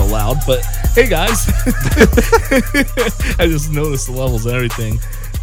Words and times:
loud, 0.00 0.38
but 0.46 0.64
hey 0.94 1.06
guys, 1.06 1.46
I 3.38 3.46
just 3.46 3.70
noticed 3.70 4.06
the 4.06 4.14
levels 4.16 4.46
and 4.46 4.54
everything. 4.54 4.98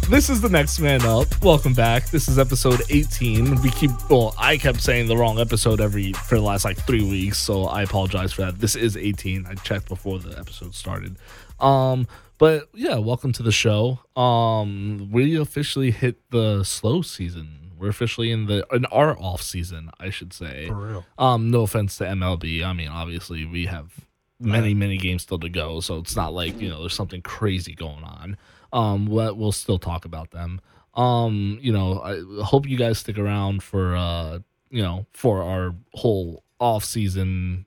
This 0.08 0.28
is 0.28 0.40
the 0.40 0.48
next 0.48 0.80
man 0.80 1.02
up. 1.02 1.28
Welcome 1.40 1.72
back. 1.72 2.10
This 2.10 2.26
is 2.26 2.36
episode 2.36 2.82
18. 2.90 3.62
We 3.62 3.70
keep 3.70 3.92
well, 4.10 4.34
I 4.36 4.56
kept 4.56 4.80
saying 4.80 5.06
the 5.06 5.16
wrong 5.16 5.38
episode 5.38 5.80
every 5.80 6.12
for 6.12 6.34
the 6.34 6.42
last 6.42 6.64
like 6.64 6.78
three 6.78 7.08
weeks, 7.08 7.38
so 7.38 7.64
I 7.64 7.82
apologize 7.82 8.32
for 8.32 8.42
that. 8.42 8.58
This 8.58 8.74
is 8.74 8.96
18. 8.96 9.46
I 9.46 9.54
checked 9.54 9.88
before 9.88 10.18
the 10.18 10.36
episode 10.36 10.74
started. 10.74 11.16
Um, 11.60 12.08
but 12.38 12.68
yeah, 12.74 12.96
welcome 12.96 13.32
to 13.34 13.44
the 13.44 13.52
show. 13.52 14.00
Um, 14.20 15.10
we 15.12 15.38
officially 15.38 15.92
hit 15.92 16.16
the 16.30 16.64
slow 16.64 17.02
season. 17.02 17.70
We're 17.78 17.90
officially 17.90 18.32
in 18.32 18.46
the 18.46 18.66
in 18.72 18.84
our 18.86 19.16
off 19.16 19.42
season, 19.42 19.90
I 20.00 20.10
should 20.10 20.32
say. 20.32 20.66
For 20.66 20.74
real. 20.74 21.06
Um, 21.18 21.50
no 21.52 21.62
offense 21.62 21.96
to 21.98 22.04
MLB. 22.04 22.64
I 22.64 22.72
mean, 22.72 22.88
obviously 22.88 23.44
we 23.44 23.66
have 23.66 23.92
many, 24.40 24.74
many 24.74 24.96
games 24.96 25.22
still 25.22 25.38
to 25.38 25.48
go, 25.48 25.80
so 25.80 25.98
it's 25.98 26.16
not 26.16 26.32
like 26.32 26.60
you 26.60 26.68
know 26.68 26.80
there's 26.80 26.94
something 26.94 27.22
crazy 27.22 27.74
going 27.74 28.04
on. 28.04 28.36
Um, 28.72 29.06
but 29.06 29.36
we'll 29.36 29.52
still 29.52 29.78
talk 29.78 30.04
about 30.04 30.30
them. 30.30 30.60
Um, 30.94 31.58
you 31.60 31.72
know, 31.72 32.00
I 32.00 32.20
hope 32.44 32.68
you 32.68 32.76
guys 32.76 32.98
stick 32.98 33.18
around 33.18 33.62
for 33.62 33.96
uh, 33.96 34.38
you 34.70 34.82
know, 34.82 35.06
for 35.12 35.42
our 35.42 35.74
whole 35.94 36.44
off 36.58 36.84
season 36.84 37.66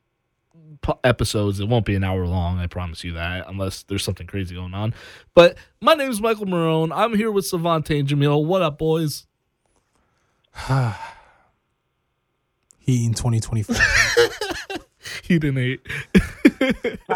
p- 0.81 0.93
episodes. 1.03 1.59
It 1.59 1.67
won't 1.67 1.85
be 1.85 1.95
an 1.95 2.03
hour 2.03 2.25
long, 2.25 2.59
I 2.59 2.67
promise 2.67 3.03
you 3.03 3.13
that, 3.13 3.45
unless 3.47 3.83
there's 3.83 4.03
something 4.03 4.27
crazy 4.27 4.55
going 4.55 4.73
on. 4.73 4.93
But 5.33 5.57
my 5.81 5.93
name 5.93 6.09
is 6.09 6.21
Michael 6.21 6.45
Marone. 6.45 6.91
I'm 6.93 7.15
here 7.15 7.31
with 7.31 7.45
Savante 7.45 7.99
and 7.99 8.07
Jamil. 8.07 8.45
What 8.45 8.61
up, 8.61 8.77
boys? 8.77 9.25
Heat 12.79 13.05
in 13.05 13.13
2024. 13.13 13.75
He 15.23 15.39
didn't 15.39 15.57
hate. 15.57 15.87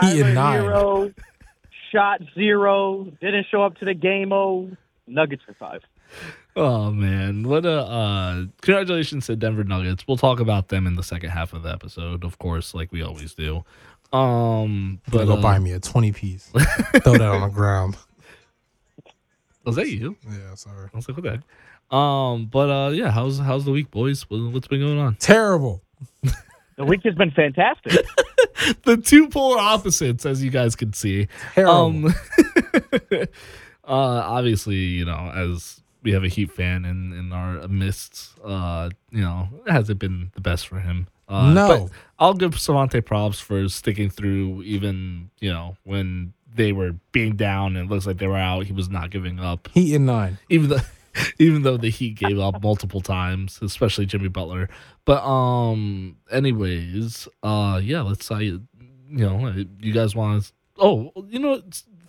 Heat 0.01 0.19
in 0.19 0.33
nine. 0.33 0.61
Zero, 0.61 1.13
shot 1.91 2.21
zero, 2.35 3.05
didn't 3.21 3.47
show 3.49 3.63
up 3.63 3.77
to 3.77 3.85
the 3.85 3.93
game. 3.93 4.31
Oh, 4.31 4.69
Nuggets 5.07 5.43
for 5.45 5.53
five. 5.53 5.81
Oh 6.55 6.91
man, 6.91 7.47
what 7.47 7.65
a 7.65 7.81
uh 7.81 8.45
congratulations 8.61 9.27
to 9.27 9.35
Denver 9.35 9.63
Nuggets. 9.63 10.07
We'll 10.07 10.17
talk 10.17 10.39
about 10.39 10.69
them 10.69 10.87
in 10.87 10.95
the 10.95 11.03
second 11.03 11.29
half 11.29 11.53
of 11.53 11.63
the 11.63 11.69
episode, 11.71 12.23
of 12.23 12.39
course, 12.39 12.73
like 12.73 12.91
we 12.91 13.01
always 13.01 13.33
do. 13.33 13.63
Um 14.11 14.99
but 15.09 15.25
go 15.25 15.33
uh, 15.33 15.41
buy 15.41 15.59
me 15.59 15.71
a 15.71 15.79
20 15.79 16.11
piece. 16.11 16.47
Throw 16.47 17.13
that 17.13 17.21
on 17.21 17.41
the 17.41 17.53
ground. 17.53 17.97
was 19.65 19.75
that 19.75 19.89
you? 19.89 20.17
Yeah, 20.27 20.55
sorry. 20.55 20.89
I 20.93 20.95
was 20.97 21.07
like, 21.07 21.17
what 21.17 21.23
the 21.23 21.31
heck? 21.31 21.95
Um, 21.97 22.47
but 22.47 22.69
uh 22.69 22.89
yeah, 22.89 23.11
how's 23.11 23.39
how's 23.39 23.63
the 23.63 23.71
week, 23.71 23.91
boys? 23.91 24.25
What's 24.29 24.67
been 24.67 24.81
going 24.81 24.99
on? 24.99 25.15
Terrible. 25.15 25.83
The 26.77 26.85
week 26.85 27.01
has 27.03 27.15
been 27.15 27.31
fantastic. 27.31 28.05
The 28.83 28.97
two 28.97 29.29
polar 29.29 29.59
opposites, 29.59 30.25
as 30.25 30.43
you 30.43 30.49
guys 30.49 30.75
can 30.75 30.91
see. 30.91 31.27
Terrible. 31.53 31.73
Um 31.73 32.05
uh 33.03 33.27
obviously, 33.87 34.75
you 34.75 35.05
know, 35.05 35.31
as 35.33 35.81
we 36.03 36.11
have 36.13 36.23
a 36.23 36.27
Heat 36.27 36.51
fan 36.51 36.83
in, 36.85 37.13
in 37.13 37.31
our 37.31 37.67
midst, 37.67 38.31
uh, 38.43 38.89
you 39.11 39.21
know, 39.21 39.47
it 39.65 39.71
hasn't 39.71 39.99
been 39.99 40.31
the 40.35 40.41
best 40.41 40.67
for 40.67 40.79
him. 40.79 41.07
Uh, 41.29 41.51
No. 41.53 41.67
but 41.67 41.91
I'll 42.19 42.33
give 42.33 42.59
Savante 42.59 43.01
props 43.01 43.39
for 43.39 43.67
sticking 43.69 44.09
through 44.09 44.63
even, 44.63 45.29
you 45.39 45.51
know, 45.51 45.77
when 45.83 46.33
they 46.53 46.71
were 46.71 46.95
being 47.11 47.35
down 47.35 47.75
and 47.75 47.89
it 47.89 47.93
looks 47.93 48.07
like 48.07 48.17
they 48.17 48.27
were 48.27 48.37
out, 48.37 48.65
he 48.65 48.73
was 48.73 48.89
not 48.89 49.09
giving 49.11 49.39
up. 49.39 49.67
Heat 49.73 49.93
in 49.93 50.05
nine. 50.05 50.37
Even 50.49 50.69
though 50.69 50.79
even 51.39 51.63
though 51.63 51.77
the 51.77 51.89
Heat 51.89 52.15
gave 52.15 52.39
up 52.39 52.61
multiple 52.61 53.01
times, 53.01 53.59
especially 53.61 54.05
Jimmy 54.05 54.29
Butler. 54.29 54.69
But 55.05 55.23
um 55.23 56.17
anyways, 56.31 57.27
uh 57.43 57.79
yeah, 57.83 58.01
let's 58.01 58.29
uh 58.31 58.37
you 58.37 58.61
know, 59.09 59.65
you 59.79 59.93
guys 59.93 60.15
want 60.15 60.43
to 60.43 60.53
Oh, 60.79 61.11
you 61.27 61.39
know? 61.39 61.61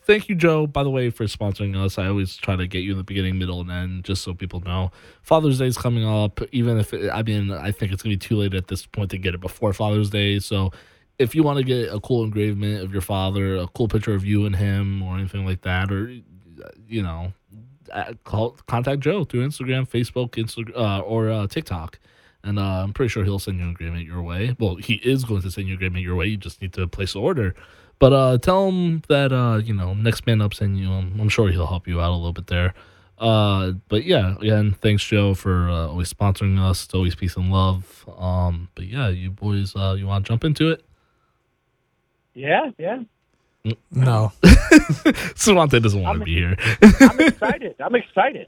Thank 0.03 0.31
you, 0.31 0.35
Joe, 0.35 0.67
by 0.67 0.83
the 0.85 0.91
way, 0.91 1.11
for 1.11 1.25
sponsoring 1.25 1.77
us. 1.77 1.99
I 1.99 2.07
always 2.07 2.35
try 2.37 2.57
to 2.57 2.67
get 2.67 2.79
you 2.79 2.93
in 2.93 2.97
the 2.97 3.05
beginning, 3.05 3.39
middle, 3.39 3.61
and 3.61 3.71
end, 3.71 4.05
just 4.05 4.23
so 4.23 4.33
people 4.33 4.61
know. 4.61 4.91
Father's 5.21 5.59
Day 5.59 5.67
is 5.67 5.77
coming 5.77 6.07
up. 6.07 6.41
Even 6.51 6.79
if, 6.79 6.95
it, 6.95 7.11
I 7.11 7.23
mean, 7.23 7.53
I 7.53 7.73
think 7.73 7.93
it's 7.93 8.05
to 8.05 8.09
be 8.09 8.17
too 8.17 8.37
late 8.37 8.55
at 8.55 8.69
this 8.69 8.87
point 8.87 9.11
to 9.11 9.19
get 9.19 9.35
it 9.35 9.41
before 9.41 9.75
Father's 9.75 10.09
Day. 10.09 10.39
So 10.39 10.73
if 11.19 11.35
you 11.35 11.43
want 11.43 11.59
to 11.59 11.65
get 11.65 11.93
a 11.93 12.01
cool 12.01 12.25
engravement 12.25 12.83
of 12.83 12.91
your 12.91 13.03
father, 13.03 13.57
a 13.57 13.67
cool 13.69 13.87
picture 13.87 14.15
of 14.15 14.25
you 14.25 14.47
and 14.47 14.57
him, 14.57 15.03
or 15.03 15.15
anything 15.19 15.45
like 15.45 15.61
that, 15.63 15.93
or, 15.93 16.09
you 16.89 17.03
know, 17.03 17.35
call 18.25 18.59
contact 18.67 19.01
Joe 19.01 19.25
through 19.25 19.47
Instagram, 19.47 19.89
Facebook, 19.89 20.31
Instagram, 20.33 20.77
uh, 20.77 21.01
or 21.01 21.31
uh, 21.31 21.47
TikTok. 21.47 21.99
And 22.45 22.59
uh, 22.59 22.83
I'm 22.85 22.93
pretty 22.93 23.09
sure 23.09 23.25
he'll 23.25 23.39
send 23.39 23.59
you 23.59 23.65
an 23.65 23.71
agreement 23.71 24.05
your 24.05 24.23
way. 24.23 24.55
Well, 24.59 24.77
he 24.77 24.95
is 24.95 25.25
going 25.25 25.43
to 25.43 25.51
send 25.51 25.67
you 25.67 25.75
an 25.75 25.79
agreement 25.79 26.05
your 26.05 26.15
way. 26.17 26.27
You 26.27 26.37
just 26.37 26.63
need 26.63 26.73
to 26.75 26.87
place 26.87 27.15
the 27.15 27.21
order. 27.21 27.55
But 27.99 28.13
uh, 28.13 28.39
tell 28.39 28.69
him 28.69 29.03
that 29.09 29.33
uh, 29.33 29.57
you 29.57 29.75
know 29.75 29.93
next 29.95 30.27
man 30.27 30.41
up 30.41 30.55
send 30.55 30.79
you. 30.79 30.89
Um, 30.91 31.19
I'm 31.21 31.29
sure 31.29 31.51
he'll 31.51 31.67
help 31.67 31.89
you 31.89 32.01
out 32.01 32.13
a 32.13 32.15
little 32.15 32.33
bit 32.33 32.47
there. 32.47 32.75
Uh, 33.19 33.73
but 33.89 34.05
yeah, 34.05 34.37
again, 34.37 34.77
thanks 34.81 35.05
Joe 35.05 35.35
for 35.35 35.69
uh, 35.69 35.89
always 35.89 36.13
sponsoring 36.13 36.61
us. 36.61 36.85
It's 36.85 36.95
always 36.95 37.17
peace 37.17 37.37
and 37.37 37.51
love. 37.51 38.09
Um, 38.17 38.69
but 38.77 38.85
yeah, 38.87 39.09
you 39.09 39.31
boys, 39.31 39.75
uh, 39.75 39.97
you 39.99 40.07
want 40.07 40.25
to 40.25 40.29
jump 40.29 40.45
into 40.45 40.71
it? 40.71 40.85
yeah, 42.35 42.71
yeah. 42.79 43.03
No. 43.91 44.33
Savante 45.35 45.81
doesn't 45.81 46.01
want 46.03 46.19
to 46.21 46.25
be 46.25 46.35
here. 46.35 46.57
I'm 47.01 47.21
excited. 47.21 47.75
I'm 47.81 47.95
excited. 47.95 48.47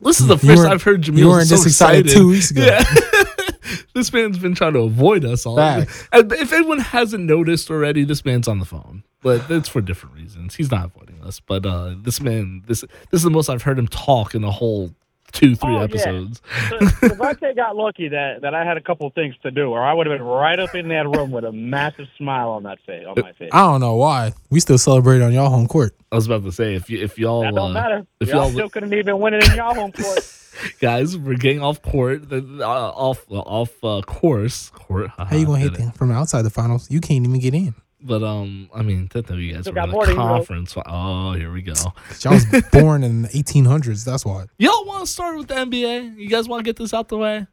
this 0.00 0.20
is 0.20 0.26
the 0.26 0.34
You 0.34 0.40
first 0.40 0.58
weren't- 0.58 0.72
I've 0.72 0.82
heard 0.82 1.02
Jamil. 1.02 1.18
you 1.18 1.28
weren't 1.28 1.48
so 1.48 1.56
this 1.56 1.66
excited 1.66 2.08
two 2.08 2.28
weeks 2.28 2.50
ago. 2.50 2.62
Yeah. 2.64 2.84
this 3.94 4.12
man's 4.12 4.38
been 4.38 4.54
trying 4.54 4.74
to 4.74 4.80
avoid 4.80 5.24
us 5.24 5.46
all. 5.46 5.56
Facts. 5.56 6.08
If 6.12 6.52
anyone 6.52 6.78
hasn't 6.80 7.24
noticed 7.24 7.70
already, 7.70 8.04
this 8.04 8.24
man's 8.24 8.48
on 8.48 8.58
the 8.58 8.64
phone, 8.64 9.02
but 9.22 9.50
it's 9.50 9.68
for 9.68 9.80
different 9.80 10.14
reasons. 10.16 10.54
He's 10.56 10.70
not 10.70 10.86
avoiding 10.86 11.22
us, 11.22 11.40
but 11.40 11.64
uh, 11.66 11.94
this 12.02 12.20
man, 12.20 12.62
this 12.66 12.80
this 12.82 13.18
is 13.18 13.22
the 13.22 13.30
most 13.30 13.48
I've 13.48 13.62
heard 13.62 13.78
him 13.78 13.88
talk 13.88 14.34
in 14.34 14.42
the 14.42 14.50
whole 14.50 14.94
two, 15.34 15.54
three 15.54 15.74
Oh, 15.74 15.78
yeah. 15.78 15.84
episodes. 15.84 16.40
So, 16.70 16.78
Devontae 17.08 17.54
got 17.54 17.76
lucky 17.76 18.08
that, 18.08 18.40
that 18.40 18.54
I 18.54 18.64
had 18.64 18.76
a 18.78 18.80
couple 18.80 19.10
things 19.10 19.34
to 19.42 19.50
do, 19.50 19.70
or 19.70 19.82
I 19.82 19.92
would 19.92 20.06
have 20.06 20.18
been 20.18 20.26
right 20.26 20.58
up 20.58 20.74
in 20.74 20.88
that 20.88 21.06
room 21.06 21.30
with 21.30 21.44
a 21.44 21.52
massive 21.52 22.06
smile 22.16 22.48
on 22.50 22.62
that 22.62 22.78
face 22.86 23.04
on 23.06 23.14
my 23.20 23.32
face. 23.32 23.50
I 23.52 23.60
don't 23.60 23.80
know 23.80 23.96
why. 23.96 24.32
We 24.50 24.60
still 24.60 24.78
celebrate 24.78 25.20
on 25.20 25.32
y'all 25.32 25.50
home 25.50 25.66
court. 25.68 25.94
I 26.10 26.16
was 26.16 26.26
about 26.26 26.44
to 26.44 26.52
say 26.52 26.74
if 26.74 26.88
you, 26.88 27.02
if 27.02 27.18
y'all 27.18 27.42
That 27.42 27.54
don't 27.54 27.70
uh, 27.72 27.74
matter. 27.74 28.06
if 28.20 28.28
Y'all 28.28 28.44
y'all 28.44 28.50
still 28.52 28.68
couldn't 28.70 28.94
even 28.94 29.18
win 29.18 29.34
it 29.34 29.48
in 29.50 29.56
y'all 29.56 29.74
home 29.74 29.92
court. 29.92 30.20
guys, 30.80 31.18
we're 31.18 31.34
getting 31.36 31.60
off 31.60 31.82
court, 31.82 32.30
uh, 32.32 32.36
off 32.62 33.24
off 33.28 33.72
uh, 33.84 34.00
course. 34.02 34.70
Court. 34.70 35.10
How 35.18 35.36
you 35.36 35.46
gonna 35.46 35.58
hit 35.58 35.74
them 35.78 35.90
from 35.90 36.12
outside 36.12 36.42
the 36.42 36.50
finals? 36.50 36.88
You 36.90 37.00
can't 37.00 37.26
even 37.26 37.40
get 37.40 37.54
in. 37.54 37.74
But 38.06 38.22
um, 38.22 38.68
I 38.74 38.82
mean, 38.82 39.08
technically, 39.08 39.44
you 39.44 39.54
guys 39.54 39.62
Still 39.62 39.72
were 39.72 39.76
got 39.76 39.88
in 39.88 39.90
more 39.92 40.04
a 40.04 40.06
than 40.08 40.16
you, 40.16 40.20
conference. 40.22 40.74
Oh, 40.84 41.32
here 41.32 41.50
we 41.50 41.62
go. 41.62 41.72
Y'all 42.20 42.34
was 42.34 42.44
born 42.72 43.02
in 43.02 43.22
the 43.22 43.28
1800s. 43.28 44.04
That's 44.04 44.26
why. 44.26 44.44
Y'all 44.58 44.84
want 44.84 45.06
to 45.06 45.10
start 45.10 45.38
with 45.38 45.48
the 45.48 45.54
NBA? 45.54 46.18
You 46.18 46.28
guys 46.28 46.46
want 46.46 46.60
to 46.60 46.64
get 46.64 46.76
this 46.76 46.92
out 46.92 47.08
the 47.08 47.16
way? 47.16 47.46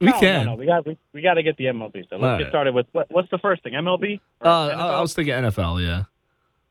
We 0.00 0.08
no, 0.08 0.20
can. 0.20 0.44
No, 0.44 0.52
no, 0.52 0.58
we 0.58 0.66
got 0.66 0.86
we, 0.86 0.98
we 1.14 1.22
got 1.22 1.34
to 1.34 1.42
get 1.42 1.56
the 1.56 1.64
MLB. 1.64 2.08
So 2.10 2.16
let's 2.16 2.22
All 2.22 2.28
right. 2.28 2.38
get 2.40 2.48
started 2.50 2.74
with 2.74 2.86
what, 2.92 3.06
what's 3.10 3.30
the 3.30 3.38
first 3.38 3.62
thing? 3.62 3.72
MLB. 3.72 4.20
Or 4.42 4.46
Uh, 4.46 4.68
I, 4.68 4.72
NFL? 4.74 4.78
I 4.78 5.00
was 5.00 5.14
thinking 5.14 5.34
NFL. 5.34 5.82
Yeah. 5.82 5.98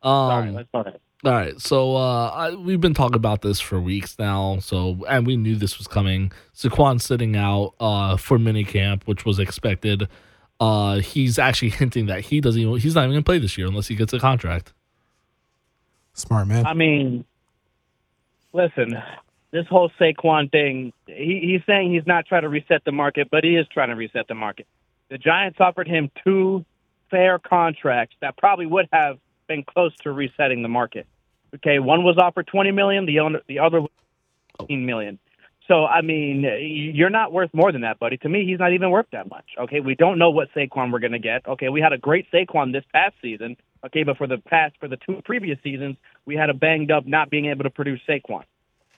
Um, 0.04 0.12
All 0.12 0.40
right, 0.42 0.54
let's 0.54 0.70
start 0.70 0.88
it. 0.88 1.02
All 1.26 1.32
right, 1.32 1.58
so 1.60 1.96
uh, 1.96 2.28
I, 2.32 2.54
we've 2.54 2.82
been 2.82 2.94
talking 2.94 3.16
about 3.16 3.42
this 3.42 3.62
for 3.62 3.80
weeks 3.80 4.20
now. 4.20 4.60
So, 4.60 5.06
and 5.08 5.26
we 5.26 5.38
knew 5.38 5.56
this 5.56 5.78
was 5.78 5.88
coming. 5.88 6.34
Saquon 6.54 7.02
sitting 7.02 7.38
out 7.38 7.76
uh, 7.80 8.18
for 8.18 8.38
minicamp, 8.38 9.04
which 9.06 9.24
was 9.24 9.40
expected. 9.40 10.10
Uh, 10.64 11.00
he's 11.00 11.38
actually 11.38 11.70
hinting 11.82 12.06
that 12.06 12.22
he 12.22 12.40
doesn't. 12.40 12.62
Even, 12.62 12.78
he's 12.78 12.96
not 12.96 13.02
even 13.02 13.12
going 13.12 13.24
to 13.24 13.26
play 13.26 13.38
this 13.38 13.58
year 13.58 13.68
unless 13.68 13.88
he 13.88 13.96
gets 13.96 14.14
a 14.14 14.20
contract. 14.20 14.74
Smart 16.14 16.48
man. 16.48 16.66
I 16.66 16.74
mean, 16.74 17.26
listen, 18.54 18.96
this 19.52 19.66
whole 19.68 19.92
Saquon 20.00 20.50
thing, 20.52 20.94
he, 21.08 21.40
he's 21.44 21.62
saying 21.66 21.92
he's 21.92 22.08
not 22.08 22.28
trying 22.28 22.44
to 22.44 22.50
reset 22.50 22.86
the 22.86 22.94
market, 22.94 23.28
but 23.30 23.44
he 23.44 23.58
is 23.58 23.68
trying 23.74 23.90
to 23.90 23.96
reset 23.96 24.28
the 24.28 24.36
market. 24.36 24.66
The 25.10 25.18
Giants 25.18 25.58
offered 25.60 25.88
him 25.88 26.10
two 26.24 26.64
fair 27.12 27.40
contracts 27.40 28.16
that 28.22 28.38
probably 28.38 28.66
would 28.66 28.88
have 28.94 29.18
been 29.48 29.64
close 29.64 29.94
to 30.04 30.12
resetting 30.12 30.62
the 30.62 30.70
market. 30.70 31.08
Okay, 31.56 31.80
one 31.80 32.04
was 32.04 32.18
offered 32.18 32.48
20 32.48 32.72
million, 32.72 33.06
the 33.06 33.20
other 33.20 33.42
the 33.48 33.60
other 33.60 33.82
was 33.82 33.92
15 34.62 34.86
million. 34.86 35.20
So 35.68 35.86
I 35.86 36.02
mean, 36.02 36.44
you're 36.94 37.10
not 37.10 37.32
worth 37.32 37.54
more 37.54 37.72
than 37.72 37.82
that, 37.82 38.00
buddy. 38.00 38.18
To 38.18 38.30
me, 38.30 38.46
he's 38.46 38.60
not 38.60 38.74
even 38.74 38.90
worth 38.90 39.06
that 39.12 39.30
much. 39.30 39.46
Okay, 39.58 39.80
we 39.80 39.96
don't 39.96 40.20
know 40.20 40.30
what 40.30 40.50
Saquon 40.56 40.92
we're 40.92 41.00
going 41.00 41.14
to 41.14 41.20
get. 41.20 41.48
Okay, 41.48 41.70
we 41.70 41.80
had 41.80 41.94
a 41.94 41.98
great 41.98 42.30
Saquon 42.32 42.74
this 42.74 42.84
past 42.94 43.16
season. 43.22 43.56
Okay, 43.86 44.04
but 44.04 44.18
for 44.18 44.28
the 44.28 44.38
past 44.38 44.76
for 44.80 44.88
the 44.88 44.98
two 44.98 45.22
previous 45.24 45.58
seasons, 45.64 45.96
we 46.26 46.36
had 46.36 46.50
a 46.50 46.54
banged 46.54 46.92
up, 46.92 47.06
not 47.06 47.30
being 47.30 47.46
able 47.46 47.64
to 47.64 47.70
produce 47.70 48.02
Saquon. 48.08 48.44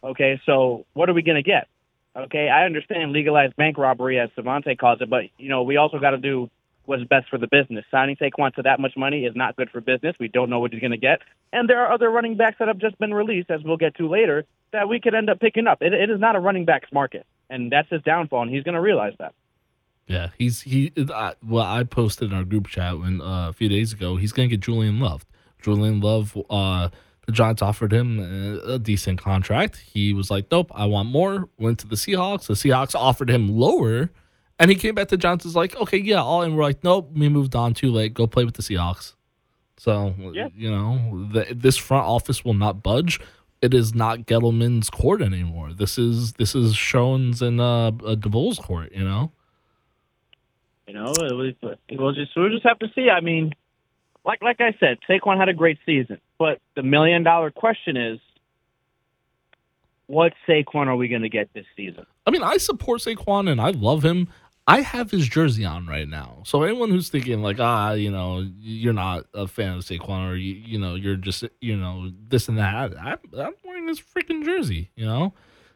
Okay, 0.03 0.39
so 0.45 0.85
what 0.93 1.09
are 1.09 1.13
we 1.13 1.21
going 1.21 1.41
to 1.41 1.43
get? 1.43 1.67
Okay, 2.15 2.49
I 2.49 2.65
understand 2.65 3.11
legalized 3.11 3.55
bank 3.57 3.77
robbery, 3.77 4.19
as 4.19 4.29
Savante 4.35 4.75
calls 4.75 5.01
it, 5.01 5.09
but 5.09 5.25
you 5.37 5.49
know 5.49 5.63
we 5.63 5.77
also 5.77 5.99
got 5.99 6.11
to 6.11 6.17
do 6.17 6.49
what's 6.85 7.03
best 7.03 7.29
for 7.29 7.37
the 7.37 7.47
business. 7.47 7.85
Signing 7.91 8.15
Saquon 8.15 8.53
to 8.55 8.61
that 8.63 8.79
much 8.79 8.93
money 8.95 9.25
is 9.25 9.35
not 9.35 9.55
good 9.55 9.69
for 9.69 9.81
business. 9.81 10.15
We 10.19 10.27
don't 10.27 10.49
know 10.49 10.59
what 10.59 10.71
he's 10.71 10.81
going 10.81 10.91
to 10.91 10.97
get, 10.97 11.19
and 11.53 11.69
there 11.69 11.85
are 11.85 11.91
other 11.91 12.09
running 12.09 12.37
backs 12.37 12.57
that 12.59 12.67
have 12.67 12.77
just 12.77 12.97
been 12.99 13.13
released, 13.13 13.49
as 13.49 13.61
we'll 13.63 13.77
get 13.77 13.95
to 13.95 14.07
later, 14.07 14.45
that 14.71 14.89
we 14.89 14.99
could 14.99 15.13
end 15.15 15.29
up 15.29 15.39
picking 15.39 15.67
up. 15.67 15.81
It, 15.81 15.93
it 15.93 16.09
is 16.09 16.19
not 16.19 16.35
a 16.35 16.39
running 16.39 16.65
backs 16.65 16.89
market, 16.91 17.25
and 17.49 17.71
that's 17.71 17.89
his 17.89 18.01
downfall, 18.03 18.43
and 18.43 18.51
he's 18.51 18.63
going 18.63 18.75
to 18.75 18.81
realize 18.81 19.13
that. 19.19 19.33
Yeah, 20.07 20.29
he's 20.37 20.61
he. 20.61 20.91
I, 20.97 21.33
well, 21.43 21.65
I 21.65 21.83
posted 21.83 22.31
in 22.31 22.37
our 22.37 22.43
group 22.43 22.67
chat 22.67 22.99
when 22.99 23.21
uh, 23.21 23.49
a 23.49 23.53
few 23.53 23.69
days 23.69 23.91
ago. 23.91 24.17
He's 24.17 24.31
gonna 24.31 24.47
get 24.47 24.59
Julian 24.59 24.99
Love. 24.99 25.25
Julian 25.61 25.99
Love. 25.99 26.37
Uh, 26.49 26.89
the 27.25 27.31
Giants 27.31 27.63
offered 27.63 27.91
him 27.91 28.19
a, 28.19 28.73
a 28.73 28.79
decent 28.79 29.19
contract. 29.19 29.77
He 29.77 30.13
was 30.13 30.29
like, 30.29 30.45
"Nope, 30.51 30.71
I 30.75 30.85
want 30.85 31.09
more." 31.09 31.49
Went 31.57 31.79
to 31.79 31.87
the 31.87 31.95
Seahawks. 31.95 32.45
The 32.45 32.53
Seahawks 32.53 32.93
offered 32.93 33.31
him 33.31 33.49
lower, 33.49 34.11
and 34.59 34.69
he 34.69 34.75
came 34.75 34.95
back 34.95 35.09
to 35.09 35.17
Johnson's 35.17 35.55
like, 35.55 35.75
"Okay, 35.75 35.97
yeah," 35.97 36.21
all 36.21 36.41
and 36.41 36.55
we're 36.55 36.63
like, 36.63 36.83
"Nope, 36.83 37.11
we 37.13 37.29
moved 37.29 37.55
on 37.55 37.73
too 37.73 37.91
late. 37.91 38.13
Go 38.13 38.27
play 38.27 38.45
with 38.45 38.55
the 38.55 38.63
Seahawks." 38.63 39.13
So 39.77 40.13
Yeah. 40.33 40.47
you 40.55 40.71
know, 40.71 41.27
the, 41.31 41.53
this 41.53 41.77
front 41.77 42.05
office 42.05 42.45
will 42.45 42.53
not 42.53 42.81
budge. 42.81 43.19
It 43.61 43.73
is 43.73 43.93
not 43.93 44.19
Gettleman's 44.19 44.89
court 44.89 45.21
anymore. 45.21 45.73
This 45.73 45.97
is 45.97 46.33
this 46.33 46.55
is 46.55 46.75
Schoen's 46.75 47.41
and 47.41 47.59
uh, 47.59 47.87
uh 47.87 48.15
DeVoe's 48.15 48.59
court. 48.59 48.91
You 48.93 49.03
know. 49.03 49.31
You 50.87 50.93
know, 50.93 51.13
it 51.17 51.33
was, 51.33 51.77
we'll 51.91 52.13
just 52.13 52.31
we'll 52.35 52.49
just 52.49 52.63
have 52.63 52.77
to 52.79 52.87
see. 52.93 53.09
I 53.09 53.19
mean, 53.19 53.53
like 54.23 54.41
like 54.43 54.61
I 54.61 54.75
said, 54.79 54.99
Saquon 55.09 55.37
had 55.37 55.49
a 55.49 55.53
great 55.53 55.79
season, 55.85 56.19
but 56.37 56.59
the 56.75 56.83
million 56.83 57.23
dollar 57.23 57.49
question 57.49 57.97
is, 57.97 58.19
what 60.07 60.33
Saquon 60.47 60.87
are 60.87 60.95
we 60.95 61.07
going 61.07 61.23
to 61.23 61.29
get 61.29 61.51
this 61.53 61.65
season? 61.75 62.05
I 62.27 62.31
mean, 62.31 62.43
I 62.43 62.57
support 62.57 63.01
Saquon 63.01 63.49
and 63.49 63.59
I 63.59 63.71
love 63.71 64.03
him. 64.03 64.27
I 64.67 64.81
have 64.81 65.11
his 65.11 65.27
jersey 65.27 65.63
on 65.63 65.85
right 65.85 66.07
now. 66.07 66.41
So 66.43 66.63
anyone 66.63 66.89
who's 66.89 67.09
thinking 67.09 67.43
like, 67.43 67.59
ah, 67.59 67.91
you 67.91 68.09
know, 68.09 68.43
you're 68.59 68.93
not 68.93 69.25
a 69.33 69.47
fan 69.47 69.77
of 69.77 69.83
Saquon 69.83 70.31
or 70.31 70.35
you, 70.35 70.53
you 70.55 70.79
know, 70.79 70.95
you're 70.95 71.17
just, 71.17 71.43
you 71.61 71.77
know, 71.77 72.11
this 72.27 72.49
and 72.49 72.57
that. 72.57 72.97
I, 72.97 73.17
I'm 73.39 73.53
wearing 73.63 73.87
his 73.87 73.99
freaking 74.01 74.43
jersey. 74.43 74.89
You 74.95 75.05
know, 75.05 75.33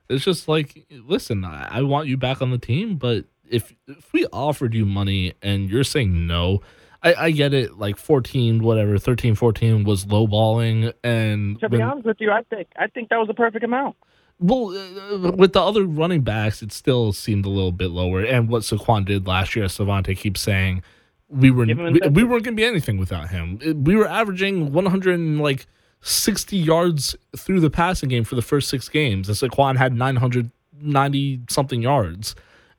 it's 0.09 0.25
just 0.25 0.47
like, 0.47 0.87
listen, 0.91 1.45
I, 1.45 1.67
I 1.79 1.81
want 1.83 2.07
you 2.07 2.17
back 2.17 2.41
on 2.41 2.49
the 2.49 2.57
team, 2.57 2.95
but 2.97 3.25
if 3.47 3.73
if 3.87 4.11
we 4.11 4.25
offered 4.33 4.73
you 4.73 4.85
money 4.85 5.33
and 5.43 5.69
you're 5.69 5.83
saying 5.83 6.25
no, 6.25 6.61
I, 7.03 7.13
I 7.13 7.31
get 7.31 7.53
it. 7.53 7.77
Like 7.77 7.97
14, 7.97 8.63
whatever, 8.63 8.97
13, 8.97 9.35
14 9.35 9.83
was 9.83 10.05
lowballing, 10.05 10.93
and 11.03 11.59
To 11.59 11.69
be 11.69 11.77
when- 11.77 11.87
honest 11.87 12.05
with 12.07 12.17
you, 12.19 12.31
I 12.31 12.41
think 12.49 12.67
I 12.75 12.87
think 12.87 13.09
that 13.09 13.17
was 13.17 13.27
the 13.27 13.33
perfect 13.35 13.63
amount. 13.63 13.95
Well, 14.39 14.69
uh, 14.69 15.31
with 15.31 15.53
the 15.53 15.61
other 15.61 15.83
running 15.85 16.21
backs, 16.21 16.61
it 16.61 16.71
still 16.71 17.11
seemed 17.11 17.45
a 17.45 17.49
little 17.49 17.73
bit 17.73 17.91
lower. 17.91 18.21
And 18.21 18.49
what 18.49 18.63
Saquon 18.63 19.05
did 19.05 19.27
last 19.27 19.55
year, 19.55 19.65
as 19.65 19.73
Savante 19.73 20.15
keeps 20.15 20.39
saying, 20.41 20.81
we 21.27 21.51
were 21.51 21.65
we, 21.65 21.75
we, 22.09 22.23
weren't 22.23 22.43
going 22.43 22.55
to 22.55 22.61
be 22.61 22.65
anything 22.65 22.97
without 22.97 23.29
him. 23.29 23.59
We 23.83 23.95
were 23.95 24.07
averaging 24.07 24.71
100 24.71 25.19
like 25.37 25.67
60 26.01 26.57
yards 26.57 27.15
through 27.37 27.59
the 27.59 27.69
passing 27.69 28.09
game 28.09 28.23
for 28.23 28.35
the 28.35 28.41
first 28.41 28.69
six 28.69 28.89
games, 28.89 29.27
and 29.27 29.37
Saquon 29.37 29.77
had 29.77 29.93
990 29.93 31.41
something 31.49 31.81
yards. 31.81 32.35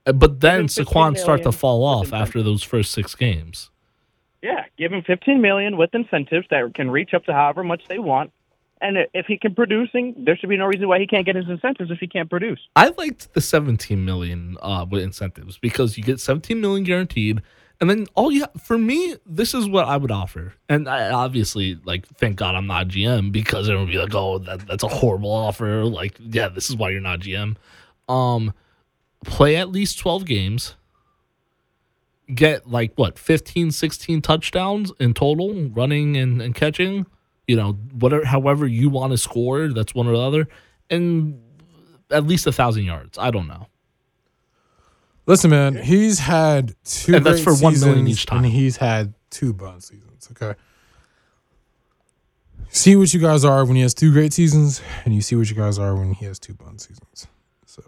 Uh, 0.06 0.12
But 0.12 0.40
then 0.40 0.60
him 0.60 0.68
15 0.68 0.84
Saquon 0.84 1.18
started 1.18 1.42
to 1.44 1.52
fall 1.52 1.84
off 1.84 2.12
after 2.12 2.42
those 2.42 2.62
first 2.62 2.92
six 2.92 3.14
games. 3.14 3.70
Yeah, 4.42 4.64
give 4.78 4.92
him 4.92 5.02
15 5.02 5.40
million 5.40 5.76
with 5.76 5.94
incentives 5.94 6.46
that 6.50 6.74
can 6.74 6.90
reach 6.90 7.12
up 7.12 7.24
to 7.26 7.32
however 7.32 7.62
much 7.62 7.82
they 7.88 7.98
want. 7.98 8.32
And 8.82 8.96
if 9.12 9.26
he 9.26 9.36
can 9.36 9.54
producing, 9.54 10.14
there 10.24 10.36
should 10.36 10.48
be 10.48 10.56
no 10.56 10.66
reason 10.66 10.88
why 10.88 10.98
he 10.98 11.06
can't 11.06 11.26
get 11.26 11.36
his 11.36 11.48
incentives 11.48 11.90
if 11.90 11.98
he 11.98 12.06
can't 12.06 12.30
produce. 12.30 12.60
I 12.74 12.88
liked 12.96 13.34
the 13.34 13.40
17 13.40 14.04
million 14.04 14.56
uh, 14.62 14.86
with 14.88 15.02
incentives 15.02 15.58
because 15.58 15.98
you 15.98 16.02
get 16.02 16.18
17 16.18 16.60
million 16.60 16.84
guaranteed, 16.84 17.42
and 17.80 17.88
then 17.88 18.06
all 18.14 18.30
you 18.30 18.46
for 18.62 18.78
me, 18.78 19.16
this 19.26 19.54
is 19.54 19.68
what 19.68 19.86
I 19.86 19.96
would 19.96 20.10
offer. 20.10 20.54
And 20.68 20.88
I 20.88 21.10
obviously 21.10 21.78
like 21.84 22.06
thank 22.16 22.36
God 22.36 22.54
I'm 22.54 22.66
not 22.66 22.88
GM 22.88 23.32
because 23.32 23.68
it 23.68 23.76
would 23.76 23.88
be 23.88 23.98
like, 23.98 24.14
oh, 24.14 24.38
that, 24.38 24.66
that's 24.66 24.82
a 24.82 24.88
horrible 24.88 25.32
offer. 25.32 25.84
Like, 25.84 26.16
yeah, 26.18 26.48
this 26.48 26.68
is 26.68 26.76
why 26.76 26.90
you're 26.90 27.00
not 27.00 27.20
GM. 27.20 27.56
Um, 28.08 28.52
play 29.24 29.56
at 29.56 29.70
least 29.70 29.98
12 29.98 30.24
games. 30.24 30.74
Get 32.32 32.68
like 32.70 32.92
what 32.94 33.18
15, 33.18 33.72
16 33.72 34.22
touchdowns 34.22 34.92
in 35.00 35.14
total, 35.14 35.68
running 35.70 36.16
and, 36.16 36.40
and 36.40 36.54
catching. 36.54 37.06
You 37.50 37.56
know, 37.56 37.72
whatever, 37.98 38.24
however 38.24 38.64
you 38.66 38.88
want 38.90 39.10
to 39.12 39.18
score, 39.18 39.66
that's 39.68 39.92
one 39.92 40.06
or 40.06 40.12
the 40.12 40.20
other, 40.20 40.48
and 40.88 41.42
at 42.10 42.24
least 42.24 42.46
a 42.46 42.52
thousand 42.52 42.84
yards. 42.84 43.18
I 43.18 43.32
don't 43.32 43.48
know. 43.48 43.66
Listen, 45.26 45.50
man, 45.50 45.74
he's 45.74 46.20
had 46.20 46.74
two 46.84 47.16
And 47.16 47.26
that's 47.26 47.42
for 47.42 47.54
one 47.56 47.78
million 47.80 48.06
each 48.06 48.26
time. 48.26 48.44
and 48.44 48.52
he's 48.52 48.76
had 48.76 49.14
two 49.30 49.52
bum 49.52 49.80
seasons. 49.80 50.28
Okay. 50.30 50.54
See 52.68 52.94
what 52.94 53.12
you 53.12 53.18
guys 53.20 53.44
are 53.44 53.64
when 53.64 53.74
he 53.74 53.82
has 53.82 53.94
two 53.94 54.12
great 54.12 54.32
seasons, 54.32 54.80
and 55.04 55.12
you 55.12 55.20
see 55.22 55.34
what 55.34 55.50
you 55.50 55.56
guys 55.56 55.76
are 55.78 55.96
when 55.96 56.12
he 56.12 56.24
has 56.26 56.38
two 56.38 56.54
bum 56.54 56.78
seasons. 56.78 57.26
So 57.66 57.82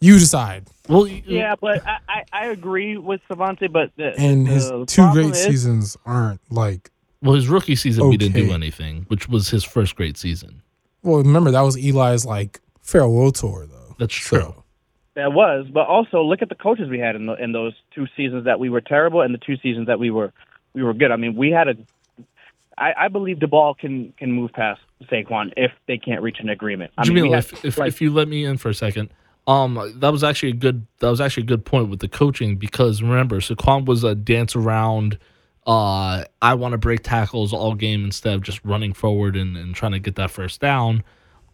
you 0.00 0.18
decide. 0.18 0.68
Well, 0.88 1.06
Yeah, 1.06 1.56
but 1.60 1.86
I, 1.86 1.98
I, 2.08 2.24
I 2.32 2.46
agree 2.46 2.96
with 2.96 3.20
Savante, 3.28 3.66
but 3.68 3.90
the, 3.96 4.14
And 4.18 4.46
the 4.46 4.50
his 4.52 4.70
two 4.86 5.12
great 5.12 5.32
is- 5.32 5.44
seasons 5.44 5.96
aren't 6.06 6.40
like. 6.50 6.90
Well, 7.22 7.34
his 7.34 7.48
rookie 7.48 7.76
season 7.76 8.08
we 8.08 8.16
didn't 8.16 8.34
do 8.34 8.52
anything, 8.52 9.04
which 9.08 9.28
was 9.28 9.48
his 9.50 9.64
first 9.64 9.96
great 9.96 10.16
season. 10.16 10.62
Well, 11.02 11.18
remember 11.18 11.50
that 11.50 11.60
was 11.62 11.76
Eli's 11.76 12.24
like 12.24 12.60
farewell 12.80 13.32
tour, 13.32 13.66
though. 13.66 13.96
That's 13.98 14.14
true. 14.14 14.38
So, 14.40 14.64
That 15.14 15.32
was, 15.32 15.66
but 15.72 15.86
also 15.86 16.22
look 16.22 16.42
at 16.42 16.48
the 16.48 16.54
coaches 16.54 16.88
we 16.88 16.98
had 16.98 17.16
in 17.16 17.26
the, 17.26 17.34
in 17.34 17.52
those 17.52 17.74
two 17.94 18.06
seasons 18.16 18.44
that 18.44 18.58
we 18.58 18.70
were 18.70 18.80
terrible 18.80 19.20
and 19.20 19.34
the 19.34 19.38
two 19.38 19.56
seasons 19.58 19.86
that 19.86 19.98
we 19.98 20.10
were 20.10 20.32
we 20.72 20.82
were 20.82 20.94
good. 20.94 21.10
I 21.10 21.16
mean, 21.16 21.34
we 21.34 21.50
had 21.50 21.68
a. 21.68 21.74
I, 22.78 22.92
I 22.96 23.08
believe 23.08 23.40
the 23.40 23.48
ball 23.48 23.74
can 23.74 24.12
can 24.16 24.32
move 24.32 24.52
past 24.52 24.80
Saquon 25.04 25.52
if 25.56 25.72
they 25.86 25.98
can't 25.98 26.22
reach 26.22 26.38
an 26.40 26.48
agreement. 26.48 26.92
I 26.96 27.06
mean, 27.06 27.16
Jamil, 27.16 27.22
we 27.22 27.30
had, 27.30 27.44
if 27.44 27.64
if, 27.64 27.78
like, 27.78 27.88
if 27.88 28.00
you 28.00 28.12
let 28.12 28.28
me 28.28 28.44
in 28.44 28.56
for 28.56 28.68
a 28.68 28.74
second, 28.74 29.10
um, 29.46 29.92
that 29.96 30.10
was 30.10 30.22
actually 30.24 30.50
a 30.50 30.54
good 30.54 30.86
that 31.00 31.10
was 31.10 31.20
actually 31.20 31.42
a 31.42 31.46
good 31.46 31.64
point 31.64 31.88
with 31.88 32.00
the 32.00 32.08
coaching 32.08 32.56
because 32.56 33.02
remember, 33.02 33.40
Saquon 33.40 33.84
was 33.84 34.04
a 34.04 34.14
dance 34.14 34.54
around. 34.54 35.18
Uh, 35.66 36.24
I 36.40 36.54
want 36.54 36.72
to 36.72 36.78
break 36.78 37.02
tackles 37.02 37.52
all 37.52 37.74
game 37.74 38.04
instead 38.04 38.34
of 38.34 38.42
just 38.42 38.64
running 38.64 38.92
forward 38.92 39.36
and, 39.36 39.56
and 39.56 39.74
trying 39.74 39.92
to 39.92 39.98
get 39.98 40.16
that 40.16 40.30
first 40.30 40.60
down. 40.60 41.04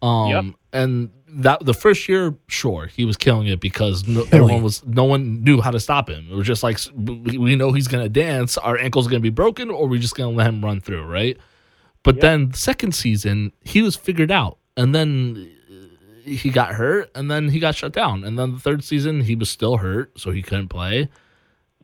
Um, 0.03 0.29
Yep. 0.31 0.45
and 0.73 1.11
that 1.29 1.65
the 1.67 1.75
first 1.75 2.09
year, 2.09 2.35
sure, 2.49 2.87
he 2.87 3.05
was 3.05 3.17
killing 3.17 3.47
it 3.49 3.61
because 3.61 4.07
no, 4.07 4.25
Killing. 4.25 4.43
everyone 4.45 4.63
was 4.63 4.85
no 4.87 5.05
one 5.05 5.43
knew 5.43 5.61
how 5.61 5.71
to 5.73 5.81
stop 5.81 6.09
him. 6.09 6.29
It 6.31 6.35
was 6.35 6.47
just 6.47 6.63
like 6.63 6.79
we, 6.95 7.37
we 7.37 7.57
know 7.57 7.73
he's 7.73 7.89
gonna 7.89 8.09
dance, 8.09 8.57
our 8.59 8.79
ankle's 8.79 9.09
gonna 9.09 9.21
be 9.21 9.31
broken, 9.31 9.71
or 9.71 9.89
we're 9.89 10.01
just 10.01 10.15
gonna 10.15 10.31
let 10.37 10.47
him 10.49 10.65
run 10.65 10.81
through, 10.81 11.03
right? 11.05 11.37
But 12.05 12.21
then 12.21 12.51
the 12.51 12.57
second 12.57 12.95
season, 12.95 13.53
he 13.63 13.83
was 13.83 13.97
figured 13.97 14.31
out, 14.31 14.59
and 14.77 14.95
then 14.95 15.51
uh, 15.69 16.31
he 16.31 16.51
got 16.51 16.75
hurt, 16.75 17.11
and 17.17 17.29
then 17.29 17.49
he 17.49 17.59
got 17.59 17.75
shut 17.75 17.93
down, 17.93 18.23
and 18.23 18.39
then 18.39 18.53
the 18.53 18.61
third 18.61 18.85
season 18.85 19.23
he 19.23 19.35
was 19.35 19.51
still 19.51 19.79
hurt, 19.79 20.19
so 20.19 20.31
he 20.31 20.41
couldn't 20.43 20.69
play, 20.69 21.09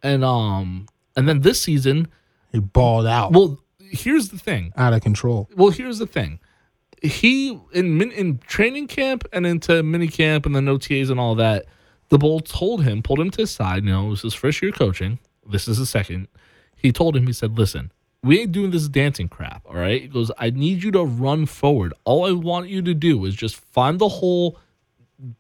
and 0.03 0.23
um, 0.25 0.87
and 1.17 1.29
then 1.29 1.41
this 1.41 1.61
season, 1.61 2.07
he 2.53 2.61
balled 2.61 3.07
out, 3.07 3.33
well, 3.33 3.59
here's 3.79 4.29
the 4.29 4.39
thing. 4.39 4.73
out 4.77 4.93
of 4.93 5.03
control. 5.03 5.49
Well, 5.57 5.71
here's 5.71 5.99
the 5.99 6.07
thing. 6.07 6.39
He 7.03 7.59
in 7.73 7.99
min, 7.99 8.13
in 8.13 8.39
training 8.39 8.87
camp 8.87 9.27
and 9.33 9.45
into 9.47 9.83
mini 9.83 10.07
camp 10.07 10.47
and 10.47 10.55
then 10.55 10.67
OTAs 10.67 11.11
and 11.11 11.19
all 11.19 11.35
that. 11.37 11.65
Daboll 12.11 12.47
told 12.47 12.85
him, 12.85 13.03
pulled 13.03 13.21
him 13.21 13.31
to 13.31 13.43
his 13.43 13.51
side. 13.51 13.85
You 13.85 13.91
know, 13.91 14.07
it 14.07 14.11
was 14.11 14.23
his 14.23 14.35
first 14.35 14.63
year 14.63 14.71
coaching. 14.71 15.19
This 15.49 15.67
is 15.67 15.79
his 15.79 15.91
second. 15.91 16.29
He 16.77 16.93
told 16.93 17.17
him, 17.17 17.27
he 17.27 17.33
said, 17.33 17.59
"Listen, 17.59 17.91
we 18.23 18.41
ain't 18.41 18.53
doing 18.53 18.71
this 18.71 18.87
dancing 18.87 19.29
crap. 19.29 19.63
All 19.67 19.75
right." 19.75 20.03
He 20.03 20.09
goes, 20.09 20.31
"I 20.39 20.51
need 20.51 20.83
you 20.83 20.91
to 20.93 21.03
run 21.03 21.47
forward. 21.47 21.95
All 22.05 22.27
I 22.27 22.33
want 22.33 22.69
you 22.69 22.83
to 22.83 22.95
do 22.95 23.25
is 23.25 23.35
just 23.35 23.57
find 23.57 23.99
the 23.99 24.09
hole, 24.09 24.59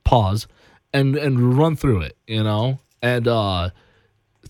pause, 0.04 0.48
and 0.92 1.14
and 1.14 1.56
run 1.58 1.76
through 1.76 2.00
it. 2.00 2.16
You 2.26 2.42
know, 2.42 2.80
and 3.02 3.28
uh." 3.28 3.70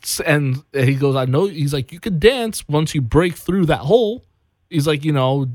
It's- 0.02 0.20
And 0.20 0.62
he 0.72 0.94
goes, 0.94 1.16
I 1.16 1.24
know. 1.26 1.46
He's 1.46 1.72
like, 1.72 1.92
you 1.92 2.00
could 2.00 2.20
dance 2.20 2.66
once 2.68 2.94
you 2.94 3.00
break 3.00 3.34
through 3.34 3.66
that 3.66 3.80
hole. 3.80 4.24
He's 4.70 4.86
like, 4.86 5.04
you 5.04 5.12
know, 5.12 5.46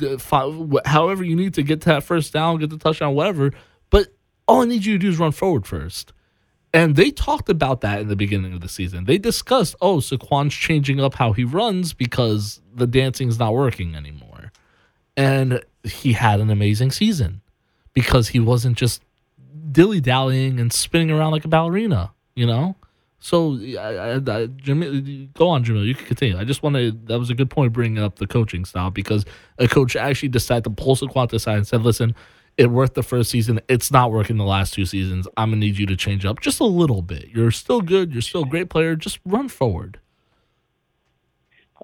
however 0.86 1.24
you 1.24 1.36
need 1.36 1.56
to 1.56 1.63
get 1.63 1.82
to 1.82 1.89
that 1.89 2.04
first 2.04 2.32
down, 2.34 2.60
get 2.60 2.70
the 2.70 2.77
touchdown, 2.77 3.16
whatever. 3.16 3.51
But 3.89 4.13
all 4.48 4.62
I 4.62 4.66
need 4.66 4.86
you 4.86 4.94
to 4.94 5.00
do 5.00 5.10
is 5.10 5.18
run 5.18 5.32
forward 5.32 5.66
first. 5.66 6.13
And 6.74 6.96
they 6.96 7.12
talked 7.12 7.50
about 7.50 7.82
that 7.82 8.01
in 8.01 8.08
the 8.10 8.16
beginning 8.16 8.54
of 8.54 8.62
the 8.62 8.70
season. 8.70 9.06
They 9.06 9.18
discussed, 9.18 9.75
oh, 9.82 9.98
Saquon's 9.98 10.54
changing 10.54 11.00
up 11.00 11.16
how 11.16 11.34
he 11.34 11.44
runs 11.44 11.94
because 11.94 12.62
the 12.75 12.86
dancing's 12.86 13.39
not 13.39 13.54
working 13.54 13.96
anymore. 13.96 14.51
And 15.16 15.63
he 15.84 16.13
had 16.13 16.39
an 16.39 16.50
amazing 16.51 16.92
season 16.92 17.42
because 17.94 18.27
he 18.30 18.39
wasn't 18.39 18.77
just 18.77 19.01
dilly 19.72 20.00
dallying 20.00 20.60
and 20.60 20.72
spinning 20.72 21.10
around 21.10 21.32
like 21.32 21.46
a 21.46 21.48
ballerina, 21.48 22.12
you 22.36 22.46
know? 22.46 22.75
So, 23.20 23.58
I, 23.58 23.80
I, 23.80 24.14
I, 24.16 24.18
Jamil, 24.18 25.34
go 25.34 25.50
on, 25.50 25.64
Jamil. 25.64 25.86
You 25.86 25.96
can 25.96 26.06
continue. 26.06 26.38
I 26.38 26.44
just 26.44 26.62
wanted, 26.62 27.08
that 27.08 27.18
was 27.18 27.30
a 27.30 27.34
good 27.34 27.50
point 27.50 27.74
bringing 27.74 28.02
up 28.02 28.18
the 28.18 28.28
coaching 28.28 28.64
style 28.64 28.92
because 28.92 29.26
a 29.58 29.68
coach 29.68 29.96
actually 29.96 30.30
decided 30.30 30.64
to 30.66 30.70
pull 30.70 30.96
Saquon 30.96 31.34
aside 31.34 31.58
and 31.58 31.68
said, 31.68 31.82
listen, 31.82 32.16
it 32.58 32.72
worked 32.72 32.96
the 32.96 33.04
first 33.04 33.30
season. 33.30 33.60
It's 33.68 33.92
not 33.92 34.12
working 34.12 34.38
the 34.38 34.44
last 34.44 34.74
two 34.74 34.86
seasons. 34.86 35.28
I'm 35.38 35.50
going 35.50 35.62
to 35.62 35.68
need 35.68 35.78
you 35.78 35.86
to 35.88 35.96
change 35.96 36.26
up 36.26 36.42
just 36.42 36.60
a 36.60 36.66
little 36.66 37.02
bit. 37.02 37.30
You're 37.30 37.52
still 37.52 37.82
good. 37.82 38.14
You're 38.14 38.22
still 38.22 38.44
a 38.44 38.48
great 38.48 38.70
player. 38.70 38.96
Just 38.96 39.20
run 39.26 39.48
forward. 39.48 40.00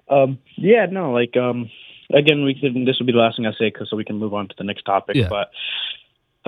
Um, 0.08 0.38
yeah, 0.56 0.86
no, 0.90 1.12
like 1.12 1.36
um, 1.36 1.70
again, 2.12 2.44
we 2.44 2.54
can. 2.54 2.84
This 2.84 2.98
will 2.98 3.06
be 3.06 3.12
the 3.12 3.18
last 3.18 3.36
thing 3.36 3.46
I 3.46 3.52
say, 3.58 3.70
cause 3.70 3.88
so 3.88 3.96
we 3.96 4.04
can 4.04 4.18
move 4.18 4.34
on 4.34 4.48
to 4.48 4.54
the 4.58 4.64
next 4.64 4.82
topic. 4.82 5.16
Yeah. 5.16 5.28
But 5.28 5.50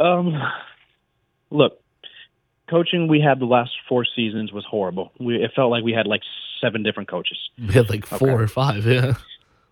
um, 0.02 0.34
look, 1.50 1.80
coaching 2.68 3.08
we 3.08 3.20
had 3.20 3.38
the 3.38 3.44
last 3.46 3.70
four 3.88 4.04
seasons 4.04 4.52
was 4.52 4.64
horrible. 4.64 5.12
We 5.20 5.36
it 5.42 5.52
felt 5.54 5.70
like 5.70 5.84
we 5.84 5.92
had 5.92 6.06
like 6.06 6.22
seven 6.60 6.82
different 6.82 7.08
coaches 7.10 7.38
We 7.58 7.74
had 7.74 7.88
like 7.90 8.06
four 8.06 8.30
Okay. 8.30 8.42
or 8.42 8.48
five. 8.48 8.86
Yeah. 8.86 9.14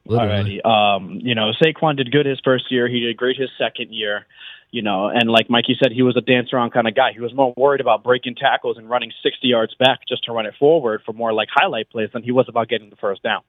Literally. 0.07 0.61
Um, 0.63 1.19
you 1.23 1.35
know, 1.35 1.53
Saquon 1.63 1.97
did 1.97 2.11
good 2.13 2.27
his 2.27 2.39
first 2.45 2.71
year. 2.71 2.89
He 2.89 3.01
did 3.01 3.17
great 3.17 3.37
his 3.39 3.49
second 3.59 3.93
year. 3.93 4.27
You 4.71 4.83
know, 4.83 5.07
and 5.07 5.31
like 5.31 5.49
Mikey 5.49 5.77
said, 5.81 5.93
he 5.93 6.03
was 6.03 6.17
a 6.17 6.21
dance 6.21 6.53
around 6.53 6.73
kind 6.73 6.89
of 6.89 6.97
guy. 6.97 7.13
He 7.13 7.21
was 7.21 7.33
more 7.33 7.55
worried 7.57 7.81
about 7.81 8.03
breaking 8.03 8.35
tackles 8.35 8.77
and 8.77 8.91
running 8.91 9.13
60 9.23 9.47
yards 9.47 9.73
back 9.79 10.01
just 10.09 10.25
to 10.25 10.33
run 10.33 10.47
it 10.47 10.55
forward 10.59 11.03
for 11.07 11.13
more 11.13 11.33
like 11.33 11.49
highlight 11.55 11.89
plays 11.91 12.11
than 12.13 12.25
he 12.25 12.33
was 12.33 12.47
about 12.49 12.69
getting 12.69 12.91
the 12.91 12.97
first 12.97 13.23
down. 13.23 13.43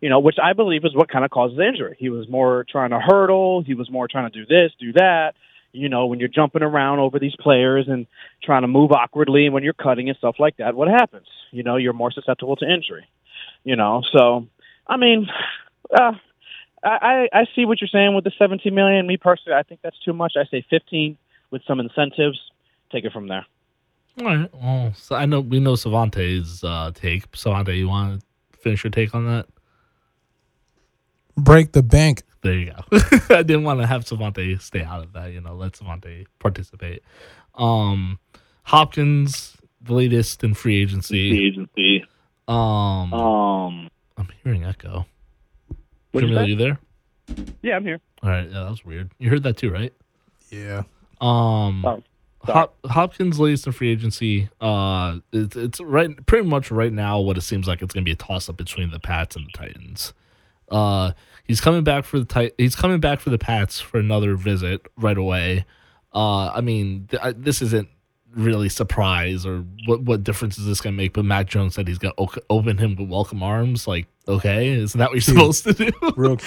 You 0.00 0.08
know, 0.08 0.18
which 0.18 0.36
I 0.42 0.54
believe 0.54 0.84
is 0.86 0.94
what 0.96 1.10
kind 1.10 1.24
of 1.26 1.30
causes 1.30 1.58
the 1.58 1.66
injury. 1.68 1.96
He 1.98 2.08
was 2.08 2.26
more 2.28 2.64
trying 2.70 2.90
to 2.90 2.98
hurdle. 3.00 3.62
He 3.62 3.74
was 3.74 3.90
more 3.90 4.08
trying 4.08 4.30
to 4.32 4.36
do 4.36 4.46
this, 4.46 4.72
do 4.80 4.92
that. 4.94 5.34
You 5.72 5.88
know, 5.88 6.06
when 6.06 6.18
you're 6.18 6.28
jumping 6.28 6.62
around 6.62 6.98
over 6.98 7.18
these 7.18 7.34
players 7.38 7.86
and 7.88 8.06
trying 8.42 8.62
to 8.62 8.68
move 8.68 8.92
awkwardly, 8.92 9.46
and 9.46 9.54
when 9.54 9.62
you're 9.62 9.72
cutting 9.72 10.08
and 10.08 10.18
stuff 10.18 10.36
like 10.38 10.58
that, 10.58 10.74
what 10.74 10.88
happens? 10.88 11.26
You 11.50 11.62
know, 11.62 11.76
you're 11.76 11.94
more 11.94 12.10
susceptible 12.12 12.56
to 12.56 12.66
injury. 12.66 13.06
You 13.64 13.76
know, 13.76 14.02
so 14.12 14.46
I 14.86 14.96
mean, 14.96 15.28
uh, 15.98 16.12
I, 16.84 17.28
I 17.32 17.44
see 17.54 17.64
what 17.64 17.80
you're 17.80 17.88
saying 17.88 18.14
with 18.14 18.24
the 18.24 18.32
17 18.38 18.74
million. 18.74 19.06
Me 19.06 19.16
personally, 19.16 19.56
I 19.56 19.62
think 19.62 19.80
that's 19.82 19.98
too 20.04 20.12
much. 20.12 20.34
I 20.36 20.44
say 20.50 20.64
15 20.68 21.16
with 21.50 21.62
some 21.66 21.80
incentives. 21.80 22.40
Take 22.90 23.04
it 23.04 23.12
from 23.12 23.28
there. 23.28 23.46
All 24.20 24.26
right. 24.26 24.50
Well, 24.52 24.92
so 24.94 25.14
I 25.14 25.26
know 25.26 25.40
we 25.40 25.60
know 25.60 25.76
Savante's 25.76 26.62
uh, 26.64 26.90
take. 26.94 27.24
Savante, 27.34 27.76
you 27.76 27.88
want 27.88 28.20
to 28.20 28.58
finish 28.58 28.84
your 28.84 28.90
take 28.90 29.14
on 29.14 29.26
that? 29.26 29.46
Break 31.36 31.72
the 31.72 31.82
bank. 31.82 32.22
There 32.42 32.54
you 32.54 32.66
go. 32.72 32.98
I 33.30 33.42
didn't 33.42 33.64
want 33.64 33.80
to 33.80 33.86
have 33.86 34.06
Savante 34.06 34.56
stay 34.58 34.82
out 34.82 35.02
of 35.02 35.12
that. 35.12 35.32
You 35.32 35.40
know, 35.40 35.54
let 35.54 35.76
Savante 35.76 36.26
participate. 36.40 37.02
Um, 37.54 38.18
Hopkins, 38.64 39.56
the 39.80 39.94
latest 39.94 40.42
in 40.44 40.54
free 40.54 40.82
agency. 40.82 41.30
Free 41.30 41.46
agency. 41.48 42.04
Um, 42.48 43.12
Um. 43.14 43.88
I'm 44.16 44.28
hearing 44.44 44.64
echo. 44.64 45.06
What'd 46.12 46.28
you 46.28 46.36
Jamil, 46.36 46.44
say? 46.44 46.48
you 46.50 46.56
there? 46.56 46.78
Yeah, 47.62 47.76
I'm 47.76 47.84
here. 47.84 48.00
All 48.22 48.28
right. 48.30 48.44
Yeah, 48.50 48.64
that 48.64 48.70
was 48.70 48.84
weird. 48.84 49.10
You 49.18 49.30
heard 49.30 49.42
that 49.44 49.56
too, 49.56 49.70
right? 49.70 49.92
Yeah. 50.50 50.82
Um, 51.20 51.84
Oh. 51.84 52.02
Hop, 52.44 52.74
Hopkins 52.86 53.38
latest 53.38 53.68
in 53.68 53.72
free 53.72 53.90
agency. 53.92 54.48
Uh, 54.60 55.18
it's, 55.32 55.54
it's 55.54 55.80
right, 55.80 56.10
pretty 56.26 56.46
much 56.46 56.72
right 56.72 56.92
now. 56.92 57.20
What 57.20 57.38
it 57.38 57.42
seems 57.42 57.68
like 57.68 57.80
it's 57.82 57.94
going 57.94 58.04
to 58.04 58.08
be 58.08 58.10
a 58.12 58.16
toss 58.16 58.48
up 58.48 58.56
between 58.56 58.90
the 58.90 58.98
Pats 58.98 59.36
and 59.36 59.46
the 59.46 59.52
Titans. 59.56 60.12
Uh, 60.72 61.12
he's 61.44 61.60
coming 61.60 61.84
back 61.84 62.04
for 62.04 62.18
the 62.18 62.24
tit- 62.24 62.54
He's 62.58 62.74
coming 62.74 62.98
back 62.98 63.20
for 63.20 63.30
the 63.30 63.38
Pats 63.38 63.78
for 63.80 63.98
another 63.98 64.34
visit 64.34 64.80
right 64.96 65.16
away. 65.18 65.64
Uh, 66.14 66.48
I 66.48 66.60
mean, 66.60 67.06
th- 67.10 67.22
I, 67.22 67.32
this 67.32 67.62
isn't 67.62 67.88
really 68.34 68.70
surprise 68.70 69.44
or 69.44 69.64
what 69.86 70.02
what 70.02 70.24
difference 70.24 70.58
is 70.58 70.66
this 70.66 70.80
going 70.80 70.94
to 70.94 70.96
make? 70.96 71.12
But 71.12 71.24
Mac 71.24 71.46
Jones 71.46 71.74
said 71.74 71.86
he's 71.86 71.98
going 71.98 72.14
to 72.16 72.22
o- 72.22 72.42
open 72.56 72.78
him 72.78 72.96
with 72.96 73.08
welcome 73.08 73.42
arms. 73.42 73.86
Like, 73.86 74.06
okay, 74.26 74.68
isn't 74.70 74.98
that 74.98 75.10
what 75.10 75.14
you're 75.14 75.20
supposed 75.20 75.64
to 75.64 75.72
do? 75.74 75.90
Real 76.16 76.38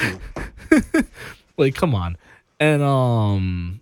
like 1.57 1.75
come 1.75 1.95
on 1.95 2.17
and 2.59 2.81
um 2.81 3.79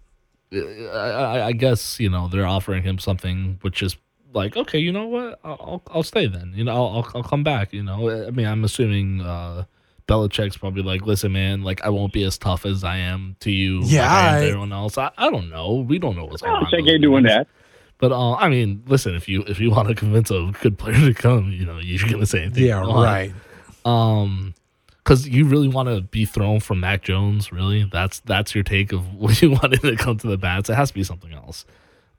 I, 0.54 0.58
I, 0.58 1.46
I 1.48 1.52
guess 1.54 2.00
you 2.00 2.10
know 2.10 2.28
they're 2.28 2.46
offering 2.46 2.84
him 2.84 3.00
something 3.00 3.58
which 3.62 3.82
is 3.82 3.98
like 4.34 4.56
okay 4.56 4.80
you 4.80 4.92
know 4.92 5.08
what 5.08 5.40
i'll 5.44 5.58
i'll, 5.60 5.84
I'll 5.92 6.04
stay 6.04 6.28
then 6.28 6.54
you 6.56 6.64
know 6.64 6.74
I'll, 6.76 6.88
I'll 6.98 7.12
i'll 7.16 7.24
come 7.24 7.44
back 7.44 7.74
you 7.74 7.84
know 7.84 8.28
i 8.28 8.30
mean 8.32 8.46
i'm 8.46 8.64
assuming 8.64 9.22
uh 9.22 9.66
Belichick's 10.08 10.58
probably 10.58 10.84
like, 10.84 11.02
listen, 11.06 11.32
man, 11.32 11.64
like 11.64 11.84
I 11.86 11.90
won't 11.90 12.12
be 12.14 12.24
as 12.24 12.38
tough 12.38 12.66
as 12.66 12.84
I 12.84 12.98
am 12.98 13.36
to 13.40 13.52
you, 13.52 13.82
Yeah, 13.84 14.02
like 14.02 14.12
I 14.12 14.28
am 14.28 14.34
to 14.34 14.46
I- 14.46 14.48
everyone 14.50 14.74
else. 14.74 14.98
I, 14.98 15.12
I 15.18 15.30
don't 15.30 15.50
know. 15.50 15.86
We 15.88 15.98
don't 16.00 16.16
know 16.18 16.26
what's 16.26 16.42
going 16.42 16.54
on. 16.56 16.66
Belichick 16.66 16.80
in 16.80 16.86
those 16.86 16.92
ain't 16.94 17.02
doing 17.02 17.24
that. 17.24 17.48
But 18.00 18.12
uh, 18.12 18.34
I 18.34 18.50
mean, 18.50 18.84
listen, 18.88 19.16
if 19.16 19.30
you 19.30 19.44
if 19.48 19.60
you 19.60 19.72
want 19.72 19.88
to 19.88 19.96
convince 19.96 20.30
a 20.30 20.52
good 20.62 20.78
player 20.78 21.00
to 21.00 21.14
come, 21.14 21.52
you 21.52 21.66
know, 21.66 21.78
you're 21.80 22.10
gonna 22.10 22.26
say 22.26 22.42
anything. 22.44 22.66
Yeah, 22.66 22.84
you 22.84 22.92
right. 22.94 23.32
Um, 23.86 24.54
because 24.98 25.28
you 25.28 25.46
really 25.46 25.68
want 25.68 25.90
to 25.90 26.00
be 26.02 26.24
thrown 26.26 26.60
from 26.62 26.80
Mac 26.80 27.04
Jones. 27.04 27.52
Really, 27.52 27.84
that's 27.92 28.20
that's 28.22 28.56
your 28.56 28.64
take 28.64 28.92
of 28.92 29.14
what 29.16 29.42
you 29.42 29.52
want 29.52 29.74
him 29.74 29.80
to 29.92 29.96
come 29.96 30.18
to 30.18 30.28
the 30.28 30.38
Pats. 30.38 30.70
It 30.70 30.76
has 30.76 30.90
to 30.90 30.94
be 30.96 31.04
something 31.04 31.32
else. 31.34 31.66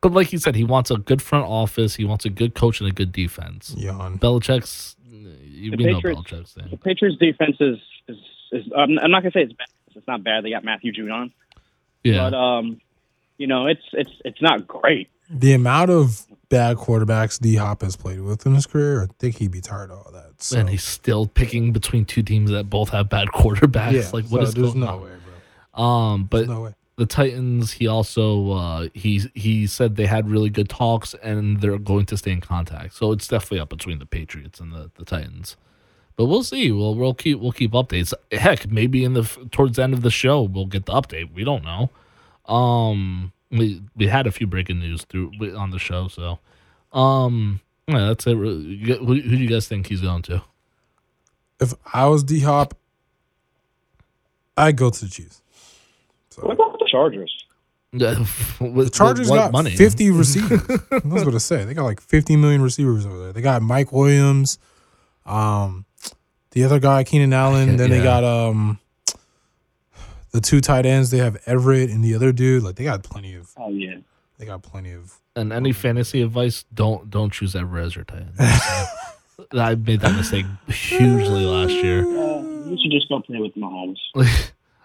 But 0.01 0.13
like 0.13 0.33
you 0.33 0.39
said, 0.39 0.55
he 0.55 0.65
wants 0.65 0.91
a 0.91 0.97
good 0.99 1.23
front 1.23 1.47
office. 1.47 1.95
He 1.97 2.05
wants 2.05 2.25
a 2.27 2.31
good 2.31 2.55
coach 2.55 2.81
and 2.81 2.89
a 2.91 2.93
good 2.93 3.11
defense. 3.11 3.75
Yawn. 3.77 4.19
Belichick's, 4.19 4.97
we 5.55 5.71
The 5.71 5.77
know 5.77 5.95
Patriots- 5.97 6.21
Belichick's 6.31 6.55
The. 6.55 6.77
Patriots 6.79 7.19
defense 7.19 7.57
is 7.61 7.79
is, 8.09 8.17
is 8.53 8.65
I'm, 8.77 8.99
I'm 8.99 9.11
not 9.11 9.23
gonna 9.23 9.33
say 9.33 9.43
it's 9.43 9.53
bad. 9.53 9.69
It's 9.95 10.07
not 10.09 10.25
bad. 10.25 10.45
They 10.45 10.51
got 10.51 10.65
Matthew 10.65 10.93
Judon, 10.93 11.31
Yeah, 12.03 12.29
but 12.31 12.35
um, 12.37 12.81
you 13.39 13.47
know, 13.47 13.67
it's 13.67 13.83
it's 13.93 14.11
it's 14.25 14.43
not 14.43 14.67
great. 14.67 15.09
The 15.31 15.53
amount 15.53 15.91
of 15.91 16.27
bad 16.51 16.77
quarterbacks 16.77 17.41
D 17.41 17.57
Hop 17.57 17.83
has 17.83 17.97
played 17.97 18.21
with 18.21 18.45
in 18.45 18.55
his 18.55 18.67
career, 18.67 19.05
I 19.05 19.07
think 19.19 19.37
he'd 19.39 19.51
be 19.53 19.61
tired 19.61 19.91
of 19.91 19.99
all 19.99 20.13
that. 20.13 20.43
So, 20.43 20.59
and 20.59 20.69
he's 20.69 20.85
still 20.85 21.27
picking 21.27 21.73
between 21.73 22.05
two 22.05 22.23
teams 22.23 22.51
that 22.51 22.69
both 22.69 22.91
have 22.91 23.09
bad 23.09 23.29
quarterbacks. 23.35 23.93
yeah, 23.93 24.11
like 24.13 24.27
what 24.27 24.41
so 24.43 24.49
is 24.49 24.55
there's 24.55 24.69
going 24.75 24.81
no 24.81 24.87
on? 24.89 25.03
way, 25.03 25.11
bro. 25.75 25.85
Um, 25.85 26.25
but 26.25 26.37
There's 26.39 26.49
no 26.51 26.61
way. 26.63 26.75
The 26.97 27.07
Titans, 27.07 27.73
he 27.73 27.87
also 27.87 28.53
uh, 28.53 28.89
he 28.95 29.23
he 29.35 29.67
said 29.67 29.97
they 29.97 30.07
had 30.07 30.31
really 30.31 30.51
good 30.51 30.69
talks 30.69 31.15
and 31.23 31.61
they're 31.61 31.79
going 31.79 32.07
to 32.07 32.17
stay 32.17 32.31
in 32.31 32.41
contact. 32.41 32.95
So 32.95 33.13
it's 33.13 33.27
definitely 33.27 33.61
up 33.61 33.69
between 33.69 33.99
the 33.99 34.07
Patriots 34.07 34.61
and 34.61 34.73
the, 34.73 34.91
the 34.97 35.05
Titans. 35.05 35.57
But 36.17 36.27
we'll 36.27 36.45
see. 36.45 36.71
We'll 36.71 36.95
we'll 36.95 37.15
keep 37.15 37.41
we'll 37.41 37.53
keep 37.53 37.73
updates. 37.73 38.15
Heck, 38.31 38.71
maybe 38.71 39.05
in 39.05 39.15
the 39.15 39.23
towards 39.51 39.77
the 39.77 39.83
end 39.83 39.95
of 39.95 40.03
the 40.03 40.11
show 40.11 40.43
we'll 40.43 40.67
get 40.67 40.87
the 40.87 40.93
update. 40.93 41.33
We 41.35 41.43
don't 41.43 41.65
know. 41.65 41.91
Um, 42.47 43.33
we 43.51 43.83
we 43.97 44.07
had 44.07 44.27
a 44.27 44.31
few 44.31 44.47
breaking 44.47 44.79
news 44.79 45.03
through 45.05 45.33
on 45.57 45.71
the 45.71 45.79
show. 45.81 46.07
So, 46.07 46.39
um, 46.93 47.61
yeah, 47.89 48.07
that's 48.07 48.27
it. 48.27 48.37
Who, 48.37 48.43
who 48.43 49.21
do 49.21 49.37
you 49.37 49.49
guys 49.49 49.67
think 49.67 49.89
he's 49.89 50.01
going 50.01 50.23
to? 50.23 50.43
If 51.61 51.75
I 51.93 52.07
was 52.07 52.23
D 52.23 52.41
Hop, 52.41 52.75
I'd 54.57 54.77
go 54.77 54.91
to 54.91 55.05
the 55.05 55.11
Chiefs. 55.11 55.41
What 56.41 56.53
about 56.55 56.79
the 56.79 56.89
Chargers? 56.91 57.45
the 57.93 58.91
Chargers 58.93 59.29
got 59.31 59.53
money? 59.53 59.71
50 59.71 60.11
receivers. 60.13 60.61
I 60.91 61.01
was 61.05 61.23
going 61.23 61.33
to 61.33 61.41
say 61.41 61.65
they 61.65 61.75
got 61.75 61.85
like 61.85 62.01
50 62.01 62.37
million 62.37 62.61
receivers 62.61 63.07
over 63.07 63.19
there. 63.19 63.33
They 63.33 63.41
got 63.41 63.63
Mike 63.63 63.93
Williams, 63.93 64.59
um, 65.25 65.85
the 66.51 66.65
other 66.65 66.81
guy 66.81 67.05
Keenan 67.05 67.33
Allen. 67.33 67.77
Then 67.77 67.91
they 67.91 68.03
got 68.03 68.25
um, 68.25 68.81
the 70.33 70.41
two 70.41 70.61
tight 70.61 70.87
ends. 70.87 71.11
They 71.11 71.19
have 71.19 71.41
Everett 71.47 71.91
and 71.91 72.03
the 72.05 72.15
other 72.15 72.33
dude. 72.33 72.65
Like 72.65 72.75
they 72.77 72.85
got 72.85 73.05
plenty 73.05 73.35
of. 73.35 73.51
Oh 73.57 73.71
yeah. 73.71 73.99
They 74.39 74.47
got 74.47 74.63
plenty 74.63 74.93
of. 74.93 75.21
And 75.37 75.53
any 75.53 75.73
fantasy 75.73 76.23
advice, 76.23 76.65
don't 76.75 77.11
don't 77.11 77.33
choose 77.33 77.55
Everett 77.55 77.87
as 77.87 77.95
your 77.97 78.05
tight 78.05 78.23
end. 78.23 78.35
I 79.53 79.75
made 79.75 80.01
that 80.01 80.17
mistake 80.17 80.47
hugely 80.69 81.45
last 81.45 81.73
year. 81.73 82.01
Uh, 82.01 82.43
you 82.67 82.79
should 82.81 82.91
just 82.91 83.09
go 83.09 83.21
play 83.21 83.39
with 83.39 83.55
Mahomes. 83.57 83.99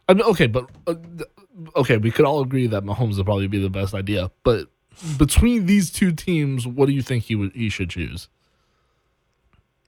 I 0.08 0.14
mean, 0.14 0.24
okay, 0.24 0.48
but 0.48 0.70
uh, 0.88 0.96
th- 0.96 1.30
okay, 1.76 1.98
we 1.98 2.12
could 2.12 2.26
all 2.26 2.42
agree 2.42 2.68
that 2.68 2.84
Mahomes 2.84 3.18
would 3.18 3.26
probably 3.26 3.48
be 3.48 3.62
the 3.62 3.70
best 3.70 3.94
idea. 3.94 4.32
But 4.44 4.68
between 5.18 5.66
these 5.66 5.92
two 5.92 6.12
teams, 6.12 6.68
what 6.68 6.88
do 6.88 6.92
you 6.92 7.02
think 7.02 7.26
he 7.26 7.36
would 7.36 7.54
he 7.54 7.70
should 7.70 7.90
choose? 7.90 8.28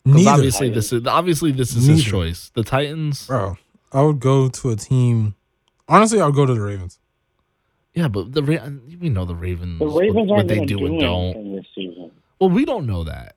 Because 0.04 0.26
Neither, 0.26 0.32
obviously 0.38 0.70
this 0.70 0.92
is 0.94 1.06
obviously 1.06 1.52
this 1.52 1.76
is 1.76 1.86
his 1.86 2.04
choice. 2.04 2.52
The 2.56 2.64
Titans, 2.64 3.28
bro. 3.28 3.58
I 3.92 4.02
would 4.02 4.20
go 4.20 4.48
to 4.50 4.70
a 4.72 4.76
team. 4.76 5.36
Honestly, 5.88 6.22
I 6.22 6.26
would 6.26 6.36
go 6.36 6.46
to 6.46 6.54
the 6.54 6.62
Ravens. 6.62 6.98
yeah, 7.94 8.08
but 8.08 8.32
the 8.34 8.42
Ra- 8.42 8.70
we 9.00 9.10
know 9.10 9.26
the 9.26 9.36
Ravens. 9.36 9.80
The 9.80 9.88
Ravens 9.88 10.30
what, 10.30 10.38
aren't 10.38 10.38
what 10.38 10.48
they 10.48 10.56
going 10.56 10.68
to 10.68 10.78
do 10.78 10.86
and 10.86 11.00
do 11.00 11.06
don't. 11.06 11.56
this 11.56 11.66
season. 11.76 12.12
Well, 12.40 12.50
we 12.50 12.66
don't 12.66 12.88
know 12.88 13.04
that. 13.04 13.36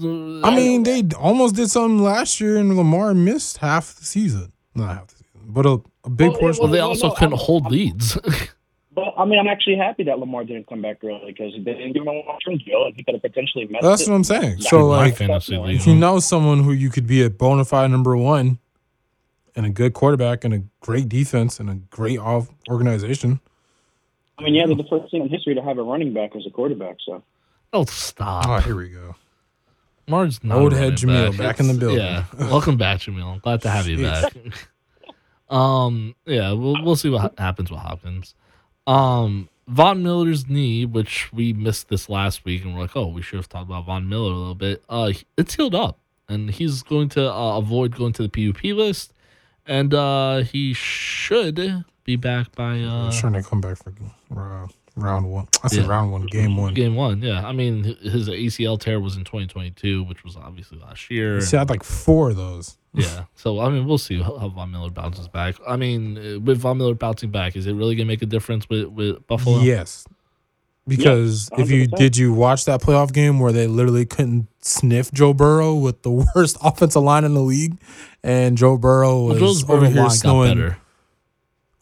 I 0.00 0.54
mean, 0.54 0.84
they 0.84 1.02
almost 1.18 1.56
did 1.56 1.70
something 1.70 2.02
last 2.02 2.40
year, 2.40 2.56
and 2.56 2.76
Lamar 2.76 3.12
missed 3.14 3.58
half 3.58 3.96
the 3.96 4.04
season. 4.04 4.52
Not 4.76 4.94
half 4.94 5.06
the 5.08 5.16
season, 5.16 5.32
but 5.48 5.66
a, 5.66 5.80
a 6.08 6.10
big 6.10 6.30
Well, 6.30 6.38
portion. 6.40 6.62
well, 6.62 6.72
they 6.72 6.80
also 6.80 7.08
no, 7.08 7.14
couldn't 7.14 7.34
I'm- 7.34 7.44
hold 7.44 7.70
leads. 7.70 8.18
But 8.94 9.14
I 9.16 9.24
mean, 9.26 9.38
I'm 9.38 9.46
actually 9.46 9.76
happy 9.76 10.02
that 10.04 10.18
Lamar 10.18 10.42
didn't 10.42 10.66
come 10.66 10.82
back 10.82 11.04
early 11.04 11.26
because 11.26 11.52
they 11.52 11.72
didn't 11.72 11.92
give 11.92 12.02
him 12.02 12.08
a 12.08 12.12
long-term 12.14 12.58
deal, 12.58 12.84
and 12.84 12.96
he 12.96 13.04
could 13.04 13.14
have 13.14 13.22
potentially 13.22 13.64
messed 13.68 13.84
That's 13.84 14.02
it. 14.02 14.10
what 14.10 14.16
I'm 14.16 14.24
saying. 14.24 14.56
Yeah. 14.58 14.68
So, 14.70 14.86
like, 14.88 15.14
fantasy 15.16 15.54
if 15.54 15.86
you 15.86 15.94
know 15.94 16.18
someone 16.18 16.64
who 16.64 16.72
you 16.72 16.90
could 16.90 17.06
be 17.06 17.22
a 17.22 17.30
bona 17.30 17.64
fide 17.64 17.92
number 17.92 18.16
one, 18.16 18.58
and 19.54 19.64
a 19.64 19.70
good 19.70 19.92
quarterback, 19.92 20.42
and 20.44 20.52
a 20.52 20.62
great 20.80 21.08
defense, 21.08 21.60
and 21.60 21.70
a 21.70 21.74
great 21.76 22.18
off 22.18 22.48
organization, 22.68 23.38
I 24.36 24.42
mean, 24.42 24.54
yeah, 24.54 24.66
they're 24.66 24.74
the 24.74 24.82
first 24.90 25.12
team 25.12 25.22
in 25.22 25.28
history 25.28 25.54
to 25.54 25.62
have 25.62 25.78
a 25.78 25.82
running 25.84 26.12
back 26.12 26.34
as 26.34 26.44
a 26.44 26.50
quarterback. 26.50 26.96
So 27.06 27.22
oh, 27.72 27.84
stop. 27.84 28.46
oh, 28.48 28.58
here 28.58 28.74
we 28.74 28.88
go. 28.88 29.14
Marge 30.08 30.42
not 30.42 30.58
Old 30.58 30.72
head 30.72 31.00
running 31.04 31.32
Jamil 31.34 31.38
back 31.38 31.60
in 31.60 31.68
the 31.68 31.74
It's- 31.74 31.78
building. 31.78 31.98
Yeah, 32.04 32.24
welcome 32.50 32.76
back, 32.76 32.98
Jamil. 32.98 33.40
Glad 33.42 33.60
to 33.62 33.70
have 33.70 33.86
you 33.86 34.02
back. 34.02 34.32
um, 35.50 36.14
yeah, 36.26 36.52
we'll 36.52 36.82
we'll 36.82 36.96
see 36.96 37.08
what 37.10 37.20
ha- 37.20 37.30
happens 37.38 37.70
with 37.70 37.80
Hopkins. 37.80 38.34
Um, 38.86 39.48
Von 39.66 40.02
Miller's 40.02 40.48
knee, 40.48 40.86
which 40.86 41.30
we 41.32 41.52
missed 41.52 41.88
this 41.88 42.08
last 42.08 42.44
week, 42.44 42.64
and 42.64 42.74
we're 42.74 42.82
like, 42.82 42.96
oh, 42.96 43.08
we 43.08 43.20
should 43.22 43.36
have 43.36 43.48
talked 43.48 43.68
about 43.68 43.84
Von 43.86 44.08
Miller 44.08 44.32
a 44.32 44.36
little 44.36 44.54
bit. 44.54 44.82
Uh, 44.88 45.12
it's 45.36 45.54
healed 45.54 45.74
up, 45.74 45.98
and 46.28 46.50
he's 46.50 46.82
going 46.82 47.08
to 47.10 47.30
uh, 47.32 47.58
avoid 47.58 47.94
going 47.94 48.12
to 48.14 48.26
the 48.26 48.28
PUP 48.52 48.64
list, 48.64 49.12
and 49.66 49.92
uh, 49.92 50.38
he 50.38 50.72
should 50.72 51.84
be 52.04 52.16
back 52.16 52.54
by 52.54 52.80
Uh, 52.80 53.02
I 53.02 53.06
was 53.06 53.20
trying 53.20 53.34
to 53.34 53.42
come 53.42 53.60
back 53.60 53.76
for 53.76 54.64
uh, 54.64 54.68
Round 55.00 55.30
one. 55.30 55.48
I 55.62 55.68
said 55.68 55.84
yeah. 55.84 55.90
round 55.90 56.12
one, 56.12 56.26
game 56.26 56.56
one. 56.56 56.74
Game 56.74 56.94
one, 56.94 57.22
yeah. 57.22 57.46
I 57.46 57.52
mean, 57.52 57.84
his 57.84 58.28
ACL 58.28 58.78
tear 58.78 59.00
was 59.00 59.16
in 59.16 59.24
2022, 59.24 60.04
which 60.04 60.24
was 60.24 60.36
obviously 60.36 60.78
last 60.78 61.10
year. 61.10 61.40
He 61.40 61.56
had 61.56 61.70
like 61.70 61.82
four 61.82 62.30
of 62.30 62.36
those. 62.36 62.76
yeah. 62.94 63.24
So, 63.34 63.60
I 63.60 63.68
mean, 63.68 63.86
we'll 63.86 63.98
see 63.98 64.20
how, 64.20 64.38
how 64.38 64.48
Von 64.48 64.70
Miller 64.70 64.90
bounces 64.90 65.28
back. 65.28 65.56
I 65.66 65.76
mean, 65.76 66.44
with 66.44 66.58
Von 66.58 66.78
Miller 66.78 66.94
bouncing 66.94 67.30
back, 67.30 67.56
is 67.56 67.66
it 67.66 67.72
really 67.72 67.94
going 67.94 68.06
to 68.06 68.12
make 68.12 68.22
a 68.22 68.26
difference 68.26 68.68
with, 68.68 68.86
with 68.86 69.26
Buffalo? 69.26 69.60
Yes. 69.60 70.06
Because 70.88 71.50
if 71.58 71.70
you 71.70 71.86
did 71.86 72.16
you 72.16 72.32
watch 72.32 72.64
that 72.64 72.80
playoff 72.80 73.12
game 73.12 73.40
where 73.40 73.52
they 73.52 73.66
literally 73.66 74.06
couldn't 74.06 74.48
sniff 74.62 75.12
Joe 75.12 75.34
Burrow 75.34 75.74
with 75.74 76.00
the 76.00 76.10
worst 76.34 76.56
offensive 76.62 77.02
line 77.02 77.24
in 77.24 77.34
the 77.34 77.42
league, 77.42 77.76
and 78.22 78.56
Joe 78.56 78.78
Burrow 78.78 79.24
was 79.24 79.64
well, 79.66 79.76
over 79.76 79.86
here 79.86 80.08
snowing. 80.08 80.74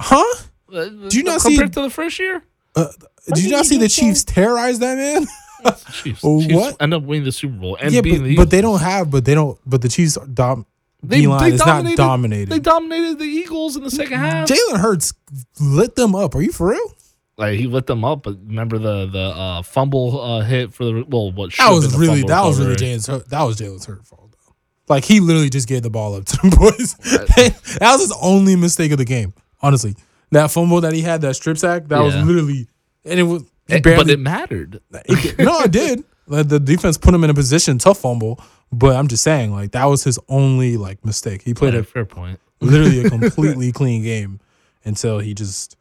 Huh? 0.01 0.25
Uh, 0.73 0.89
do 1.09 1.17
you 1.17 1.23
not 1.23 1.41
compared 1.41 1.41
see 1.41 1.49
compared 1.51 1.73
to 1.75 1.83
the 1.83 1.91
first 1.91 2.19
year? 2.19 2.43
Uh, 2.77 2.89
did 3.29 3.45
you 3.45 3.51
not 3.51 3.67
see 3.67 3.79
the 3.79 3.89
Chiefs 3.89 4.23
terrorize 4.23 4.79
that 4.79 4.97
man? 4.97 5.27
Chiefs, 5.93 6.21
Chiefs 6.21 6.55
what? 6.55 6.81
End 6.81 6.95
up 6.95 7.03
winning 7.03 7.25
the 7.25 7.33
Super 7.33 7.57
Bowl 7.57 7.77
and 7.81 7.93
yeah, 7.93 8.03
being 8.03 8.19
but, 8.19 8.25
the 8.25 8.37
but 8.37 8.51
they 8.51 8.61
don't 8.61 8.81
have, 8.81 9.11
but 9.11 9.25
they 9.25 9.35
don't, 9.35 9.59
but 9.67 9.83
the 9.83 9.89
Chiefs 9.89 10.17
dom. 10.33 10.67
They, 11.03 11.21
D-line 11.21 11.53
is 11.53 11.65
not 11.65 11.97
dominated. 11.97 12.49
They 12.49 12.59
dominated 12.59 13.19
the 13.19 13.27
Eagles 13.27 13.77
in 13.77 13.85
the 13.85 13.91
second 13.91 14.19
half. 14.19 14.49
Jalen 14.49 14.81
Hurts 14.81 15.13
lit 15.61 15.95
them 15.95 16.15
up. 16.15 16.35
Are 16.35 16.43
you 16.43 16.53
for 16.53 16.71
real? 16.71 16.97
Like 17.37 17.59
he 17.59 17.67
lit 17.67 17.87
them 17.87 18.05
up, 18.05 18.23
but 18.23 18.37
remember 18.47 18.79
the 18.79 19.07
the 19.07 19.19
uh, 19.19 19.63
fumble 19.63 20.21
uh, 20.21 20.41
hit 20.41 20.73
for 20.73 20.85
the 20.85 21.05
well, 21.07 21.33
what 21.33 21.53
that 21.59 21.71
was 21.71 21.95
really 21.97 22.23
that 22.23 22.43
was 22.43 22.59
really 22.59 22.77
Jalen's 22.77 23.07
that 23.07 23.43
was 23.43 23.61
Jalen's 23.61 23.85
hurt 23.85 24.07
fault 24.07 24.33
though. 24.33 24.55
Like 24.89 25.05
he 25.05 25.21
literally 25.21 25.51
just 25.51 25.69
gave 25.69 25.83
the 25.83 25.91
ball 25.91 26.15
up 26.15 26.25
to 26.25 26.37
the 26.37 26.57
boys. 26.57 26.97
Right. 27.05 27.55
that 27.79 27.93
was 27.93 28.01
his 28.01 28.19
only 28.23 28.57
mistake 28.57 28.91
of 28.91 28.99
the 28.99 29.05
game, 29.05 29.35
honestly. 29.61 29.97
That 30.33 30.51
fumble 30.51 30.81
that 30.81 30.93
he 30.93 31.03
had, 31.03 31.21
that 31.23 31.35
strip 31.37 31.59
sack, 31.59 31.89
that 31.89 31.99
yeah. 31.99 32.03
was 32.03 32.17
literally, 32.17 32.69
and 33.05 33.21
it 33.21 33.23
was. 33.25 33.45
It, 33.69 33.83
barely, 33.83 34.05
but 34.05 34.11
it 34.11 34.21
mattered. 34.21 34.81
It, 34.93 35.39
no, 35.39 35.61
it 35.61 35.73
did. 35.73 36.05
Like, 36.29 36.49
the 36.49 36.59
defense 36.59 36.99
put 36.99 37.15
him 37.15 37.23
in 37.23 37.31
a 37.31 37.35
position 37.35 37.79
tough 37.79 37.99
fumble, 37.99 38.41
but 38.73 38.97
I'm 38.97 39.07
just 39.07 39.23
saying, 39.23 39.53
like 39.53 39.71
that 39.73 39.85
was 39.85 40.03
his 40.03 40.19
only 40.29 40.77
like 40.77 41.05
mistake. 41.05 41.43
He 41.43 41.55
played 41.55 41.75
yeah, 41.75 41.81
a 41.81 41.85
fair 41.85 42.05
point, 42.05 42.41
literally 42.61 43.05
a 43.05 43.11
completely 43.11 43.71
clean 43.71 44.03
game 44.03 44.41
until 44.85 45.21
he 45.21 45.35
just 45.35 45.77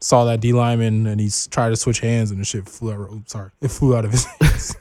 saw 0.00 0.24
that 0.24 0.40
D 0.40 0.52
lineman 0.52 1.06
and 1.06 1.20
he's 1.20 1.46
tried 1.48 1.68
to 1.70 1.76
switch 1.76 2.00
hands 2.00 2.30
and 2.30 2.40
the 2.40 2.44
shit 2.46 2.66
flew 2.68 2.92
out. 2.92 3.12
Oops, 3.12 3.30
sorry, 3.30 3.50
it 3.60 3.68
flew 3.68 3.94
out 3.94 4.06
of 4.06 4.12
his 4.12 4.24
hands, 4.40 4.76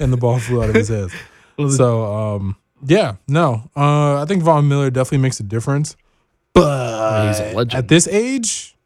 and 0.00 0.12
the 0.12 0.16
ball 0.16 0.40
flew 0.40 0.62
out 0.62 0.70
of 0.70 0.74
his 0.74 0.88
hands. 0.88 1.12
So, 1.76 2.04
um, 2.04 2.56
yeah, 2.84 3.16
no, 3.28 3.70
uh, 3.76 4.20
I 4.20 4.24
think 4.26 4.42
Von 4.42 4.68
Miller 4.68 4.90
definitely 4.90 5.18
makes 5.18 5.40
a 5.40 5.44
difference. 5.44 5.96
But 6.56 7.28
he's 7.28 7.40
a 7.40 7.54
legend. 7.54 7.74
at 7.74 7.88
this 7.88 8.08
age, 8.08 8.76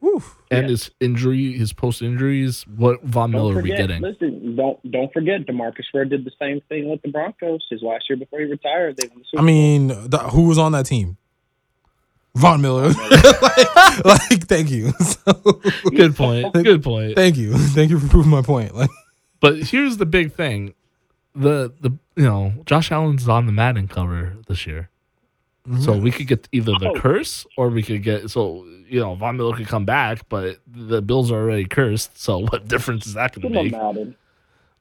whew, 0.00 0.22
and 0.50 0.62
yeah. 0.62 0.68
his 0.68 0.90
injury, 1.00 1.52
his 1.52 1.72
post 1.72 2.02
injuries, 2.02 2.66
what 2.76 3.02
Von 3.02 3.30
Miller 3.30 3.54
forget, 3.54 3.80
are 3.80 3.82
we 3.82 3.86
getting? 3.88 4.02
Listen, 4.02 4.56
don't 4.56 4.90
don't 4.90 5.12
forget, 5.12 5.46
Demarcus 5.46 5.84
Ware 5.94 6.04
did 6.04 6.24
the 6.24 6.32
same 6.38 6.60
thing 6.68 6.88
with 6.88 7.02
the 7.02 7.08
Broncos 7.08 7.66
his 7.70 7.82
last 7.82 8.04
year 8.08 8.16
before 8.16 8.40
he 8.40 8.46
retired. 8.46 8.96
They 8.96 9.08
won 9.08 9.18
the 9.18 9.24
Super 9.30 9.42
I 9.42 9.44
mean, 9.44 9.88
the, 9.88 10.18
who 10.18 10.42
was 10.42 10.58
on 10.58 10.72
that 10.72 10.86
team? 10.86 11.16
Von 12.34 12.60
Miller. 12.60 12.88
like, 13.42 14.04
like, 14.04 14.46
thank 14.46 14.70
you. 14.70 14.92
So, 15.00 15.32
good 15.90 16.16
point. 16.16 16.52
Good 16.54 16.82
point. 16.82 17.14
Thank 17.14 17.36
you. 17.36 17.52
Thank 17.58 17.90
you 17.90 17.98
for 17.98 18.08
proving 18.08 18.30
my 18.30 18.42
point. 18.42 18.74
Like, 18.74 18.90
but 19.38 19.58
here's 19.58 19.98
the 19.98 20.06
big 20.06 20.32
thing: 20.32 20.74
the 21.34 21.72
the 21.80 21.90
you 22.16 22.24
know 22.24 22.54
Josh 22.64 22.90
Allen's 22.90 23.28
on 23.28 23.46
the 23.46 23.52
Madden 23.52 23.86
cover 23.86 24.36
this 24.48 24.66
year. 24.66 24.88
Mm-hmm. 25.68 25.82
So 25.82 25.96
we 25.96 26.10
could 26.10 26.26
get 26.26 26.48
either 26.52 26.72
the 26.78 26.88
oh. 26.88 27.00
curse 27.00 27.46
or 27.56 27.68
we 27.68 27.82
could 27.82 28.02
get 28.02 28.30
so 28.30 28.64
you 28.88 28.98
know 28.98 29.14
Von 29.14 29.36
Miller 29.36 29.54
could 29.54 29.68
come 29.68 29.84
back, 29.84 30.28
but 30.28 30.58
the 30.66 31.02
Bills 31.02 31.30
are 31.30 31.40
already 31.40 31.66
cursed. 31.66 32.18
So 32.18 32.38
what 32.50 32.66
difference 32.66 33.06
is 33.06 33.14
that 33.14 33.34
going 33.34 33.52
to 33.52 33.62
make? 33.62 33.72
Madden. 33.72 34.16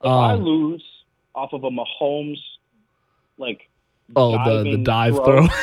If 0.02 0.06
um, 0.08 0.12
I 0.12 0.34
lose 0.36 0.84
off 1.36 1.52
of 1.54 1.64
a 1.64 1.70
Mahomes, 1.70 2.40
like 3.38 3.70
oh 4.16 4.32
the 4.32 4.72
the 4.72 4.78
dive 4.78 5.16
throw, 5.16 5.48
throw. 5.48 5.56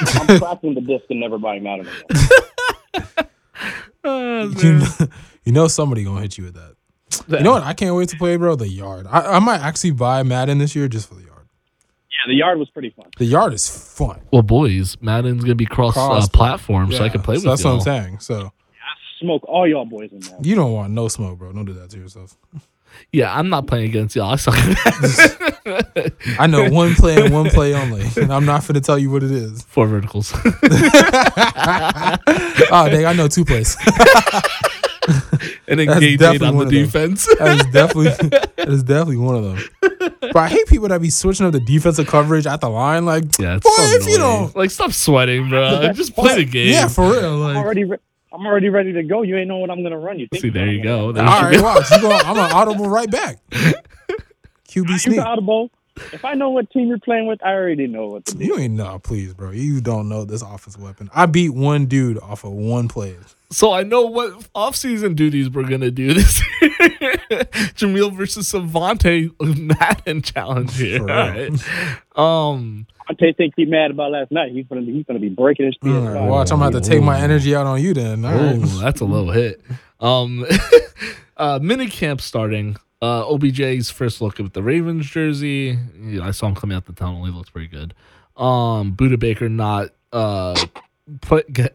I'm 0.00 0.38
cracking 0.38 0.74
the 0.74 0.82
disc 0.82 1.04
and 1.08 1.20
never 1.20 1.38
buying 1.38 1.62
Madden 1.62 1.88
again. 1.88 3.28
oh, 4.04 4.50
you, 4.50 4.74
know, 4.74 4.88
you 5.44 5.52
know 5.52 5.68
somebody 5.68 6.04
gonna 6.04 6.20
hit 6.20 6.36
you 6.36 6.44
with 6.44 6.54
that. 6.54 6.74
You 7.26 7.42
know 7.42 7.52
what? 7.52 7.62
I 7.62 7.72
can't 7.72 7.96
wait 7.96 8.10
to 8.10 8.16
play, 8.16 8.36
bro. 8.36 8.54
The 8.54 8.68
yard. 8.68 9.06
I, 9.08 9.36
I 9.36 9.38
might 9.38 9.60
actually 9.60 9.92
buy 9.92 10.22
Madden 10.22 10.58
this 10.58 10.76
year 10.76 10.88
just 10.88 11.08
for 11.08 11.14
the 11.14 11.22
the 12.26 12.34
yard 12.34 12.58
was 12.58 12.68
pretty 12.70 12.90
fun. 12.90 13.06
The 13.16 13.24
yard 13.24 13.52
is 13.52 13.68
fun. 13.68 14.20
Well, 14.32 14.42
boys, 14.42 14.96
Madden's 15.00 15.44
gonna 15.44 15.54
be 15.54 15.66
cross, 15.66 15.94
cross 15.94 16.26
uh, 16.26 16.28
platform, 16.28 16.90
yeah. 16.90 16.98
so 16.98 17.04
I 17.04 17.08
can 17.08 17.22
play 17.22 17.36
so 17.36 17.40
with. 17.40 17.44
That's 17.44 17.64
y'all. 17.64 17.78
what 17.78 17.88
I'm 17.88 18.02
saying. 18.02 18.20
So 18.20 18.46
I 18.46 18.50
smoke 19.20 19.44
all 19.46 19.66
y'all 19.66 19.84
boys 19.84 20.10
in 20.12 20.20
there. 20.20 20.38
You 20.42 20.56
don't 20.56 20.72
want 20.72 20.92
no 20.92 21.08
smoke, 21.08 21.38
bro. 21.38 21.52
Don't 21.52 21.64
do 21.64 21.74
that 21.74 21.90
to 21.90 21.98
yourself. 21.98 22.36
Yeah, 23.12 23.34
I'm 23.34 23.48
not 23.48 23.66
playing 23.66 23.86
against 23.86 24.16
y'all. 24.16 24.32
I 24.32 24.36
suck. 24.36 24.54
I 26.38 26.46
know 26.46 26.68
one 26.70 26.94
play 26.94 27.22
and 27.22 27.32
one 27.32 27.48
play 27.50 27.74
only, 27.82 28.06
and 28.16 28.32
I'm 28.32 28.44
not 28.44 28.62
going 28.62 28.74
to 28.74 28.80
tell 28.80 28.98
you 28.98 29.10
what 29.10 29.22
it 29.22 29.30
is. 29.30 29.62
Four 29.62 29.86
verticals. 29.86 30.32
oh, 30.34 30.42
dang, 32.90 33.06
I 33.06 33.12
know 33.14 33.28
two 33.28 33.44
plays. 33.44 33.76
and 35.68 35.80
engage 35.80 36.22
on 36.42 36.56
the 36.58 36.66
defense. 36.66 37.26
That 37.38 37.60
is 37.60 37.66
definitely 37.72 38.28
that 38.30 38.68
is 38.68 38.82
definitely 38.82 39.18
one 39.18 39.36
of 39.36 39.44
them. 39.44 39.58
But 40.20 40.36
I 40.36 40.48
hate 40.48 40.66
people 40.66 40.88
that 40.88 41.00
be 41.00 41.10
switching 41.10 41.46
up 41.46 41.52
the 41.52 41.60
defensive 41.60 42.06
coverage 42.06 42.46
at 42.46 42.60
the 42.60 42.68
line. 42.68 43.04
Like, 43.06 43.24
yeah, 43.38 43.58
boy, 43.58 43.70
so 43.70 43.82
if 43.82 44.06
you 44.06 44.18
know, 44.18 44.52
like, 44.54 44.70
stop 44.70 44.92
sweating, 44.92 45.48
bro. 45.48 45.92
Just 45.94 46.14
play 46.14 46.36
the 46.36 46.44
game. 46.44 46.72
Yeah, 46.72 46.88
for 46.88 47.10
real. 47.10 47.36
Like, 47.36 47.56
I'm 47.56 47.64
already, 47.64 47.84
re- 47.84 47.98
I'm 48.32 48.46
already 48.46 48.68
ready 48.68 48.92
to 48.92 49.02
go. 49.02 49.22
You 49.22 49.36
ain't 49.36 49.48
know 49.48 49.58
what 49.58 49.70
I'm 49.70 49.82
gonna 49.82 49.98
run. 49.98 50.18
You 50.18 50.28
think 50.28 50.42
see? 50.42 50.50
There 50.50 50.66
you 50.68 50.82
go. 50.82 51.12
There 51.12 51.24
All 51.24 51.42
right, 51.42 51.60
watch. 51.60 51.90
You 51.90 52.00
go, 52.00 52.10
I'm 52.10 52.36
an 52.36 52.52
audible 52.52 52.88
right 52.88 53.10
back. 53.10 53.38
QB 54.68 54.98
sneak. 55.00 55.20
Audible. 55.20 55.70
If 56.12 56.24
I 56.24 56.34
know 56.34 56.50
what 56.50 56.70
team 56.70 56.88
you're 56.88 56.98
playing 56.98 57.26
with, 57.26 57.44
I 57.44 57.52
already 57.52 57.86
know 57.86 58.06
what 58.06 58.24
to 58.26 58.36
do. 58.36 58.44
You 58.44 58.58
ain't 58.58 58.74
know, 58.74 58.98
please, 58.98 59.34
bro. 59.34 59.50
You 59.50 59.80
don't 59.80 60.08
know 60.08 60.24
this 60.24 60.42
offensive 60.42 60.80
weapon. 60.80 61.10
I 61.14 61.26
beat 61.26 61.50
one 61.50 61.86
dude 61.86 62.18
off 62.18 62.44
of 62.44 62.52
one 62.52 62.88
play. 62.88 63.16
So 63.50 63.72
I 63.72 63.82
know 63.82 64.02
what 64.02 64.46
off-season 64.54 65.14
duties 65.14 65.48
we're 65.48 65.68
gonna 65.68 65.90
do 65.90 66.12
this 66.12 66.40
Jamil 67.74 68.14
versus 68.14 68.48
Savante 68.48 69.30
Madden 69.40 70.20
challenge 70.22 70.76
here. 70.76 71.00
All 71.00 71.06
right. 71.06 71.50
Um 72.16 72.86
Savante 73.08 73.32
think 73.32 73.54
he 73.56 73.64
mad 73.64 73.90
about 73.90 74.10
last 74.10 74.30
night. 74.30 74.52
He's 74.52 74.66
gonna 74.66 74.82
be 74.82 74.92
he's 74.92 75.06
gonna 75.06 75.18
be 75.18 75.30
breaking 75.30 75.66
his 75.66 75.76
PS5. 75.82 76.14
Right, 76.14 76.28
watch, 76.28 76.50
I'm 76.52 76.60
about 76.60 76.82
to 76.82 76.86
take 76.86 77.02
my 77.02 77.18
energy 77.18 77.54
out 77.54 77.66
on 77.66 77.80
you 77.80 77.94
then. 77.94 78.24
All 78.24 78.32
right. 78.32 78.56
Ooh, 78.56 78.80
that's 78.80 79.00
a 79.00 79.06
little 79.06 79.30
hit. 79.30 79.62
Um 79.98 80.44
uh 81.38 81.58
mini 81.62 81.86
camp 81.86 82.20
starting. 82.20 82.76
Uh 83.00 83.24
OBJ's 83.24 83.90
first 83.90 84.20
look 84.20 84.38
at 84.40 84.52
the 84.52 84.62
Ravens 84.62 85.06
jersey. 85.06 85.78
Yeah, 85.98 86.26
I 86.26 86.32
saw 86.32 86.48
him 86.48 86.54
coming 86.54 86.76
out 86.76 86.84
the 86.84 86.92
tunnel. 86.92 87.24
He 87.24 87.30
looks 87.30 87.48
pretty 87.48 87.68
good. 87.68 87.94
Um 88.36 88.94
Budda 88.94 89.18
Baker 89.18 89.48
not 89.48 89.88
uh 90.12 90.54
put 91.20 91.50
get, 91.52 91.74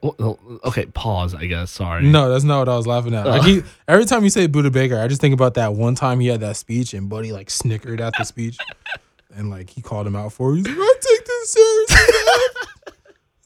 okay 0.64 0.86
pause 0.88 1.34
i 1.34 1.46
guess 1.46 1.72
sorry. 1.72 2.04
No 2.04 2.30
that's 2.30 2.44
not 2.44 2.60
what 2.60 2.70
i 2.70 2.78
was 2.78 2.88
laughing 2.88 3.14
at. 3.16 3.26
Like 3.26 3.44
he, 3.44 3.64
every 3.88 4.06
time 4.06 4.24
you 4.24 4.30
say 4.30 4.48
budda 4.48 4.72
baker 4.72 5.00
i 5.00 5.08
just 5.08 5.22
think 5.22 5.34
about 5.34 5.56
that 5.56 5.74
one 5.74 5.96
time 5.96 6.20
he 6.20 6.28
had 6.28 6.42
that 6.42 6.58
speech 6.58 6.94
and 6.94 7.10
buddy 7.10 7.32
like 7.32 7.50
snickered 7.50 8.02
at 8.02 8.14
the 8.18 8.24
speech. 8.24 8.58
And 9.36 9.50
like 9.50 9.72
he 9.72 9.82
called 9.82 10.06
him 10.06 10.16
out 10.16 10.32
for 10.32 10.54
it. 10.54 10.58
he's 10.58 10.68
like 10.68 10.78
i 10.78 10.94
take 11.02 11.26
this 11.26 11.54
seriously 11.54 12.94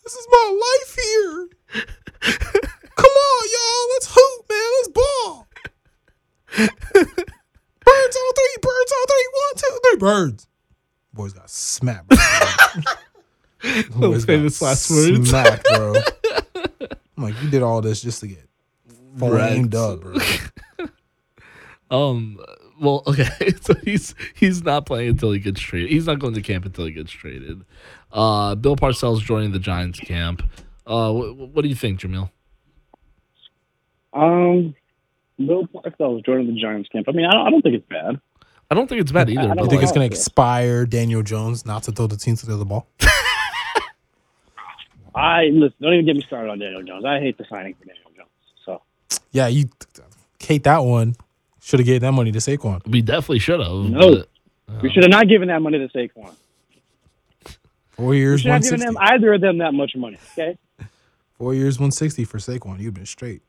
this 0.07 0.15
is 0.15 0.27
my 0.31 0.59
life 0.63 0.95
here. 1.03 1.49
Come 2.95 3.11
on 3.11 3.43
y'all. 3.51 3.89
Let's 3.91 4.07
hoop 4.09 4.49
man. 4.49 4.69
Let's 4.77 4.87
ball. 4.87 5.47
Birds 7.85 8.15
on 8.15 8.33
three 8.33 8.57
birds 8.61 8.91
on 8.93 9.05
three. 9.07 9.27
One 9.33 9.55
two 9.57 9.79
three. 9.83 9.97
Birds. 9.97 10.47
Boys 11.11 11.33
got 11.33 11.49
smacked 11.49 12.09
Those 13.91 14.25
famous 14.25 14.61
last 14.61 14.89
words. 14.89 15.29
Smack, 15.29 15.63
bro. 15.63 15.95
I'm 17.17 17.23
like, 17.23 17.41
you 17.41 17.49
did 17.49 17.63
all 17.63 17.81
this 17.81 18.01
just 18.01 18.19
to 18.21 18.27
get 18.27 18.47
flamed 19.17 19.75
up, 19.75 20.01
bro. 20.01 20.15
um. 21.91 22.39
Well, 22.79 23.03
okay. 23.07 23.27
So 23.61 23.73
he's 23.83 24.13
he's 24.35 24.63
not 24.63 24.85
playing 24.85 25.09
until 25.09 25.31
he 25.31 25.39
gets 25.39 25.59
traded. 25.59 25.89
He's 25.89 26.05
not 26.05 26.19
going 26.19 26.33
to 26.35 26.41
camp 26.41 26.65
until 26.65 26.85
he 26.85 26.91
gets 26.91 27.11
traded. 27.11 27.65
Uh, 28.11 28.55
Bill 28.55 28.75
Parcells 28.75 29.19
joining 29.19 29.51
the 29.51 29.59
Giants 29.59 29.99
camp. 29.99 30.43
Uh, 30.85 31.11
what, 31.11 31.35
what 31.35 31.61
do 31.63 31.67
you 31.69 31.75
think, 31.75 31.99
Jamil? 31.99 32.29
Um, 34.13 34.75
Bill 35.37 35.67
Parcells 35.67 36.25
joining 36.25 36.47
the 36.47 36.59
Giants 36.61 36.87
camp. 36.89 37.07
I 37.09 37.11
mean, 37.11 37.25
I 37.25 37.33
don't, 37.33 37.47
I 37.47 37.49
don't 37.49 37.61
think 37.61 37.75
it's 37.75 37.87
bad. 37.89 38.21
I 38.69 38.75
don't 38.75 38.87
think 38.87 39.01
it's 39.01 39.11
bad 39.11 39.29
either. 39.29 39.49
I, 39.49 39.63
I 39.63 39.67
think 39.67 39.81
it's 39.81 39.91
going 39.91 40.09
to 40.09 40.15
inspire 40.15 40.85
Daniel 40.85 41.23
Jones 41.23 41.65
not 41.65 41.83
to 41.83 41.91
throw 41.91 42.07
the 42.07 42.17
team 42.17 42.35
to 42.37 42.45
the 42.45 42.53
other 42.53 42.65
ball. 42.65 42.87
I 45.17 45.45
listen. 45.45 45.75
Don't 45.81 45.93
even 45.93 46.05
get 46.05 46.15
me 46.15 46.23
started 46.27 46.49
on 46.49 46.59
Daniel 46.59 46.83
Jones. 46.83 47.05
I 47.05 47.19
hate 47.19 47.37
the 47.37 47.45
signing 47.49 47.73
for 47.73 47.85
Daniel 47.85 48.11
Jones. 48.15 48.29
So 48.65 48.81
yeah, 49.31 49.47
you 49.47 49.69
hate 50.39 50.63
that 50.63 50.83
one. 50.83 51.15
Should 51.61 51.79
have 51.79 51.87
gave 51.87 52.01
that 52.01 52.11
money 52.13 52.31
to 52.31 52.39
Saquon. 52.39 52.85
We 52.87 53.01
definitely 53.01 53.39
should 53.39 53.59
have. 53.59 53.71
No, 53.71 53.99
but, 53.99 54.29
uh, 54.69 54.79
we 54.81 54.89
should 54.91 55.03
have 55.03 55.11
not 55.11 55.27
given 55.27 55.49
that 55.49 55.61
money 55.61 55.79
to 55.79 55.87
Saquon. 55.89 56.33
Four 57.89 58.13
years, 58.13 58.45
one 58.45 58.61
sixty. 58.61 58.85
them 58.85 58.97
either 58.99 59.33
of 59.33 59.41
them 59.41 59.57
that 59.57 59.73
much 59.73 59.95
money. 59.95 60.17
Okay. 60.33 60.57
Four 61.37 61.55
years, 61.55 61.79
one 61.79 61.91
sixty 61.91 62.23
for 62.23 62.37
Saquon. 62.37 62.79
You've 62.79 62.93
been 62.93 63.05
straight. 63.05 63.41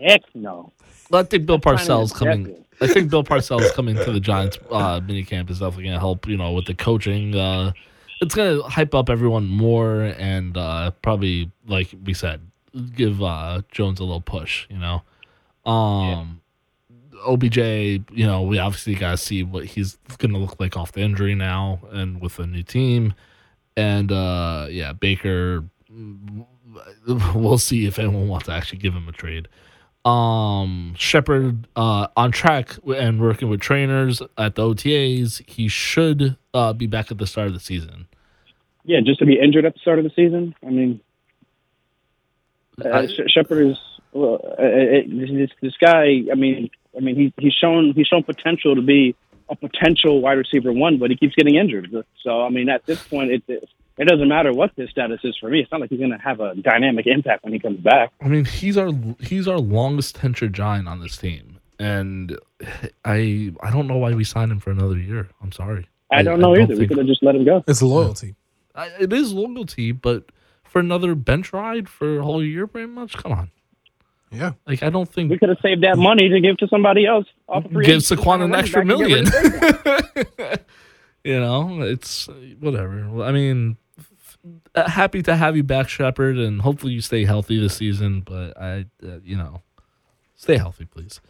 Heck 0.00 0.22
no. 0.34 0.72
Well, 1.10 1.22
I 1.22 1.24
think 1.24 1.46
Bill 1.46 1.58
Parcells 1.58 2.14
coming. 2.14 2.64
I 2.80 2.86
think 2.86 3.10
Bill 3.10 3.24
Parcells 3.24 3.72
coming 3.74 3.96
to 3.96 4.12
the 4.12 4.20
Giants 4.20 4.58
uh, 4.70 5.00
minicamp 5.00 5.50
is 5.50 5.58
definitely 5.58 5.84
going 5.84 5.94
to 5.94 6.00
help. 6.00 6.26
You 6.26 6.36
know, 6.36 6.52
with 6.52 6.66
the 6.66 6.74
coaching, 6.74 7.34
uh, 7.34 7.72
it's 8.20 8.34
going 8.34 8.56
to 8.56 8.68
hype 8.68 8.94
up 8.94 9.10
everyone 9.10 9.48
more, 9.48 10.02
and 10.02 10.56
uh, 10.56 10.90
probably, 11.02 11.50
like 11.66 11.94
we 12.04 12.14
said, 12.14 12.40
give 12.94 13.22
uh, 13.22 13.62
Jones 13.70 14.00
a 14.00 14.04
little 14.04 14.20
push. 14.20 14.66
You 14.70 14.78
know, 14.78 15.02
um, 15.70 16.40
OBJ. 17.26 17.56
You 17.58 18.26
know, 18.26 18.42
we 18.42 18.58
obviously 18.58 18.94
got 18.94 19.12
to 19.12 19.16
see 19.16 19.42
what 19.42 19.64
he's 19.64 19.98
going 20.18 20.32
to 20.32 20.38
look 20.38 20.58
like 20.58 20.76
off 20.76 20.92
the 20.92 21.00
injury 21.00 21.34
now, 21.34 21.80
and 21.90 22.20
with 22.20 22.38
a 22.38 22.46
new 22.46 22.62
team, 22.62 23.14
and 23.76 24.10
uh, 24.12 24.66
yeah, 24.70 24.92
Baker. 24.92 25.64
We'll 27.34 27.58
see 27.58 27.86
if 27.86 27.98
anyone 27.98 28.28
wants 28.28 28.46
to 28.46 28.52
actually 28.52 28.78
give 28.78 28.92
him 28.92 29.08
a 29.08 29.12
trade 29.12 29.48
um 30.04 30.94
Shepard 30.96 31.66
uh 31.76 32.08
on 32.16 32.32
track 32.32 32.76
and 32.86 33.20
working 33.20 33.48
with 33.48 33.60
trainers 33.60 34.22
at 34.36 34.54
the 34.54 34.62
OTAs. 34.62 35.42
He 35.48 35.68
should 35.68 36.36
uh 36.54 36.72
be 36.72 36.86
back 36.86 37.10
at 37.10 37.18
the 37.18 37.26
start 37.26 37.48
of 37.48 37.54
the 37.54 37.60
season. 37.60 38.06
Yeah, 38.84 39.00
just 39.04 39.18
to 39.18 39.26
be 39.26 39.38
injured 39.38 39.64
at 39.64 39.74
the 39.74 39.80
start 39.80 39.98
of 39.98 40.04
the 40.04 40.10
season. 40.16 40.54
I 40.66 40.70
mean, 40.70 41.00
uh, 42.82 43.06
Sh- 43.06 43.30
Shepard 43.30 43.66
is 43.66 43.76
well, 44.12 44.40
uh, 44.58 44.62
it, 44.62 45.36
this, 45.36 45.50
this 45.60 45.74
guy. 45.78 46.22
I 46.32 46.34
mean, 46.34 46.70
I 46.96 47.00
mean, 47.00 47.16
he, 47.16 47.34
he's 47.38 47.52
shown 47.52 47.92
he's 47.94 48.06
shown 48.06 48.22
potential 48.22 48.74
to 48.74 48.82
be 48.82 49.14
a 49.48 49.56
potential 49.56 50.20
wide 50.20 50.38
receiver 50.38 50.72
one, 50.72 50.98
but 50.98 51.10
he 51.10 51.16
keeps 51.16 51.34
getting 51.34 51.56
injured. 51.56 51.94
So 52.22 52.42
I 52.42 52.48
mean, 52.48 52.68
at 52.68 52.86
this 52.86 53.02
point, 53.02 53.30
it 53.30 53.42
it, 53.48 53.68
it 53.98 54.06
doesn't 54.06 54.28
matter 54.28 54.52
what 54.52 54.70
his 54.76 54.90
status 54.90 55.20
is 55.24 55.36
for 55.40 55.50
me. 55.50 55.60
It's 55.60 55.70
not 55.72 55.80
like 55.80 55.90
he's 55.90 55.98
going 55.98 56.12
to 56.12 56.18
have 56.18 56.40
a 56.40 56.54
dynamic 56.54 57.06
impact 57.06 57.44
when 57.44 57.52
he 57.52 57.58
comes 57.58 57.80
back. 57.80 58.12
I 58.22 58.28
mean, 58.28 58.44
he's 58.44 58.76
our 58.76 58.90
he's 59.20 59.48
our 59.48 59.58
longest 59.58 60.16
tenured 60.18 60.52
giant 60.52 60.88
on 60.88 61.00
this 61.00 61.16
team, 61.16 61.58
and 61.78 62.38
I 63.04 63.52
I 63.62 63.70
don't 63.70 63.86
know 63.86 63.98
why 63.98 64.14
we 64.14 64.24
signed 64.24 64.52
him 64.52 64.60
for 64.60 64.70
another 64.70 64.96
year. 64.98 65.28
I'm 65.42 65.52
sorry. 65.52 65.88
I, 66.10 66.22
don't 66.22 66.40
know 66.40 66.56
either. 66.56 66.74
We 66.74 66.86
could 66.88 66.96
have 66.98 67.06
just 67.06 67.22
let 67.22 67.34
him 67.34 67.44
go. 67.44 67.62
It's 67.66 67.82
loyalty. 67.82 68.34
I, 68.74 68.86
it 68.98 69.12
is 69.12 69.32
loyalty, 69.34 69.92
but 69.92 70.24
for 70.64 70.78
another 70.78 71.14
bench 71.14 71.52
ride 71.52 71.88
for 71.88 72.20
a 72.20 72.22
whole 72.22 72.42
year, 72.42 72.66
pretty 72.66 72.86
much. 72.86 73.14
Come 73.16 73.32
on, 73.32 73.50
Yeah. 74.30 74.52
like 74.66 74.82
I 74.82 74.88
don't 74.90 75.08
think 75.08 75.30
We 75.30 75.38
could 75.38 75.48
have 75.50 75.58
saved 75.60 75.82
that 75.82 75.98
money 75.98 76.28
to 76.30 76.40
give 76.40 76.56
to 76.58 76.68
somebody 76.68 77.04
else. 77.06 77.26
Off 77.48 77.64
a 77.64 77.68
free 77.68 77.84
give 77.84 77.96
agency, 77.96 78.16
Saquon 78.16 78.42
an 78.42 78.54
extra 78.54 78.84
back 78.84 78.90
and 78.92 79.00
get 79.00 79.08
million. 79.08 79.24
rid 79.24 79.34
of 79.34 80.36
Saquon. 80.36 80.58
you 81.24 81.40
know, 81.40 81.82
it's 81.82 82.28
whatever. 82.60 83.22
I 83.22 83.32
mean, 83.32 83.76
uh, 84.74 84.88
happy 84.88 85.22
to 85.22 85.36
have 85.36 85.56
you 85.56 85.62
back, 85.62 85.88
Shepard, 85.88 86.36
and 86.38 86.60
hopefully 86.62 86.92
you 86.92 87.00
stay 87.00 87.24
healthy 87.24 87.60
this 87.60 87.76
season. 87.76 88.20
But 88.20 88.60
I, 88.60 88.86
uh, 89.02 89.18
you 89.22 89.36
know, 89.36 89.62
stay 90.34 90.56
healthy, 90.56 90.84
please. 90.84 91.20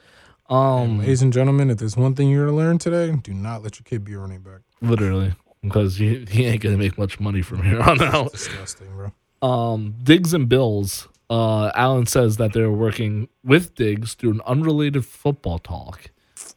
Um, 0.48 1.00
Ladies 1.00 1.22
and 1.22 1.32
gentlemen, 1.32 1.70
if 1.70 1.78
there's 1.78 1.96
one 1.96 2.14
thing 2.14 2.30
you're 2.30 2.46
gonna 2.46 2.56
learn 2.56 2.78
today, 2.78 3.14
do 3.22 3.34
not 3.34 3.62
let 3.62 3.78
your 3.78 3.84
kid 3.84 4.04
be 4.04 4.14
a 4.14 4.18
running 4.18 4.40
back. 4.40 4.60
literally, 4.80 5.34
because 5.62 5.96
he, 5.96 6.24
he 6.30 6.46
ain't 6.46 6.62
gonna 6.62 6.78
make 6.78 6.96
much 6.96 7.20
money 7.20 7.42
from 7.42 7.62
here 7.62 7.80
on 7.80 8.00
out. 8.02 8.32
Disgusting, 8.32 8.88
bro. 8.94 9.12
Um, 9.46 9.94
Diggs 10.02 10.32
and 10.32 10.48
Bills. 10.48 11.08
Uh, 11.30 11.70
Alan 11.74 12.06
says 12.06 12.38
that 12.38 12.54
they're 12.54 12.70
working 12.70 13.28
with 13.44 13.74
Diggs 13.74 14.14
through 14.14 14.30
an 14.30 14.40
unrelated 14.46 15.04
football 15.04 15.58
talk. 15.58 16.10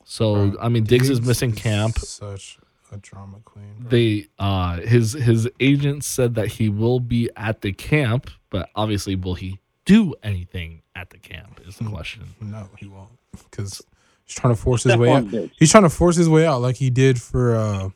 So 0.05 0.51
Bro, 0.51 0.61
I 0.61 0.69
mean, 0.69 0.85
Diggs, 0.85 1.09
is 1.09 1.19
Diggs 1.19 1.27
missing 1.27 1.51
is 1.51 1.59
camp. 1.59 1.99
Such 1.99 2.57
a 2.91 2.97
drama 2.97 3.37
queen. 3.45 3.73
bro. 3.79 3.89
they 3.89 4.27
uh 4.39 4.77
his 4.81 5.13
his 5.13 5.49
agent 5.59 6.03
said 6.03 6.35
that 6.35 6.47
he 6.47 6.67
will 6.69 6.99
be 6.99 7.29
at 7.37 7.61
the 7.61 7.71
camp 7.71 8.29
but 8.49 8.69
obviously 8.75 9.15
will 9.15 9.35
he 9.35 9.59
do 9.85 10.13
anything 10.23 10.81
at 10.95 11.09
the 11.09 11.17
camp 11.17 11.59
is 11.65 11.77
Hmm. 11.77 11.85
the 11.85 11.91
question 11.91 12.23
No, 12.41 12.67
he 12.77 12.87
won't. 12.87 13.09
Because 13.49 13.81
he's 14.25 14.35
trying 14.35 14.53
to 14.53 14.61
force 14.61 14.83
his 14.83 14.97
way 14.97 15.09
out. 15.11 15.29
Diggs. 15.31 15.53
He's 15.57 15.71
trying 15.71 15.83
to 15.83 15.89
force 15.89 16.15
his 16.17 16.27
way 16.29 16.45
out 16.45 16.61
like 16.61 16.75
he 16.75 16.89
did 16.89 17.21
for 17.21 17.55
uh 17.55 17.89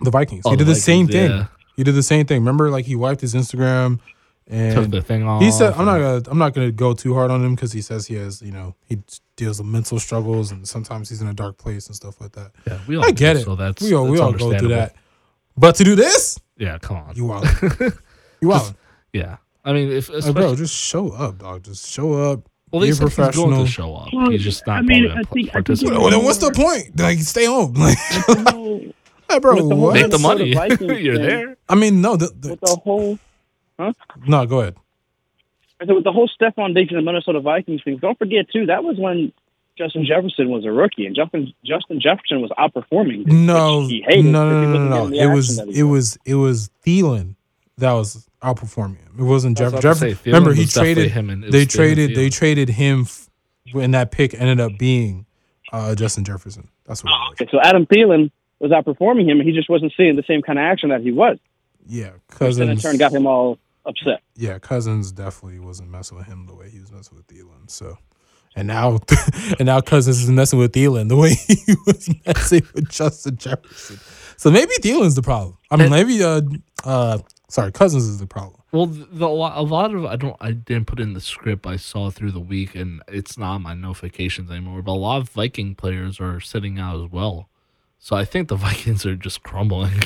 the 0.00 0.10
Vikings. 0.10 0.42
Oh, 0.44 0.50
he 0.50 0.56
did 0.56 0.66
the 0.66 0.74
same 0.74 1.06
Vikings, 1.06 1.28
thing. 1.30 1.38
yeah. 1.38 1.46
He 1.76 1.84
did 1.84 1.94
the 1.94 2.02
same 2.02 2.26
thing. 2.26 2.40
Remember, 2.40 2.70
like 2.70 2.84
he 2.84 2.94
wiped 2.96 3.20
his 3.20 3.34
Instagram 3.34 4.00
and 4.46 4.74
took 4.74 4.84
and 4.84 4.92
the 4.92 5.02
thing 5.02 5.22
off 5.24 5.42
he 5.42 5.50
said, 5.50 5.74
"I'm 5.74 5.84
not 5.86 5.98
gonna, 5.98 6.22
I'm 6.30 6.38
not 6.38 6.54
gonna 6.54 6.70
go 6.72 6.92
too 6.92 7.14
hard 7.14 7.30
on 7.30 7.44
him 7.44 7.54
because 7.54 7.72
he 7.72 7.80
says 7.80 8.06
he 8.06 8.14
has, 8.14 8.42
you 8.42 8.52
know, 8.52 8.74
he 8.86 8.98
deals 9.38 9.58
with 9.58 9.66
mental 9.68 9.98
struggles 9.98 10.52
and 10.52 10.68
sometimes 10.68 11.08
he's 11.08 11.22
in 11.22 11.28
a 11.28 11.32
dark 11.34 11.56
place 11.56 11.86
and 11.86 11.96
stuff 11.96 12.20
like 12.20 12.32
that. 12.32 12.50
yeah, 12.66 12.78
we 12.86 12.96
all 12.96 13.04
I 13.06 13.12
get 13.12 13.32
do, 13.34 13.38
it. 13.40 13.44
so 13.44 13.56
that's 13.56 13.80
we 13.82 13.94
all, 13.94 14.06
we 14.06 14.18
all 14.18 14.32
go 14.32 14.56
through 14.58 14.68
that. 14.68 14.94
But 15.56 15.76
to 15.76 15.84
do 15.84 15.94
this, 15.94 16.38
yeah 16.58 16.76
come 16.78 16.98
on 16.98 17.14
you 17.16 17.32
out. 17.32 17.46
you 18.42 18.52
out. 18.52 18.74
yeah 19.12 19.36
i 19.64 19.72
mean 19.72 19.90
if 19.90 20.10
Like, 20.10 20.34
bro, 20.34 20.54
just 20.54 20.74
show 20.74 21.10
up, 21.12 21.38
dog. 21.38 21.62
Just 21.64 21.88
show 21.88 22.12
up. 22.14 22.40
well 22.70 22.80
they 22.82 22.88
be 22.88 22.92
said 22.92 23.08
he's 23.08 23.36
going 23.36 23.64
to 23.64 23.70
show 23.70 23.94
up 23.94 24.08
Well, 24.12 24.30
he's 24.30 24.42
just 24.42 24.66
not 24.66 24.78
I 24.78 24.82
mean, 24.82 25.04
I 25.06 25.08
gonna 25.08 25.24
think- 25.24 25.28
I 25.28 25.32
think 25.32 25.52
participate 25.52 25.98
Well, 25.98 26.10
then 26.10 26.24
what's 26.24 26.38
the 26.38 26.50
point? 26.52 26.98
Like, 26.98 27.18
stay 27.20 27.46
home. 27.46 27.74
Like, 27.78 27.96
whole- 27.98 28.80
hey, 29.30 29.38
bro, 29.40 29.56
the 29.56 29.62
whole 29.62 29.76
what? 29.78 29.94
make 29.94 30.10
the 30.10 30.18
money 30.18 30.52
Vikings 30.54 31.00
you're 31.00 31.16
thing. 31.16 31.26
there 31.26 31.56
I 31.68 31.74
mean, 31.74 32.00
no, 32.00 32.16
the, 32.16 32.26
with 32.26 32.60
the, 32.60 32.66
the 32.66 32.76
whole 32.84 33.18
no, 34.26 34.44
go 34.46 34.60
ahead. 34.62 34.76
I 35.80 35.84
with 35.92 36.04
the 36.04 36.12
whole 36.12 36.28
Stefon 36.28 36.74
Diggs 36.74 36.90
and 36.90 36.98
the 36.98 37.02
Minnesota 37.02 37.40
Vikings 37.40 37.82
thing, 37.82 37.98
don't 37.98 38.18
forget 38.18 38.50
too, 38.50 38.66
that 38.66 38.82
was 38.84 38.96
when 38.98 39.32
Justin 39.76 40.04
Jefferson 40.04 40.50
was 40.50 40.64
a 40.64 40.72
rookie 40.72 41.06
and 41.06 41.14
Justin 41.14 41.52
Justin 41.64 42.00
Jefferson 42.00 42.40
was 42.40 42.50
outperforming. 42.58 43.24
Diggs, 43.24 43.32
No, 43.32 43.86
he 43.86 44.00
no, 44.00 44.06
hated 44.08 44.24
no, 44.26 44.44
because 44.48 44.66
he 44.66 44.72
no, 44.72 44.88
no, 44.88 45.06
no. 45.08 45.16
It 45.22 45.34
was, 45.34 45.56
that 45.56 45.68
he 45.68 45.78
it 45.80 45.82
was, 45.84 46.18
it 46.24 46.34
was 46.34 46.70
Thielen 46.84 47.36
that 47.78 47.92
was 47.92 48.28
outperforming 48.42 48.98
him. 48.98 49.14
It 49.18 49.22
wasn't 49.22 49.60
I 49.60 49.64
was 49.64 49.72
Jeff. 49.74 49.80
about 49.84 49.96
say, 49.96 50.16
remember, 50.26 50.52
he 50.52 50.66
traded 50.66 51.10
him 51.12 51.30
and 51.30 51.44
They 51.44 51.64
traded. 51.64 52.14
They 52.16 52.28
traded 52.28 52.68
him 52.70 53.02
f- 53.02 53.28
when 53.72 53.92
that 53.92 54.10
pick 54.10 54.34
ended 54.34 54.60
up 54.60 54.72
being 54.78 55.26
uh, 55.72 55.94
Justin 55.94 56.24
Jefferson. 56.24 56.68
That's 56.86 57.04
what. 57.04 57.10
It 57.10 57.12
was. 57.12 57.32
Okay, 57.40 57.48
so 57.50 57.60
Adam 57.60 57.86
Thielen 57.86 58.30
was 58.58 58.72
outperforming 58.72 59.30
him, 59.30 59.38
and 59.38 59.48
he 59.48 59.54
just 59.54 59.70
wasn't 59.70 59.92
seeing 59.96 60.16
the 60.16 60.24
same 60.26 60.42
kind 60.42 60.58
of 60.58 60.64
action 60.64 60.88
that 60.90 61.02
he 61.02 61.12
was. 61.12 61.38
Yeah, 61.86 62.10
Which 62.38 62.56
then 62.56 62.68
in 62.68 62.78
turn 62.78 62.96
got 62.98 63.12
him 63.12 63.26
all 63.26 63.58
upset. 63.86 64.20
Yeah, 64.36 64.58
Cousins 64.58 65.12
definitely 65.12 65.60
wasn't 65.60 65.90
messing 65.90 66.18
with 66.18 66.26
him 66.26 66.46
the 66.46 66.54
way 66.54 66.70
he 66.70 66.80
was 66.80 66.92
messing 66.92 67.16
with 67.16 67.26
Thielen. 67.26 67.70
So, 67.70 67.98
and 68.54 68.68
now, 68.68 69.00
and 69.58 69.66
now 69.66 69.80
Cousins 69.80 70.22
is 70.22 70.30
messing 70.30 70.58
with 70.58 70.72
Thielen 70.72 71.08
the 71.08 71.16
way 71.16 71.34
he 71.34 71.74
was 71.86 72.08
messing 72.26 72.62
with 72.74 72.90
Justin 72.90 73.36
Jefferson. 73.36 73.98
So 74.36 74.50
maybe 74.50 74.72
Thielen's 74.80 75.14
the 75.14 75.22
problem. 75.22 75.58
I 75.70 75.76
mean, 75.76 75.90
maybe 75.90 76.22
uh, 76.22 76.42
uh, 76.84 77.18
sorry, 77.48 77.72
Cousins 77.72 78.04
is 78.04 78.18
the 78.18 78.26
problem. 78.26 78.62
Well, 78.70 78.86
the, 78.86 79.06
the, 79.06 79.26
a 79.26 79.62
lot 79.62 79.94
of 79.94 80.04
I 80.04 80.16
don't 80.16 80.36
I 80.40 80.52
didn't 80.52 80.86
put 80.86 81.00
in 81.00 81.14
the 81.14 81.20
script 81.20 81.66
I 81.66 81.76
saw 81.76 82.10
through 82.10 82.32
the 82.32 82.40
week, 82.40 82.74
and 82.74 83.02
it's 83.08 83.38
not 83.38 83.58
my 83.58 83.74
notifications 83.74 84.50
anymore. 84.50 84.82
But 84.82 84.92
a 84.92 84.94
lot 84.94 85.20
of 85.22 85.30
Viking 85.30 85.74
players 85.74 86.20
are 86.20 86.38
sitting 86.40 86.78
out 86.78 87.02
as 87.02 87.10
well, 87.10 87.48
so 87.98 88.14
I 88.14 88.24
think 88.24 88.48
the 88.48 88.56
Vikings 88.68 89.06
are 89.06 89.16
just 89.16 89.42
crumbling. 89.42 90.02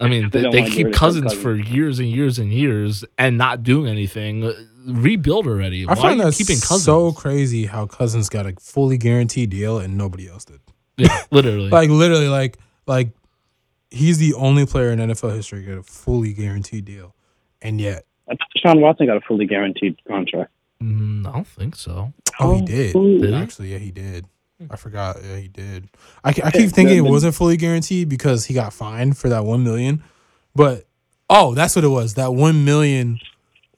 I 0.00 0.08
mean, 0.08 0.30
They 0.30 0.42
they, 0.42 0.50
they 0.50 0.70
keep 0.70 0.92
Cousins 0.92 1.24
Cousins. 1.24 1.42
for 1.42 1.54
years 1.54 1.98
and 1.98 2.08
years 2.08 2.38
and 2.38 2.52
years 2.52 3.04
and 3.18 3.38
not 3.38 3.62
doing 3.62 3.90
anything. 3.90 4.44
Uh, 4.44 4.52
Rebuild 4.88 5.46
already. 5.48 5.84
I 5.84 5.94
Why 5.94 5.94
find 5.96 6.20
that 6.20 6.34
keeping 6.34 6.60
Cousins? 6.60 6.84
so 6.84 7.10
crazy 7.12 7.66
how 7.66 7.86
Cousins 7.86 8.28
got 8.28 8.46
a 8.46 8.54
fully 8.60 8.96
guaranteed 8.98 9.50
deal 9.50 9.78
and 9.78 9.96
nobody 9.98 10.28
else 10.28 10.44
did. 10.44 10.60
yeah, 10.96 11.22
literally. 11.32 11.70
Like 11.70 11.90
literally, 11.90 12.28
like 12.28 12.56
like 12.86 13.08
he's 13.90 14.18
the 14.18 14.34
only 14.34 14.64
player 14.66 14.90
in 14.92 14.98
NFL 15.00 15.34
history 15.34 15.60
to 15.60 15.66
get 15.66 15.78
a 15.78 15.82
fully 15.82 16.32
guaranteed 16.34 16.84
deal, 16.84 17.14
and 17.62 17.80
yet 17.80 18.04
I 18.28 18.32
thought 18.36 18.46
Deshaun 18.56 18.80
Watson 18.80 19.06
got 19.06 19.16
a 19.16 19.20
fully 19.22 19.46
guaranteed 19.46 19.96
contract. 20.06 20.52
Mm, 20.82 21.26
I 21.26 21.32
don't 21.32 21.46
think 21.46 21.74
so. 21.74 22.12
oh, 22.38 22.56
he 22.56 22.62
did. 22.64 22.92
who- 22.92 23.18
Did 23.18 23.30
he? 23.30 23.34
Actually, 23.36 23.72
yeah, 23.72 23.78
he 23.78 23.90
did. 23.90 24.26
I 24.70 24.76
forgot. 24.76 25.18
Yeah, 25.22 25.36
he 25.36 25.48
did. 25.48 25.88
I, 26.24 26.30
I 26.30 26.50
keep 26.50 26.70
thinking 26.70 26.96
it 26.96 27.02
wasn't 27.02 27.34
fully 27.34 27.56
guaranteed 27.56 28.08
because 28.08 28.46
he 28.46 28.54
got 28.54 28.72
fined 28.72 29.18
for 29.18 29.28
that 29.28 29.44
one 29.44 29.62
million, 29.64 30.02
but 30.54 30.84
oh, 31.28 31.54
that's 31.54 31.76
what 31.76 31.84
it 31.84 31.88
was. 31.88 32.14
That 32.14 32.32
one 32.32 32.64
million 32.64 33.20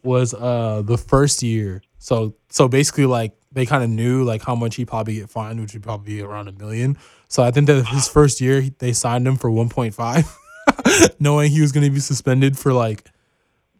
was 0.02 0.34
uh 0.34 0.82
the 0.84 0.96
first 0.96 1.42
year. 1.42 1.82
So 1.98 2.34
so 2.48 2.68
basically, 2.68 3.06
like 3.06 3.32
they 3.50 3.66
kind 3.66 3.82
of 3.82 3.90
knew 3.90 4.22
like 4.22 4.42
how 4.42 4.54
much 4.54 4.76
he 4.76 4.84
probably 4.84 5.16
get 5.16 5.30
fined, 5.30 5.60
which 5.60 5.72
would 5.74 5.82
probably 5.82 6.16
be 6.16 6.22
around 6.22 6.48
a 6.48 6.52
million. 6.52 6.96
So 7.28 7.42
I 7.42 7.50
think 7.50 7.66
that 7.66 7.84
his 7.86 8.08
first 8.08 8.40
year 8.40 8.62
they 8.78 8.92
signed 8.92 9.26
him 9.26 9.36
for 9.36 9.50
one 9.50 9.68
point 9.68 9.94
five, 9.94 10.32
knowing 11.20 11.50
he 11.50 11.60
was 11.60 11.72
going 11.72 11.84
to 11.84 11.90
be 11.90 12.00
suspended 12.00 12.56
for 12.56 12.72
like 12.72 13.10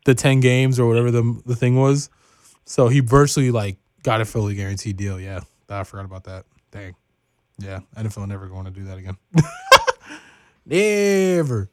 the 0.04 0.14
ten 0.14 0.40
games 0.40 0.80
or 0.80 0.88
whatever 0.88 1.12
the 1.12 1.40
the 1.46 1.54
thing 1.54 1.76
was. 1.76 2.11
So 2.64 2.88
he 2.88 3.00
virtually 3.00 3.52
like 3.52 3.76
got 4.02 4.20
a 4.20 4.24
fully 4.24 4.56
guaranteed 4.56 4.96
deal. 4.96 5.20
Yeah, 5.20 5.40
I 5.68 5.84
forgot 5.84 6.04
about 6.04 6.24
that. 6.24 6.44
Dang. 6.70 6.94
Yeah, 7.59 7.81
NFL 7.96 8.28
never 8.28 8.46
going 8.46 8.66
to 8.66 8.70
do 8.70 8.85
that 8.85 8.98
again. 8.98 9.16
never. 10.66 11.68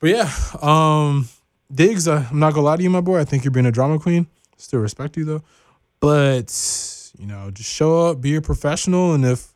But 0.00 0.10
yeah, 0.10 0.30
um, 0.62 1.28
Diggs. 1.72 2.06
Uh, 2.06 2.26
I'm 2.30 2.38
not 2.38 2.52
gonna 2.52 2.66
lie 2.66 2.76
to 2.76 2.82
you, 2.82 2.90
my 2.90 3.00
boy. 3.00 3.18
I 3.20 3.24
think 3.24 3.44
you're 3.44 3.50
being 3.50 3.66
a 3.66 3.72
drama 3.72 3.98
queen. 3.98 4.26
Still 4.56 4.80
respect 4.80 5.16
you 5.16 5.24
though, 5.24 5.42
but 5.98 6.52
you 7.18 7.26
know, 7.26 7.50
just 7.50 7.70
show 7.70 8.06
up, 8.06 8.20
be 8.20 8.36
a 8.36 8.42
professional, 8.42 9.14
and 9.14 9.24
if 9.24 9.54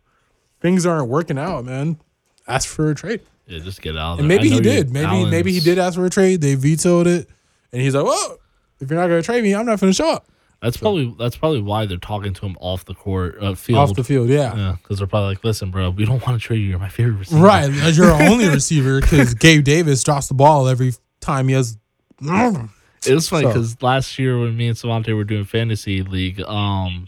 things 0.61 0.87
aren't 0.87 1.09
working 1.09 1.39
out, 1.39 1.65
man, 1.65 2.01
ask 2.47 2.69
for 2.69 2.91
a 2.91 2.95
trade. 2.95 3.21
Yeah, 3.47 3.61
just 3.61 3.81
get 3.83 3.97
out. 3.97 4.15
Of 4.15 4.19
And 4.21 4.29
maybe 4.29 4.49
he 4.49 4.61
did. 4.61 4.91
Maybe 4.91 5.25
maybe 5.27 5.53
he 5.53 5.61
did 5.61 5.79
ask 5.79 5.97
for 5.97 6.07
a 6.07 6.11
trade. 6.11 6.41
They 6.41 6.55
vetoed 6.55 7.07
it, 7.07 7.29
and 7.73 7.81
he's 7.81 7.95
like, 7.95 8.05
"Well, 8.05 8.39
if 8.81 8.91
you're 8.91 8.99
not 8.99 9.09
gonna 9.09 9.23
trade 9.23 9.45
me, 9.45 9.55
I'm 9.55 9.67
not 9.67 9.81
gonna 9.81 9.93
show 9.93 10.11
up." 10.13 10.27
That's 10.61 10.77
probably 10.77 11.15
that's 11.19 11.37
probably 11.37 11.61
why 11.63 11.87
they're 11.87 11.99
talking 11.99 12.35
to 12.35 12.47
him 12.47 12.57
off 12.61 12.85
the 12.85 12.95
court, 12.95 13.37
uh, 13.41 13.55
field. 13.55 13.79
Off 13.79 13.95
the 13.95 14.03
field, 14.03 14.29
yeah. 14.29 14.57
yeah, 14.57 14.77
because 14.83 14.99
they're 14.99 15.07
probably 15.07 15.29
like, 15.29 15.45
"Listen, 15.45 15.71
bro, 15.71 15.91
we 15.91 16.05
don't 16.05 16.25
want 16.27 16.41
to 16.41 16.45
trade 16.45 16.59
you. 16.59 16.67
You're 16.71 16.79
my 16.81 16.89
favorite 16.89 17.13
receiver." 17.19 17.41
Right, 17.41 17.71
as 17.71 17.97
your 17.97 18.11
only 18.29 18.49
receiver 18.49 19.01
because 19.01 19.35
Gabe 19.35 19.63
Davis 19.63 20.03
drops 20.03 20.27
the 20.27 20.35
ball 20.35 20.67
every 20.67 20.95
time 21.21 21.47
he 21.49 21.55
has. 21.55 21.79
It 22.21 23.15
was 23.15 23.29
funny 23.29 23.45
So- 23.45 23.49
because 23.53 23.81
last 23.83 24.19
year 24.19 24.39
when 24.41 24.57
me 24.57 24.67
and 24.69 24.77
Savante 24.77 25.13
were 25.13 25.23
doing 25.25 25.45
fantasy 25.45 26.03
league, 26.03 26.41
um, 26.41 27.07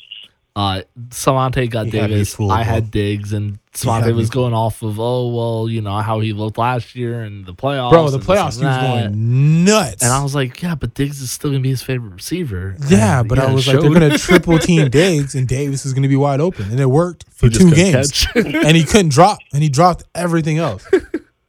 uh, 0.56 0.82
Savante 1.10 1.66
got 1.68 1.86
He 1.86 1.92
Davis, 1.92 2.34
fooled, 2.34 2.52
I 2.52 2.64
had 2.64 2.90
Diggs, 2.90 3.32
and 3.32 3.52
had 3.52 3.58
Savante 3.72 4.08
me 4.08 4.12
was 4.14 4.30
going 4.30 4.52
off 4.52 4.82
of, 4.82 4.98
oh 4.98 5.28
well, 5.28 5.68
you 5.68 5.80
know 5.80 5.98
how 5.98 6.20
he 6.20 6.32
looked 6.32 6.58
last 6.58 6.94
year 6.96 7.22
and 7.22 7.46
the 7.46 7.54
playoffs, 7.54 7.90
Bro, 7.90 8.10
the 8.10 8.18
playoffs, 8.18 8.58
he 8.58 8.66
was 8.66 8.76
going 8.76 9.64
nuts. 9.64 10.02
And 10.02 10.12
I 10.12 10.22
was 10.22 10.34
like, 10.34 10.60
yeah, 10.60 10.74
but 10.74 10.94
Diggs 10.94 11.20
is 11.20 11.30
still 11.30 11.50
gonna 11.50 11.62
be 11.62 11.70
his 11.70 11.82
favorite 11.82 12.12
receiver. 12.14 12.76
yeah, 12.88 13.20
And, 13.20 13.28
but 13.28 13.38
I 13.38 13.52
was 13.52 13.66
like, 13.66 13.80
they're 13.80 13.90
going 13.90 14.10
to 14.10 14.18
triple 14.18 14.58
team 14.58 14.90
Diggs, 14.90 15.34
and 15.34 15.46
Davis 15.46 15.86
is 15.86 15.92
going 15.92 16.02
to 16.02 16.08
be 16.08 16.16
wide 16.16 16.40
open. 16.40 16.70
And 16.70 16.80
it 16.80 16.86
worked 16.86 17.24
for 17.30 17.46
He 17.46 17.52
two 17.56 17.70
games. 17.72 18.26
and 18.34 18.76
he 18.76 18.84
couldn't 18.84 19.10
drop, 19.12 19.38
and 19.52 19.62
he 19.62 19.68
dropped 19.68 20.02
everything 20.14 20.58
else. 20.58 20.86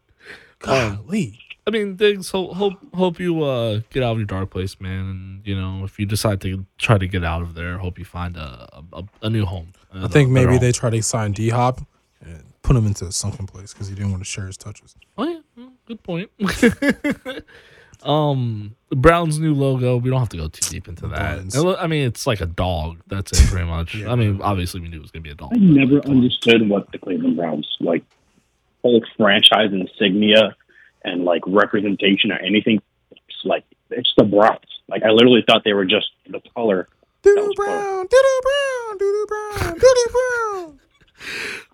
Golly. 0.60 1.40
I 1.72 1.74
mean, 1.74 1.96
Diggs, 1.96 2.32
hope 2.32 2.52
hope 2.56 2.74
hope 2.94 3.18
you 3.18 3.44
uh, 3.44 3.80
get 3.92 4.04
out 4.04 4.12
of 4.12 4.18
your 4.18 4.26
dark 4.26 4.50
place, 4.50 4.82
man. 4.82 5.06
And 5.06 5.48
you 5.48 5.56
know, 5.56 5.86
if 5.86 5.98
you 5.98 6.06
decide 6.06 6.42
to 6.42 6.66
try 6.78 6.98
to 6.98 7.08
get 7.08 7.24
out 7.24 7.42
of 7.42 7.54
there, 7.54 7.78
hope 7.78 7.98
you 7.98 8.04
find 8.04 8.36
a 8.36 8.84
a, 8.92 9.04
a 9.22 9.30
new 9.30 9.46
home. 9.46 9.72
I 9.94 10.10
think 10.10 10.30
maybe 10.30 10.58
they 10.58 10.74
try 10.74 10.90
to 10.90 11.02
sign 11.02 11.32
D 11.32 11.48
Hop 11.48 11.80
and 12.20 12.44
put 12.62 12.76
him 12.76 12.86
into 12.86 13.06
a 13.06 13.12
sunken 13.14 13.48
place 13.48 13.72
because 13.72 13.88
he 13.88 13.96
didn't 13.96 14.12
want 14.12 14.22
to 14.22 14.30
share 14.30 14.48
his 14.48 14.58
touches. 14.58 14.98
Oh 15.18 15.24
yeah, 15.24 15.66
good 15.86 16.04
point. 16.04 16.30
um, 18.04 18.76
Browns' 18.90 19.40
new 19.40 19.54
logo. 19.54 19.96
We 19.96 20.10
don't 20.10 20.20
have 20.20 20.30
to 20.30 20.38
go 20.38 20.50
too 20.50 20.70
deep 20.70 20.90
into 20.90 21.08
that. 21.08 21.56
Lo- 21.56 21.78
I 21.78 21.88
mean, 21.88 22.06
it's 22.06 22.28
like 22.28 22.42
a 22.42 22.48
dog. 22.48 23.00
That's 23.08 23.32
it, 23.32 23.50
pretty 23.50 23.66
much. 23.66 23.96
I 24.04 24.16
mean, 24.16 24.42
obviously, 24.42 24.82
we 24.82 24.90
knew 24.90 24.98
it 24.98 25.04
was 25.04 25.12
gonna 25.12 25.24
be 25.24 25.32
a 25.32 25.36
dog. 25.36 25.54
I 25.54 25.58
never 25.58 26.06
understood 26.06 26.68
what 26.68 26.92
the 26.92 26.98
Cleveland 26.98 27.38
Browns 27.38 27.78
like 27.80 28.04
whole 28.82 29.06
franchise 29.16 29.72
insignia 29.72 30.56
and 31.04 31.24
like 31.24 31.42
representation 31.48 32.32
or 32.32 32.40
anything. 32.40 32.82
It's 33.12 33.46
like 33.46 33.66
it's 33.90 34.14
the 34.18 34.24
Browns. 34.24 34.60
Like 34.88 35.04
I 35.04 35.10
literally 35.10 35.44
thought 35.48 35.64
they 35.64 35.74
were 35.74 35.86
just 35.86 36.08
the 36.28 36.42
color. 36.56 36.88
Doo 37.24 37.36
was 37.38 37.56
Brown, 37.56 38.08
doo 38.08 38.40
Brown, 38.44 38.98
doo 38.98 39.26
Brown, 39.28 39.78
doo 39.78 40.06
Brown. 40.12 40.80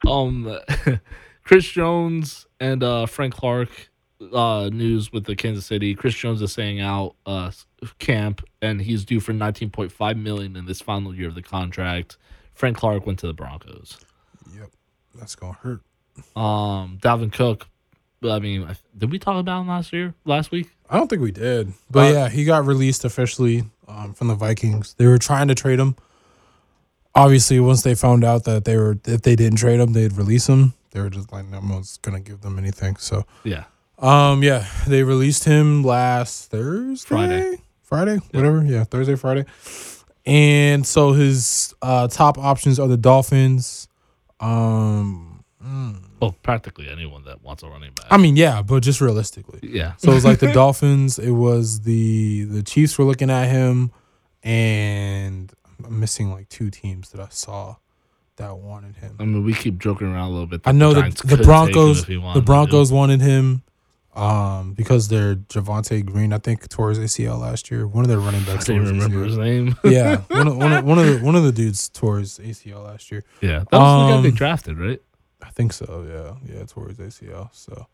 Um, 0.05 0.59
Chris 1.45 1.65
Jones 1.65 2.45
and 2.59 2.83
uh, 2.83 3.05
Frank 3.05 3.33
Clark 3.33 3.69
uh, 4.33 4.69
news 4.71 5.11
with 5.11 5.25
the 5.25 5.35
Kansas 5.35 5.65
City. 5.65 5.95
Chris 5.95 6.13
Jones 6.15 6.41
is 6.41 6.51
saying 6.51 6.81
out 6.81 7.15
uh, 7.25 7.51
camp, 7.99 8.43
and 8.61 8.81
he's 8.81 9.05
due 9.05 9.19
for 9.19 9.33
19.5 9.33 10.21
million 10.21 10.55
in 10.55 10.65
this 10.65 10.81
final 10.81 11.15
year 11.15 11.29
of 11.29 11.35
the 11.35 11.41
contract. 11.41 12.17
Frank 12.53 12.77
Clark 12.77 13.05
went 13.05 13.19
to 13.19 13.27
the 13.27 13.33
Broncos. 13.33 13.97
Yep, 14.53 14.71
that's 15.15 15.35
gonna 15.35 15.53
hurt. 15.53 15.81
Um, 16.35 16.97
Dalvin 17.01 17.31
Cook. 17.31 17.67
I 18.23 18.39
mean, 18.39 18.67
did 18.97 19.11
we 19.11 19.19
talk 19.19 19.39
about 19.39 19.61
him 19.61 19.67
last 19.67 19.93
year? 19.93 20.13
Last 20.25 20.51
week? 20.51 20.69
I 20.89 20.97
don't 20.97 21.07
think 21.07 21.21
we 21.21 21.31
did, 21.31 21.73
but 21.91 22.09
Uh, 22.11 22.13
yeah, 22.13 22.29
he 22.29 22.45
got 22.45 22.65
released 22.65 23.05
officially 23.05 23.65
um, 23.87 24.13
from 24.13 24.27
the 24.27 24.35
Vikings. 24.35 24.95
They 24.97 25.05
were 25.05 25.17
trying 25.19 25.47
to 25.49 25.55
trade 25.55 25.79
him. 25.79 25.95
Obviously, 27.13 27.59
once 27.59 27.81
they 27.83 27.95
found 27.95 28.23
out 28.23 28.43
that 28.45 28.65
they 28.65 28.77
were 28.77 28.97
if 29.05 29.21
they 29.23 29.35
didn't 29.35 29.57
trade 29.57 29.79
him, 29.79 29.93
they'd 29.93 30.13
release 30.13 30.47
him. 30.47 30.73
They 30.91 31.01
were 31.01 31.09
just 31.09 31.31
like, 31.31 31.45
no 31.47 31.59
one's 31.59 31.97
gonna 31.97 32.19
give 32.19 32.41
them 32.41 32.57
anything. 32.57 32.95
So, 32.97 33.25
Yeah. 33.43 33.65
um, 33.99 34.41
yeah, 34.43 34.65
they 34.87 35.03
released 35.03 35.43
him 35.43 35.83
last 35.83 36.49
Thursday, 36.51 37.07
Friday. 37.07 37.57
Friday, 37.83 38.17
whatever. 38.31 38.63
Yeah, 38.63 38.83
Thursday, 38.83 39.15
Friday. 39.15 39.45
And 40.25 40.85
so 40.85 41.13
his 41.13 41.73
uh, 41.81 42.07
top 42.07 42.37
options 42.37 42.79
are 42.79 42.87
the 42.87 42.97
Dolphins. 42.97 43.87
Um, 44.39 45.43
mm, 45.63 46.01
Well, 46.19 46.35
practically 46.43 46.89
anyone 46.89 47.23
that 47.25 47.43
wants 47.43 47.61
a 47.63 47.67
running 47.67 47.91
back. 47.93 48.07
I 48.09 48.17
mean, 48.17 48.35
yeah, 48.35 48.61
but 48.61 48.81
just 48.83 49.01
realistically. 49.01 49.59
yeah. 49.61 49.93
So 49.97 50.11
it 50.11 50.15
was 50.15 50.25
like 50.25 50.39
the 50.39 50.51
Dolphins. 50.53 51.19
It 51.19 51.31
was 51.31 51.81
the 51.81 52.45
the 52.45 52.63
Chiefs 52.63 52.97
were 52.97 53.05
looking 53.05 53.29
at 53.29 53.47
him, 53.49 53.91
and 54.43 55.51
I'm 55.85 55.99
missing 55.99 56.31
like 56.31 56.49
two 56.49 56.69
teams 56.69 57.09
that 57.11 57.21
I 57.21 57.27
saw 57.29 57.75
that 58.37 58.57
wanted 58.57 58.95
him. 58.97 59.15
I 59.19 59.25
mean, 59.25 59.43
we 59.43 59.53
keep 59.53 59.77
joking 59.79 60.07
around 60.07 60.27
a 60.29 60.31
little 60.31 60.47
bit. 60.47 60.61
I 60.65 60.71
know 60.71 60.93
the, 60.93 61.01
that 61.01 61.15
the 61.17 61.37
Broncos 61.43 62.07
wanted 62.07 62.39
the. 62.39 62.41
Broncos 62.45 62.91
wanted 62.91 63.21
him, 63.21 63.63
um, 64.15 64.73
because 64.73 65.07
they're 65.09 65.35
Javante 65.35 66.03
Green. 66.05 66.33
I 66.33 66.37
think 66.39 66.67
tore 66.69 66.89
his 66.89 66.99
ACL 66.99 67.39
last 67.39 67.69
year. 67.69 67.87
One 67.87 68.03
of 68.03 68.09
their 68.09 68.19
running 68.19 68.43
backs. 68.45 68.69
I 68.69 68.73
didn't 68.73 68.87
remember 68.89 69.23
his 69.23 69.37
name. 69.37 69.75
yeah, 69.83 70.17
one 70.29 70.47
of, 70.47 70.57
one 70.57 70.73
of 70.73 70.83
one 70.85 70.97
of 70.99 71.05
the 71.05 71.19
one 71.25 71.35
of 71.35 71.43
the 71.43 71.51
dudes 71.51 71.89
tore 71.89 72.19
his 72.19 72.39
ACL 72.39 72.83
last 72.85 73.11
year. 73.11 73.23
yeah, 73.41 73.59
that 73.69 73.71
was 73.73 74.07
the 74.09 74.15
guy 74.15 74.21
they 74.21 74.29
Um, 74.29 74.35
drafted, 74.35 74.77
right? 74.79 75.01
Think 75.57 75.73
so. 75.73 76.37
Yeah, 76.45 76.55
yeah, 76.55 76.63
tore 76.65 76.87
his 76.89 76.99
ACL. 76.99 77.49
So, 77.51 77.87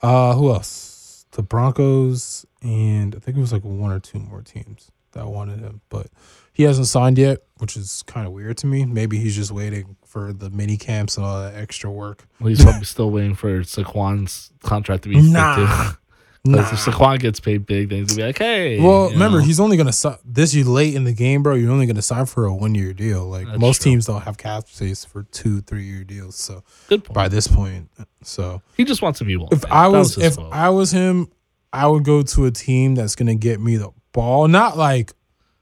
uh, 0.00 0.34
who 0.36 0.50
else? 0.50 1.26
The 1.32 1.42
Broncos 1.42 2.46
and 2.62 3.16
I 3.16 3.18
think 3.18 3.36
it 3.36 3.40
was 3.40 3.52
like 3.52 3.64
one 3.64 3.90
or 3.90 3.98
two 3.98 4.20
more 4.20 4.42
teams 4.42 4.92
that 5.10 5.26
wanted 5.26 5.58
him, 5.58 5.80
but 5.88 6.06
he 6.52 6.62
hasn't 6.62 6.86
signed 6.86 7.18
yet, 7.18 7.42
which 7.58 7.76
is 7.76 8.04
kind 8.06 8.28
of 8.28 8.32
weird 8.32 8.58
to 8.58 8.68
me. 8.68 8.84
Maybe 8.84 9.18
he's 9.18 9.34
just 9.34 9.50
waiting 9.50 9.96
for 10.06 10.32
the 10.32 10.50
mini 10.50 10.76
camps 10.76 11.16
and 11.16 11.26
all 11.26 11.40
that 11.42 11.56
extra 11.56 11.90
work. 11.90 12.28
Well, 12.38 12.48
he's 12.48 12.62
probably 12.62 12.84
still 12.84 13.10
waiting 13.10 13.34
for 13.34 13.60
Saquon's 13.62 14.52
contract 14.62 15.02
to 15.02 15.08
be 15.08 15.20
Nah. 15.20 15.92
Nah. 16.42 16.60
If 16.60 16.66
Saquon 16.70 17.18
gets 17.18 17.38
paid 17.38 17.66
big, 17.66 17.90
then 17.90 17.98
he's 17.98 18.08
gonna 18.08 18.16
be 18.16 18.22
like, 18.28 18.38
"Hey." 18.38 18.80
Well, 18.80 19.10
remember, 19.10 19.40
know. 19.40 19.44
he's 19.44 19.60
only 19.60 19.76
gonna 19.76 19.92
sign 19.92 20.16
this 20.24 20.54
year 20.54 20.64
late 20.64 20.94
in 20.94 21.04
the 21.04 21.12
game, 21.12 21.42
bro. 21.42 21.54
You're 21.54 21.70
only 21.70 21.84
gonna 21.84 22.00
sign 22.00 22.24
for 22.24 22.46
a 22.46 22.54
one 22.54 22.74
year 22.74 22.94
deal. 22.94 23.26
Like 23.26 23.46
That's 23.46 23.58
most 23.58 23.82
true. 23.82 23.92
teams 23.92 24.06
don't 24.06 24.22
have 24.22 24.38
cap 24.38 24.66
space 24.66 25.04
for 25.04 25.24
two, 25.24 25.60
three 25.60 25.84
year 25.84 26.02
deals. 26.02 26.36
So 26.36 26.62
good 26.88 27.04
point. 27.04 27.14
by 27.14 27.28
this 27.28 27.46
point, 27.46 27.90
so 28.22 28.62
He 28.74 28.84
just 28.84 29.02
wants 29.02 29.18
to 29.18 29.26
be 29.26 29.36
one. 29.36 29.48
if 29.52 29.64
man. 29.64 29.72
I 29.72 29.90
That 29.90 29.98
was, 29.98 30.16
if 30.16 30.34
fault. 30.36 30.48
I 30.50 30.70
was 30.70 30.92
him, 30.92 31.28
I 31.74 31.86
would 31.86 32.04
go 32.04 32.22
to 32.22 32.46
a 32.46 32.50
team 32.50 32.94
that's 32.94 33.14
gonna 33.16 33.34
get 33.34 33.60
me 33.60 33.76
the 33.76 33.90
ball, 34.12 34.48
not 34.48 34.78
like 34.78 35.12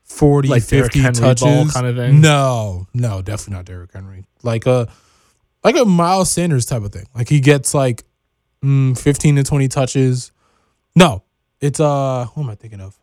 40, 0.04 0.48
Like 0.48 0.62
50 0.62 1.00
Henry 1.00 1.20
ball 1.20 1.34
touches 1.34 1.74
kinda 1.74 1.94
thing? 1.94 2.20
No, 2.20 2.86
no, 2.94 3.20
definitely 3.20 3.54
not 3.56 3.64
Derrick 3.64 3.90
Henry. 3.92 4.26
Like 4.44 4.64
a 4.66 4.88
like 5.64 5.76
a 5.76 5.84
Miles 5.84 6.30
Sanders 6.30 6.66
type 6.66 6.84
of 6.84 6.92
thing. 6.92 7.06
Like 7.16 7.28
he 7.28 7.40
gets 7.40 7.74
like 7.74 8.04
mm, 8.64 8.96
fifteen 8.96 9.34
to 9.34 9.42
twenty 9.42 9.66
touches. 9.66 10.30
No, 10.98 11.22
it's 11.60 11.78
uh, 11.78 12.26
who 12.34 12.42
am 12.42 12.50
I 12.50 12.56
thinking 12.56 12.80
of? 12.80 12.98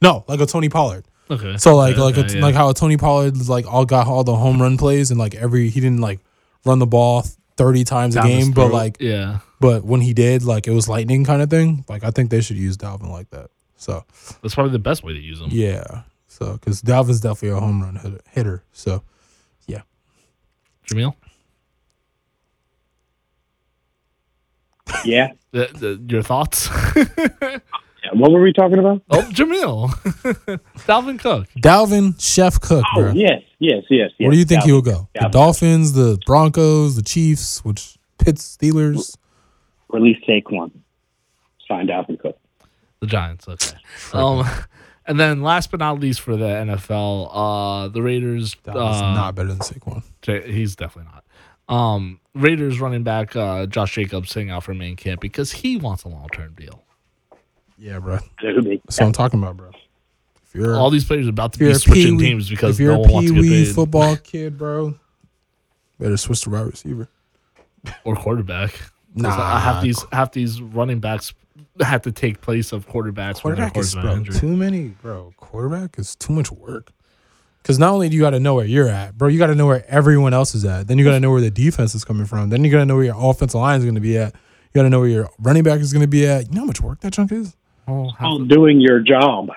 No, 0.00 0.24
like 0.26 0.40
a 0.40 0.46
Tony 0.46 0.68
Pollard. 0.68 1.04
okay, 1.30 1.56
So 1.58 1.76
like 1.76 1.96
like 1.96 2.16
a, 2.16 2.26
yeah. 2.26 2.40
like 2.40 2.54
how 2.54 2.72
Tony 2.72 2.96
Pollard 2.96 3.36
like 3.48 3.66
all 3.70 3.84
got 3.84 4.06
all 4.06 4.24
the 4.24 4.34
home 4.34 4.60
run 4.60 4.76
plays 4.78 5.10
and 5.10 5.20
like 5.20 5.34
every 5.34 5.68
he 5.68 5.80
didn't 5.80 6.00
like 6.00 6.20
run 6.64 6.78
the 6.78 6.86
ball 6.86 7.24
thirty 7.56 7.84
times 7.84 8.14
Down 8.14 8.26
a 8.26 8.28
game, 8.28 8.52
but 8.52 8.72
like 8.72 8.96
yeah, 8.98 9.40
but 9.60 9.84
when 9.84 10.00
he 10.00 10.14
did, 10.14 10.42
like 10.42 10.66
it 10.66 10.72
was 10.72 10.88
lightning 10.88 11.24
kind 11.24 11.42
of 11.42 11.50
thing. 11.50 11.84
Like 11.88 12.02
I 12.02 12.10
think 12.10 12.30
they 12.30 12.40
should 12.40 12.56
use 12.56 12.76
Dalvin 12.76 13.10
like 13.10 13.30
that. 13.30 13.50
So 13.76 14.04
that's 14.42 14.54
probably 14.54 14.72
the 14.72 14.78
best 14.78 15.04
way 15.04 15.12
to 15.12 15.20
use 15.20 15.38
him. 15.40 15.48
yeah, 15.52 16.02
so 16.28 16.54
because 16.54 16.80
Dalvin's 16.82 17.20
definitely 17.20 17.50
a 17.56 17.60
home 17.60 17.82
run 17.82 17.96
hitter. 17.96 18.20
hitter 18.30 18.64
so 18.72 19.02
yeah. 19.66 19.82
Jamil, 20.88 21.14
Yeah. 25.04 25.28
Uh, 25.54 25.66
uh, 25.82 25.96
your 26.08 26.22
thoughts? 26.22 26.68
Yeah, 28.04 28.10
What 28.14 28.32
were 28.32 28.40
we 28.42 28.52
talking 28.52 28.80
about? 28.80 29.00
oh, 29.10 29.20
Jamil, 29.32 29.88
Dalvin 30.88 31.20
Cook. 31.20 31.46
Dalvin 31.60 32.20
Chef 32.20 32.60
Cook, 32.60 32.84
Oh 32.96 33.00
bro. 33.00 33.12
yes, 33.12 33.42
yes, 33.60 33.84
yes, 33.88 34.10
yes. 34.18 34.26
Where 34.26 34.32
do 34.32 34.38
you 34.38 34.44
think 34.44 34.62
Dalvin. 34.62 34.66
he 34.66 34.72
will 34.72 34.82
go? 34.82 35.08
The 35.14 35.20
Dalvin. 35.20 35.30
Dolphins, 35.30 35.92
the 35.92 36.18
Broncos, 36.26 36.96
the 36.96 37.02
Chiefs, 37.02 37.64
which 37.64 37.96
Pitts, 38.18 38.56
Steelers. 38.56 39.16
Release 39.88 40.16
Saquon. 40.28 40.72
Signed 41.68 41.90
Dalvin 41.90 42.18
Cook. 42.18 42.36
The 42.98 43.06
Giants. 43.06 43.46
Okay. 43.46 43.76
Um, 44.12 44.44
and 45.06 45.20
then 45.20 45.42
last 45.42 45.70
but 45.70 45.78
not 45.78 46.00
least 46.00 46.22
for 46.22 46.36
the 46.36 46.44
NFL, 46.46 47.30
uh, 47.32 47.86
the 47.88 48.02
Raiders. 48.02 48.56
That 48.64 48.74
uh, 48.76 49.12
not 49.14 49.36
better 49.36 49.50
than 49.50 49.58
Saquon. 49.58 50.02
J- 50.22 50.50
He's 50.50 50.74
definitely 50.74 51.12
not. 51.12 51.21
Um, 51.72 52.20
Raiders 52.34 52.80
running 52.80 53.02
back 53.02 53.34
uh, 53.36 53.66
Josh 53.66 53.94
Jacobs 53.94 54.30
sitting 54.30 54.50
out 54.50 54.64
for 54.64 54.74
main 54.74 54.96
camp 54.96 55.20
because 55.20 55.52
he 55.52 55.76
wants 55.76 56.04
a 56.04 56.08
long 56.08 56.28
term 56.28 56.54
deal. 56.54 56.82
Yeah, 57.78 57.98
bro. 57.98 58.18
Dude, 58.40 58.80
That's 58.84 59.00
what 59.00 59.06
I'm 59.06 59.12
talking 59.12 59.42
about, 59.42 59.56
bro. 59.56 59.70
If 60.44 60.54
you're 60.54 60.76
All 60.76 60.90
these 60.90 61.04
players 61.04 61.26
are 61.26 61.30
about 61.30 61.52
to 61.54 61.58
be 61.58 61.72
switching 61.74 62.18
pee-wee- 62.18 62.24
teams 62.24 62.48
because 62.48 62.78
if 62.78 62.84
you're 62.84 62.92
no 62.94 62.98
a 62.98 63.02
one 63.02 63.12
wants 63.12 63.28
to 63.28 63.34
get 63.34 63.42
pee-wee 63.42 63.64
paid 63.64 63.74
football 63.74 64.16
kid, 64.22 64.58
bro, 64.58 64.94
better 65.98 66.16
switch 66.16 66.42
to 66.42 66.50
wide 66.50 66.66
receiver. 66.66 67.08
or 68.04 68.14
quarterback. 68.16 68.78
Nah. 69.14 69.58
half 69.58 69.82
these 69.82 70.04
half 70.12 70.32
these 70.32 70.62
running 70.62 71.00
backs 71.00 71.34
have 71.80 72.02
to 72.02 72.12
take 72.12 72.40
place 72.40 72.72
of 72.72 72.86
quarterbacks. 72.88 73.42
when 73.44 73.56
Quarterback 73.56 73.76
is 73.76 73.94
bro, 73.94 74.22
too 74.24 74.56
many, 74.56 74.88
bro. 74.88 75.34
Quarterback 75.36 75.98
is 75.98 76.14
too 76.16 76.32
much 76.32 76.50
work. 76.50 76.92
Because 77.62 77.78
not 77.78 77.92
only 77.92 78.08
do 78.08 78.16
you 78.16 78.22
got 78.22 78.30
to 78.30 78.40
know 78.40 78.54
where 78.56 78.64
you're 78.64 78.88
at, 78.88 79.16
bro, 79.16 79.28
you 79.28 79.38
got 79.38 79.46
to 79.46 79.54
know 79.54 79.66
where 79.66 79.84
everyone 79.88 80.34
else 80.34 80.52
is 80.54 80.64
at. 80.64 80.88
Then 80.88 80.98
you 80.98 81.04
got 81.04 81.12
to 81.12 81.20
know 81.20 81.30
where 81.30 81.40
the 81.40 81.50
defense 81.50 81.94
is 81.94 82.04
coming 82.04 82.26
from. 82.26 82.48
Then 82.50 82.64
you 82.64 82.70
got 82.72 82.78
to 82.78 82.86
know 82.86 82.96
where 82.96 83.04
your 83.04 83.14
offensive 83.16 83.60
line 83.60 83.78
is 83.78 83.84
going 83.84 83.94
to 83.94 84.00
be 84.00 84.18
at. 84.18 84.34
You 84.34 84.40
got 84.74 84.82
to 84.82 84.90
know 84.90 84.98
where 85.00 85.08
your 85.08 85.30
running 85.38 85.62
back 85.62 85.78
is 85.80 85.92
going 85.92 86.02
to 86.02 86.08
be 86.08 86.26
at. 86.26 86.48
You 86.48 86.54
know 86.54 86.62
how 86.62 86.66
much 86.66 86.80
work 86.80 87.00
that 87.00 87.12
chunk 87.12 87.30
is? 87.30 87.56
Oh, 87.86 88.10
half 88.10 88.48
doing 88.48 88.80
your 88.80 88.98
job. 89.00 89.50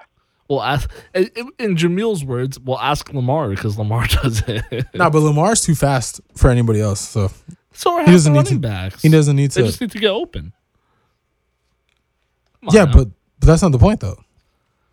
Well, 0.47 0.61
ask 0.61 0.87
in, 1.15 1.29
in 1.57 1.75
Jamil's 1.75 2.23
words. 2.23 2.59
Well, 2.59 2.77
ask 2.77 3.11
Lamar 3.11 3.49
because 3.49 3.77
Lamar 3.79 4.05
does 4.21 4.43
it. 4.47 4.85
No, 4.93 5.09
but 5.09 5.19
Lamar's 5.21 5.61
too 5.61 5.73
fast 5.73 6.21
for 6.35 6.51
anybody 6.51 6.81
else, 6.81 6.99
so 6.99 7.31
so 7.73 7.93
are 7.95 8.05
he 8.05 8.11
doesn't 8.11 8.33
the 8.33 8.43
need 8.43 8.49
to- 8.49 8.59
backs. 8.59 9.01
he 9.01 9.09
doesn't 9.09 9.35
need 9.35 9.49
to. 9.51 9.61
They 9.61 9.67
just 9.67 9.81
need 9.81 9.91
to 9.91 9.99
get 9.99 10.11
open. 10.11 10.53
Yeah, 12.71 12.85
now. 12.85 12.93
but 12.93 13.07
but 13.39 13.47
that's 13.47 13.61
not 13.61 13.71
the 13.71 13.79
point 13.79 13.99
though. 13.99 14.17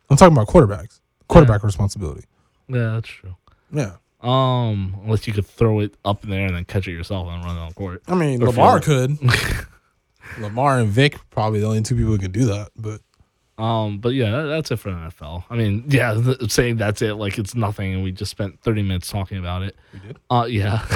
I'm 0.09 0.17
talking 0.17 0.35
about 0.37 0.49
quarterbacks. 0.49 1.01
Quarterback 1.29 1.63
responsibility. 1.63 2.25
Yeah, 2.73 2.93
that's 2.95 3.09
true. 3.09 3.37
Yeah. 3.73 3.97
Um, 4.21 5.01
unless 5.05 5.27
you 5.27 5.33
could 5.33 5.47
throw 5.47 5.81
it 5.81 5.95
up 6.05 6.23
in 6.25 6.31
there 6.31 6.47
and 6.47 6.55
then 6.57 6.65
catch 6.65 6.87
it 6.87 6.93
yourself 6.93 7.27
and 7.29 7.45
run 7.45 7.57
it 7.57 7.61
on 7.61 7.73
court. 7.73 8.03
I 8.07 8.15
mean, 8.15 8.41
Or 8.43 8.47
Lamar 8.47 8.81
could. 8.81 9.19
Lamar 10.39 10.79
and 10.79 10.89
Vic 10.89 11.19
probably 11.31 11.61
the 11.61 11.67
only 11.67 11.83
two 11.83 11.97
people 11.97 12.13
who 12.13 12.19
can 12.19 12.31
do 12.31 12.45
that. 12.47 12.71
But 12.77 13.01
Um, 13.63 13.99
but 13.99 14.11
yeah, 14.11 14.31
that, 14.31 14.43
that's 14.45 14.71
it 14.71 14.77
for 14.77 14.91
the 14.91 14.97
NFL. 14.97 15.45
I 15.51 15.57
mean, 15.57 15.85
yeah, 15.89 16.15
th- 16.25 16.51
saying 16.53 16.77
that's 16.77 17.03
it 17.03 17.15
like 17.15 17.37
it's 17.39 17.55
nothing, 17.55 17.95
and 17.95 18.05
we 18.05 18.13
just 18.13 18.31
spent 18.31 18.61
thirty 18.63 18.83
minutes 18.83 19.11
talking 19.11 19.39
about 19.39 19.63
it. 19.63 19.77
we 19.93 19.99
did. 19.99 20.19
Uh, 20.31 20.47
yeah. 20.49 20.87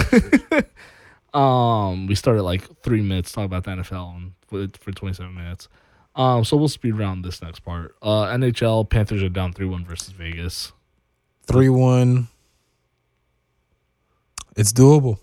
um, 1.35 2.07
we 2.07 2.15
started 2.15 2.43
like 2.43 2.62
three 2.83 3.03
minutes 3.03 3.33
talking 3.33 3.47
about 3.47 3.65
the 3.65 3.71
NFL 3.71 4.17
and 4.17 4.33
for, 4.47 4.69
for 4.79 4.93
twenty 4.93 5.15
seven 5.15 5.35
minutes. 5.35 5.69
Um, 6.15 6.45
so 6.45 6.57
we'll 6.57 6.69
speed 6.69 6.93
round 6.93 7.25
this 7.25 7.43
next 7.43 7.61
part. 7.61 7.95
Uh, 8.01 8.25
NHL 8.27 8.89
Panthers 8.89 9.23
are 9.23 9.29
down 9.29 9.53
three 9.53 9.67
one 9.67 9.85
versus 9.85 10.11
Vegas. 10.12 10.73
Three 11.47 11.69
one. 11.69 12.29
It's 14.57 14.73
doable. 14.73 15.19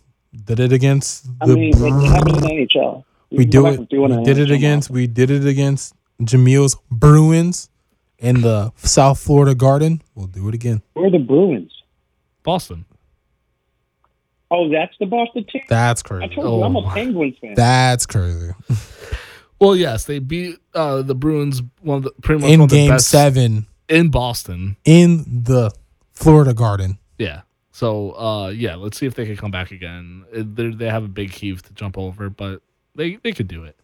Did 0.45 0.59
it 0.59 0.71
against 0.73 1.27
I 1.41 1.45
mean, 1.47 1.69
it, 1.69 1.75
it 1.81 2.07
happened 2.09 2.37
in 2.37 2.41
the 2.43 2.49
NHL. 2.75 3.03
You 3.29 3.37
we 3.37 3.45
do 3.45 3.67
it. 3.67 3.77
and 3.79 3.89
do 3.89 4.01
We 4.01 4.23
did 4.23 4.37
it 4.39 4.49
NHL 4.49 4.55
against. 4.55 4.89
We 4.89 5.07
did 5.07 5.31
it 5.31 5.45
against 5.45 5.95
Jamil's 6.21 6.75
Bruins 6.91 7.69
in 8.19 8.41
the 8.41 8.71
South 8.77 9.19
Florida 9.19 9.55
Garden. 9.55 10.01
We'll 10.15 10.27
do 10.27 10.47
it 10.49 10.55
again. 10.55 10.81
Where 10.93 11.07
are 11.07 11.11
the 11.11 11.17
Bruins? 11.19 11.71
Boston. 12.43 12.85
Oh, 14.51 14.69
that's 14.69 14.93
the 14.99 15.07
Boston 15.07 15.45
team. 15.51 15.63
That's 15.67 16.03
crazy. 16.03 16.25
I 16.25 16.27
crazy. 16.27 16.41
told 16.41 16.59
you 16.59 16.63
I'm 16.65 16.77
Oh. 16.77 16.87
a 16.87 16.91
Penguins 16.93 17.35
fan. 17.41 17.53
That's 17.55 18.05
crazy. 18.05 18.51
Well, 19.59 19.77
yes, 19.77 20.03
they 20.03 20.19
beat 20.19 20.57
uh, 20.75 21.03
the 21.03 21.15
Bruins. 21.15 21.61
One 21.83 21.97
of 21.99 22.03
the 22.03 22.11
pretty 22.21 22.41
much 22.41 22.51
In 22.51 22.59
one 22.59 22.65
of 22.65 22.69
the 22.69 22.75
Game 22.75 22.89
best 22.89 23.07
Seven 23.07 23.65
in 23.87 24.09
Boston. 24.09 24.75
in 24.83 25.23
the 25.45 25.71
Florida 26.13 26.53
Garden. 26.53 26.97
Yeah. 27.17 27.41
So 27.71 28.11
uh, 28.11 28.49
yeah, 28.49 28.75
let's 28.75 28.97
see 28.97 29.05
if 29.05 29.15
they 29.15 29.25
can 29.25 29.35
come 29.37 29.51
back 29.51 29.71
again. 29.71 30.25
It- 30.31 30.55
They 30.55 30.69
they 30.69 30.89
have 30.89 31.03
a 31.03 31.07
big 31.07 31.31
heave 31.31 31.61
to 31.63 31.73
jump 31.73 31.97
over, 31.97 32.29
but 32.29 32.61
they 32.95 33.15
they 33.17 33.31
could 33.31 33.47
do 33.47 33.63
it. 33.63 33.75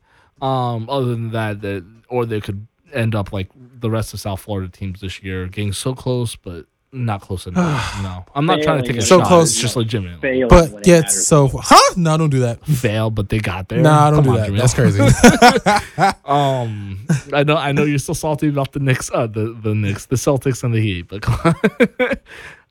Um, 0.41 0.89
other 0.89 1.07
than 1.07 1.31
that, 1.31 1.61
that 1.61 1.83
or 2.07 2.25
they 2.25 2.39
could 2.39 2.65
end 2.93 3.13
up 3.15 3.33
like 3.33 3.49
the 3.55 3.89
rest 3.89 4.13
of 4.13 4.19
South 4.19 4.39
Florida 4.41 4.69
teams 4.69 5.01
this 5.01 5.21
year, 5.21 5.47
getting 5.47 5.73
so 5.73 5.93
close, 5.93 6.35
but 6.35 6.65
not 6.91 7.21
close 7.21 7.45
enough. 7.47 7.99
no, 8.03 8.25
I'm 8.35 8.45
not 8.45 8.61
trying 8.61 8.81
to 8.81 8.87
take 8.87 8.97
a 8.97 9.01
So 9.01 9.19
shot. 9.19 9.27
close. 9.27 9.51
It's 9.51 9.59
just 9.61 9.75
legitimately 9.75 10.19
Fail 10.21 10.47
when 10.47 10.49
But 10.49 10.79
it 10.79 10.83
gets 10.83 11.01
matters. 11.13 11.27
so 11.27 11.47
huh? 11.53 11.93
No, 11.97 12.17
don't 12.17 12.29
do 12.29 12.39
that. 12.39 12.65
fail, 12.65 13.09
but 13.11 13.29
they 13.29 13.39
got 13.39 13.69
there. 13.69 13.79
No, 13.81 13.89
nah, 13.89 14.09
don't 14.11 14.23
Come 14.23 14.33
do 14.35 14.39
on, 14.39 14.41
that. 14.41 14.49
Jamil. 14.51 14.57
That's 14.57 14.73
crazy. 14.73 16.13
Um, 16.29 17.05
I 17.33 17.43
know, 17.43 17.57
I 17.57 17.71
know 17.71 17.83
you're 17.83 17.97
still 17.99 18.13
salty 18.15 18.49
about 18.49 18.71
the 18.73 18.79
Knicks, 18.79 19.09
uh, 19.13 19.25
the 19.27 19.57
the 19.61 19.73
Knicks, 19.73 20.05
the 20.05 20.15
Celtics, 20.15 20.63
and 20.63 20.73
the 20.73 20.79
Heat, 20.79 21.07
but 21.07 21.25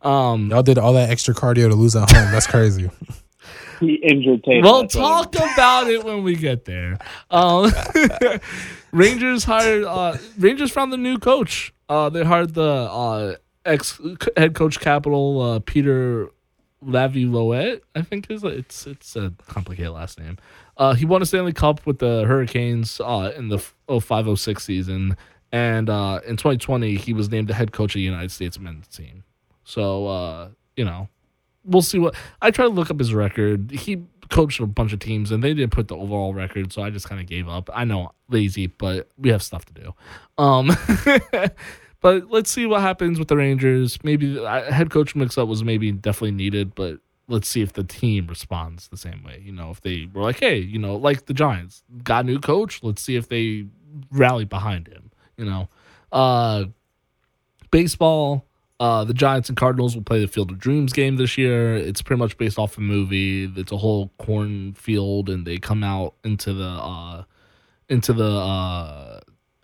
um, 0.07 0.49
Y'all 0.51 0.63
did 0.63 0.79
all 0.79 0.93
that 0.93 1.11
extra 1.11 1.35
cardio 1.35 1.69
to 1.69 1.75
lose 1.75 1.97
at 1.97 2.09
home. 2.11 2.31
That's 2.31 2.47
crazy. 2.47 2.89
he 3.81 3.95
injured 3.97 4.45
Tatum. 4.45 4.63
We'll 4.63 4.83
That's 4.83 4.95
what 4.95 5.33
talk 5.33 5.53
about 5.55 5.89
it 5.89 6.05
when 6.05 6.23
we 6.23 6.37
get 6.37 6.65
there. 6.67 6.99
Um, 7.31 7.73
Rangers 8.93 9.45
hired 9.45 9.85
uh, 9.85 10.17
Rangers 10.39 10.71
found 10.71 10.93
the 10.93 10.97
new 10.97 11.19
coach. 11.19 11.73
Uh, 11.89 12.09
they 12.11 12.25
hired 12.25 12.55
the 12.55 12.63
uh, 12.63 13.35
ex 13.69 14.01
head 14.37 14.55
coach 14.55 14.81
capital 14.81 15.41
uh, 15.41 15.61
Peter 15.61 16.31
Laviolette. 16.83 17.83
I 17.95 18.03
think 18.03 18.31
is 18.31 18.43
it's 18.45 18.87
it's 18.87 19.17
a 19.17 19.33
complicated 19.47 19.93
last 19.93 20.19
name. 20.19 20.39
Uh, 20.77 20.95
he 20.95 21.05
won 21.05 21.23
a 21.23 21.27
Stanley 21.27 21.53
Cup 21.53 21.85
with 21.87 21.99
the 21.99 22.25
Hurricanes 22.25 23.01
uh, 23.01 23.33
in 23.37 23.49
the 23.49 23.59
0506 23.89 24.63
season, 24.63 25.17
and 25.53 25.91
uh, 25.91 26.21
in 26.27 26.37
2020 26.37 26.97
he 26.97 27.13
was 27.13 27.31
named 27.31 27.49
the 27.49 27.55
head 27.55 27.73
coach 27.73 27.93
of 27.93 27.99
the 27.99 28.03
United 28.03 28.31
States 28.31 28.59
men's 28.59 28.89
team. 28.89 29.25
So 29.65 30.07
uh, 30.07 30.49
you 30.77 30.85
know, 30.85 31.09
we'll 31.65 31.83
see 31.83 31.99
what 31.99 32.15
I 32.41 32.51
tried 32.51 32.67
to 32.67 32.73
look 32.73 32.91
up 32.91 32.99
his 32.99 33.13
record. 33.13 33.71
He 33.71 34.03
coached 34.31 34.61
a 34.61 34.67
bunch 34.67 34.93
of 34.93 35.01
teams 35.01 35.31
and 35.31 35.43
they 35.43 35.55
didn't 35.55 35.73
put 35.73 35.89
the 35.89 35.97
overall 35.97 36.35
record, 36.35 36.73
so 36.73 36.83
I 36.83 36.91
just 36.91 37.09
kind 37.09 37.21
of 37.21 37.27
gave 37.27 37.49
up. 37.49 37.71
I 37.73 37.85
know 37.85 38.13
lazy, 38.29 38.67
but 38.67 39.09
we 39.17 39.31
have 39.31 39.43
stuff 39.43 39.65
to 39.67 39.73
do. 39.73 39.95
Um, 40.37 40.71
but 42.01 42.31
let's 42.31 42.51
see 42.51 42.67
what 42.67 42.81
happens 42.81 43.19
with 43.19 43.29
the 43.29 43.37
Rangers. 43.37 43.99
Maybe 44.03 44.39
uh, 44.39 44.73
head 44.73 44.91
coach 44.91 45.15
mix 45.15 45.37
up 45.37 45.49
was 45.49 45.65
maybe 45.65 45.91
definitely 45.93 46.33
needed, 46.33 46.75
but 46.75 46.99
let's 47.29 47.49
see 47.49 47.61
if 47.61 47.73
the 47.73 47.85
team 47.85 48.27
responds 48.27 48.89
the 48.89 48.97
same 48.97 49.23
way. 49.25 49.43
You 49.45 49.53
know, 49.53 49.71
if 49.71 49.81
they 49.81 50.09
were 50.13 50.23
like, 50.23 50.41
hey, 50.41 50.59
you 50.59 50.79
know, 50.79 50.97
like 50.97 51.27
the 51.27 51.35
Giants 51.35 51.83
got 52.03 52.25
a 52.25 52.27
new 52.27 52.39
coach, 52.39 52.83
let's 52.83 53.03
see 53.03 53.17
if 53.17 53.29
they 53.29 53.67
rally 54.11 54.45
behind 54.45 54.89
him. 54.89 55.11
You 55.37 55.45
know, 55.45 55.69
uh, 56.13 56.65
baseball. 57.71 58.45
Uh, 58.81 59.03
the 59.03 59.13
Giants 59.13 59.49
and 59.49 59.59
Cardinals 59.59 59.97
will 59.97 60.05
play 60.05 60.21
the 60.21 60.29
Field 60.29 60.53
of 60.53 60.59
Dreams 60.61 60.93
game 60.93 61.17
this 61.17 61.37
year. 61.37 61.75
It's 61.75 62.01
pretty 62.01 62.21
much 62.21 62.39
based 62.39 62.61
off 62.61 62.79
a 62.79 62.81
movie. 62.81 63.51
It's 63.57 63.73
a 63.73 63.77
whole 63.77 64.13
cornfield, 64.19 65.29
and 65.29 65.45
they 65.45 65.59
come 65.59 65.83
out 65.83 66.15
into 66.23 66.53
the 66.53 66.65
uh, 66.65 67.25
into 67.89 68.13
the 68.13 68.31
uh, 68.31 69.18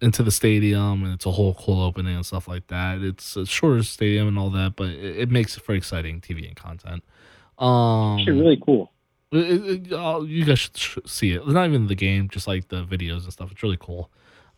into 0.05 0.23
the 0.23 0.31
stadium, 0.31 1.03
and 1.05 1.15
it's 1.15 1.27
a 1.27 1.31
whole 1.33 1.55
cool 1.55 1.83
opening 1.83 2.15
and 2.15 2.25
stuff 2.27 2.47
like 2.47 2.67
that. 2.69 3.01
It's 3.03 3.37
a 3.37 3.47
shorter 3.47 3.83
stadium 3.83 4.29
and 4.29 4.39
all 4.39 4.51
that, 4.51 4.75
but 4.77 4.89
it, 4.91 5.17
it 5.23 5.31
makes 5.31 5.57
it 5.57 5.63
for 5.65 5.75
exciting 5.75 6.21
TV 6.21 6.47
and 6.47 6.55
content. 6.57 7.03
Um, 7.59 8.19
Actually, 8.21 8.41
really 8.41 8.61
cool. 8.65 8.93
it- 9.33 9.89
it- 9.89 9.93
uh, 9.93 10.21
you 10.23 10.45
guys 10.45 10.59
should 10.61 10.77
sh- 10.77 10.99
see 11.07 11.33
it. 11.33 11.47
Not 11.49 11.67
even 11.67 11.87
the 11.89 11.95
game, 11.95 12.29
just 12.29 12.47
like 12.47 12.69
the 12.69 12.85
videos 12.85 13.25
and 13.25 13.33
stuff. 13.33 13.51
It's 13.53 13.63
really 13.63 13.79
cool. 13.81 14.11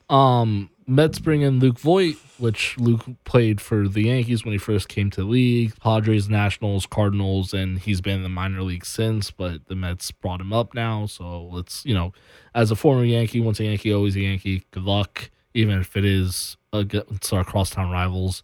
Um, 0.09 0.71
Mets 0.87 1.19
bring 1.19 1.43
in 1.43 1.59
Luke 1.59 1.81
Voit, 1.81 2.15
which 2.39 2.79
Luke 2.79 3.05
played 3.25 3.61
for 3.61 3.89
the 3.89 4.03
Yankees 4.05 4.45
when 4.45 4.53
he 4.53 4.59
first 4.59 4.89
came 4.89 5.11
to 5.11 5.23
the 5.23 5.27
league, 5.27 5.75
Padres, 5.81 6.29
Nationals, 6.29 6.87
Cardinals, 6.87 7.53
and 7.53 7.79
he's 7.81 8.01
been 8.01 8.19
in 8.19 8.23
the 8.23 8.29
minor 8.29 8.63
league 8.63 8.87
since. 8.87 9.33
But 9.33 9.67
the 9.67 9.75
Mets 9.75 10.13
brought 10.13 10.41
him 10.41 10.53
up 10.53 10.75
now, 10.75 11.07
so 11.07 11.43
let's 11.47 11.85
you 11.85 11.93
know, 11.93 12.13
as 12.55 12.71
a 12.71 12.77
former 12.77 13.05
Yankee, 13.05 13.41
once 13.41 13.59
a 13.59 13.65
Yankee, 13.65 13.93
always 13.93 14.15
a 14.15 14.21
Yankee. 14.21 14.63
Good 14.71 14.85
luck, 14.85 15.29
even 15.57 15.81
if 15.81 15.97
it 15.97 16.05
is 16.05 16.57
against 16.73 17.33
our 17.33 17.45
crosstown 17.45 17.91
rivals. 17.91 18.43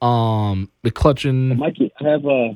Um, 0.00 0.70
McCutchen. 0.84 1.56
Mikey, 1.56 1.92
I 2.00 2.08
have 2.08 2.26
uh, 2.26 2.54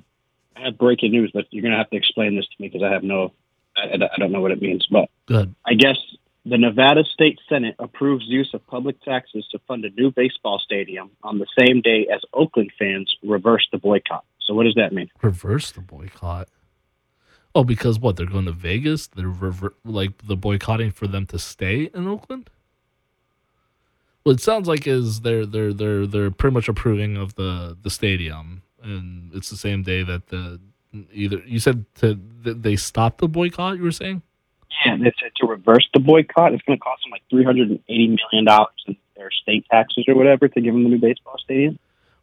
I 0.57 0.65
have 0.65 0.79
breaking 0.79 1.13
news, 1.13 1.31
but 1.33 1.47
you're 1.51 1.63
gonna 1.63 1.77
have 1.77 1.91
to 1.91 1.97
explain 1.97 2.37
this 2.37 2.47
to 2.47 2.63
me 2.63 2.69
because 2.69 2.83
I 2.83 2.93
have 2.93 3.03
no, 3.03 3.33
I, 3.77 3.95
I 3.95 4.19
don't 4.19 4.33
know 4.33 4.41
what 4.41 4.51
it 4.51 4.61
means. 4.61 4.87
But 4.91 5.09
Good. 5.27 5.55
I 5.67 5.75
guess 5.75 5.97
the 6.45 6.59
Nevada 6.59 7.05
State 7.05 7.39
Senate 7.49 7.77
approves 7.79 8.25
use 8.27 8.51
of 8.55 8.67
public 8.67 9.01
taxes 9.03 9.47
to 9.53 9.59
fund 9.69 9.85
a 9.85 9.91
new 9.91 10.11
baseball 10.11 10.59
stadium 10.59 11.11
on 11.23 11.39
the 11.39 11.47
same 11.59 11.81
day 11.81 12.09
as 12.13 12.21
Oakland 12.33 12.73
fans 12.79 13.15
reverse 13.23 13.67
the 13.73 13.79
boycott. 13.79 14.25
So 14.41 14.55
what 14.55 14.65
does 14.65 14.75
that 14.75 14.93
mean? 14.93 15.11
reverse 15.23 15.71
the 15.71 15.81
boycott. 15.81 16.49
Oh, 17.55 17.65
because 17.65 17.99
what? 17.99 18.17
They're 18.17 18.27
going 18.27 18.45
to 18.45 18.53
Vegas. 18.53 19.09
They're 19.09 19.29
rever- 19.29 19.75
like 19.85 20.27
the 20.27 20.37
boycotting 20.37 20.93
for 20.93 21.07
them 21.09 21.27
to 21.27 21.39
stay 21.39 21.91
in 21.93 22.07
Oakland. 22.07 22.49
Well, 24.25 24.35
it 24.35 24.41
sounds 24.41 24.69
like 24.69 24.87
is 24.87 25.23
they're 25.23 25.47
they're 25.47 25.73
they're 25.73 26.07
they're 26.07 26.31
pretty 26.31 26.55
much 26.55 26.69
approving 26.69 27.17
of 27.17 27.35
the 27.37 27.77
the 27.81 27.91
stadium, 27.91 28.63
and 28.83 29.31
it's 29.35 29.51
the 29.51 29.57
same 29.57 29.83
day 29.83 30.03
that 30.03 30.29
the 30.29 30.61
either 31.13 31.43
you 31.47 31.59
said 31.59 31.87
to 31.97 32.19
they 32.45 32.77
stopped 32.77 33.19
the 33.19 33.29
boycott. 33.29 33.79
You 33.79 33.85
were 33.85 33.93
saying. 33.93 34.23
Yeah, 34.85 34.97
they 34.97 35.13
said 35.21 35.33
to 35.37 35.47
reverse 35.47 35.87
the 35.93 36.01
boycott, 36.01 36.55
it's 36.55 36.63
going 36.63 36.79
to 36.79 36.83
cost 36.83 37.03
them 37.05 37.11
like 37.11 37.23
three 37.31 37.45
hundred 37.45 37.71
and 37.71 37.81
eighty 37.89 38.09
million 38.09 38.45
dollars 38.45 38.73
in 38.87 38.97
their 39.17 39.31
state 39.31 39.67
taxes 39.71 40.05
or 40.09 40.15
whatever 40.15 40.49
to 40.49 40.61
give 40.61 40.75
them 40.75 40.85
the 40.85 40.91
new 40.91 40.99
baseball 40.99 41.37
stadium. 41.43 41.79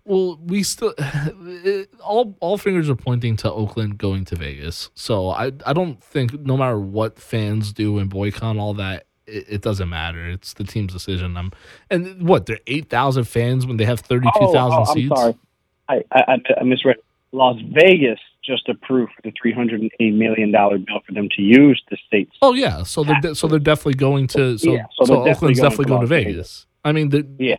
Well, 0.05 0.39
we 0.43 0.63
still 0.63 0.93
it, 0.97 1.89
all 1.99 2.35
all 2.39 2.57
fingers 2.57 2.89
are 2.89 2.95
pointing 2.95 3.35
to 3.37 3.51
Oakland 3.51 3.97
going 3.97 4.23
to 4.25 4.35
Vegas. 4.35 4.89
So 4.93 5.29
I 5.29 5.51
I 5.65 5.73
don't 5.73 6.01
think 6.03 6.39
no 6.41 6.57
matter 6.57 6.79
what 6.79 7.19
fans 7.19 7.73
do 7.73 7.97
and 7.97 8.09
boycott 8.09 8.57
all 8.57 8.73
that, 8.75 9.05
it, 9.27 9.45
it 9.49 9.61
doesn't 9.61 9.89
matter. 9.89 10.27
It's 10.29 10.53
the 10.53 10.63
team's 10.63 10.93
decision. 10.93 11.37
I'm 11.37 11.51
and 11.89 12.27
what 12.27 12.45
they're 12.45 12.59
eight 12.67 12.89
thousand 12.89 13.25
fans 13.25 13.65
when 13.65 13.77
they 13.77 13.85
have 13.85 13.99
thirty 13.99 14.27
two 14.39 14.51
thousand 14.51 14.79
oh, 14.79 14.85
oh, 14.87 14.89
I'm 14.89 14.93
seats. 14.95 15.15
sorry, 15.15 15.35
I, 15.89 16.03
I 16.11 16.37
I 16.59 16.63
misread. 16.63 16.97
Las 17.33 17.57
Vegas 17.73 18.19
just 18.43 18.69
approved 18.69 19.11
the 19.23 19.33
three 19.39 19.51
hundred 19.51 19.81
and 19.81 19.91
eighty 19.99 20.11
million 20.11 20.51
dollar 20.51 20.77
bill 20.77 21.01
for 21.05 21.13
them 21.13 21.27
to 21.35 21.41
use 21.41 21.81
the 21.91 21.97
state's. 22.07 22.35
Oh 22.41 22.53
yeah, 22.53 22.83
so 22.83 23.03
they're 23.03 23.19
de- 23.21 23.35
so 23.35 23.47
they're 23.47 23.59
definitely 23.59 23.95
going 23.95 24.27
to 24.27 24.57
so 24.57 24.71
Yeah, 24.73 24.85
so, 24.93 25.05
so 25.05 25.25
definitely 25.25 25.31
Oakland's 25.31 25.59
going 25.59 25.69
definitely 25.69 25.85
to 25.85 25.89
going 25.89 26.01
to 26.01 26.07
Vegas. 26.07 26.33
Vegas. 26.33 26.65
I 26.85 26.91
mean, 26.93 27.09
the, 27.09 27.27
Yeah. 27.37 27.55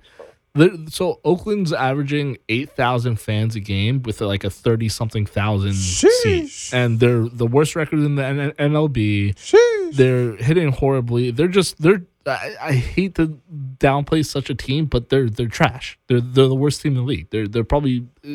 The, 0.59 0.87
so 0.91 1.21
Oakland's 1.25 1.73
averaging 1.73 2.37
eight 2.49 2.71
thousand 2.71 3.19
fans 3.21 3.57
a 3.57 3.61
game 3.61 4.03
with 4.03 4.21
like 4.21 4.45
a 4.45 4.51
thirty 4.51 4.89
something 4.89 5.25
thousand 5.27 5.75
seat, 5.75 6.71
and 6.73 7.01
they're 7.01 7.29
the 7.29 7.47
worst 7.47 7.75
record 7.77 8.01
in 8.01 8.17
the 8.17 8.25
N- 8.25 8.53
NLB. 8.73 9.35
Sheesh. 9.37 9.97
They're 9.97 10.37
hitting 10.37 10.73
horribly. 10.73 11.31
They're 11.31 11.49
just 11.49 11.81
they're 11.81 12.03
I, 12.27 12.57
I 12.61 12.73
hate 12.75 13.15
to 13.15 13.41
downplay 13.79 14.25
such 14.27 14.51
a 14.51 14.55
team, 14.55 14.85
but 14.87 15.09
they're 15.09 15.31
they're 15.31 15.47
trash. 15.49 15.99
They're 16.09 16.21
they're 16.21 16.49
the 16.49 16.55
worst 16.55 16.83
team 16.83 16.93
in 16.93 16.99
the 16.99 17.03
league. 17.05 17.29
They're 17.31 17.49
they're 17.49 17.65
probably 17.65 18.07
uh, 18.25 18.29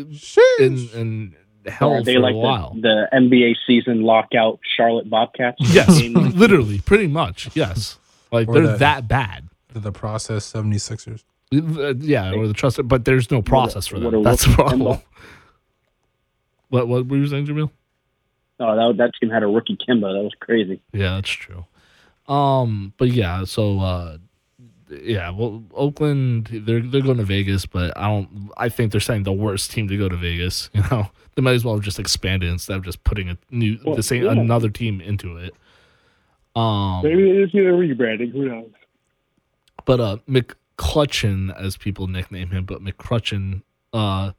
in 0.60 0.90
in 0.96 1.36
hell 1.68 1.94
Are 1.94 2.04
they 2.04 2.16
for 2.16 2.20
like 2.22 2.34
a 2.34 2.38
while. 2.38 2.74
the, 2.74 3.08
the 3.12 3.18
NBA 3.18 3.56
season 3.68 4.02
lockout 4.02 4.60
Charlotte 4.76 5.10
Bobcats? 5.10 5.58
yes, 5.60 6.02
literally, 6.02 6.80
pretty 6.80 7.08
much. 7.08 7.50
Yes, 7.56 8.00
like 8.32 8.48
Or 8.48 8.54
they're 8.56 8.64
that- 8.64 8.80
that 8.80 9.08
bad. 9.08 9.48
the 9.74 9.92
process 9.92 10.52
76ers. 10.52 11.24
Uh, 11.54 11.94
Yeah, 12.00 12.34
or 12.34 12.48
the 12.48 12.54
trust, 12.54 12.80
but 12.88 13.06
there's 13.06 13.30
no 13.32 13.42
process 13.42 13.88
for 13.88 13.98
a 13.98 14.22
That's 14.22 14.46
the 14.46 14.54
problem. 14.54 15.00
What 16.70 16.88
what 16.88 17.08
were 17.08 17.18
you 17.18 17.28
saying, 17.28 17.48
Jamil? 17.48 17.70
Oh, 18.60 18.76
that, 18.76 18.98
that 18.98 19.12
team 19.20 19.30
had 19.30 19.44
a 19.44 19.48
rookie 19.48 19.78
Kemba. 19.78 20.14
That 20.14 20.24
was 20.24 20.34
crazy. 20.40 20.82
Yeah, 20.92 21.16
that's 21.16 21.30
true. 21.30 21.66
Um, 22.28 22.94
but 22.98 23.10
yeah, 23.10 23.44
so 23.44 23.80
uh, 23.80 24.18
yeah, 24.90 25.30
well, 25.30 25.64
Oakland 25.74 26.50
they're 26.52 26.82
they're 26.82 27.02
going 27.02 27.18
to 27.18 27.24
Vegas, 27.24 27.66
but 27.66 27.96
I 27.98 28.08
don't. 28.08 28.50
I 28.58 28.70
think 28.70 28.92
they're 28.92 29.02
saying 29.02 29.24
the 29.24 29.34
worst 29.34 29.72
team 29.72 29.88
to 29.88 29.98
go 29.98 30.10
to 30.10 30.16
Vegas. 30.16 30.70
You 30.74 30.84
know, 30.90 31.10
they 31.36 31.42
might 31.42 31.54
as 31.54 31.66
well 31.66 31.76
have 31.76 31.84
just 31.84 32.00
expanded 32.00 32.50
instead 32.50 32.78
of 32.78 32.84
just 32.84 33.04
putting 33.04 33.30
a 33.30 33.38
new 33.52 33.80
Well, 33.84 33.96
the 33.96 34.04
same 34.04 34.24
yeah. 34.24 34.32
another 34.32 34.70
team 34.70 35.02
into 35.02 35.38
it. 35.38 35.54
Um, 36.56 37.02
Maybe 37.04 37.32
they 37.32 37.44
just 37.44 37.54
need 37.56 37.66
a 37.66 37.72
rebranding. 37.72 38.32
Who 38.32 38.48
knows? 38.48 38.70
but 39.86 40.00
uh, 40.00 40.18
McClutchin, 40.84 41.56
as 41.60 41.78
people 41.78 42.08
nickname 42.08 42.50
him, 42.50 42.66
but 42.66 42.82
McCrutchin 42.84 43.62
uh 43.94 44.32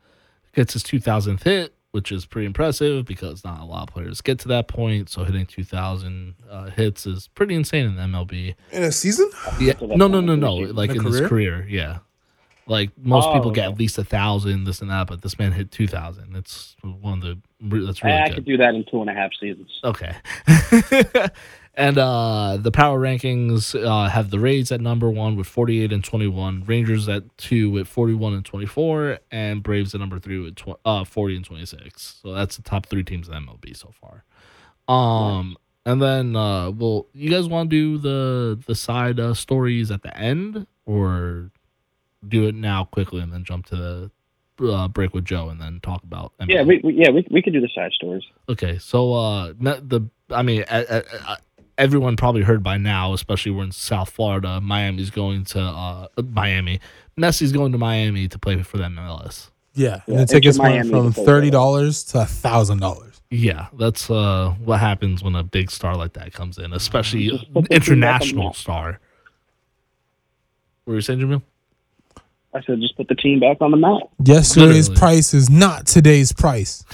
gets 0.52 0.72
his 0.74 0.82
2000th 0.84 1.42
hit, 1.42 1.74
which 1.92 2.12
is 2.12 2.26
pretty 2.26 2.46
impressive 2.46 3.04
because 3.04 3.44
not 3.44 3.60
a 3.60 3.64
lot 3.64 3.88
of 3.88 3.94
players 3.94 4.20
get 4.20 4.38
to 4.40 4.48
that 4.48 4.68
point. 4.68 5.08
So 5.08 5.24
hitting 5.24 5.46
2000 5.46 6.34
uh, 6.48 6.70
hits 6.70 7.06
is 7.06 7.28
pretty 7.28 7.54
insane 7.56 7.86
in 7.86 7.96
the 7.96 8.02
MLB. 8.02 8.54
In 8.72 8.82
a 8.84 8.92
season? 8.92 9.30
Yeah, 9.58 9.72
no, 9.80 10.06
no, 10.06 10.20
no, 10.20 10.36
no. 10.36 10.54
Like 10.54 10.90
In 10.90 10.98
in, 10.98 11.04
his 11.04 11.16
career? 11.20 11.28
career, 11.28 11.66
yeah. 11.68 11.98
Like 12.66 12.90
most 12.96 13.26
Oh, 13.28 13.34
people 13.34 13.50
get 13.50 13.64
okay. 13.66 13.72
at 13.72 13.78
least 13.78 13.98
a 13.98 14.04
thousand, 14.04 14.64
this 14.64 14.80
and 14.80 14.90
that, 14.90 15.06
but 15.08 15.22
this 15.22 15.38
man 15.38 15.52
hit 15.52 15.70
2000. 15.70 16.34
It's 16.36 16.76
one 16.82 17.14
of 17.14 17.20
the 17.22 17.38
that's 17.84 18.02
really 18.02 18.16
I, 18.16 18.22
I 18.24 18.28
good. 18.28 18.34
could 18.36 18.44
do 18.46 18.56
that 18.58 18.74
in 18.74 18.84
two 18.90 19.00
and 19.00 19.10
a 19.10 19.12
half 19.12 19.30
seasons. 19.38 19.70
Okay. 19.84 20.14
and 21.76 21.98
uh 21.98 22.56
the 22.60 22.70
power 22.70 23.00
rankings 23.00 23.74
uh 23.74 24.08
have 24.08 24.30
the 24.30 24.38
Rays 24.38 24.70
at 24.72 24.80
number 24.80 25.10
1 25.10 25.36
with 25.36 25.46
48 25.46 25.92
and 25.92 26.04
21, 26.04 26.64
Rangers 26.66 27.08
at 27.08 27.36
2 27.38 27.70
with 27.70 27.88
41 27.88 28.34
and 28.34 28.44
24, 28.44 29.18
and 29.30 29.62
Braves 29.62 29.94
at 29.94 30.00
number 30.00 30.18
3 30.18 30.38
with 30.40 30.56
tw- 30.56 30.80
uh 30.84 31.04
40 31.04 31.36
and 31.36 31.44
26. 31.44 32.20
So 32.22 32.32
that's 32.32 32.56
the 32.56 32.62
top 32.62 32.86
3 32.86 33.02
teams 33.04 33.28
in 33.28 33.34
MLB 33.34 33.76
so 33.76 33.92
far. 34.00 34.24
Um 34.94 35.56
and 35.86 36.00
then 36.00 36.36
uh 36.36 36.70
well, 36.70 37.06
you 37.12 37.30
guys 37.30 37.48
want 37.48 37.70
to 37.70 37.76
do 37.76 37.98
the 37.98 38.60
the 38.66 38.74
side 38.74 39.18
uh, 39.18 39.34
stories 39.34 39.90
at 39.90 40.02
the 40.02 40.16
end 40.16 40.66
or 40.86 41.50
do 42.26 42.46
it 42.46 42.54
now 42.54 42.84
quickly 42.84 43.20
and 43.20 43.32
then 43.32 43.44
jump 43.44 43.66
to 43.66 43.76
the 43.76 44.10
uh, 44.62 44.88
break 44.88 45.12
with 45.14 45.24
Joe 45.24 45.48
and 45.48 45.60
then 45.60 45.80
talk 45.82 46.02
about 46.04 46.32
MLB? 46.40 46.50
Yeah, 46.50 46.62
we, 46.62 46.80
we 46.84 46.94
yeah 46.94 47.10
we, 47.10 47.26
we 47.30 47.42
could 47.42 47.52
do 47.52 47.60
the 47.60 47.68
side 47.74 47.92
stories. 47.92 48.22
Okay, 48.48 48.78
so 48.78 49.12
uh, 49.12 49.52
the 49.58 50.08
I 50.30 50.42
mean, 50.42 50.64
everyone 51.78 52.16
probably 52.16 52.42
heard 52.42 52.62
by 52.62 52.76
now, 52.76 53.12
especially 53.12 53.52
we're 53.52 53.64
in 53.64 53.72
South 53.72 54.10
Florida. 54.10 54.60
Miami's 54.60 55.10
going 55.10 55.44
to 55.46 55.60
uh, 55.60 56.08
Miami. 56.30 56.80
Messi's 57.18 57.52
going 57.52 57.72
to 57.72 57.78
Miami 57.78 58.28
to 58.28 58.38
play 58.38 58.62
for 58.62 58.78
the 58.78 58.84
MLS. 58.84 59.50
Yeah. 59.74 60.02
Yeah, 60.06 60.18
and 60.18 60.18
the 60.20 60.26
tickets 60.26 60.56
in 60.56 60.62
went 60.62 60.74
Miami 60.74 60.90
from 60.90 61.12
thirty 61.12 61.50
dollars 61.50 62.04
to 62.04 62.24
thousand 62.24 62.80
dollars. 62.80 63.20
Yeah, 63.30 63.66
that's 63.72 64.10
uh, 64.10 64.54
what 64.62 64.78
happens 64.78 65.22
when 65.22 65.34
a 65.34 65.42
big 65.42 65.70
star 65.70 65.96
like 65.96 66.12
that 66.12 66.32
comes 66.32 66.58
in, 66.58 66.72
especially 66.72 67.28
Just 67.28 67.52
put 67.52 67.68
the 67.68 67.80
team 67.80 68.00
back 68.00 68.20
on 68.20 68.28
the 68.28 68.34
international 68.34 68.52
star. 68.52 69.00
What 70.84 70.92
were 70.92 70.94
you 70.96 71.00
saying, 71.00 71.18
Jamil? 71.20 71.42
I 72.54 72.62
said 72.62 72.80
just 72.80 72.96
put 72.96 73.08
the 73.08 73.16
team 73.16 73.40
back 73.40 73.56
on 73.60 73.72
the 73.72 73.76
map. 73.76 74.02
Yesterday's 74.24 74.88
Literally. 74.88 74.98
price 74.98 75.34
is 75.34 75.50
not 75.50 75.86
today's 75.86 76.32
price. 76.32 76.84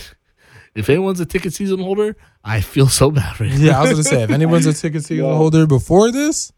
If 0.75 0.89
anyone's 0.89 1.21
a 1.21 1.27
ticket 1.27 1.53
season 1.53 1.81
holder, 1.81 2.17
I 2.45 2.61
feel 2.61 2.89
so 2.89 3.11
bad 3.11 3.37
for 3.37 3.45
you. 3.45 3.55
Yeah, 3.57 3.79
I 3.79 3.83
was 3.83 3.91
gonna 3.91 4.03
say 4.05 4.23
if 4.23 4.31
anyone's 4.31 4.67
a 4.67 4.73
ticket 4.73 5.05
season 5.05 5.27
Yeah. 5.27 5.35
holder 5.37 5.67
before 5.67 6.11
this, 6.13 6.53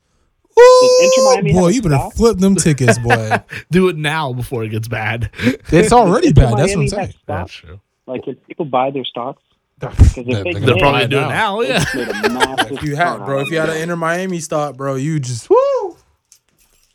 ooh, 0.58 1.42
boy, 1.52 1.68
you 1.68 1.82
better 1.82 1.94
stock? 1.96 2.14
flip 2.14 2.38
them 2.38 2.56
tickets, 2.56 2.98
boy. 2.98 3.38
Do 3.70 3.88
it 3.88 3.96
now 3.96 4.32
before 4.32 4.64
it 4.64 4.68
gets 4.68 4.88
bad. 4.88 5.30
it's 5.38 5.92
already 5.92 6.28
Inter 6.28 6.42
bad. 6.42 6.58
That's 6.58 6.76
what 6.76 6.82
I'm 6.82 6.88
saying. 6.88 7.14
That's 7.26 7.52
true. 7.52 7.80
Like 8.06 8.26
if 8.28 8.36
people 8.46 8.66
buy 8.66 8.90
their 8.90 9.04
stocks, 9.04 9.42
They're, 9.78 9.90
if 9.90 10.14
they 10.14 10.22
they're 10.24 10.44
can- 10.44 10.66
They're 10.66 10.76
probably 10.76 11.06
doing 11.06 11.24
it 11.24 11.28
now. 11.28 11.60
Yeah. 11.62 11.78
just 11.78 11.94
made 11.94 12.08
a 12.08 12.28
massive 12.30 12.72
If 12.72 12.82
you 12.82 12.96
had, 12.96 13.18
bro, 13.24 13.40
if 13.40 13.50
you 13.50 13.58
had 13.58 13.70
it. 13.70 13.76
an 13.76 13.82
Inter 13.82 13.96
Miami 13.96 14.40
stock, 14.40 14.76
bro, 14.76 14.96
you 14.96 15.18
just 15.20 15.48
woo. 15.48 15.96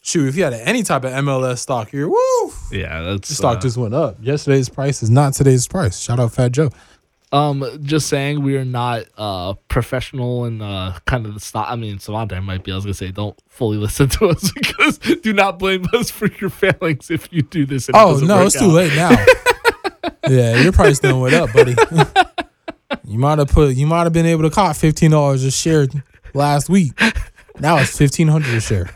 Shoot, 0.01 0.29
if 0.29 0.35
you 0.37 0.43
had 0.45 0.53
any 0.53 0.83
type 0.83 1.03
of 1.03 1.11
MLS 1.11 1.57
stock, 1.59 1.91
you're 1.91 2.07
woo. 2.09 2.51
Yeah, 2.71 3.01
that's 3.01 3.27
The 3.27 3.35
stock 3.35 3.57
uh, 3.57 3.61
just 3.61 3.75
went 3.75 3.93
up. 3.93 4.17
Yesterday's 4.21 4.69
price 4.69 5.03
is 5.03 5.09
not 5.09 5.33
today's 5.33 5.67
price. 5.67 5.99
Shout 5.99 6.19
out 6.19 6.31
Fat 6.31 6.51
Joe. 6.53 6.69
Um, 7.33 7.79
just 7.83 8.07
saying 8.07 8.41
we 8.41 8.55
are 8.55 8.63
not 8.63 9.03
uh 9.17 9.53
professional 9.67 10.45
and 10.45 10.61
uh 10.61 10.97
kind 11.05 11.25
of 11.25 11.33
the 11.33 11.39
stock. 11.41 11.67
I 11.69 11.75
mean, 11.75 11.99
Savante 11.99 12.39
might 12.39 12.63
be. 12.63 12.71
I 12.71 12.75
was 12.75 12.85
gonna 12.85 12.93
say 12.93 13.11
don't 13.11 13.37
fully 13.49 13.77
listen 13.85 14.07
to 14.09 14.27
us 14.27 14.51
because 14.51 14.97
do 14.99 15.33
not 15.33 15.59
blame 15.59 15.85
us 15.93 16.09
for 16.09 16.27
your 16.39 16.49
failings 16.49 17.11
if 17.11 17.27
you 17.31 17.41
do 17.41 17.65
this. 17.65 17.89
And 17.89 17.97
it 17.97 17.99
Oh 17.99 18.13
doesn't 18.13 18.27
no, 18.27 18.45
it's 18.45 18.57
too 18.57 18.67
late 18.67 18.95
now. 18.95 19.09
yeah, 20.29 20.61
your 20.61 20.71
price 20.71 20.99
done 20.99 21.19
went 21.19 21.33
up, 21.35 21.51
buddy. 21.51 21.75
you 23.03 23.19
might 23.19 23.39
have 23.39 23.49
put. 23.49 23.75
You 23.75 23.87
might 23.87 24.03
have 24.03 24.13
been 24.13 24.25
able 24.25 24.43
to 24.43 24.49
cop 24.49 24.75
fifteen 24.77 25.11
dollars 25.11 25.43
a 25.43 25.51
share 25.51 25.87
last 26.33 26.69
week. 26.69 26.93
Now 27.59 27.77
it's 27.77 27.97
fifteen 27.97 28.29
hundred 28.29 28.53
a 28.53 28.61
share. 28.61 28.89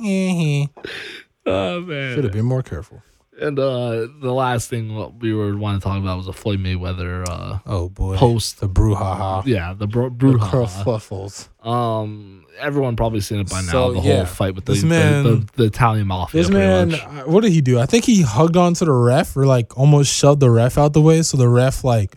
Oh 0.00 1.80
man. 1.80 2.14
Should 2.14 2.24
have 2.24 2.32
been 2.32 2.44
more 2.46 2.62
careful. 2.62 3.02
And 3.40 3.58
uh, 3.58 4.08
the 4.20 4.30
last 4.32 4.68
thing 4.68 4.94
what 4.94 5.14
we 5.20 5.32
were 5.32 5.56
wanting 5.56 5.80
to 5.80 5.84
talk 5.84 5.98
about 5.98 6.18
was 6.18 6.28
a 6.28 6.34
Floyd 6.34 6.60
Mayweather 6.60 7.24
uh 7.26 7.58
Oh 7.64 7.88
boy, 7.88 8.16
post. 8.16 8.60
the 8.60 8.68
brouhaha, 8.68 9.44
Yeah, 9.46 9.72
the 9.72 9.86
bro- 9.86 10.10
the 10.10 10.14
brouhaha. 10.16 10.84
kerfuffles. 10.84 11.48
Um, 11.66 12.44
everyone 12.58 12.94
probably 12.94 13.20
seen 13.22 13.40
it 13.40 13.48
by 13.48 13.62
now. 13.62 13.70
So, 13.72 13.92
the 13.94 14.00
yeah, 14.00 14.16
whole 14.16 14.24
fight 14.26 14.54
with 14.54 14.66
the 14.66 14.72
this 14.72 14.82
the, 14.82 14.88
man- 14.88 15.24
the, 15.24 15.48
the 15.56 15.64
Italian 15.64 16.08
mafia. 16.08 16.42
This 16.42 16.50
man, 16.50 16.90
much. 16.90 17.00
uh, 17.02 17.22
what 17.24 17.40
did 17.42 17.52
he 17.52 17.62
do? 17.62 17.80
I 17.80 17.86
think 17.86 18.04
he 18.04 18.20
hugged 18.20 18.56
onto 18.58 18.84
the 18.84 18.92
ref 18.92 19.34
or 19.34 19.46
like 19.46 19.78
almost 19.78 20.12
shoved 20.14 20.40
the 20.40 20.50
ref 20.50 20.76
out 20.76 20.92
the 20.92 21.00
way, 21.00 21.22
so 21.22 21.38
the 21.38 21.48
ref 21.48 21.84
like 21.84 22.16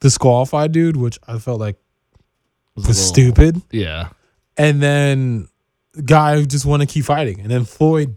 disqualified 0.00 0.72
dude, 0.72 0.96
which 0.96 1.18
I 1.28 1.38
felt 1.38 1.60
like 1.60 1.76
was 2.74 2.86
was 2.88 2.96
little- 2.98 3.12
stupid. 3.34 3.62
Yeah, 3.70 4.08
And 4.56 4.82
then 4.82 5.48
guy 6.04 6.42
just 6.44 6.64
want 6.64 6.80
to 6.80 6.86
keep 6.86 7.04
fighting, 7.04 7.40
and 7.40 7.50
then 7.50 7.64
Floyd. 7.66 8.16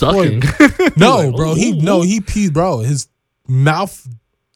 No, 0.00 0.12
ducking. 0.12 0.42
No, 0.96 1.16
Like, 1.18 1.36
bro. 1.36 1.54
He 1.54 1.72
no, 1.72 2.02
he 2.02 2.20
peed, 2.20 2.52
bro. 2.52 2.78
His 2.78 3.08
mouth 3.48 4.06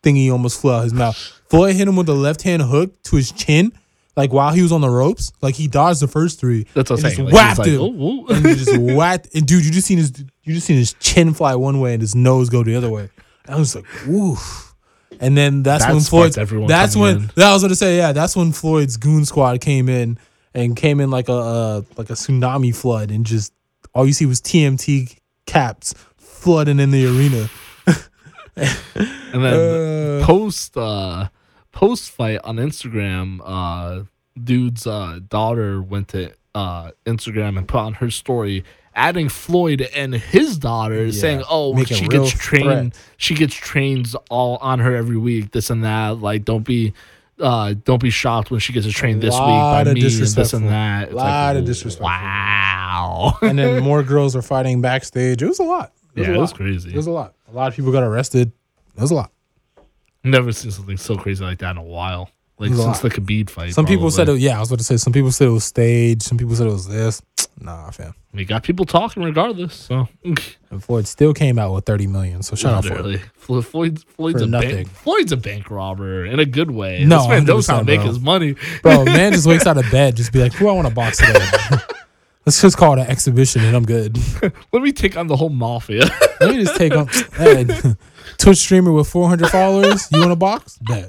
thingy 0.03 0.31
almost 0.31 0.61
flew 0.61 0.73
out 0.73 0.85
his 0.85 0.95
mouth. 0.95 1.17
Floyd 1.49 1.77
hit 1.77 1.87
him 1.89 1.97
with 1.97 2.09
a 2.09 2.15
left 2.15 2.43
hand 2.43 2.63
hook 2.63 3.03
to 3.05 3.17
his 3.17 3.33
chin, 3.33 3.73
like 4.17 4.33
while 4.33 4.53
he 4.53 4.63
was 4.63 4.73
on 4.73 4.81
the 4.81 4.89
ropes. 4.91 5.33
Like 5.43 5.55
he 5.55 5.69
dodged 5.69 6.01
the 6.01 6.09
first 6.09 6.41
three. 6.41 6.67
That's 6.75 6.91
what 6.91 6.97
I'm 7.05 7.11
saying. 7.11 7.17
Just 7.17 7.33
Like, 7.33 7.57
whacked 7.57 7.65
he's 7.67 7.75
him. 7.77 7.81
like, 7.83 7.91
"Ooh, 7.93 8.05
ooh." 8.05 8.27
and 8.29 8.47
he 8.47 8.55
just 8.55 8.77
whacked. 8.97 9.35
And 9.35 9.47
dude, 9.47 9.65
you 9.65 9.71
just 9.71 9.87
seen 9.87 9.99
his 9.99 10.13
you 10.43 10.55
just 10.55 10.67
seen 10.67 10.77
his 10.77 10.93
chin 10.95 11.35
fly 11.35 11.55
one 11.55 11.81
way 11.81 11.93
and 11.95 12.01
his 12.01 12.15
nose 12.15 12.49
go 12.51 12.63
the 12.63 12.75
other 12.77 12.91
way. 12.91 13.09
And 13.47 13.55
I 13.55 13.59
was 13.59 13.75
like, 13.77 13.85
woof. 14.07 14.75
And 15.21 15.37
then 15.37 15.63
that's 15.63 15.85
That 15.85 15.93
when 15.95 16.03
Floyd. 16.03 16.37
everyone 16.37 16.69
That's 16.69 16.95
when 16.97 17.17
in. 17.17 17.31
that 17.37 17.47
I 17.49 17.53
was 17.53 17.63
gonna 17.63 17.75
say. 17.77 17.97
Yeah, 17.97 18.13
that's 18.13 18.37
when 18.37 18.53
Floyd's 18.53 18.97
goon 18.97 19.25
squad 19.25 19.61
came 19.61 19.89
in 19.89 20.19
and 20.53 20.77
came 20.77 21.01
in 21.01 21.11
like 21.11 21.29
a 21.29 21.33
uh, 21.33 21.83
like 21.97 22.11
a 22.11 22.15
tsunami 22.15 22.75
flood 22.75 23.11
and 23.11 23.25
just 23.25 23.53
all 23.95 24.05
you 24.07 24.13
see 24.13 24.27
was 24.27 24.41
TMT 24.41 25.17
caps 25.47 25.95
flooding 26.17 26.79
in 26.81 26.91
the 26.91 27.07
arena. 27.07 27.49
and 28.57 29.45
then 29.45 30.21
Uh, 30.21 30.25
post 30.27 30.77
uh 30.77 31.29
post 31.73 32.11
fight 32.11 32.41
on 32.45 32.57
Instagram, 32.57 33.41
uh 33.45 34.05
dude's 34.43 34.87
uh 34.87 35.21
daughter 35.29 35.81
went 35.83 36.09
to 36.09 36.33
uh 36.55 36.91
Instagram 37.05 37.59
and 37.59 37.69
put 37.69 37.79
on 37.79 37.95
her 37.95 38.11
story 38.11 38.65
adding 38.95 39.29
Floyd 39.29 39.83
and 39.95 40.15
his 40.15 40.57
daughter 40.59 41.05
Yeah, 41.05 41.13
saying, 41.21 41.43
Oh, 41.51 41.75
making 41.75 41.99
she 41.99 42.09
gets 42.09 42.31
trained 42.31 42.95
she 43.19 43.35
gets 43.35 43.55
trains 43.55 44.15
all 44.31 44.57
on 44.63 44.79
her 44.79 44.97
every 44.97 45.19
week, 45.19 45.51
this 45.53 45.69
and 45.71 45.85
that. 45.85 46.21
Like 46.21 46.45
don't 46.45 46.65
be 46.65 46.95
uh, 47.41 47.75
don't 47.85 48.01
be 48.01 48.11
shocked 48.11 48.51
when 48.51 48.61
she 48.61 48.73
gets 48.73 48.87
a 48.87 48.91
train 48.91 49.21
this 49.21 49.35
week 49.35 49.41
by 49.41 49.47
Lot 49.47 49.87
of 49.89 49.95
me 49.95 50.01
and 50.01 50.11
this 50.11 50.53
and 50.53 50.69
that. 50.69 51.05
It's 51.05 51.15
Lot 51.15 51.55
like, 51.55 51.57
of 51.57 51.65
disrespectful. 51.65 52.07
Wow. 52.07 53.39
and 53.43 53.59
then 53.59 53.83
more 53.85 54.03
girls 54.03 54.35
are 54.35 54.43
fighting 54.43 54.81
backstage. 54.81 55.43
It 55.43 55.47
was 55.47 55.59
a 55.59 55.65
lot. 55.65 55.93
It 56.15 56.21
was 56.21 56.29
yeah, 56.29 56.35
a 56.35 56.39
it 56.39 56.41
was 56.41 56.53
crazy. 56.53 56.91
It 56.91 56.97
was 56.97 57.07
a 57.07 57.11
lot. 57.11 57.35
A 57.49 57.53
lot 57.53 57.69
of 57.69 57.77
people 57.77 57.93
got 57.93 58.03
arrested. 58.03 58.53
It 58.97 59.01
was 59.01 59.11
a 59.11 59.15
lot. 59.15 59.33
Never 60.25 60.51
seen 60.53 60.71
something 60.71 60.97
so 60.97 61.17
crazy 61.17 61.45
like 61.45 61.59
that 61.59 61.73
in 61.73 61.77
a 61.77 61.83
while. 61.83 62.31
Like 62.59 62.71
It 62.71 62.77
since 62.77 63.01
the 63.01 63.11
Khabib 63.11 63.51
fight. 63.51 63.75
Some 63.75 63.85
people 63.85 64.11
said, 64.11 64.29
it, 64.31 64.39
yeah, 64.39 64.57
I 64.57 64.61
was 64.61 64.71
about 64.71 64.79
to 64.79 64.85
say, 64.85 64.97
some 64.97 65.13
people 65.13 65.31
said 65.31 65.49
it 65.49 65.51
was 65.51 65.65
staged. 65.65 66.23
Some 66.23 66.39
people 66.39 66.55
said 66.57 66.67
it 66.67 66.73
was 66.73 66.89
this. 66.89 67.23
Nah, 67.59 67.91
fam. 67.91 68.15
We 68.35 68.45
got 68.45 68.63
people 68.65 68.85
talking 68.85 69.23
regardless. 69.23 69.73
So 69.75 70.07
And 70.71 70.85
Floyd 70.85 71.07
still 71.09 71.33
came 71.33 71.59
out 71.59 71.73
with 71.73 71.87
30 71.87 72.07
million. 72.07 72.43
So 72.43 72.55
shout 72.55 72.75
out 72.75 72.85
Floyd. 72.85 72.97
literally, 72.99 73.23
Flo- 73.35 73.63
Floyd, 73.63 74.05
Floyd's 74.15 74.41
For 74.41 74.45
a 74.45 74.47
nothing. 74.47 74.75
bank, 74.77 74.89
Floyd's 74.91 75.33
a 75.33 75.39
bank 75.39 75.71
robber 75.71 76.27
in 76.27 76.39
a 76.39 76.45
good 76.45 76.71
way. 76.71 77.03
No, 77.07 77.21
this 77.21 77.29
man 77.29 77.45
knows 77.47 77.67
how 77.67 77.79
to 77.79 77.85
make 77.85 78.01
bro. 78.01 78.09
his 78.09 78.21
money. 78.21 78.57
Bro, 78.83 79.07
man 79.07 79.33
just 79.33 79.47
wakes 79.47 79.67
out 79.67 79.79
of 79.79 79.91
bed, 79.91 80.17
just 80.17 80.35
be 80.35 80.41
like, 80.41 80.53
who 80.53 80.69
I 80.69 80.73
want 80.73 80.87
to 80.87 80.93
box 80.93 81.17
today? 81.17 81.47
Let's 82.45 82.61
just 82.61 82.77
call 82.77 82.93
it 82.93 83.01
an 83.01 83.07
exhibition 83.07 83.65
and 83.65 83.75
I'm 83.75 83.87
good. 83.87 84.19
Let 84.71 84.83
me 84.83 84.93
take 84.93 85.17
on 85.17 85.27
the 85.29 85.37
whole 85.37 85.49
mafia. 85.49 86.05
Let 86.39 86.51
me 86.51 86.63
just 86.63 86.77
take 86.77 86.95
on 86.95 87.07
hey, 87.39 87.65
Twitch 88.37 88.59
streamer 88.59 88.93
with 88.93 89.09
400 89.09 89.49
followers. 89.49 90.07
You 90.13 90.21
want 90.21 90.33
to 90.33 90.37
box? 90.37 90.79
Bet. 90.83 91.09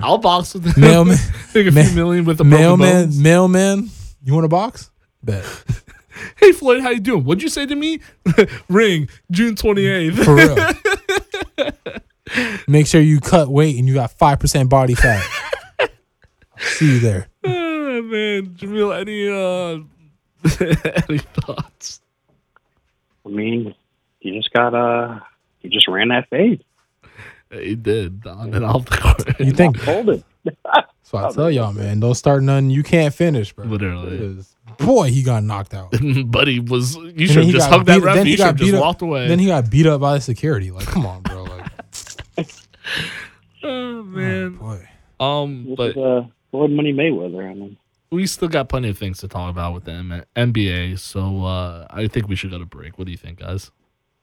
I'll 0.00 0.18
box 0.18 0.54
with 0.54 0.64
him. 0.64 0.80
Mailman, 0.80 1.16
Take 1.52 1.66
a 1.66 1.70
ma- 1.72 1.82
few 1.82 1.94
million 1.96 2.24
with 2.24 2.38
the 2.38 2.44
mailman, 2.44 3.04
bones. 3.06 3.18
mailman. 3.18 3.90
You 4.22 4.34
want 4.34 4.46
a 4.46 4.48
box? 4.48 4.90
Bet. 5.22 5.44
Hey 6.36 6.50
Floyd, 6.50 6.82
how 6.82 6.90
you 6.90 6.98
doing? 6.98 7.22
What'd 7.22 7.44
you 7.44 7.48
say 7.48 7.64
to 7.64 7.76
me? 7.76 8.00
Ring 8.68 9.08
June 9.30 9.54
twenty 9.54 9.86
eighth. 9.86 10.24
For 10.24 10.34
real. 10.34 10.56
Make 12.66 12.88
sure 12.88 13.00
you 13.00 13.20
cut 13.20 13.48
weight 13.48 13.78
and 13.78 13.86
you 13.88 13.94
got 13.94 14.10
5% 14.18 14.68
body 14.68 14.94
fat. 14.94 15.24
See 16.58 16.94
you 16.94 16.98
there. 16.98 17.28
oh, 17.44 18.02
man, 18.02 18.46
Jamil, 18.48 18.98
any 19.00 19.28
uh, 19.28 19.84
any 21.08 21.18
thoughts? 21.18 22.00
I 23.24 23.28
mean, 23.28 23.74
you 24.20 24.34
just 24.34 24.52
got 24.52 24.74
uh, 24.74 25.20
you 25.62 25.70
just 25.70 25.86
ran 25.88 26.08
that 26.08 26.28
fade. 26.30 26.64
He 27.50 27.74
did 27.74 28.26
on 28.26 28.52
and 28.54 28.64
off 28.64 28.84
the 28.86 28.96
court. 28.96 29.40
You 29.40 29.52
think? 29.52 29.78
Hold 29.80 30.10
it. 30.10 30.24
So 31.02 31.16
I 31.18 31.30
tell 31.30 31.50
y'all, 31.50 31.72
man, 31.72 32.00
don't 32.00 32.14
start 32.14 32.42
nothing 32.42 32.70
you 32.70 32.82
can't 32.82 33.14
finish, 33.14 33.52
bro. 33.52 33.64
Literally. 33.66 34.34
'Cause, 34.36 34.54
Boy, 34.76 35.10
he 35.10 35.22
got 35.22 35.42
knocked 35.42 35.72
out. 35.74 35.92
but 36.26 36.46
he 36.46 36.60
was. 36.60 36.94
You 36.96 37.02
And 37.08 37.20
should 37.26 37.36
have 37.36 37.44
he 37.46 37.52
just 37.52 37.70
got 37.70 37.78
hugged 37.78 37.86
that 37.88 37.96
beat- 37.98 38.04
ref. 38.04 38.14
then 38.16 38.26
he 38.26 38.32
You 38.32 38.36
should 38.36 38.42
got 38.42 38.46
have 38.48 38.56
just 38.56 38.70
beat 38.70 38.76
up- 38.76 38.82
walked 38.82 39.02
away. 39.02 39.26
Then 39.28 39.38
he 39.38 39.46
got 39.46 39.70
beat 39.70 39.86
up 39.86 40.00
by 40.00 40.14
the 40.14 40.20
security. 40.20 40.70
Like, 40.70 40.86
come 40.86 41.06
on, 41.06 41.22
bro. 41.22 41.44
Like, 41.44 41.64
oh 43.62 44.02
man. 44.02 44.56
boy. 44.56 44.88
Um, 45.20 45.64
This 45.68 45.76
but 45.76 45.90
is 45.92 45.96
uh, 45.96 46.22
Floyd 46.50 46.70
Money 46.70 46.92
Mayweather. 46.92 47.50
I 47.50 47.54
mean, 47.54 47.76
we 48.10 48.26
still 48.26 48.48
got 48.48 48.68
plenty 48.68 48.90
of 48.90 48.98
things 48.98 49.18
to 49.20 49.28
talk 49.28 49.50
about 49.50 49.74
with 49.74 49.84
the 49.84 49.92
M- 49.92 50.22
NBA. 50.36 50.98
So 50.98 51.44
uh, 51.44 51.86
I 51.90 52.06
think 52.06 52.28
we 52.28 52.36
should 52.36 52.50
go 52.50 52.58
to 52.58 52.66
break. 52.66 52.98
What 52.98 53.06
do 53.06 53.10
you 53.10 53.16
think, 53.18 53.40
guys? 53.40 53.70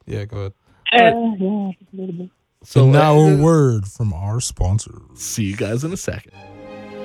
Yeah, 0.06 0.26
go 0.26 0.38
ahead. 0.38 0.54
yeah, 0.94 1.00
yeah, 1.10 1.12
a 1.12 1.74
little 1.94 2.14
bit. 2.14 2.30
So 2.66 2.84
and 2.84 2.94
now 2.94 3.18
uh, 3.18 3.32
a 3.32 3.38
word 3.38 3.88
from 3.88 4.14
our 4.14 4.42
sponsors. 4.42 5.02
see 5.14 5.44
you 5.44 5.56
guys 5.56 5.84
in 5.84 5.94
a 5.94 5.98
second. 5.98 6.34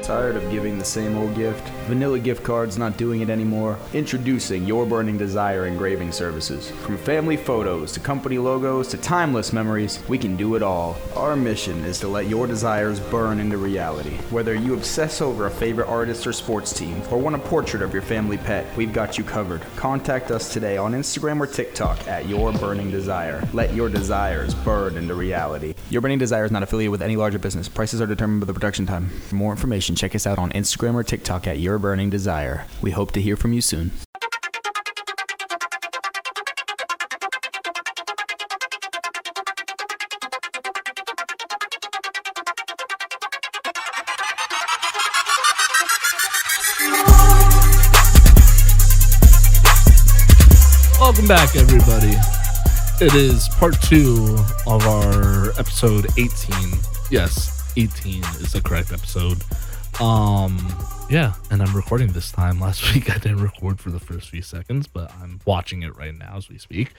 Tired 0.02 0.34
of 0.34 0.50
giving 0.50 0.78
the 0.78 0.84
same 0.84 1.16
old 1.16 1.36
gift? 1.36 1.68
Vanilla 1.86 2.18
gift 2.18 2.42
cards 2.42 2.78
not 2.78 2.96
doing 2.96 3.20
it 3.20 3.30
anymore? 3.30 3.78
Introducing 3.92 4.66
Your 4.66 4.84
Burning 4.86 5.18
Desire 5.18 5.66
engraving 5.66 6.10
services. 6.10 6.70
From 6.70 6.96
family 6.96 7.36
photos 7.36 7.92
to 7.92 8.00
company 8.00 8.38
logos 8.38 8.88
to 8.88 8.96
timeless 8.96 9.52
memories, 9.52 10.02
we 10.08 10.18
can 10.18 10.36
do 10.36 10.56
it 10.56 10.62
all. 10.62 10.96
Our 11.14 11.36
mission 11.36 11.84
is 11.84 12.00
to 12.00 12.08
let 12.08 12.28
your 12.28 12.46
desires 12.46 12.98
burn 12.98 13.38
into 13.38 13.56
reality. 13.56 14.16
Whether 14.30 14.54
you 14.54 14.74
obsess 14.74 15.20
over 15.20 15.46
a 15.46 15.50
favorite 15.50 15.86
artist 15.86 16.26
or 16.26 16.32
sports 16.32 16.72
team, 16.72 17.00
or 17.10 17.18
want 17.18 17.36
a 17.36 17.38
portrait 17.38 17.82
of 17.82 17.92
your 17.92 18.02
family 18.02 18.38
pet, 18.38 18.66
we've 18.76 18.92
got 18.92 19.16
you 19.18 19.22
covered. 19.22 19.60
Contact 19.76 20.30
us 20.30 20.52
today 20.52 20.76
on 20.76 20.92
Instagram 20.92 21.40
or 21.40 21.46
TikTok 21.46 22.08
at 22.08 22.26
Your 22.26 22.52
Burning 22.54 22.90
Desire. 22.90 23.46
Let 23.52 23.74
your 23.74 23.88
desires 23.88 24.54
burn 24.54 24.96
into 24.96 25.14
reality. 25.14 25.74
Your 25.90 26.00
Burning 26.00 26.18
Desire 26.18 26.44
is 26.44 26.50
not 26.50 26.62
affiliated 26.62 26.90
with 26.90 27.02
any 27.02 27.16
larger 27.16 27.38
business. 27.38 27.68
Prices 27.68 28.00
are 28.00 28.06
determined 28.06 28.40
by 28.40 28.46
the 28.46 28.54
production 28.54 28.86
time. 28.86 29.08
For 29.08 29.36
more 29.36 29.52
information, 29.52 29.89
check 29.96 30.14
us 30.14 30.26
out 30.26 30.38
on 30.38 30.50
Instagram 30.52 30.94
or 30.94 31.02
TikTok 31.02 31.46
at 31.46 31.58
Your 31.58 31.78
Burning 31.78 32.10
Desire. 32.10 32.66
We 32.80 32.90
hope 32.90 33.12
to 33.12 33.20
hear 33.20 33.36
from 33.36 33.52
you 33.52 33.60
soon. 33.60 33.92
Welcome 51.00 51.26
back, 51.26 51.56
everybody. 51.56 52.14
It 53.00 53.14
is 53.14 53.48
part 53.48 53.80
two 53.82 54.36
of 54.66 54.86
our 54.86 55.50
episode 55.58 56.06
18. 56.18 56.28
Yes, 57.10 57.72
18 57.76 58.22
is 58.40 58.52
the 58.52 58.60
correct 58.60 58.92
episode. 58.92 59.42
Um, 60.00 60.56
yeah, 61.10 61.34
and 61.50 61.60
I'm 61.60 61.76
recording 61.76 62.12
this 62.12 62.32
time. 62.32 62.58
Last 62.60 62.94
week 62.94 63.10
I 63.10 63.18
didn't 63.18 63.42
record 63.42 63.78
for 63.78 63.90
the 63.90 64.00
first 64.00 64.30
few 64.30 64.40
seconds, 64.40 64.86
but 64.86 65.12
I'm 65.20 65.40
watching 65.44 65.82
it 65.82 65.94
right 65.94 66.16
now 66.16 66.36
as 66.36 66.48
we 66.48 66.56
speak. 66.56 66.94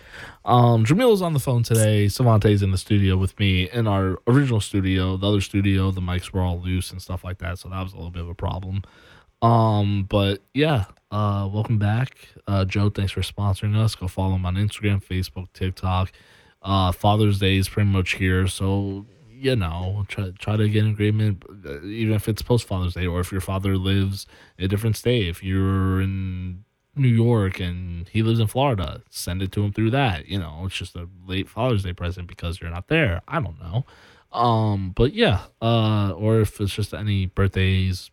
Um, 0.45 0.85
Jamil 0.85 1.11
is 1.11 1.23
on 1.23 1.33
the 1.33 1.39
phone 1.39 1.63
today. 1.63 2.07
Savante's 2.07 2.61
in 2.61 2.69
the 2.69 2.77
studio 2.77 3.17
with 3.17 3.39
me 3.39 3.67
in 3.71 3.87
our 3.87 4.19
original 4.27 4.59
studio. 4.59 5.17
The 5.17 5.27
other 5.27 5.41
studio, 5.41 5.89
the 5.89 6.01
mics 6.01 6.31
were 6.31 6.41
all 6.41 6.59
loose 6.59 6.91
and 6.91 7.01
stuff 7.01 7.23
like 7.23 7.39
that, 7.39 7.57
so 7.57 7.69
that 7.69 7.81
was 7.81 7.93
a 7.93 7.95
little 7.95 8.11
bit 8.11 8.21
of 8.21 8.29
a 8.29 8.35
problem. 8.35 8.83
Um, 9.41 10.05
but 10.07 10.43
yeah, 10.53 10.85
uh, 11.09 11.49
welcome 11.51 11.79
back. 11.79 12.15
Uh, 12.45 12.65
Joe, 12.65 12.91
thanks 12.91 13.13
for 13.13 13.21
sponsoring 13.21 13.75
us. 13.75 13.95
Go 13.95 14.07
follow 14.07 14.35
him 14.35 14.45
on 14.45 14.55
Instagram, 14.57 15.03
Facebook, 15.03 15.47
TikTok. 15.53 16.11
Uh, 16.61 16.91
Father's 16.91 17.39
Day 17.39 17.57
is 17.57 17.67
pretty 17.67 17.89
much 17.89 18.13
here, 18.15 18.47
so 18.47 19.07
you 19.41 19.55
know, 19.55 20.05
try 20.07 20.31
try 20.37 20.55
to 20.55 20.69
get 20.69 20.83
an 20.83 20.91
agreement, 20.91 21.43
uh, 21.65 21.81
even 21.81 22.13
if 22.13 22.29
it's 22.29 22.43
post 22.43 22.67
Father's 22.67 22.93
Day, 22.93 23.07
or 23.07 23.19
if 23.19 23.31
your 23.31 23.41
father 23.41 23.75
lives 23.75 24.27
a 24.59 24.67
different 24.67 24.95
state. 24.95 25.27
If 25.27 25.43
you're 25.43 25.99
in 25.99 26.63
New 26.95 27.07
York 27.07 27.59
and 27.59 28.07
he 28.09 28.21
lives 28.21 28.39
in 28.39 28.45
Florida, 28.45 29.01
send 29.09 29.41
it 29.41 29.51
to 29.53 29.63
him 29.63 29.73
through 29.73 29.91
that. 29.91 30.27
You 30.27 30.37
know, 30.37 30.63
it's 30.65 30.75
just 30.75 30.95
a 30.95 31.09
late 31.25 31.49
Father's 31.49 31.83
Day 31.83 31.93
present 31.93 32.27
because 32.27 32.61
you're 32.61 32.69
not 32.69 32.87
there. 32.87 33.21
I 33.27 33.41
don't 33.41 33.59
know. 33.59 33.85
Um, 34.31 34.91
but 34.95 35.13
yeah, 35.13 35.41
uh, 35.61 36.11
or 36.11 36.41
if 36.41 36.61
it's 36.61 36.73
just 36.73 36.93
any 36.93 37.25
birthdays, 37.25 38.11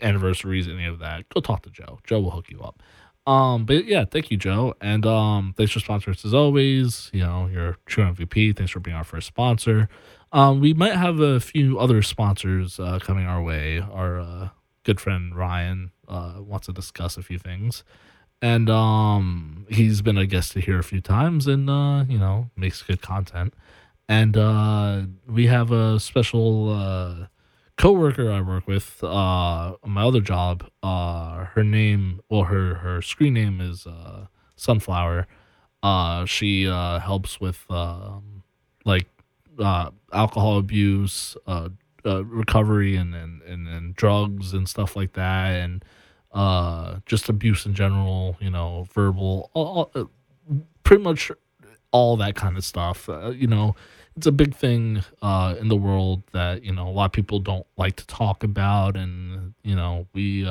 anniversaries, 0.00 0.68
any 0.68 0.86
of 0.86 1.00
that, 1.00 1.28
go 1.30 1.40
talk 1.40 1.62
to 1.62 1.70
Joe. 1.70 1.98
Joe 2.04 2.20
will 2.20 2.30
hook 2.30 2.48
you 2.48 2.60
up. 2.60 2.80
Um, 3.26 3.64
but 3.64 3.84
yeah, 3.86 4.04
thank 4.04 4.30
you, 4.30 4.36
Joe, 4.36 4.74
and 4.80 5.04
um, 5.04 5.52
thanks 5.56 5.72
for 5.72 5.80
sponsoring 5.80 6.14
us 6.14 6.24
as 6.24 6.32
always. 6.32 7.10
You 7.12 7.22
know, 7.22 7.48
you're 7.52 7.76
true 7.86 8.04
MVP. 8.04 8.56
Thanks 8.56 8.72
for 8.72 8.80
being 8.80 8.96
our 8.96 9.04
first 9.04 9.26
sponsor. 9.26 9.88
Um, 10.32 10.60
we 10.60 10.74
might 10.74 10.94
have 10.94 11.18
a 11.18 11.40
few 11.40 11.78
other 11.78 12.02
sponsors 12.02 12.78
uh, 12.78 12.98
coming 13.00 13.26
our 13.26 13.42
way. 13.42 13.80
Our 13.80 14.20
uh, 14.20 14.48
good 14.84 15.00
friend 15.00 15.34
Ryan 15.34 15.90
uh, 16.06 16.34
wants 16.38 16.66
to 16.66 16.72
discuss 16.72 17.16
a 17.16 17.22
few 17.22 17.38
things, 17.38 17.82
and 18.40 18.70
um, 18.70 19.66
he's 19.68 20.02
been 20.02 20.16
a 20.16 20.26
guest 20.26 20.54
here 20.54 20.78
a 20.78 20.84
few 20.84 21.00
times, 21.00 21.48
and 21.48 21.68
uh, 21.68 22.04
you 22.08 22.18
know, 22.18 22.50
makes 22.56 22.82
good 22.82 23.02
content. 23.02 23.54
And 24.08 24.36
uh, 24.36 25.02
we 25.26 25.46
have 25.46 25.72
a 25.72 25.98
special 25.98 26.70
uh, 26.70 27.26
coworker 27.76 28.30
I 28.30 28.40
work 28.40 28.66
with 28.68 29.02
my 29.02 30.02
other 30.02 30.20
job. 30.20 30.68
Her 30.82 31.64
name, 31.64 32.20
well, 32.28 32.44
her 32.44 32.74
her 32.76 33.02
screen 33.02 33.34
name 33.34 33.60
is 33.60 33.84
Sunflower. 34.54 35.26
She 36.26 36.64
helps 36.64 37.40
with 37.40 37.66
um, 37.68 38.44
like 38.84 39.08
uh, 39.60 39.90
alcohol 40.12 40.58
abuse, 40.58 41.36
uh, 41.46 41.68
uh, 42.04 42.24
recovery, 42.24 42.96
and, 42.96 43.14
and 43.14 43.42
and 43.42 43.68
and 43.68 43.94
drugs 43.94 44.52
and 44.52 44.68
stuff 44.68 44.96
like 44.96 45.12
that, 45.12 45.50
and 45.50 45.84
uh, 46.32 46.96
just 47.06 47.28
abuse 47.28 47.66
in 47.66 47.74
general. 47.74 48.36
You 48.40 48.50
know, 48.50 48.86
verbal, 48.92 49.50
all, 49.54 49.90
all, 49.94 50.02
uh, 50.02 50.54
pretty 50.82 51.02
much 51.02 51.30
all 51.92 52.16
that 52.16 52.34
kind 52.34 52.56
of 52.56 52.64
stuff. 52.64 53.08
Uh, 53.08 53.30
you 53.30 53.46
know, 53.46 53.76
it's 54.16 54.26
a 54.26 54.32
big 54.32 54.54
thing 54.54 55.02
in 55.22 55.68
the 55.68 55.76
world 55.76 56.22
that 56.32 56.64
you 56.64 56.72
know 56.72 56.88
a 56.88 56.90
lot 56.90 57.06
of 57.06 57.12
people 57.12 57.38
don't 57.38 57.66
like 57.76 57.96
to 57.96 58.06
talk 58.06 58.42
about, 58.42 58.96
and 58.96 59.54
you 59.62 59.76
know 59.76 60.06
we 60.14 60.44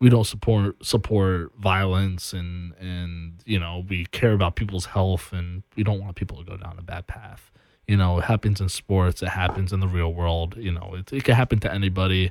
we 0.00 0.08
don't 0.08 0.26
support 0.26 0.84
support 0.84 1.52
violence, 1.58 2.32
and 2.32 2.74
and 2.80 3.42
you 3.44 3.58
know 3.58 3.84
we 3.88 4.06
care 4.06 4.32
about 4.32 4.56
people's 4.56 4.86
health, 4.86 5.32
and 5.32 5.62
we 5.76 5.82
don't 5.82 6.00
want 6.00 6.16
people 6.16 6.38
to 6.38 6.44
go 6.44 6.56
down 6.56 6.76
a 6.78 6.82
bad 6.82 7.06
path. 7.06 7.50
You 7.90 7.96
know, 7.96 8.18
it 8.18 8.24
happens 8.24 8.60
in 8.60 8.68
sports, 8.68 9.20
it 9.20 9.30
happens 9.30 9.72
in 9.72 9.80
the 9.80 9.88
real 9.88 10.14
world. 10.14 10.56
You 10.56 10.70
know, 10.70 10.94
it, 10.94 11.12
it 11.12 11.24
can 11.24 11.34
happen 11.34 11.58
to 11.60 11.74
anybody. 11.74 12.30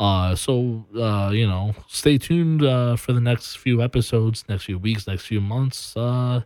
Uh, 0.00 0.34
so 0.34 0.84
uh, 0.98 1.30
you 1.32 1.46
know, 1.46 1.74
stay 1.86 2.18
tuned 2.18 2.64
uh, 2.64 2.96
for 2.96 3.12
the 3.12 3.20
next 3.20 3.56
few 3.56 3.80
episodes, 3.80 4.44
next 4.48 4.64
few 4.64 4.78
weeks, 4.78 5.06
next 5.06 5.24
few 5.24 5.40
months. 5.40 5.96
Uh, 5.96 6.42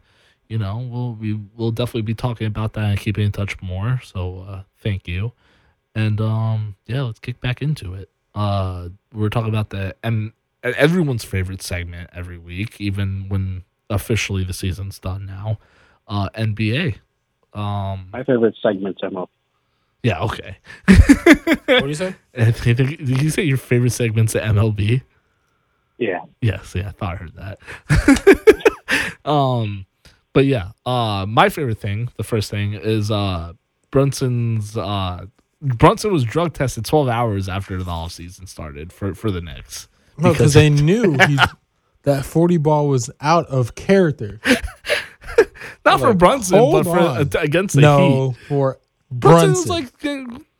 you 0.49 0.59
know, 0.59 0.77
we'll 0.91 1.15
we 1.15 1.41
will 1.57 1.71
definitely 1.71 2.03
be 2.03 2.15
talking 2.15 2.47
about 2.47 2.75
that 2.75 2.85
and 2.85 3.01
keeping 3.01 3.25
in 3.25 3.33
touch 3.33 3.61
more. 3.63 3.99
So 4.05 4.45
uh, 4.47 4.63
thank 4.77 5.09
you, 5.09 5.33
and 5.95 6.21
um, 6.21 6.77
yeah, 6.87 7.01
let's 7.01 7.19
kick 7.19 7.41
back 7.41 7.63
into 7.63 7.95
it. 7.95 8.11
Uh, 8.35 8.91
we're 9.15 9.31
talking 9.31 9.49
about 9.49 9.71
the 9.71 9.97
and 10.03 10.33
everyone's 10.63 11.25
favorite 11.25 11.63
segment 11.63 12.11
every 12.13 12.37
week, 12.37 12.79
even 12.79 13.25
when 13.31 13.65
officially 13.89 14.45
the 14.45 14.53
season's 14.53 14.99
done 14.99 15.25
now. 15.25 15.59
Uh, 16.07 16.29
NBA. 16.37 16.99
Um, 17.53 18.09
My 18.13 18.23
favorite 18.25 18.55
segment's 18.63 19.03
Mo. 19.11 19.29
yeah, 20.03 20.21
okay. 20.21 20.57
What 20.87 21.67
do 21.67 21.89
you 21.89 21.95
say? 21.95 22.15
Did 22.35 23.23
you 23.23 23.31
say 23.31 23.43
your 23.43 23.57
favorite 23.57 23.91
segment's 23.91 24.35
at 24.37 24.45
MLB? 24.55 25.03
Yeah. 25.99 26.21
Yes, 26.41 26.75
yeah, 26.75 26.89
I 26.89 26.93
thought 26.93 27.13
I 27.13 27.17
heard 27.17 27.35
that. 27.35 29.25
um, 29.31 29.87
but 30.33 30.47
yeah, 30.47 30.71
uh, 30.87 31.27
my 31.29 31.49
favorite 31.49 31.79
thing, 31.79 32.09
the 32.17 32.25
first 32.25 32.51
thing 32.51 32.75
is 32.75 33.11
uh, 33.11 33.53
Brunson's. 33.91 34.77
Uh, 34.77 35.27
Brunson 35.61 36.11
was 36.11 36.25
drug 36.25 36.55
tested 36.55 36.87
12 36.87 37.09
hours 37.09 37.49
after 37.49 37.83
the 37.83 37.91
off 37.91 38.13
season 38.13 38.47
started 38.47 38.93
for 38.95 39.15
for 39.15 39.31
the 39.31 39.43
Knicks. 39.43 39.89
No, 40.17 40.33
because 40.33 40.55
they 40.55 40.71
knew 40.71 41.13
he, 41.27 41.39
that 42.05 42.25
40 42.25 42.57
ball 42.59 42.89
was 42.89 43.11
out 43.21 43.47
of 43.49 43.75
character. 43.75 44.41
Not 45.85 46.01
for 46.01 46.15
Brunson, 46.15 46.59
hold 46.59 46.85
but 46.85 46.91
for 46.91 46.99
on. 46.99 47.17
uh, 47.19 47.25
against 47.41 47.75
the 47.75 47.81
no, 47.83 48.31
Heat. 48.31 48.37
for 48.49 48.79
Brunson 49.11 49.53
Brunson. 49.53 49.53
was 49.53 49.69
like 49.69 50.05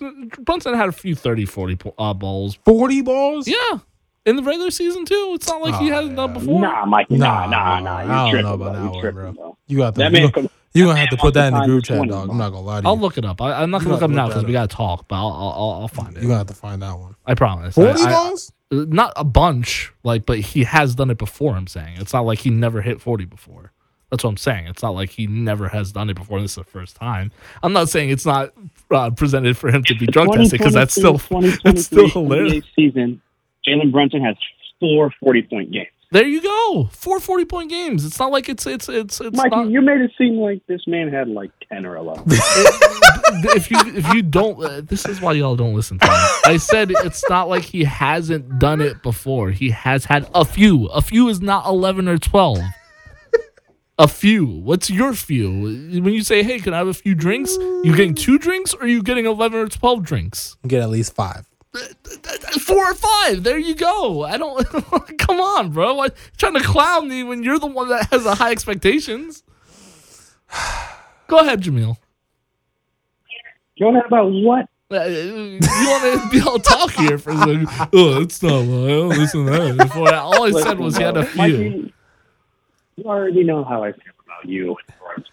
uh, 0.03 0.41
Brunson 0.43 0.75
had 0.75 0.89
a 0.89 0.93
few 0.93 1.15
30, 1.15 1.45
40 1.47 1.79
uh, 1.99 2.15
balls. 2.15 2.59
40 2.65 3.03
balls? 3.03 3.47
Yeah, 3.49 3.79
in 4.27 4.37
the 4.37 4.43
regular 4.43 4.71
season 4.71 5.05
too. 5.05 5.33
It's 5.35 5.47
not 5.49 5.61
like 5.63 5.81
he 5.81 5.91
Oh, 5.91 5.95
hasn't 5.95 6.17
done 6.17 6.33
before. 6.35 6.61
Nah, 6.61 6.85
Mikey. 6.87 7.17
Nah, 7.17 7.47
Nah, 7.47 7.79
nah, 7.79 7.81
nah, 7.81 8.05
nah. 8.05 8.25
I 8.25 8.29
You 8.29 8.35
don't 8.35 8.43
know 8.45 8.55
about 8.55 8.73
bro. 8.73 8.73
that 8.73 8.83
You 8.83 8.91
one, 9.03 9.13
bro. 9.15 9.33
bro. 9.33 9.57
You 9.67 9.79
got 9.79 9.95
to 9.95 9.99
That 9.99 10.13
you 10.13 10.21
man 10.23 10.31
gonna, 10.33 10.49
gonna 10.75 10.97
have 10.99 11.09
to 11.11 11.17
put 11.17 11.35
that 11.35 11.47
in 11.49 11.53
the 11.55 11.59
wants 11.61 11.69
group 11.69 11.85
chat, 11.85 12.09
dog. 12.09 12.23
his 12.23 12.31
I'm 12.31 12.39
not 12.39 12.51
gonna 12.51 12.61
lie 12.67 12.81
to 12.81 12.83
you. 12.85 12.89
I'll 12.89 12.99
look 12.99 13.19
it 13.19 13.25
up. 13.25 13.41
I, 13.41 13.63
I'm 13.63 13.71
not 13.71 13.79
gonna 13.83 13.91
look 13.91 14.01
gotta 14.01 14.13
up 14.13 14.17
now 14.17 14.27
because 14.29 14.45
we 14.45 14.53
gotta 14.53 14.75
talk, 14.75 15.07
but 15.09 15.17
I'll 15.17 15.29
I'll, 15.29 15.53
I'll- 15.53 15.81
I'll 15.83 15.89
find 15.89 16.17
it. 16.17 16.21
You're 16.23 16.29
gonna 16.29 16.39
have 16.39 16.47
to 16.49 16.55
find 16.55 16.83
that 16.83 16.99
one. 16.99 17.15
I 17.27 17.35
promise. 17.35 17.75
40 17.75 18.01
I- 18.01 18.05
I- 18.07 18.11
balls? 18.13 18.53
not 18.73 19.13
a 19.17 19.25
bunch, 19.25 19.93
like, 20.05 20.27
but 20.27 20.39
he 20.39 20.63
has 20.65 20.95
done 20.95 21.11
it 21.11 21.19
before. 21.19 21.57
I'm 21.57 21.67
saying 21.67 21.97
it's 21.99 22.13
not 22.13 22.25
like 22.25 22.39
he 22.39 22.51
never 22.51 22.83
hit 22.83 23.01
40 23.01 23.25
before. 23.25 23.73
That's 24.11 24.25
what 24.25 24.31
I'm 24.31 24.37
saying. 24.37 24.67
It's 24.67 24.83
not 24.83 24.95
like 24.95 25.11
he 25.11 25.27
never 25.27 25.69
has 25.69 25.93
done 25.93 26.11
it 26.11 26.15
before. 26.15 26.41
This 26.41 26.53
is 26.53 26.57
the 26.57 26.65
first 26.65 26.97
time. 26.97 27.31
I'm 27.63 27.73
not 27.73 27.89
saying 27.89 28.11
it's 28.11 28.27
not 28.27 28.53
uh, 28.91 29.11
presented 29.11 29.57
for 29.57 29.71
him 29.71 29.85
to 29.85 29.95
be 29.95 30.07
drug 30.07 30.33
tested 30.33 30.59
because 30.59 30.75
that's 30.75 30.95
still 30.95 31.21
it's 31.31 31.85
still 31.87 32.09
hilarious. 32.09 32.65
season, 32.75 33.23
Jalen 33.67 33.93
Brunson 33.93 34.23
has 34.23 34.37
four 34.81 35.13
40 35.21 35.43
point 35.43 35.73
games. 35.73 35.89
There 36.13 36.27
you 36.27 36.43
go, 36.43 36.89
four 36.91 37.21
40 37.21 37.45
point 37.45 37.71
games. 37.71 38.05
It's 38.05 38.19
not 38.19 38.33
like 38.33 38.49
it's 38.49 38.67
it's 38.67 38.89
it's 38.89 39.21
it's 39.21 39.37
Mikey, 39.37 39.51
not. 39.55 39.71
you 39.71 39.81
made 39.81 40.01
it 40.01 40.11
seem 40.19 40.39
like 40.39 40.61
this 40.67 40.85
man 40.89 41.09
had 41.09 41.29
like 41.29 41.53
10 41.69 41.87
or 41.87 41.97
11. 41.97 42.25
if 43.55 43.71
you 43.71 43.79
if 43.95 44.13
you 44.13 44.23
don't, 44.23 44.61
uh, 44.61 44.81
this 44.81 45.07
is 45.07 45.21
why 45.21 45.35
y'all 45.35 45.55
don't 45.55 45.73
listen 45.75 46.01
to 46.01 46.07
me. 46.07 46.13
I 46.45 46.57
said 46.57 46.91
it's 46.91 47.23
not 47.31 47.49
like 47.49 47.63
he 47.63 47.85
hasn't 47.85 48.59
done 48.59 48.81
it 48.81 49.05
before. 49.05 49.53
He 49.53 49.71
has 49.71 50.05
had 50.05 50.29
a 50.35 50.45
few. 50.45 50.87
A 50.87 51.01
few 51.01 51.29
is 51.29 51.41
not 51.41 51.67
11 51.67 52.09
or 52.09 52.19
12. 52.19 52.59
A 54.01 54.09
few. 54.09 54.47
What's 54.47 54.89
your 54.89 55.13
few? 55.13 55.51
When 55.51 56.15
you 56.15 56.23
say, 56.23 56.43
"Hey, 56.43 56.59
can 56.59 56.73
I 56.73 56.79
have 56.79 56.89
a 56.89 56.95
few 56.95 57.15
drinks?" 57.15 57.55
You 57.85 57.95
getting 57.95 58.15
two 58.15 58.39
drinks, 58.39 58.73
or 58.73 58.87
you 58.87 59.03
getting 59.03 59.27
eleven 59.27 59.59
or 59.61 59.69
twelve 59.69 60.05
drinks? 60.05 60.57
Get 60.67 60.81
at 60.83 60.89
least 60.89 61.15
five. 61.15 61.47
Four 62.63 62.93
or 62.93 62.95
five. 62.95 63.43
There 63.43 63.59
you 63.59 63.75
go. 63.75 64.25
I 64.25 64.39
don't. 64.39 64.67
come 65.19 65.39
on, 65.39 65.71
bro. 65.71 65.97
Why 65.97 66.09
trying 66.39 66.55
to 66.55 66.63
clown 66.63 67.09
me 67.11 67.25
when 67.25 67.43
you're 67.43 67.59
the 67.59 67.67
one 67.67 67.91
that 67.91 68.09
has 68.11 68.25
the 68.25 68.35
high 68.35 68.53
expectations? 68.53 69.43
Go 71.27 71.41
ahead, 71.41 71.61
Jamil. 71.61 71.99
You 73.75 73.85
want 73.85 74.03
to 74.03 74.07
about 74.07 74.31
what? 74.31 74.67
Uh, 74.91 75.05
you 75.05 75.61
want 75.61 76.23
to 76.23 76.29
be 76.31 76.41
all 76.41 76.59
talk 76.59 76.91
here 76.93 77.19
for 77.19 77.33
a 77.33 77.37
second? 77.37 77.69
Oh, 77.93 78.23
it's 78.23 78.43
not. 78.43 78.67
Well, 78.67 79.09
listen 79.09 79.45
to 79.45 79.53
that. 79.53 79.77
Before 79.77 80.07
that, 80.07 80.23
all 80.23 80.45
I 80.45 80.63
said 80.63 80.79
was 80.79 80.97
he 80.97 81.03
had 81.03 81.19
a 81.19 81.27
few. 81.27 81.93
Mikey, 82.97 83.03
you 83.03 83.11
already 83.11 83.45
know 83.45 83.65
how 83.65 83.83
I 83.85 83.93
feel 83.93 84.13
about 84.25 84.49
you. 84.49 84.77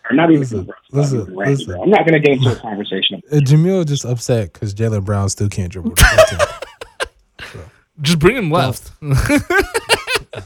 Or 0.10 0.16
not 0.16 0.30
even 0.32 0.42
Listen, 0.42 0.66
Brunson, 0.92 0.92
listen, 0.92 1.18
not 1.20 1.24
even 1.24 1.38
Randy, 1.38 1.52
listen. 1.56 1.74
bro. 1.74 1.84
I'm 1.84 1.90
not 1.90 2.00
going 2.08 2.14
to 2.14 2.20
get 2.20 2.38
into 2.38 2.52
a 2.52 2.56
conversation. 2.60 3.22
Uh, 3.32 3.36
Jamil 3.38 3.86
just 3.86 4.06
upset 4.06 4.54
because 4.54 4.74
Jaylen 4.74 5.04
Brown 5.06 5.30
still 5.30 5.50
can't 5.50 5.72
dribble. 5.72 5.92
the 5.92 7.08
team. 7.42 7.62
Just 8.02 8.20
bring 8.20 8.36
him 8.38 8.52
left. 8.52 8.92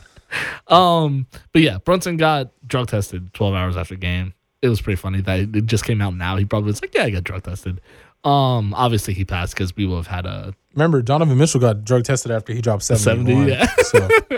um, 0.68 1.28
but 1.54 1.62
yeah, 1.62 1.78
Brunson 1.80 2.18
got 2.18 2.52
drug 2.68 2.88
tested 2.88 3.34
12 3.34 3.54
hours 3.54 3.78
after 3.78 3.96
the 3.96 4.00
game. 4.00 4.34
It 4.62 4.70
was 4.70 4.82
pretty 4.82 4.98
funny 4.98 5.22
that 5.22 5.40
it 5.40 5.66
just 5.66 5.86
came 5.86 6.02
out 6.02 6.16
now. 6.16 6.38
He 6.38 6.46
probably 6.46 6.68
was 6.68 6.82
like, 6.82 6.94
"Yeah, 6.94 7.04
I 7.04 7.10
got 7.10 7.24
drug 7.24 7.44
tested." 7.44 7.82
Um, 8.24 8.74
obviously 8.76 9.16
he 9.16 9.26
passed 9.26 9.56
because 9.56 9.76
we 9.76 9.88
would 9.88 9.96
have 9.98 10.08
had 10.08 10.26
a 10.28 10.54
Remember, 10.74 11.02
Donovan 11.02 11.38
Mitchell 11.38 11.60
got 11.60 11.84
drug 11.84 12.04
tested 12.06 12.32
after 12.32 12.54
he 12.54 12.62
dropped 12.62 12.84
70. 12.84 13.04
70, 13.34 13.52
yeah. 13.52 13.66
So, 13.84 13.98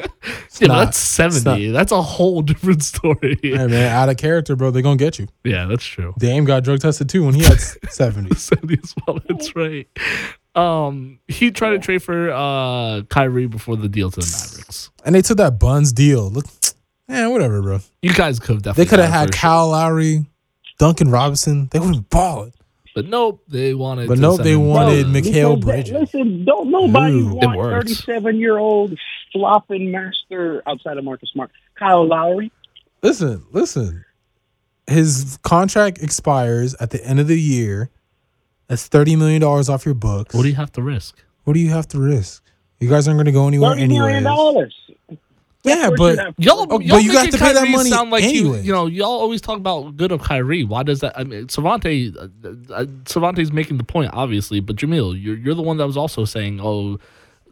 yeah, 0.60 0.68
not- 0.68 0.86
that's 0.86 0.98
70. 0.98 1.70
That's 1.72 1.92
a 1.92 2.02
whole 2.02 2.42
different 2.42 2.84
story. 2.84 3.38
hey, 3.42 3.68
man, 3.68 3.92
out 3.96 4.10
of 4.10 4.18
character, 4.18 4.56
bro. 4.56 4.72
They're 4.72 4.82
going 4.82 4.98
to 4.98 5.04
get 5.04 5.20
you. 5.20 5.28
Yeah, 5.44 5.66
that's 5.66 5.84
true. 5.86 6.14
Dame 6.18 6.46
got 6.46 6.64
drug 6.64 6.80
tested 6.80 7.08
too 7.10 7.24
when 7.26 7.36
he 7.36 7.44
had 7.44 7.60
70. 7.90 8.36
70 8.36 8.80
as 8.84 8.96
well. 9.08 9.20
That's 9.30 9.56
right. 9.56 9.88
Um, 10.56 11.20
he 11.28 11.52
tried 11.52 11.72
to 11.72 11.80
trade 11.80 12.04
for 12.04 12.32
uh 12.32 13.02
Kyrie 13.10 13.48
before 13.48 13.76
the 13.76 13.90
deal 13.90 14.12
to 14.12 14.20
the 14.20 14.26
Mavericks. 14.26 14.92
And 15.04 15.16
they 15.16 15.22
took 15.24 15.38
that 15.38 15.60
Buns 15.60 15.92
deal. 15.94 16.30
Look, 16.30 16.46
man, 17.08 17.32
whatever, 17.32 17.62
bro. 17.62 17.80
You 18.04 18.14
guys 18.14 18.40
could 18.40 18.56
have 18.56 18.62
definitely. 18.62 18.84
They 18.86 18.90
could 18.90 19.00
have 19.00 19.10
had 19.12 19.32
Kyle 19.32 19.70
Lowry, 19.70 20.26
Duncan 20.78 21.10
Robinson. 21.10 21.70
They 21.72 21.80
would 21.80 21.96
have 21.96 22.10
balled. 22.10 22.54
But 22.96 23.08
nope, 23.08 23.44
they 23.48 23.74
wanted. 23.74 24.08
But 24.08 24.20
nope, 24.20 24.42
they 24.42 24.56
wanted 24.56 25.04
to- 25.04 25.10
Mik- 25.10 25.24
Mikal 25.26 25.60
Because, 25.60 25.66
Bridges. 25.66 25.94
Listen, 25.94 26.46
don't 26.46 26.70
nobody 26.70 27.16
Ooh. 27.16 27.34
Want 27.36 27.60
37 27.60 28.40
year 28.40 28.58
old 28.58 28.98
flopping 29.32 29.90
master 29.92 30.62
outside 30.68 30.98
of 30.98 31.04
Marcus 31.04 31.30
Smart. 31.32 31.52
Kyle 31.76 32.06
Lowry. 32.08 32.52
Listen, 33.02 33.44
listen. 33.52 34.06
His 34.88 35.40
contract 35.44 36.02
expires 36.04 36.76
at 36.76 36.92
the 36.92 37.04
end 37.06 37.20
of 37.20 37.28
the 37.28 37.40
year. 37.40 37.90
That's 38.68 38.88
$30 38.88 39.18
million 39.18 39.44
off 39.44 39.86
your 39.86 39.96
books. 39.96 40.36
What 40.36 40.44
do 40.44 40.50
you 40.50 40.56
have 40.56 40.72
to 40.74 40.82
risk? 40.82 41.24
What 41.44 41.54
do 41.54 41.60
you 41.60 41.70
have 41.72 41.88
to 41.90 42.00
risk? 42.00 42.44
You 42.80 42.90
guys 42.90 43.08
aren't 43.08 43.18
going 43.18 43.26
to 43.26 43.32
go 43.32 43.48
anywhere 43.48 43.72
$30 43.76 43.88
million. 43.88 44.26
anyways. 44.28 44.72
Yeah, 45.66 45.90
but 45.96 46.16
you 46.16 46.20
have- 46.20 46.36
Y'all, 46.38 46.58
y'all 46.68 46.78
but 46.98 47.04
you 47.04 47.14
got 47.14 47.32
to 47.32 47.38
pay 47.38 47.54
that 47.54 47.68
money 47.70 47.90
Sound 47.90 48.12
like 48.12 48.24
you, 48.26 48.56
you 48.58 48.72
know, 48.74 48.86
y'all 48.88 49.08
always 49.10 49.40
talk 49.42 49.58
about 49.58 49.96
good 49.96 50.12
of 50.12 50.22
Kyrie. 50.22 50.64
Why 50.66 50.84
does 50.84 51.00
that? 51.00 51.18
I 51.18 51.24
mean, 51.24 51.48
Savante, 51.50 52.14
uh, 52.20 52.28
uh, 52.74 52.86
Savante's 53.06 53.52
making 53.54 53.78
the 53.78 53.84
point, 53.86 54.12
obviously. 54.14 54.60
But 54.60 54.76
Jamil, 54.76 55.20
you're 55.22 55.38
you're 55.38 55.56
the 55.56 55.62
one 55.62 55.78
that 55.78 55.88
was 55.88 55.96
also 55.96 56.26
saying, 56.26 56.60
"Oh, 56.62 57.00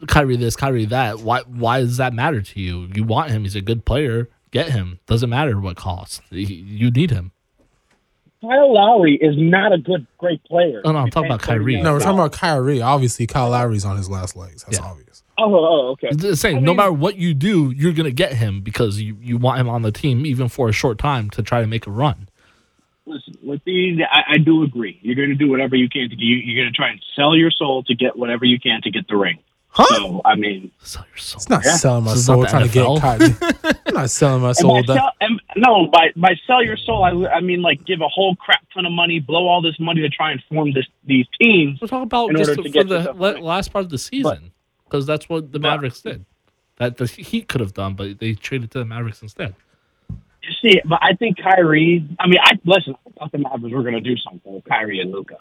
Kyrie 0.08 0.36
this, 0.36 0.56
Kyrie 0.58 0.86
that." 0.86 1.20
Why 1.22 1.42
why 1.42 1.80
does 1.82 1.98
that 1.98 2.14
matter 2.14 2.42
to 2.42 2.60
you? 2.60 2.90
You 2.94 3.04
want 3.06 3.32
him. 3.32 3.44
He's 3.44 3.56
a 3.56 3.62
good 3.62 3.86
player. 3.86 4.28
Get 4.52 4.70
him. 4.70 5.00
Doesn't 5.06 5.30
matter 5.30 5.58
what 5.60 5.78
cost. 5.78 6.22
He- 6.30 6.44
You 6.44 6.92
need 6.92 7.12
him. 7.12 7.32
Kyle 8.42 8.74
Lowry 8.74 9.16
is 9.22 9.36
not 9.38 9.72
a 9.72 9.78
good, 9.78 10.08
great 10.18 10.44
player. 10.46 10.82
Oh, 10.84 10.92
no, 10.92 10.98
I'm 10.98 11.12
talking 11.12 11.30
about 11.30 11.44
Kyrie. 11.44 11.80
no, 11.80 11.94
we're 11.94 12.00
talking 12.00 12.18
about 12.18 12.32
Kyrie. 12.32 12.82
Obviously, 12.82 13.28
Kyle 13.28 13.52
Lowry's 13.52 13.86
on 13.86 13.98
his 13.98 14.10
last 14.10 14.36
legs. 14.36 14.64
That's 14.64 14.80
Yeah. 14.80 14.86
obvious. 14.86 15.11
Oh, 15.44 15.56
oh, 15.56 15.66
oh, 15.66 15.88
okay. 15.92 16.10
The 16.12 16.36
Saying 16.36 16.64
no 16.64 16.72
mean- 16.72 16.78
matter 16.78 16.92
what 16.92 17.16
you 17.18 17.34
do, 17.34 17.72
you're 17.72 17.94
gonna 17.94 18.12
get 18.12 18.34
him 18.34 18.62
because 18.62 19.02
you, 19.02 19.18
you 19.22 19.38
want 19.38 19.60
him 19.60 19.68
on 19.70 19.82
the 19.82 19.92
team 19.92 20.26
even 20.26 20.48
for 20.50 20.70
a 20.70 20.72
short 20.72 20.98
time 20.98 21.30
to 21.32 21.42
try 21.44 21.62
to 21.62 21.68
make 21.68 21.88
a 21.88 21.92
run. 21.92 22.28
Listen, 23.08 23.36
with 23.44 23.62
these, 23.66 24.00
I, 24.12 24.34
I 24.34 24.38
do 24.38 24.64
agree. 24.64 25.00
You're 25.02 25.16
going 25.16 25.30
to 25.30 25.36
do 25.36 25.50
whatever 25.50 25.76
you 25.76 25.90
can 25.90 26.04
to 26.04 26.16
get. 26.16 26.20
You, 26.24 26.36
you're 26.36 26.64
going 26.64 26.72
to 26.72 26.76
try 26.78 26.92
and 26.92 27.04
sell 27.16 27.36
your 27.36 27.50
soul 27.50 27.84
to 27.86 27.96
get 27.96 28.16
whatever 28.16 28.46
you 28.46 28.60
can 28.60 28.80
to 28.84 28.92
get 28.92 29.08
the 29.08 29.18
ring. 29.18 29.40
Huh? 29.70 29.86
So, 29.90 30.22
I 30.24 30.36
mean, 30.36 30.72
Sell 30.84 31.04
your 31.10 31.18
soul. 31.18 31.38
It's 31.38 31.50
not 31.50 31.66
Yeah. 31.66 31.76
selling 31.78 32.04
my 32.04 32.14
This 32.14 32.26
soul 32.28 32.44
not 32.44 32.44
the 32.44 32.50
trying 32.52 32.68
to 32.68 32.74
get 32.74 32.86
NFL. 32.86 33.00
Kyrie. 33.64 33.74
I'm 33.88 33.94
not 33.96 34.10
selling 34.12 34.42
my 34.44 34.50
and 34.50 34.58
soul. 34.58 34.84
by 34.84 34.94
sell, 34.96 35.12
and, 35.20 35.42
no, 35.56 35.88
by 35.88 36.12
by 36.16 36.36
sell 36.46 36.64
your 36.64 36.78
soul, 36.78 37.04
I, 37.04 37.38
I 37.38 37.40
mean 37.42 37.64
like 37.64 37.84
give 37.86 38.02
a 38.02 38.08
whole 38.08 38.36
crap 38.36 38.62
ton 38.74 38.86
of 38.86 38.92
money, 38.92 39.20
blow 39.20 39.48
all 39.48 39.62
this 39.64 39.80
money 39.80 40.02
to 40.02 40.10
try 40.10 40.32
and 40.32 40.42
form 40.48 40.72
this 40.74 40.86
these 41.06 41.26
teams. 41.42 41.80
We're 41.82 41.88
talking 41.88 42.04
about 42.04 42.30
in 42.30 42.38
just 42.38 42.52
order 42.52 42.62
for 42.62 42.68
to 42.68 42.70
get 42.70 42.88
the 42.88 43.14
the 43.14 43.40
last 43.40 43.74
part 43.74 43.84
of 43.86 43.90
the 43.90 43.98
season 43.98 44.52
because 44.92 45.06
that's 45.06 45.30
what 45.30 45.52
the 45.54 45.60
But- 45.60 45.70
Mavericks 45.70 46.02
did. 46.02 46.26
That 46.78 46.98
the 46.98 47.06
Heat 47.06 47.48
could 47.48 47.62
have 47.62 47.74
done, 47.74 47.94
but 47.94 48.20
they 48.20 48.34
traded 48.34 48.72
to 48.72 48.80
the 48.80 48.86
Mavericks 48.86 49.22
instead. 49.22 49.54
You 50.10 50.54
see, 50.62 50.82
but 50.84 51.00
I 51.02 51.14
think 51.14 51.38
Kyrie. 51.38 52.04
I 52.20 52.28
mean, 52.28 52.40
I 52.42 52.54
listen. 52.66 52.96
I 53.08 53.12
thought 53.20 53.32
the 53.32 53.38
Mavericks 53.38 53.74
were 53.76 53.84
going 53.84 53.94
to 53.94 54.02
do 54.02 54.18
something 54.18 54.52
with 54.54 54.66
Kyrie 54.66 55.00
and 55.00 55.12
Luka. 55.12 55.36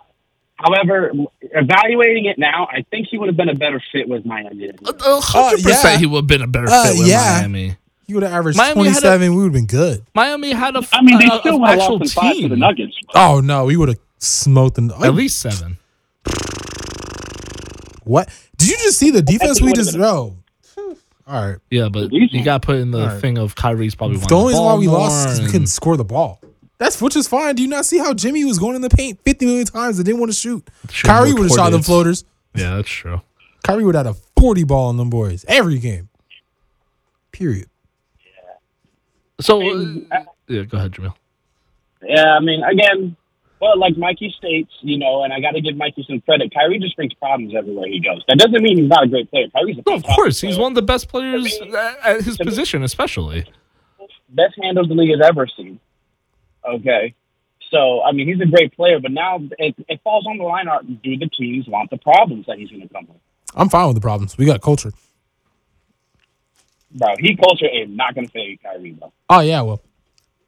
However, 0.57 1.11
evaluating 1.40 2.26
it 2.26 2.38
now, 2.38 2.68
I 2.70 2.84
think 2.90 3.07
he 3.11 3.16
would 3.16 3.28
have 3.28 3.36
been 3.36 3.48
a 3.48 3.55
better 3.55 3.82
fit 3.92 4.07
with 4.07 4.26
Miami. 4.26 4.66
than 4.66 4.76
A 4.86 4.90
a 4.90 5.20
hundred 5.22 5.61
yeah. 5.61 5.64
percent, 5.64 6.01
he 6.01 6.07
would 6.07 6.18
have 6.18 6.26
been 6.26 6.42
a 6.42 6.46
better 6.46 6.68
Uh, 6.68 6.84
fit 6.88 6.98
with 6.98 7.09
yeah. 7.09 7.38
Miami. 7.40 7.76
you 8.07 8.16
would 8.16 8.22
have 8.24 8.32
averaged 8.34 8.59
Miami 8.59 8.84
had 8.88 8.98
a- 8.98 9.01
27. 9.01 9.30
we 9.30 9.36
would 9.36 9.44
have 9.44 9.53
been 9.55 9.66
good. 9.66 10.03
Miami 10.14 10.53
had 10.53 10.76
a, 10.76 10.82
I 10.92 11.01
mean, 11.01 11.18
they 11.18 11.24
a- 11.28 11.36
a- 11.36 11.40
still 11.40 11.59
would 11.61 11.70
have 11.70 11.78
actual 11.78 11.98
lost 12.01 12.16
in 12.16 12.22
five 12.22 12.36
to 12.36 12.42
the 12.42 12.48
team. 12.51 12.59
Nuggets. 12.59 12.96
Oh 13.14 13.40
no, 13.42 13.64
we 13.64 13.78
would 13.78 13.88
have 13.88 13.98
smoked 14.18 14.74
them. 14.76 14.92
At 15.03 15.14
least 15.14 15.38
seven. 15.38 15.78
what? 18.05 18.28
Did 18.61 18.68
you 18.70 18.76
just 18.78 18.98
see 18.98 19.11
the 19.11 19.22
defense 19.22 19.61
we 19.61 19.72
just? 19.72 19.92
been- 19.92 20.02
Oh, 20.04 20.36
all 21.26 21.48
right. 21.48 21.56
Yeah, 21.70 21.88
but 21.88 22.11
Decent. 22.11 22.32
you 22.32 22.44
got 22.44 22.62
put 22.62 22.76
in 22.76 22.90
the 22.90 23.02
Alright. 23.02 23.20
thing 23.20 23.38
of 23.38 23.54
Kyrie's 23.54 23.94
probably 23.94 24.18
The 24.18 24.34
only 24.34 24.52
reason 24.52 24.64
why 24.64 24.74
we 24.74 24.88
lost 24.88 25.28
is 25.28 25.38
we 25.38 25.44
and- 25.44 25.52
couldn't 25.52 25.66
score 25.68 25.96
the 25.96 26.04
ball. 26.04 26.40
That's 26.78 27.00
which 27.02 27.14
is 27.14 27.28
fine. 27.28 27.54
Do 27.56 27.62
you 27.62 27.68
not 27.68 27.84
see 27.84 27.98
how 27.98 28.14
Jimmy 28.14 28.42
was 28.44 28.58
going 28.58 28.74
in 28.74 28.80
the 28.80 28.88
paint 28.88 29.20
50 29.24 29.44
million 29.44 29.66
times 29.66 29.98
and 29.98 30.06
didn't 30.06 30.18
want 30.18 30.32
to 30.32 30.36
shoot? 30.38 30.66
Should 30.90 31.06
Kyrie 31.08 31.32
would 31.34 31.42
have 31.42 31.50
shot 31.50 31.70
them 31.72 31.82
floaters. 31.82 32.24
Yeah, 32.54 32.76
that's 32.76 32.88
true. 32.88 33.20
Kyrie 33.64 33.84
would 33.84 33.94
have 33.94 34.06
had 34.06 34.14
a 34.14 34.18
40 34.40 34.64
ball 34.64 34.88
on 34.88 34.96
them 34.96 35.11
boys 35.11 35.44
every 35.46 35.78
game. 35.78 36.08
Period. 37.32 37.68
Yeah. 38.24 38.52
So, 39.40 39.61
mean, 39.61 40.06
uh, 40.11 40.20
yeah, 40.48 40.62
go 40.62 40.78
ahead, 40.78 40.92
Jamil. 40.92 41.14
Yeah, 42.02 42.24
I 42.36 42.40
mean, 42.40 42.62
again, 42.64 43.14
Well, 43.61 43.78
like 43.78 43.96
Mikey 43.98 44.34
states, 44.38 44.72
you 44.80 44.96
know, 44.96 45.22
and 45.22 45.32
I 45.34 45.40
got 45.40 45.50
to 45.52 45.61
give 45.61 45.76
Mikey 45.76 46.04
some 46.08 46.20
credit. 46.22 46.52
Kyrie 46.54 46.78
just 46.78 46.96
brings 46.96 47.12
problems 47.14 47.54
everywhere 47.54 47.88
he 47.88 48.00
goes. 48.00 48.24
That 48.26 48.38
doesn't 48.38 48.62
mean 48.62 48.78
he's 48.78 48.88
not 48.88 49.04
a 49.04 49.06
great 49.08 49.30
player. 49.30 49.48
Kyrie's 49.50 49.76
a 49.76 49.82
No, 49.86 49.96
of 49.96 50.00
fantastic 50.02 50.14
course, 50.16 50.40
he's 50.40 50.56
one 50.58 50.72
of 50.72 50.76
the 50.76 50.82
best 50.82 51.08
players 51.08 51.58
I 51.61 51.64
mean, 51.66 51.76
at- 51.76 51.98
at 52.02 52.22
his 52.22 52.38
to 52.38 52.44
me- 52.44 52.48
position, 52.50 52.82
especially. 52.82 53.44
best 54.30 54.54
handles 54.62 54.88
the 54.88 54.94
league 54.94 55.11
has 55.11 55.20
ever 55.20 55.46
seen. 55.46 55.78
Okay. 56.64 57.14
So, 57.70 58.02
I 58.02 58.12
mean, 58.12 58.26
he's 58.26 58.40
a 58.40 58.46
great 58.50 58.74
player, 58.74 58.98
but 58.98 59.12
now 59.12 59.38
it, 59.58 59.74
it 59.88 60.00
falls 60.02 60.26
on 60.26 60.38
the 60.38 60.44
line. 60.44 60.66
Are, 60.66 60.82
do 60.82 61.16
the 61.18 61.28
teams 61.28 61.68
want 61.68 61.90
the 61.90 61.98
problems 61.98 62.46
that 62.46 62.58
he's 62.58 62.70
going 62.70 62.82
to 62.82 62.88
come 62.88 63.06
with? 63.08 63.18
I'm 63.54 63.68
fine 63.68 63.86
with 63.88 63.94
the 63.94 64.00
problems. 64.00 64.36
We 64.38 64.46
got 64.46 64.61
culture. 64.62 64.92
Bro, 66.92 67.08
he 67.18 67.36
culture 67.36 67.68
is 67.68 67.88
not 67.88 68.14
going 68.14 68.26
to 68.26 68.32
fade 68.32 68.58
Kyrie, 68.62 68.92
bro. 68.92 69.12
Oh 69.28 69.40
yeah, 69.40 69.61
well, 69.62 69.80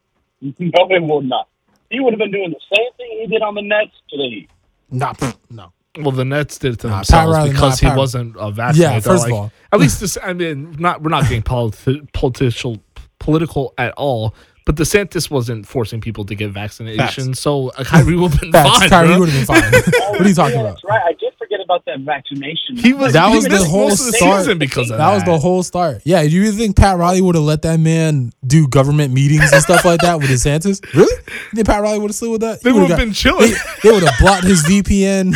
No, 0.40 0.50
it 0.58 1.02
will 1.02 1.20
not. 1.22 1.46
He 1.92 2.00
would 2.00 2.12
have 2.12 2.18
been 2.18 2.32
doing 2.32 2.50
the 2.50 2.76
same 2.76 2.92
thing 2.96 3.18
he 3.20 3.26
did 3.28 3.42
on 3.42 3.54
the 3.54 3.62
Nets 3.62 3.92
to 4.10 4.16
the 4.16 4.24
Heat. 4.24 4.50
nah, 4.90 5.12
pff, 5.12 5.36
no. 5.50 5.72
Well, 5.98 6.10
the 6.10 6.24
Nets 6.24 6.56
did 6.58 6.72
it 6.74 6.80
to 6.80 6.86
Nah, 6.88 6.94
themselves 6.96 7.26
Pat 7.26 7.34
Riley- 7.36 7.50
because 7.50 7.82
nah, 7.82 7.88
he 7.88 7.90
Pat- 7.90 7.98
wasn't 7.98 8.36
uh, 8.38 8.50
vaccinated. 8.50 8.80
Yeah, 8.94 8.98
They're 9.00 9.12
first 9.12 9.26
of 9.26 9.32
all. 9.32 9.52
at 9.72 9.78
least 9.80 10.00
this. 10.00 10.16
I 10.22 10.32
mean, 10.32 10.72
not 10.78 11.02
we're 11.02 11.10
not 11.10 11.24
getting 11.24 11.42
politi- 11.42 12.10
political 12.12 12.78
political 13.18 13.74
at 13.78 13.92
all. 13.98 14.34
But 14.64 14.76
DeSantis 14.76 15.30
wasn't 15.30 15.66
forcing 15.66 16.00
people 16.00 16.24
to 16.26 16.34
get 16.34 16.50
vaccination, 16.52 17.34
so 17.34 17.70
uh, 17.70 17.84
Kyrie 17.84 18.16
would 18.16 18.30
have 18.30 18.40
been 18.40 18.52
Facts. 18.52 18.78
fine. 18.78 18.88
Kyrie 18.90 19.18
would 19.18 19.28
have 19.28 19.46
been 19.48 19.56
fine. 19.62 19.72
what 20.12 20.20
are 20.20 20.28
you 20.28 20.34
talking 20.34 20.54
yeah, 20.54 20.60
about? 20.60 20.74
That's 20.74 20.84
right. 20.84 21.02
I 21.04 21.12
did 21.14 21.32
forget 21.38 21.58
about 21.64 21.84
that 21.86 21.98
vaccination. 22.00 22.76
He 22.76 22.92
was 22.92 23.12
That 23.12 23.28
he 23.30 23.36
was 23.36 23.48
the 23.48 23.64
whole 23.64 23.88
most 23.88 24.06
the 24.06 24.12
start. 24.12 24.58
because 24.58 24.90
of 24.90 24.98
That 24.98 25.08
that. 25.08 25.14
was 25.14 25.24
the 25.24 25.38
whole 25.38 25.62
start. 25.64 26.02
Yeah, 26.04 26.22
do 26.22 26.28
you 26.30 26.52
think 26.52 26.76
Pat 26.76 26.96
Riley 26.96 27.20
would 27.20 27.34
have 27.34 27.42
let 27.44 27.62
that 27.62 27.80
man 27.80 28.32
do 28.46 28.68
government 28.68 29.12
meetings 29.12 29.52
and 29.52 29.62
stuff 29.62 29.84
like 29.84 30.00
that 30.02 30.18
with 30.18 30.28
DeSantis? 30.30 30.80
Really? 30.94 31.12
You 31.14 31.56
think 31.56 31.66
Pat 31.66 31.82
Riley 31.82 31.98
would 31.98 32.10
have 32.10 32.14
slid 32.16 32.30
with 32.32 32.40
that? 32.42 32.62
They 32.62 32.70
would 32.70 32.82
would've 32.82 32.96
been 32.96 33.12
chilling. 33.12 33.50
They, 33.50 33.56
they 33.82 33.90
would 33.92 34.02
have 34.04 34.14
blocked 34.20 34.44
his 34.44 34.62
VPN. 34.64 35.34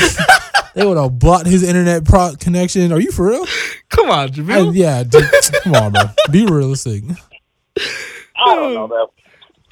they 0.74 0.86
would 0.86 0.96
have 0.98 1.18
blocked 1.18 1.46
his 1.46 1.62
internet 1.62 2.04
pro- 2.04 2.34
connection. 2.38 2.92
Are 2.92 3.00
you 3.00 3.10
for 3.10 3.28
real? 3.28 3.44
Come 3.88 4.10
on, 4.10 4.18
I- 4.18 4.28
Jamil. 4.28 4.74
yeah, 4.74 5.02
dude, 5.02 5.24
come 5.64 5.74
on, 5.74 5.92
bro. 5.92 6.02
Be 6.30 6.46
realistic. 6.46 7.02
I 8.38 8.54
don't 8.54 8.74
know, 8.74 8.86
though. 8.86 9.12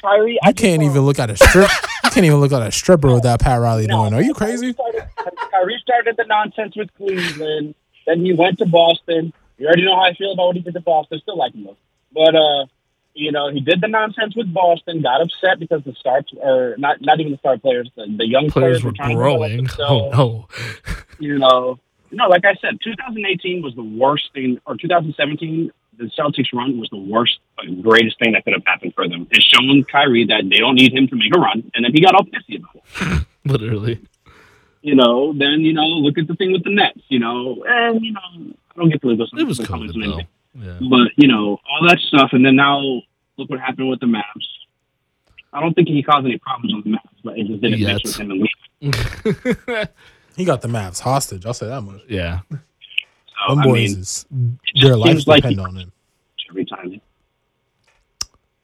Kyrie, 0.00 0.38
I 0.42 0.48
You 0.48 0.54
can't 0.54 0.82
even 0.82 1.02
look 1.02 1.18
at 1.18 1.30
a 1.30 1.36
strip. 1.36 1.70
You 2.04 2.10
can't 2.10 2.26
even 2.26 2.40
look 2.40 2.52
at 2.52 2.62
a 2.62 2.70
stripper 2.70 3.12
without 3.12 3.40
Pat 3.40 3.60
Riley 3.60 3.86
doing. 3.86 4.12
Are 4.12 4.22
you 4.22 4.34
crazy? 4.34 4.72
started, 4.72 5.04
Kyrie 5.50 5.78
started 5.82 6.16
the 6.16 6.24
nonsense 6.24 6.76
with 6.76 6.94
Cleveland. 6.96 7.74
Then 8.06 8.24
he 8.24 8.34
went 8.34 8.58
to 8.58 8.66
Boston. 8.66 9.32
You 9.56 9.66
already 9.66 9.84
know 9.84 9.96
how 9.96 10.02
I 10.02 10.14
feel 10.14 10.32
about 10.32 10.46
what 10.48 10.56
he 10.56 10.62
did 10.62 10.74
to 10.74 10.80
Boston. 10.80 11.20
Still 11.20 11.38
like 11.38 11.54
him, 11.54 11.64
though. 11.64 11.76
But, 12.12 12.34
uh, 12.34 12.66
you 13.14 13.32
know, 13.32 13.50
he 13.50 13.60
did 13.60 13.80
the 13.80 13.88
nonsense 13.88 14.36
with 14.36 14.52
Boston, 14.52 15.00
got 15.00 15.22
upset 15.22 15.58
because 15.58 15.82
the 15.84 15.94
star, 15.94 16.22
or 16.42 16.74
not 16.76 17.00
not 17.00 17.20
even 17.20 17.32
the 17.32 17.38
star 17.38 17.56
players, 17.56 17.90
the, 17.96 18.06
the 18.16 18.26
young 18.26 18.50
Players 18.50 18.80
players, 18.80 18.84
were 18.84 18.92
trying 18.92 19.10
to 19.10 19.14
develop 19.14 19.38
growing. 19.38 19.68
Oh 19.78 20.10
no. 20.10 20.48
you 21.18 21.38
know, 21.38 21.78
no, 22.10 22.28
like 22.28 22.44
I 22.44 22.54
said, 22.60 22.78
2018 22.82 23.62
was 23.62 23.74
the 23.74 23.82
worst 23.82 24.30
thing, 24.34 24.60
or 24.66 24.76
2017, 24.76 25.70
the 25.98 26.10
Celtics 26.18 26.52
run 26.52 26.78
was 26.78 26.88
the 26.90 26.96
worst, 26.98 27.38
greatest 27.82 28.18
thing 28.18 28.32
that 28.32 28.44
could 28.44 28.52
have 28.54 28.64
happened 28.66 28.94
for 28.94 29.08
them. 29.08 29.26
It's 29.30 29.44
shown 29.44 29.84
Kyrie 29.84 30.24
that 30.26 30.48
they 30.48 30.58
don't 30.58 30.74
need 30.74 30.92
him 30.92 31.06
to 31.08 31.16
make 31.16 31.34
a 31.34 31.38
run, 31.40 31.70
and 31.74 31.84
then 31.84 31.92
he 31.92 32.00
got 32.00 32.14
all 32.14 32.24
pissy 32.24 32.58
about 32.58 32.76
it. 33.20 33.26
Literally. 33.44 34.00
You 34.82 34.94
know, 34.94 35.32
then 35.32 35.60
you 35.60 35.72
know, 35.72 35.86
look 35.86 36.18
at 36.18 36.26
the 36.26 36.34
thing 36.34 36.52
with 36.52 36.64
the 36.64 36.70
Nets. 36.74 37.00
You 37.08 37.18
know, 37.18 37.64
and 37.66 38.04
you 38.04 38.12
know, 38.12 38.20
I 38.74 38.78
don't 38.78 38.90
get 38.90 39.00
to 39.02 39.08
listen. 39.08 39.38
It 39.38 39.46
was 39.46 39.58
to 39.58 39.66
comments 39.66 39.96
COVID 39.96 40.28
though. 40.54 40.60
Yeah. 40.62 40.78
but 40.88 41.10
you 41.16 41.26
know, 41.28 41.58
all 41.70 41.88
that 41.88 41.98
stuff, 42.00 42.30
and 42.32 42.44
then 42.44 42.56
now 42.56 42.80
look 43.36 43.48
what 43.50 43.60
happened 43.60 43.88
with 43.90 44.00
the 44.00 44.06
Mavs. 44.06 44.46
I 45.52 45.60
don't 45.60 45.74
think 45.74 45.88
he 45.88 46.02
caused 46.02 46.26
any 46.26 46.38
problems 46.38 46.74
with 46.74 46.84
the 46.84 46.90
Mavs, 46.90 47.22
but 47.24 47.38
it 47.38 47.46
just 47.46 47.60
didn't 47.60 47.78
Yet. 47.78 47.94
mix 47.94 48.04
with 48.04 48.20
him. 48.20 48.30
And 48.32 48.42
we, 48.42 49.84
He 50.36 50.44
got 50.44 50.62
the 50.62 50.68
Mavs 50.68 50.98
hostage. 51.00 51.46
I'll 51.46 51.54
say 51.54 51.68
that 51.68 51.80
much. 51.82 52.00
yeah. 52.08 52.40
So, 53.48 53.54
Them 53.54 53.58
I 53.60 53.64
boys 53.64 53.90
mean, 53.92 54.00
is 54.00 54.26
their 54.80 54.96
lives 54.96 55.26
like 55.26 55.42
depend 55.42 55.60
on 55.60 55.76
him. 55.76 55.92
every 56.50 56.64
time. 56.64 57.00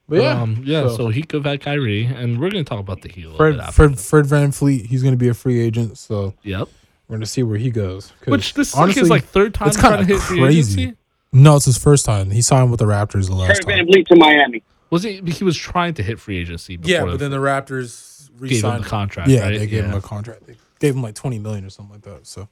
But 0.09 0.23
yeah, 0.23 0.41
Um, 0.43 0.62
yeah. 0.64 0.83
so- 0.89 0.97
So, 0.97 1.09
he 1.09 1.23
could 1.23 1.45
have 1.45 1.51
had 1.53 1.61
Kyrie, 1.61 2.05
and 2.05 2.41
we're 2.41 2.51
gonna 2.51 2.64
talk 2.64 2.81
about 2.81 3.03
the 3.03 3.09
Heat 3.09 3.25
a 3.27 3.31
little 3.31 3.37
Fred. 3.39 3.75
Fred, 3.75 3.99
Fred 4.01 4.25
VanVleet, 4.27 4.87
he's 4.87 5.03
going 5.03 5.12
to 5.14 5.18
be 5.18 5.29
a 5.29 5.35
free 5.35 5.61
agent, 5.61 5.99
so 5.99 6.35
Yep. 6.43 6.68
we're 7.09 7.14
going 7.14 7.21
to 7.21 7.27
see 7.31 7.43
where 7.45 7.59
he 7.59 7.71
goes. 7.71 8.12
Which 8.25 8.55
this 8.55 8.75
honestly 8.75 9.03
is 9.03 9.11
like 9.11 9.25
third 9.25 9.55
time 9.55 9.68
it's 9.68 9.77
kinda 9.81 10.05
hit 10.05 10.21
free 10.21 10.41
crazy. 10.41 10.83
agency. 10.83 10.97
no, 11.33 11.57
it's 11.57 11.64
his 11.66 11.79
first 11.79 12.05
time. 12.05 12.31
He 12.33 12.43
signed 12.43 12.71
with 12.73 12.81
the 12.81 12.87
Raptors 12.87 13.29
the 13.29 13.35
last 13.37 13.62
Fred 13.62 13.66
Van 13.66 13.79
time. 13.79 13.87
Vliet 13.87 14.07
to 14.09 14.16
Miami. 14.16 14.62
Was 14.91 15.05
he? 15.05 15.21
He 15.27 15.45
was 15.45 15.57
trying 15.57 15.95
to 15.95 16.03
hit 16.03 16.18
free 16.18 16.39
agency. 16.39 16.77
Before 16.77 16.91
Yeah, 16.91 17.05
but 17.05 17.21
then 17.21 17.31
the 17.31 17.37
Raptors 17.39 18.27
gave 18.31 18.35
him 18.35 18.41
re-signed 18.41 18.85
the 18.85 18.89
contract. 18.89 19.29
Yeah, 19.29 19.43
right? 19.43 19.59
they 19.61 19.66
gave 19.68 19.85
him 19.85 19.93
Yeah. 19.93 19.99
a 19.99 20.01
contract. 20.01 20.49
They 20.49 20.57
gave 20.81 20.97
him 20.97 21.03
like 21.03 21.14
twenty 21.14 21.39
million 21.39 21.64
or 21.64 21.71
something 21.71 21.93
like 21.93 22.03
that. 22.03 22.27
So, 22.27 22.49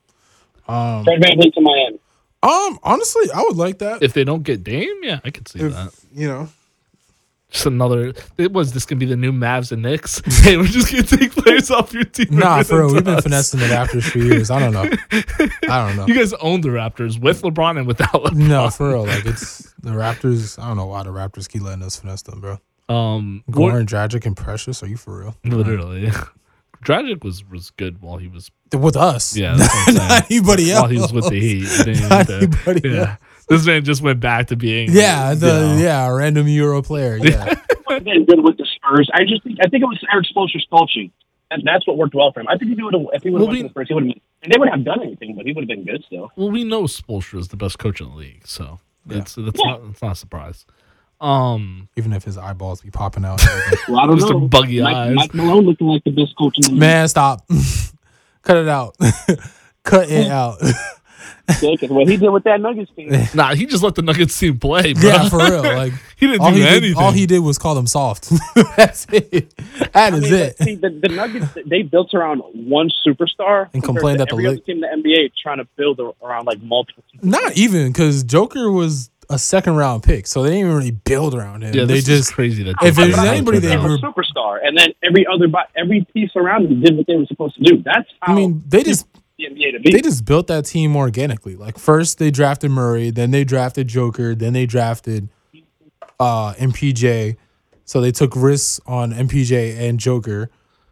um, 0.69 1.03
Fred 1.03 1.21
VanVleet 1.21 1.55
to 1.55 1.61
Miami. 1.61 1.99
Um, 2.43 2.79
honestly, 2.83 3.31
I 3.35 3.43
would 3.43 3.57
like 3.57 3.79
that. 3.79 4.03
If 4.03 4.13
they 4.13 4.25
don't 4.25 4.43
get 4.43 4.63
Dame, 4.65 4.95
yeah, 5.03 5.21
I 5.25 5.31
could 5.31 5.49
see 5.49 5.61
If, 5.61 5.73
that. 5.73 5.93
you 6.15 6.29
know, 6.29 6.49
Just 7.51 7.67
another. 7.67 8.13
It 8.37 8.53
was 8.53 8.73
this 8.73 8.85
gonna 8.87 8.99
be 9.01 9.07
the 9.07 9.17
new 9.17 9.33
Mavs 9.33 9.73
and 9.73 9.83
Knicks. 9.83 10.21
hey, 10.45 10.57
we're 10.57 10.65
just 10.67 10.91
gonna 10.91 11.03
take 11.03 11.33
players 11.33 11.71
off 11.71 11.93
your 11.93 12.05
team. 12.05 12.29
nah, 12.31 12.59
give 12.59 12.69
for 12.69 12.79
real, 12.85 12.95
we've 12.95 13.05
been 13.05 13.15
us. 13.15 13.23
finessing 13.25 13.59
the 13.61 13.67
Raptors 13.67 14.05
for 14.11 14.19
years. 14.31 14.51
I 14.51 14.59
don't 14.61 14.73
know. 14.73 14.89
I 15.69 15.87
don't 15.87 15.97
know. 15.97 16.07
You 16.07 16.15
guys 16.15 16.33
own 16.35 16.61
the 16.61 16.69
Raptors 16.69 17.21
with 17.21 17.43
LeBron 17.43 17.79
and 17.79 17.87
without 17.87 18.13
LeBron. 18.13 18.37
No, 18.49 18.69
for 18.71 18.91
real. 18.91 19.07
Like 19.07 19.25
it's 19.27 19.73
the 19.83 19.91
Raptors. 19.91 20.63
I 20.63 20.69
don't 20.69 20.77
know 20.77 20.87
why 20.87 21.03
the 21.03 21.11
Raptors 21.11 21.49
keep 21.49 21.63
letting 21.63 21.83
us 21.83 21.97
finesse 21.99 22.23
them, 22.23 22.41
bro. 22.41 22.59
Um, 22.89 23.45
Goran 23.51 23.85
Dragic 23.87 24.25
and 24.27 24.37
Precious. 24.37 24.83
Are 24.83 24.87
you 24.87 24.97
for 24.97 25.19
real? 25.21 25.37
literally. 25.45 26.11
Dragic 26.85 27.25
was 27.25 27.45
was 27.49 27.71
good 27.73 28.01
while 28.03 28.17
he 28.19 28.29
was 28.29 28.51
With 28.73 28.97
us. 28.97 29.37
yeah 29.37 29.55
that's 29.59 29.75
what 29.75 29.89
I'm 29.89 29.95
saying. 29.97 30.09
Not 30.09 30.31
anybody 30.31 30.71
else. 30.73 30.83
while 30.83 30.91
he 30.91 30.99
was 31.01 31.13
with 31.13 31.29
the 31.29 31.41
Heat. 31.41 31.69
He 31.77 31.85
didn't 31.85 32.09
Not 32.09 32.29
need 32.29 32.53
to- 32.53 32.59
anybody 32.69 32.89
yeah, 32.91 33.17
this 33.49 33.67
man 33.67 33.85
just 33.85 34.03
went 34.03 34.21
back 34.21 34.49
to 34.49 34.57
being 34.57 34.91
Yeah, 34.93 35.35
the 35.35 35.47
you 35.47 35.53
know, 35.53 35.77
yeah, 35.79 36.09
random 36.09 36.47
Euro 36.49 36.83
player. 36.83 37.17
Yeah. 37.17 37.55
Been 37.89 38.25
good 38.27 38.41
with 38.45 38.59
the 38.59 38.67
Spurs. 38.77 39.09
I 39.15 39.25
just 39.25 39.43
think 39.45 39.59
I 39.65 39.69
think 39.69 39.83
it 39.83 39.87
was 39.87 39.99
Erik 40.13 40.27
Spoelstra's 40.27 40.67
coaching. 40.71 41.11
And 41.51 41.63
that's 41.65 41.87
what 41.87 41.97
worked 41.97 42.15
well 42.15 42.31
for 42.31 42.41
him. 42.41 42.47
I 42.49 42.59
think 42.59 42.73
if 42.73 42.77
he 42.77 42.85
would 42.85 42.93
have 42.95 43.07
if 43.15 43.23
he 43.23 43.31
would 43.31 43.41
have 43.41 43.49
Well, 43.49 43.49
went 43.49 43.53
we- 43.53 43.63
to 43.63 43.69
the 43.69 43.71
Spurs, 43.71 43.89
he 43.89 43.95
would 43.95 44.07
have 44.07 44.17
and 44.43 44.53
they 44.53 44.59
would 44.59 44.69
have 44.69 44.85
done 44.85 45.03
anything, 45.03 45.35
but 45.35 45.47
he 45.47 45.53
would 45.53 45.63
have 45.63 45.69
been 45.69 45.85
good 45.85 46.05
still. 46.05 46.31
Well, 46.37 46.51
we 46.51 46.63
know 46.63 46.83
Spoelstra 46.85 47.39
is 47.41 47.49
the 47.49 47.57
best 47.57 47.79
coach 47.79 48.01
in 48.01 48.11
the 48.11 48.15
league, 48.15 48.47
so 48.47 48.79
it's 49.09 49.35
that's 49.35 49.59
Yeah. 49.65 49.71
not 49.73 49.81
it's 49.91 50.03
not 50.03 50.13
a 50.13 50.15
surprise. 50.15 50.67
Um, 51.21 51.89
Even 51.97 52.13
if 52.13 52.23
his 52.25 52.39
eyeballs 52.39 52.81
be 52.83 52.91
popping 52.91 53.25
out. 53.25 53.41
and 53.41 53.51
everything. 53.51 53.79
Well, 53.95 53.99
I 54.05 54.07
don't 54.07 54.19
Just 54.19 54.31
a 54.31 54.35
know. 54.35 54.49
buggy 54.49 54.81
Mike, 54.83 54.97
eyes. 54.97 55.15
Mike 55.15 55.35
Malone 55.35 55.65
looking 55.67 55.87
like 55.89 56.05
the 56.05 56.11
best 56.11 56.37
coach 56.37 56.57
in 56.59 56.63
the 56.63 56.71
league. 56.71 56.81
Man, 56.81 57.09
stop. 57.09 57.45
Cut 58.43 58.57
it 58.57 58.69
out. 58.69 58.97
Cut 59.83 60.09
it 60.11 60.27
out. 60.31 60.61
What 61.89 62.09
he 62.09 62.19
did 62.19 62.29
with 62.29 62.45
that 62.45 62.61
Nuggets 62.61 62.91
team. 62.95 63.11
nah, 63.35 63.55
he 63.55 63.65
just 63.65 63.83
let 63.83 63.95
the 63.95 64.03
Nuggets 64.03 64.39
team 64.39 64.59
play, 64.59 64.93
bro. 64.93 65.03
yeah, 65.09 65.29
for 65.31 65.39
real. 65.39 65.63
Like 65.63 65.95
he 66.19 66.27
didn't 66.27 66.43
all 66.43 66.51
do 66.51 66.57
he 66.57 66.63
did, 66.63 66.73
anything. 66.83 67.03
all 67.03 67.11
he 67.11 67.25
did 67.27 67.39
was 67.39 67.57
call 67.57 67.75
them 67.75 67.87
soft. 67.87 68.31
That's 68.77 69.07
it. 69.11 69.57
That 69.93 70.13
I 70.13 70.17
is 70.17 70.23
mean, 70.25 70.35
it. 70.35 70.59
see, 70.59 70.75
the, 70.75 70.91
the 70.91 71.09
Nuggets 71.09 71.47
they 71.67 71.83
built 71.83 72.13
around 72.13 72.41
one 72.41 72.91
superstar 73.07 73.71
And 73.73 73.83
complained 73.83 74.19
to 74.19 74.25
that 74.25 74.29
the 74.29 74.35
every 74.35 74.47
other 74.47 74.57
league- 74.57 74.67
team 74.67 74.85
in 74.85 75.03
the 75.03 75.09
NBA 75.11 75.31
trying 75.43 75.57
to 75.59 75.67
build 75.77 75.99
around 76.23 76.45
like 76.45 76.61
multiple. 76.63 77.03
Not 77.23 77.57
even 77.57 77.89
because 77.93 78.25
Joker 78.25 78.71
was 78.71 79.11
a 79.31 79.39
second 79.39 79.77
round 79.77 80.03
pick, 80.03 80.27
so 80.27 80.43
they 80.43 80.49
didn't 80.51 80.61
even 80.67 80.75
really 80.77 80.91
build 80.91 81.35
around 81.35 81.63
him. 81.63 81.75
yeah, 81.75 81.85
they 81.85 81.95
this 81.95 82.09
is 82.09 82.19
just 82.19 82.33
crazy 82.35 82.63
that 82.63 82.77
if 82.83 82.97
there's 82.97 83.17
anybody 83.19 83.59
they 83.59 83.69
They 83.69 83.77
were 83.77 83.89
were- 83.89 83.95
a 83.95 83.99
superstar, 83.99 84.59
and 84.63 84.77
then 84.77 84.89
every 85.03 85.27
other 85.27 85.47
every 85.77 86.07
piece 86.15 86.31
around 86.37 86.65
them 86.65 86.81
did 86.81 86.97
what 86.97 87.07
they 87.07 87.17
were 87.17 87.27
supposed 87.27 87.55
to 87.57 87.63
do. 87.63 87.83
That's 87.83 88.09
how 88.23 88.33
I 88.33 88.37
mean, 88.37 88.63
they 88.67 88.83
just 88.83 89.07
the 89.39 89.45
NBA 89.45 89.73
to 89.73 89.81
be. 89.81 89.93
they 89.93 90.01
just 90.01 90.25
built 90.25 90.47
that 90.49 90.65
team 90.65 90.97
organically. 90.97 91.57
Like 91.57 91.79
first 91.79 92.19
they 92.19 92.31
drafted 92.31 92.71
Murray, 92.71 93.11
then 93.11 93.31
they 93.31 93.45
drafted 93.45 93.87
Joker, 93.89 94.35
then 94.35 94.53
they 94.55 94.67
drafted 94.67 95.29
uh 96.19 96.55
MPJ. 96.55 97.37
So 97.85 98.01
they 98.01 98.13
took 98.13 98.35
risks 98.37 98.81
on 98.87 99.13
MPJ 99.13 99.79
and 99.89 99.99
Joker, 100.01 100.51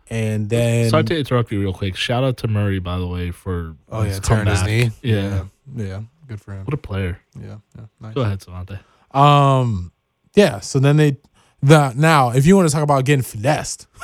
and 0.08 0.48
then 0.48 0.88
Sorry 0.90 1.04
to 1.04 1.18
interrupt 1.18 1.52
you 1.52 1.60
real 1.60 1.72
quick. 1.74 1.94
Shout 1.96 2.24
out 2.24 2.36
to 2.38 2.48
Murray, 2.48 2.78
by 2.78 2.98
the 2.98 3.06
way, 3.06 3.30
for 3.32 3.74
oh 3.90 4.02
yeah, 4.02 4.08
his 4.08 4.20
tearing 4.20 4.46
his 4.46 4.62
knee. 4.62 4.90
Yeah. 5.02 5.44
yeah, 5.74 5.84
yeah, 5.84 6.00
good 6.26 6.40
for 6.40 6.52
him. 6.52 6.64
what 6.64 6.74
a 6.74 6.78
player. 6.78 7.20
Yeah, 7.40 7.56
yeah, 7.76 7.84
nice. 8.00 8.14
Go 8.14 8.20
ahead, 8.22 8.42
Savante. 8.42 8.78
Um, 9.12 9.92
yeah. 10.34 10.60
So 10.60 10.78
then 10.78 10.96
they, 10.96 11.16
the 11.62 11.92
now 11.96 12.30
if 12.30 12.46
you 12.46 12.56
want 12.56 12.68
to 12.68 12.74
talk 12.74 12.82
about 12.82 13.04
getting 13.04 13.22
finessed, 13.22 13.86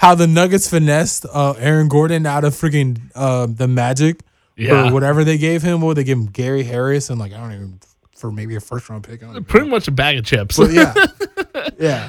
how 0.00 0.14
the 0.14 0.26
Nuggets 0.26 0.68
finessed 0.68 1.26
uh, 1.32 1.54
Aaron 1.58 1.88
Gordon 1.88 2.26
out 2.26 2.44
of 2.44 2.54
freaking 2.54 2.98
uh, 3.14 3.46
the 3.46 3.66
Magic 3.68 4.20
Yeah, 4.56 4.88
or 4.90 4.92
whatever 4.92 5.24
they 5.24 5.38
gave 5.38 5.62
him. 5.62 5.80
What 5.80 5.96
they 5.96 6.04
give 6.04 6.18
him? 6.18 6.26
Gary 6.26 6.62
Harris 6.62 7.10
and 7.10 7.18
like 7.18 7.32
I 7.32 7.38
don't 7.38 7.52
even 7.52 7.80
for 8.16 8.30
maybe 8.30 8.54
a 8.56 8.60
first 8.60 8.88
round 8.90 9.04
pick. 9.04 9.20
Pretty 9.46 9.66
know. 9.66 9.70
much 9.70 9.88
a 9.88 9.92
bag 9.92 10.18
of 10.18 10.24
chips. 10.24 10.56
But 10.58 10.72
yeah, 10.72 10.94
yeah. 11.78 12.08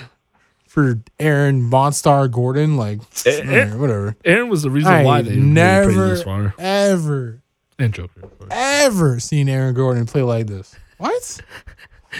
For 0.67 0.99
Aaron 1.19 1.69
Monstar 1.69 2.32
Gordon, 2.32 2.77
like 2.77 2.99
Eh, 3.25 3.41
eh. 3.43 3.75
whatever. 3.75 4.15
Aaron 4.23 4.47
was 4.49 4.61
the 4.63 4.69
reason 4.69 4.91
I 4.91 5.03
why 5.03 5.21
they 5.21 5.36
never 5.36 5.89
never 5.91 6.07
this 6.09 6.23
far. 6.23 6.53
ever 6.57 7.40
And 7.82 7.93
Joker, 7.93 8.29
ever 8.51 9.19
seen 9.19 9.49
Aaron 9.49 9.73
Gordon 9.73 10.05
play 10.05 10.21
like 10.21 10.47
this. 10.47 10.75
What? 10.97 11.39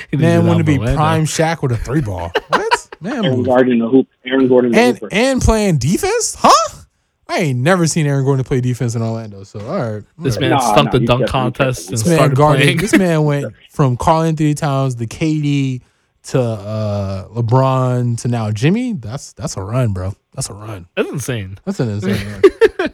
He 0.10 0.16
didn't 0.16 0.46
Man 0.46 0.54
do 0.54 0.58
to 0.60 0.64
be 0.64 0.78
Orlando. 0.80 0.96
prime 0.96 1.26
Shaq 1.26 1.62
with 1.62 1.74
a 1.74 1.78
three 1.78 2.00
ball. 2.00 2.32
What? 2.48 2.90
Man, 3.02 3.26
Aaron. 3.26 3.44
Gordon, 3.44 3.80
the 3.80 3.90
hoop. 3.90 4.08
Aaron 4.26 4.48
Gordon, 4.48 4.74
and 4.74 4.96
hooper. 4.98 5.10
and 5.12 5.42
playing 5.42 5.80
defense, 5.80 6.36
huh? 6.40 6.84
I 7.28 7.40
ain't 7.40 7.60
never 7.60 7.86
seen 7.88 8.08
Aaron 8.08 8.24
Gordon 8.24 8.46
play 8.46 8.62
defense 8.62 8.96
in 8.96 9.02
Orlando. 9.02 9.44
So 9.44 9.60
all 9.60 9.66
right, 9.96 10.04
This 10.18 10.38
all 10.38 10.42
right. 10.44 10.50
man 10.50 10.50
Nah, 10.52 10.60
stumped 10.60 10.94
nah, 10.94 11.00
the 11.00 11.06
dunk 11.06 11.28
contest 11.28 11.90
and 11.90 11.98
this 11.98 12.06
man 12.08 12.16
started 12.16 12.38
guarded. 12.38 12.62
playing. 12.64 12.78
This 12.78 12.96
man 12.98 13.24
went 13.26 13.54
from 13.70 13.98
Karl-Anthony 13.98 14.54
Towns, 14.54 14.96
the 14.96 15.08
KD, 15.08 15.82
to 16.28 16.40
uh, 16.40 17.28
LeBron, 17.30 18.18
to 18.22 18.28
now 18.30 18.50
Jimmy. 18.52 18.94
That's 18.94 19.34
that's 19.34 19.58
a 19.58 19.62
run, 19.62 19.92
bro. 19.92 20.16
That's 20.36 20.50
a 20.50 20.54
run. 20.54 20.88
That's 20.96 21.10
insane. 21.10 21.58
That's 21.66 21.82
an 21.82 21.90
insane 21.90 22.32
run. 22.32 22.42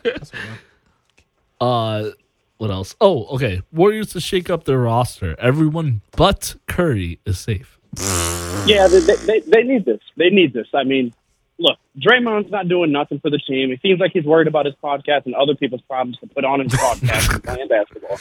That's 0.03 0.31
a 0.33 0.37
run. 0.37 0.57
Uh, 1.59 2.09
what 2.57 2.71
else? 2.71 2.95
Oh, 3.01 3.25
okay. 3.35 3.61
Warriors 3.71 4.11
to 4.13 4.19
shake 4.19 4.49
up 4.49 4.63
their 4.65 4.79
roster. 4.79 5.35
Everyone 5.39 6.01
but 6.11 6.55
Curry 6.67 7.19
is 7.25 7.39
safe. 7.39 7.79
Yeah, 8.65 8.87
they, 8.87 8.99
they, 8.99 9.39
they 9.41 9.63
need 9.63 9.85
this. 9.85 9.99
They 10.17 10.29
need 10.29 10.53
this. 10.53 10.67
I 10.73 10.83
mean, 10.83 11.13
look, 11.57 11.77
Draymond's 11.99 12.51
not 12.51 12.67
doing 12.67 12.91
nothing 12.91 13.19
for 13.19 13.29
the 13.29 13.37
team. 13.39 13.71
It 13.71 13.81
seems 13.81 13.99
like 13.99 14.11
he's 14.11 14.25
worried 14.25 14.47
about 14.47 14.65
his 14.65 14.75
podcast 14.83 15.25
and 15.25 15.35
other 15.35 15.55
people's 15.55 15.81
problems 15.81 16.17
to 16.19 16.27
put 16.27 16.43
on 16.45 16.59
his 16.59 16.71
podcast 16.73 17.33
and 17.33 17.43
playing 17.43 17.67
basketball. 17.67 18.17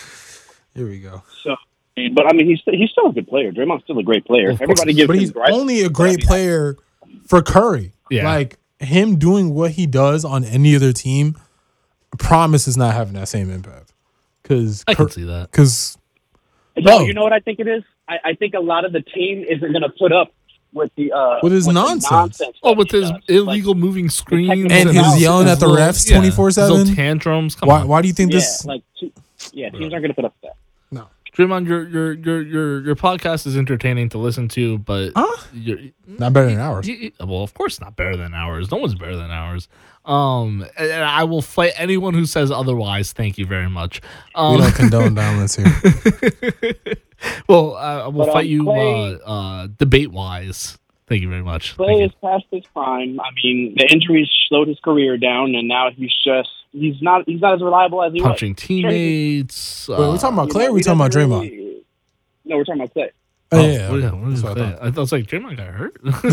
Here 0.75 0.87
we 0.89 1.01
go. 1.01 1.23
So, 1.43 1.57
but 2.15 2.27
I 2.27 2.33
mean, 2.37 2.47
he's 2.47 2.61
he's 2.67 2.91
still 2.91 3.07
a 3.09 3.13
good 3.13 3.27
player. 3.29 3.51
Draymond's 3.53 3.85
still 3.85 3.99
a 3.99 4.03
great 4.03 4.25
player. 4.25 4.45
Well, 4.45 4.53
of 4.53 4.59
course. 4.59 4.81
Everybody 4.81 4.95
gives 4.95 5.07
But 5.09 5.15
him 5.17 5.21
he's 5.21 5.31
gripe. 5.33 5.53
only 5.53 5.81
a 5.83 5.89
great 5.89 6.21
player 6.21 6.77
for 7.27 7.43
Curry. 7.43 7.93
Yeah. 8.11 8.25
Like 8.25 8.59
him 8.79 9.17
doing 9.19 9.55
what 9.55 9.73
he 9.73 9.87
does 9.87 10.25
on 10.25 10.45
any 10.45 10.77
other 10.77 10.93
team, 10.93 11.37
I 12.13 12.17
promise 12.19 12.69
is 12.69 12.77
not 12.77 12.95
having 12.95 13.15
that 13.15 13.29
same 13.29 13.51
impact. 13.51 13.86
Because 14.49 14.85
I 14.87 14.95
can 14.95 15.11
see 15.11 15.25
that. 15.25 15.51
because 15.51 15.97
No, 16.77 16.99
Bro. 16.99 17.07
you 17.07 17.15
know 17.15 17.23
what 17.23 17.33
I 17.33 17.41
think 17.41 17.59
it 17.61 17.67
is? 17.69 17.83
I, 18.09 18.19
I 18.25 18.35
think 18.35 18.55
a 18.55 18.61
lot 18.61 18.85
of 18.85 18.93
the 18.93 19.01
team 19.03 19.45
isn't 19.49 19.73
going 19.73 19.83
to 19.83 19.89
put 19.89 20.13
up 20.13 20.33
with 20.73 20.91
the 20.97 21.11
uh, 21.13 21.39
With 21.43 21.53
his 21.53 21.67
the 21.67 21.73
nonsense. 21.73 22.41
Oh, 22.63 22.75
with 22.75 22.91
his 22.91 23.11
does. 23.11 23.21
illegal 23.29 23.75
moving 23.75 24.09
screens 24.11 24.49
technical 24.51 24.73
and 24.77 24.89
His 24.91 25.07
his 25.15 25.21
yelling 25.23 25.49
at 25.49 25.59
the 25.59 25.67
refs 25.67 26.09
twenty 26.11 26.31
four 26.31 26.47
his 26.47 26.59
little 26.59 26.79
seven. 26.79 26.95
tantrums. 26.95 27.55
Come 27.55 27.69
Why 27.69 27.81
on, 27.81 27.89
why 27.89 28.03
do 28.03 28.09
you 28.09 28.15
think 28.15 28.31
Like, 28.33 28.37
this? 28.41 28.65
yeah, 28.65 28.73
like 28.73 28.83
yeah, 29.53 29.71
teams 29.71 29.93
aren't 29.93 30.03
going 30.03 30.09
to 30.09 30.15
put 30.15 30.25
up 30.27 30.35
with 30.43 30.51
that. 30.51 30.57
No. 31.39 31.47
Draymond, 31.47 31.67
your 31.69 31.89
your 31.89 32.13
your 32.15 32.43
your 32.43 32.81
your 32.85 32.97
podcast 32.97 33.47
is 33.47 33.57
entertaining 33.57 34.09
to 34.11 34.19
listen 34.19 34.49
to, 34.49 34.79
but 34.79 35.13
Huh? 35.17 35.43
you're, 35.53 35.79
Not 36.07 36.33
better 36.33 36.47
than 36.51 36.59
ours. 36.59 36.87
you- 36.89 36.95
you- 36.97 37.13
well, 37.21 37.43
of 37.43 37.53
course, 37.55 37.81
not 37.81 37.97
better 37.97 38.17
than 38.17 38.35
ours. 38.35 38.71
No 38.71 38.79
one's 38.79 38.95
better 38.95 39.17
than 39.17 39.31
ours. 39.31 39.69
Um, 40.05 40.65
and, 40.79 40.91
and 40.91 41.05
I 41.05 41.25
will 41.25 41.43
fight 41.43 41.73
anyone 41.77 42.15
who 42.15 42.27
says 42.27 42.51
otherwise. 42.53 43.13
Thank 43.13 43.39
you 43.39 43.47
very 43.47 43.69
much. 43.69 44.01
We 44.37 44.41
Um, 44.43 44.59
don't 44.61 44.75
condone 44.77 45.15
violence 45.17 45.57
here. 45.57 45.67
well, 47.49 47.75
I, 47.77 47.93
I 48.01 48.09
will 48.09 48.27
But, 48.27 48.33
fight 48.33 48.45
um, 48.47 48.51
you 48.51 48.71
uh, 48.71 49.19
uh, 49.27 49.67
debate 49.79 50.13
wise. 50.13 50.79
Thank 51.09 51.23
you 51.23 51.29
very 51.29 51.43
much. 51.43 51.77
Klay 51.77 51.87
Thank 51.87 51.99
you. 52.01 52.05
is 52.07 52.13
past 52.23 52.45
his 52.51 52.67
prime. 52.67 53.21
I 53.21 53.31
mean, 53.43 53.75
the 53.77 53.87
injuries 53.93 54.29
slowed 54.49 54.67
his 54.69 54.81
career 54.81 55.17
down, 55.17 55.55
and 55.55 55.69
now 55.69 55.91
he's 55.91 56.13
just 56.25 56.51
he's 56.73 57.01
not 57.01 57.25
he's 57.27 57.41
not 57.41 57.55
as 57.55 57.63
reliable 57.63 58.03
as 58.03 58.13
he 58.13 58.21
Punching 58.21 58.55
teammates. 58.57 59.89
Wait, 59.89 59.99
we're 59.99 60.19
talking 60.19 60.39
uh, 60.39 60.43
about. 60.43 60.49
Klay 60.51 60.65
or 60.65 60.67
know, 60.67 60.73
we 60.73 60.81
he 60.81 60.85
talking 60.85 61.01
about 61.01 61.13
doesn't 61.13 61.31
Draymond? 61.31 61.41
really- 61.51 61.85
No, 62.45 62.57
we're 62.57 62.65
talking 62.65 62.81
about 62.83 62.95
Klay. 62.95 63.11
Oh, 63.53 63.59
Oh, 63.59 63.65
yeah, 63.65 63.91
what, 63.91 64.03
okay. 64.03 64.17
what 64.17 64.35
did 64.35 64.45
I, 64.45 64.51
I 64.51 64.91
thought. 64.91 64.99
I, 64.99 65.01
was 65.01 65.13
like, 65.13 65.27
Draymond 65.27 65.57
got 65.57 65.69
hurt. 65.69 65.95
Took 66.05 66.25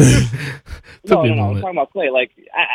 No, 1.09 1.23
no, 1.23 1.33
no, 1.35 1.43
I'm 1.49 1.61
talking 1.61 1.77
about 1.77 1.93
Klay. 1.93 2.11
Like 2.11 2.31
I, 2.55 2.65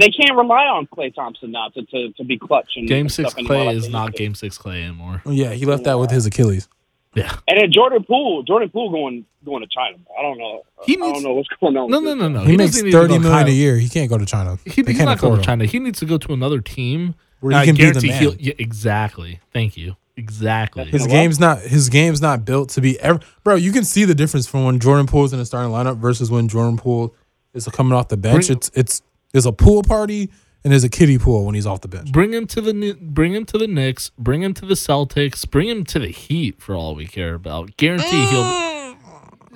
they 0.00 0.08
can't 0.08 0.34
rely 0.34 0.64
on 0.64 0.86
Klay 0.86 1.14
Thompson 1.14 1.50
now 1.50 1.68
to, 1.68 1.84
to, 1.84 2.12
to 2.12 2.24
be 2.24 2.38
clutch. 2.38 2.70
And, 2.76 2.88
Game 2.88 3.00
and 3.02 3.12
six 3.12 3.30
stuff 3.30 3.38
anymore 3.38 3.56
Klay 3.58 3.66
like 3.66 3.76
is 3.76 3.88
not 3.90 4.14
game 4.14 4.34
six 4.34 4.56
Klay 4.56 4.84
anymore. 4.84 5.20
Yeah, 5.26 5.50
he 5.52 5.66
left 5.66 5.84
that 5.84 5.98
with 5.98 6.10
his 6.10 6.24
Achilles. 6.24 6.68
Yeah. 7.14 7.36
And 7.46 7.60
then 7.60 7.70
Jordan 7.72 8.04
Poole, 8.04 8.42
Jordan 8.42 8.70
Poole 8.70 8.90
going 8.90 9.24
going 9.44 9.62
to 9.62 9.68
China. 9.68 9.98
I 10.18 10.22
don't 10.22 10.38
know. 10.38 10.62
He 10.84 10.94
I 10.94 10.98
don't 10.98 11.22
know 11.22 11.34
what's 11.34 11.48
going 11.60 11.76
on. 11.76 11.90
No, 11.90 12.00
with 12.00 12.16
no, 12.18 12.28
no, 12.28 12.40
no. 12.40 12.44
he, 12.44 12.56
makes 12.56 12.72
doesn't 12.72 12.86
need 12.86 12.92
to 12.92 12.98
thirty 12.98 13.14
go 13.14 13.20
million 13.20 13.48
a 13.48 13.50
year. 13.50 13.76
He 13.76 13.88
can't 13.88 14.08
go 14.08 14.16
to 14.18 14.24
China. 14.24 14.58
He, 14.64 14.82
They 14.82 14.92
he's 14.92 14.98
can't 14.98 15.10
not 15.10 15.20
going 15.20 15.38
to. 15.38 15.44
China. 15.44 15.64
He 15.66 15.78
needs 15.78 15.98
to 15.98 16.06
go 16.06 16.16
to 16.18 16.32
another 16.32 16.60
team. 16.60 17.14
Where 17.40 17.52
he 17.52 17.58
I 17.58 17.64
can 17.66 17.74
be 17.74 17.84
the 17.84 18.00
guarantee 18.00 18.08
man. 18.08 18.20
he'll. 18.20 18.34
Yeah, 18.36 18.54
exactly. 18.58 19.40
Thank 19.52 19.76
you. 19.76 19.96
Exactly. 20.16 20.84
His 20.84 21.06
game's 21.06 21.40
not 21.40 21.58
his 21.60 21.88
game's 21.88 22.20
not 22.20 22.44
built 22.44 22.68
to 22.70 22.80
be 22.80 23.00
ever 23.00 23.18
bro. 23.44 23.54
You 23.56 23.72
can 23.72 23.84
see 23.84 24.04
the 24.04 24.14
difference 24.14 24.46
from 24.46 24.64
when 24.64 24.78
Jordan 24.78 25.06
Poole's 25.06 25.32
in 25.32 25.38
the 25.38 25.46
starting 25.46 25.72
lineup 25.72 25.96
versus 25.96 26.30
when 26.30 26.48
Jordan 26.48 26.76
Poole 26.76 27.14
is 27.54 27.66
coming 27.66 27.92
off 27.94 28.08
the 28.08 28.16
bench. 28.16 28.46
Bring- 28.46 28.58
it's 28.58 28.70
it's 28.74 29.02
there's 29.32 29.46
a 29.46 29.52
pool 29.52 29.82
party 29.82 30.30
and 30.64 30.72
there's 30.72 30.84
a 30.84 30.88
kiddie 30.88 31.18
pool 31.18 31.44
when 31.44 31.54
he's 31.54 31.66
off 31.66 31.80
the 31.80 31.88
bench. 31.88 32.12
Bring 32.12 32.32
him 32.32 32.46
to 32.48 32.60
the 32.60 32.72
Kni- 32.72 33.00
bring 33.00 33.34
him 33.34 33.44
to 33.46 33.58
the 33.58 33.66
Knicks. 33.66 34.10
Bring 34.18 34.42
him 34.42 34.54
to 34.54 34.64
the 34.66 34.74
Celtics. 34.74 35.48
Bring 35.50 35.68
him 35.68 35.84
to 35.84 35.98
the 35.98 36.08
Heat 36.08 36.60
for 36.60 36.74
all 36.74 36.94
we 36.94 37.06
care 37.06 37.34
about. 37.34 37.76
Guarantee 37.76 38.26
he'll 38.26 38.42
mm. 38.44 38.96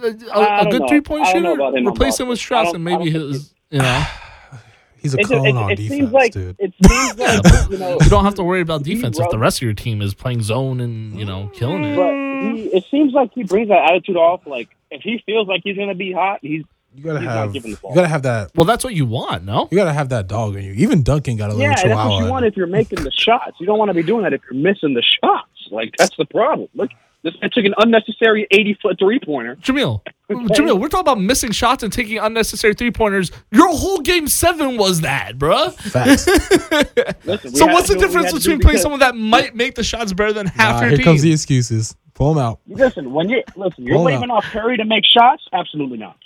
a, 0.02 0.06
I 0.34 0.60
a, 0.60 0.62
don't 0.64 0.70
good 0.72 0.80
know. 0.82 0.88
three 0.88 1.00
point 1.00 1.26
I 1.26 1.32
don't 1.32 1.42
know 1.42 1.56
shooter. 1.56 1.78
him 1.78 1.88
Replace 1.88 2.20
him 2.20 2.28
with 2.28 2.38
Boston. 2.38 2.44
Strauss 2.44 2.74
and 2.74 2.84
maybe 2.84 3.10
think 3.10 3.14
his. 3.16 3.54
You 3.70 3.78
know, 3.80 4.04
He's 4.98 5.14
a 5.14 5.18
It, 5.20 5.26
clone 5.26 5.46
it, 5.46 5.56
on 5.56 5.70
it, 5.70 5.76
defense, 5.76 6.00
seems 6.00 6.12
like 6.12 6.32
dude. 6.32 6.56
it 6.58 6.72
seems 6.84 7.18
like 7.18 7.70
you 7.70 7.78
know. 7.78 7.98
you 8.02 8.08
don't 8.10 8.24
have 8.24 8.34
to 8.36 8.42
worry 8.42 8.60
about 8.60 8.82
defense 8.82 9.18
if 9.20 9.30
the 9.30 9.38
rest 9.38 9.58
of 9.58 9.62
your 9.62 9.74
team 9.74 10.02
is 10.02 10.14
playing 10.14 10.42
zone 10.42 10.80
and 10.80 11.16
you 11.18 11.24
know 11.24 11.48
killing 11.54 11.84
it. 11.84 11.96
But 11.96 12.12
he, 12.56 12.64
it 12.76 12.84
seems 12.90 13.12
like 13.12 13.30
he 13.34 13.44
brings 13.44 13.68
that 13.68 13.90
attitude 13.90 14.16
off. 14.16 14.46
Like 14.46 14.68
if 14.90 15.02
he 15.02 15.22
feels 15.24 15.46
like 15.46 15.60
he's 15.62 15.76
gonna 15.76 15.94
be 15.94 16.12
hot, 16.12 16.40
he's 16.42 16.64
You 16.96 17.04
gotta 17.04 17.20
he's 17.20 17.26
not 17.26 17.36
have 17.36 17.52
giving 17.52 17.70
you 17.70 17.74
the 17.76 17.80
ball. 17.82 17.94
gotta 17.94 18.08
have 18.08 18.22
that 18.22 18.50
Well, 18.54 18.64
that's 18.64 18.82
what 18.84 18.94
you 18.94 19.06
want, 19.06 19.44
no? 19.44 19.68
you 19.70 19.76
gotta 19.76 19.92
have 19.92 20.08
that 20.10 20.26
dog 20.28 20.56
in 20.56 20.64
you. 20.64 20.72
Even 20.72 21.02
Duncan 21.02 21.36
got 21.36 21.50
a 21.50 21.54
little 21.54 21.62
yeah. 21.62 21.74
That's 21.74 21.94
what 21.94 22.24
you 22.24 22.30
want 22.30 22.44
if 22.46 22.56
you're 22.56 22.66
making 22.66 23.04
the 23.04 23.12
shots. 23.12 23.56
You 23.60 23.66
don't 23.66 23.78
want 23.78 23.90
to 23.90 23.94
be 23.94 24.02
doing 24.02 24.22
that 24.24 24.32
if 24.32 24.40
you're 24.50 24.60
missing 24.60 24.94
the 24.94 25.02
shots. 25.22 25.48
Like 25.70 25.94
that's 25.98 26.16
the 26.16 26.24
problem. 26.24 26.68
Look, 26.74 26.90
this 27.22 27.34
guy 27.40 27.48
took 27.52 27.64
an 27.64 27.74
unnecessary 27.78 28.46
80 28.52 28.78
foot 28.80 28.98
three 29.00 29.18
pointer. 29.18 29.56
Jamil, 29.56 30.00
Jamil, 30.30 30.78
we're 30.80 30.88
talking 30.88 31.00
about 31.00 31.20
missing 31.20 31.50
shots 31.50 31.82
and 31.82 31.92
taking 31.92 32.18
unnecessary 32.18 32.72
three 32.74 32.92
pointers. 32.92 33.32
Your 33.50 33.68
whole 33.68 33.98
game 33.98 34.28
seven 34.28 34.76
was 34.76 35.00
that, 35.00 35.36
bruh. 35.36 35.72
Facts. 35.74 36.26
Listen, 37.24 37.54
So 37.54 37.66
what's 37.66 37.88
the 37.88 37.94
do 37.94 38.00
what 38.00 38.06
difference 38.06 38.26
had 38.32 38.34
to 38.34 38.38
do 38.40 38.50
between 38.50 38.60
playing 38.60 38.78
someone 38.78 39.00
that 39.00 39.16
might 39.16 39.54
make 39.56 39.74
the 39.74 39.82
shots 39.84 40.12
better 40.12 40.32
than 40.32 40.46
half 40.46 40.76
Nah, 40.76 40.80
your 40.82 40.88
here 40.90 40.96
team? 40.98 41.04
comes 41.04 41.22
the 41.22 41.32
excuses. 41.32 41.96
Pull 42.14 42.34
them 42.34 42.42
out. 42.44 42.60
Listen, 42.68 43.12
when 43.12 43.28
you 43.28 43.42
listen, 43.56 43.84
you're 43.84 43.96
Hold 43.96 44.06
waving 44.06 44.30
off 44.30 44.44
Curry 44.44 44.76
to 44.78 44.84
make 44.84 45.04
shots. 45.04 45.42
Absolutely 45.52 45.98
not. 45.98 46.16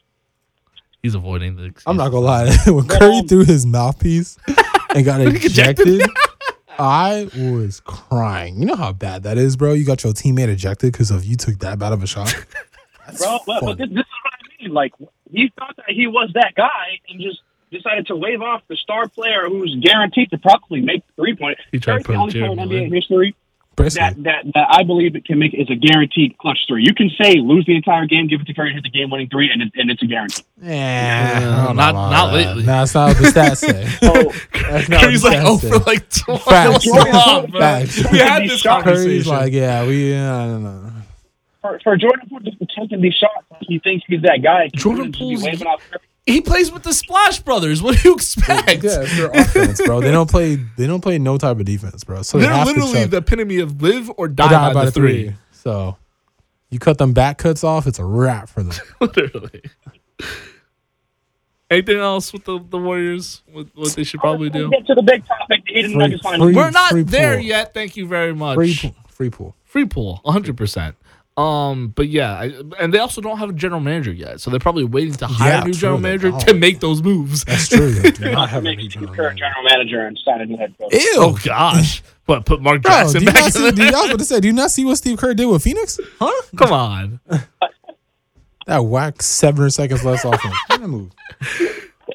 He's 1.02 1.14
avoiding 1.14 1.56
the. 1.56 1.64
Excuse. 1.64 1.84
I'm 1.86 1.96
not 1.96 2.10
gonna 2.10 2.26
lie. 2.26 2.56
when 2.66 2.86
But, 2.86 2.98
Curry 3.00 3.16
um, 3.16 3.28
threw 3.28 3.44
his 3.44 3.64
mouthpiece 3.64 4.36
and 4.94 5.04
got 5.04 5.20
ejected? 5.20 6.00
ejected, 6.00 6.02
I 6.78 7.28
was 7.34 7.80
crying. 7.80 8.58
You 8.60 8.66
know 8.66 8.76
how 8.76 8.92
bad 8.92 9.22
that 9.22 9.38
is, 9.38 9.56
bro. 9.56 9.72
You 9.72 9.84
got 9.84 10.04
your 10.04 10.12
teammate 10.12 10.48
ejected 10.48 10.92
because 10.92 11.10
of 11.10 11.24
you 11.24 11.36
took 11.36 11.58
that 11.60 11.78
bad 11.78 11.92
of 11.92 12.02
a 12.02 12.06
shot. 12.06 12.34
Bro, 13.18 13.40
but, 13.44 13.64
but 13.64 13.78
this, 13.78 13.88
this 13.88 13.98
is 13.98 14.12
what 14.22 14.32
I 14.34 14.62
mean. 14.62 14.72
Like 14.72 14.92
he 15.32 15.52
thought 15.58 15.74
that 15.76 15.86
he 15.88 16.06
was 16.06 16.30
that 16.34 16.54
guy 16.54 17.00
and 17.08 17.20
just 17.20 17.40
decided 17.72 18.06
to 18.06 18.14
wave 18.14 18.40
off 18.40 18.62
the 18.68 18.76
star 18.76 19.08
player 19.08 19.48
who's 19.48 19.76
guaranteed 19.80 20.30
to 20.30 20.38
probably 20.38 20.80
make 20.80 21.02
three 21.16 21.34
point. 21.34 21.58
He 21.72 21.80
tried 21.80 21.98
to 21.98 22.04
Curry's 22.04 22.06
put 22.06 22.12
the 22.12 22.18
only 22.18 22.32
player 22.32 22.52
in 22.52 22.58
NBA 22.58 22.90
Lin. 22.90 22.90
History 23.84 24.00
that, 24.02 24.22
that 24.24 24.44
that 24.54 24.66
I 24.70 24.82
believe 24.82 25.16
it 25.16 25.24
can 25.24 25.38
make 25.38 25.54
is 25.54 25.68
a 25.70 25.74
guaranteed 25.74 26.36
clutch 26.38 26.58
three. 26.68 26.82
You 26.84 26.94
can 26.94 27.10
say 27.20 27.36
lose 27.36 27.64
the 27.66 27.76
entire 27.76 28.06
game, 28.06 28.26
give 28.28 28.40
it 28.40 28.46
to 28.46 28.54
Curry, 28.54 28.72
hit 28.72 28.82
the 28.82 28.90
game 28.90 29.10
winning 29.10 29.28
three, 29.28 29.50
and 29.50 29.62
it, 29.62 29.72
and 29.76 29.90
it's 29.90 30.02
a 30.02 30.06
guarantee. 30.06 30.42
yeah, 30.62 31.36
I 31.36 31.40
don't 31.66 31.76
not- 31.76 31.94
know 31.94 32.00
about 32.00 32.10
not 32.10 32.26
that. 32.28 32.32
lately. 32.34 32.62
Nah, 32.64 32.72
that's 32.84 32.94
not 32.94 33.06
what 33.08 33.18
the 33.18 33.24
stats 33.40 33.56
say. 33.58 33.86
So 34.00 34.32
That's 34.70 34.88
not 34.88 35.00
Curry's 35.02 35.22
what 35.22 35.32
like, 35.32 35.42
the 35.42 35.46
oh, 35.48 35.58
for 35.58 35.78
like 35.84 36.10
12 36.10 36.42
Facts. 36.44 36.90
Come. 37.10 37.52
Facts. 37.52 38.10
We 38.12 38.18
had 38.18 38.42
this 38.44 38.62
Curry's 38.62 38.84
Curry's 38.84 39.26
like, 39.26 39.52
yeah, 39.52 39.86
we, 39.86 40.12
yeah, 40.12 40.36
I 40.36 40.46
don't 40.46 40.62
know. 40.62 40.92
for, 41.62 41.78
for 41.82 41.96
Jordan 41.96 42.28
Poole 42.28 42.40
just 42.40 42.56
taking 42.76 43.00
these 43.00 43.14
shots, 43.14 43.46
he 43.60 43.78
thinks 43.78 44.04
he's 44.08 44.22
that 44.22 44.40
guy. 44.42 44.68
Jordan 44.74 45.06
Just 45.12 45.18
Poole's- 45.18 45.42
waving 45.42 45.66
off 45.66 45.82
Curry. 45.90 46.00
He 46.26 46.40
plays 46.40 46.70
with 46.70 46.82
the 46.82 46.92
Splash 46.92 47.40
Brothers. 47.40 47.82
What 47.82 47.96
do 47.98 48.08
you 48.08 48.14
expect? 48.14 48.84
Yeah, 48.84 49.00
it's 49.02 49.16
their 49.16 49.30
offense, 49.30 49.80
bro. 49.84 50.00
They 50.00 50.10
don't 50.10 50.30
play. 50.30 50.56
They 50.76 50.86
don't 50.86 51.00
play 51.00 51.18
no 51.18 51.38
type 51.38 51.58
of 51.58 51.64
defense, 51.64 52.04
bro. 52.04 52.22
So 52.22 52.38
they 52.38 52.44
They're 52.46 52.54
have 52.54 52.66
literally 52.66 52.92
chuck, 53.02 53.10
the 53.10 53.16
epitome 53.18 53.58
of 53.58 53.80
live 53.82 54.10
or 54.10 54.14
or 54.18 54.28
die, 54.28 54.72
by, 54.72 54.84
the 54.84 54.90
three. 54.92 55.34
So 55.52 55.96
you 56.70 56.78
cut 56.78 56.98
them 56.98 57.12
back 57.12 57.38
cuts 57.38 57.64
off, 57.64 57.86
it's 57.86 57.98
a 57.98 58.04
wrap 58.04 58.48
for 58.48 58.62
them. 58.62 58.74
literally. 59.00 59.62
Anything 61.70 61.98
else 61.98 62.32
with 62.32 62.44
the, 62.44 62.58
the 62.68 62.78
Warriors? 62.78 63.42
What, 63.52 63.68
what 63.74 63.92
they 63.92 64.02
should 64.02 64.18
probably 64.20 64.50
do? 64.50 64.70
Get 64.70 64.86
to 64.88 64.94
the 64.94 65.02
big 65.02 65.24
topic. 65.24 65.62
The 65.66 65.72
Eden 65.78 65.92
Free- 65.92 65.98
Nuggets 65.98 66.22
finals. 66.22 66.48
free- 66.48 66.54
We're 66.56 66.70
not 66.70 66.90
free 66.90 67.02
there 67.04 67.36
pool. 67.36 67.44
yet. 67.44 67.72
Thank 67.74 67.96
you 67.96 68.06
very 68.06 68.34
much. 68.34 68.56
Free 68.56 68.76
pool, 68.80 68.94
free 69.08 69.30
pool. 69.30 69.56
Free 69.64 69.84
pool, 69.84 70.20
100%. 70.24 70.94
Um, 71.40 71.88
but 71.88 72.08
yeah, 72.08 72.32
I, 72.34 72.52
and 72.78 72.92
they 72.92 72.98
also 72.98 73.20
don't 73.20 73.38
have 73.38 73.50
a 73.50 73.52
general 73.52 73.80
manager 73.80 74.12
yet, 74.12 74.40
so 74.40 74.50
they're 74.50 74.60
probably 74.60 74.84
waiting 74.84 75.14
to 75.14 75.26
hire 75.26 75.52
Yeah, 75.52 75.62
a 75.62 75.64
new 75.64 75.72
true, 75.72 75.80
general 75.80 76.00
manager 76.00 76.32
to 76.32 76.54
make 76.54 76.80
those 76.80 77.02
moves. 77.02 77.44
That's 77.44 77.68
true. 77.68 77.90
They 77.92 78.10
do 78.10 78.24
Not 78.26 78.32
not 78.32 78.46
to 78.46 78.52
have 78.52 78.66
a 78.66 78.74
new 78.76 78.82
the 78.82 78.88
general 78.88 79.14
current 79.14 79.38
general 79.38 79.62
manager 79.64 80.06
and 80.06 80.18
sign 80.18 80.40
a 80.42 80.46
new 80.46 80.56
head 80.58 80.74
coach. 80.78 80.92
Ew. 80.92 81.12
Oh 81.16 81.38
gosh, 81.42 82.02
but 82.26 82.44
put 82.44 82.60
Mark 82.60 82.82
Bro, 82.82 82.90
Jackson 82.90 83.20
do 83.20 83.24
you 83.24 83.32
back 83.32 83.40
not 83.40 83.46
in 83.46 83.52
see, 83.52 83.58
do 83.70 83.84
you, 83.84 83.90
there. 83.90 84.00
I 84.00 84.06
about 84.06 84.18
to 84.18 84.24
say, 84.24 84.40
do 84.40 84.48
you 84.48 84.52
not 84.52 84.70
see 84.70 84.84
what 84.84 84.96
Steve 84.96 85.16
Kerr 85.18 85.32
did 85.34 85.46
with 85.46 85.62
Phoenix? 85.62 85.98
Huh? 86.18 86.42
Come 86.56 86.72
on. 86.72 87.20
That 88.66 88.84
whack 88.84 89.20
seven 89.20 89.68
seconds 89.70 90.04
less 90.04 90.24
offense. 90.24 90.54
That 90.68 90.80
move. 90.82 91.10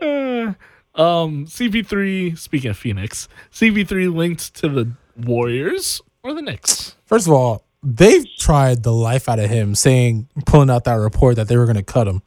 Um, 0.95 1.45
CP3. 1.47 2.37
Speaking 2.37 2.69
of 2.69 2.77
Phoenix, 2.77 3.27
CP3 3.51 4.15
linked 4.15 4.55
to 4.55 4.69
the 4.69 4.91
Warriors 5.17 6.01
or 6.23 6.33
the 6.33 6.41
Knicks. 6.41 6.95
First 7.05 7.27
of 7.27 7.33
all, 7.33 7.64
they've 7.85 8.25
tried 8.37 8.83
the 8.83 8.91
life 8.91 9.29
out 9.29 9.39
of 9.39 9.49
him, 9.49 9.75
saying 9.75 10.27
pulling 10.45 10.69
out 10.69 10.83
that 10.85 10.95
report 10.95 11.35
that 11.37 11.47
they 11.47 11.55
were 11.57 11.65
going 11.65 11.77
to 11.77 11.83
cut 11.83 12.07
him, 12.07 12.21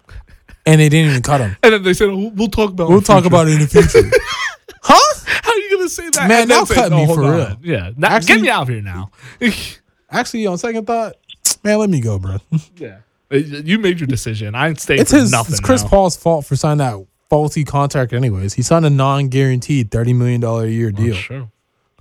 and 0.65 0.81
they 0.81 0.89
didn't 0.89 1.11
even 1.11 1.23
cut 1.23 1.41
him. 1.41 1.57
And 1.63 1.75
then 1.75 1.83
they 1.83 1.93
said, 1.95 2.09
oh, 2.09 2.31
"We'll 2.35 2.49
talk 2.49 2.71
about. 2.71 2.89
We'll 2.89 3.03
talk 3.03 3.25
about 3.25 3.49
it 3.49 3.55
in 3.55 3.61
the 3.61 3.67
future. 3.67 4.09
huh? 4.83 5.21
How 5.43 5.51
are 5.53 5.57
you 5.59 5.77
gonna 5.77 5.89
say 5.89 6.09
that? 6.11 6.29
Man, 6.29 6.49
now 6.49 6.65
cut 6.65 6.91
"No, 6.91 6.99
me 6.99 7.07
for 7.15 7.25
on." 7.25 7.35
real. 7.35 7.57
Yeah, 7.63 7.91
now, 7.97 8.09
Actually- 8.09 8.35
get 8.37 8.43
me 8.43 8.49
out 8.49 8.63
of 8.63 8.69
here 8.69 8.81
now. 8.83 9.11
Actually, 10.11 10.47
on 10.47 10.57
second 10.57 10.87
thought, 10.87 11.17
man, 11.63 11.79
let 11.79 11.91
me 11.91 12.01
go, 12.01 12.19
bro. 12.19 12.39
yeah, 12.77 12.99
uh, 13.31 13.37
you 13.37 13.79
made 13.79 14.01
your 14.01 14.07
decision. 14.07 14.55
I 14.55 14.69
ain't 14.69 14.81
staying 14.81 15.01
It's 15.01 15.11
for 15.11 15.19
his. 15.19 15.31
nothing. 15.31 15.53
It's 15.53 15.61
Chris 15.61 15.83
now. 15.83 15.89
Paul's 15.91 16.17
fault 16.17 16.47
for 16.47 16.57
signing 16.57 16.79
that 16.79 17.05
faulty 17.29 17.65
contract. 17.65 18.13
Anyways, 18.15 18.55
he 18.55 18.63
signed 18.63 18.87
a 18.87 18.91
non-guaranteed 18.91 19.91
thirty 19.91 20.13
million 20.15 20.41
dollar 20.41 20.65
a 20.65 20.71
year 20.71 20.89
oh, 20.89 20.97
deal. 20.97 21.15
Oh, 21.15 21.19
sure. 21.19 21.51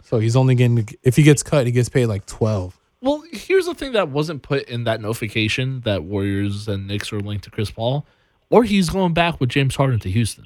So 0.04 0.20
he's 0.20 0.38
only 0.38 0.56
getting. 0.56 0.88
If 1.04 1.18
he 1.18 1.24
gets 1.24 1.44
cut, 1.44 1.66
he 1.66 1.72
gets 1.74 1.90
paid 1.90 2.06
like 2.06 2.26
twelve. 2.26 2.77
Well, 3.02 3.24
here's 3.32 3.66
the 3.68 3.74
thing 3.76 3.92
that 3.94 4.10
wasn't 4.10 4.42
put 4.42 4.64
in 4.68 4.86
that 4.86 5.02
notification 5.02 5.82
that 5.82 6.04
Warriors 6.04 6.68
and 6.68 6.88
Knicks 6.88 7.14
are 7.14 7.20
linked 7.20 7.44
to 7.44 7.52
Chris 7.52 7.70
Paul, 7.70 8.06
or 8.50 8.64
he's 8.64 8.90
going 8.90 9.14
back 9.14 9.40
with 9.40 9.50
James 9.50 9.76
Harden 9.76 10.00
to 10.00 10.10
Houston. 10.10 10.46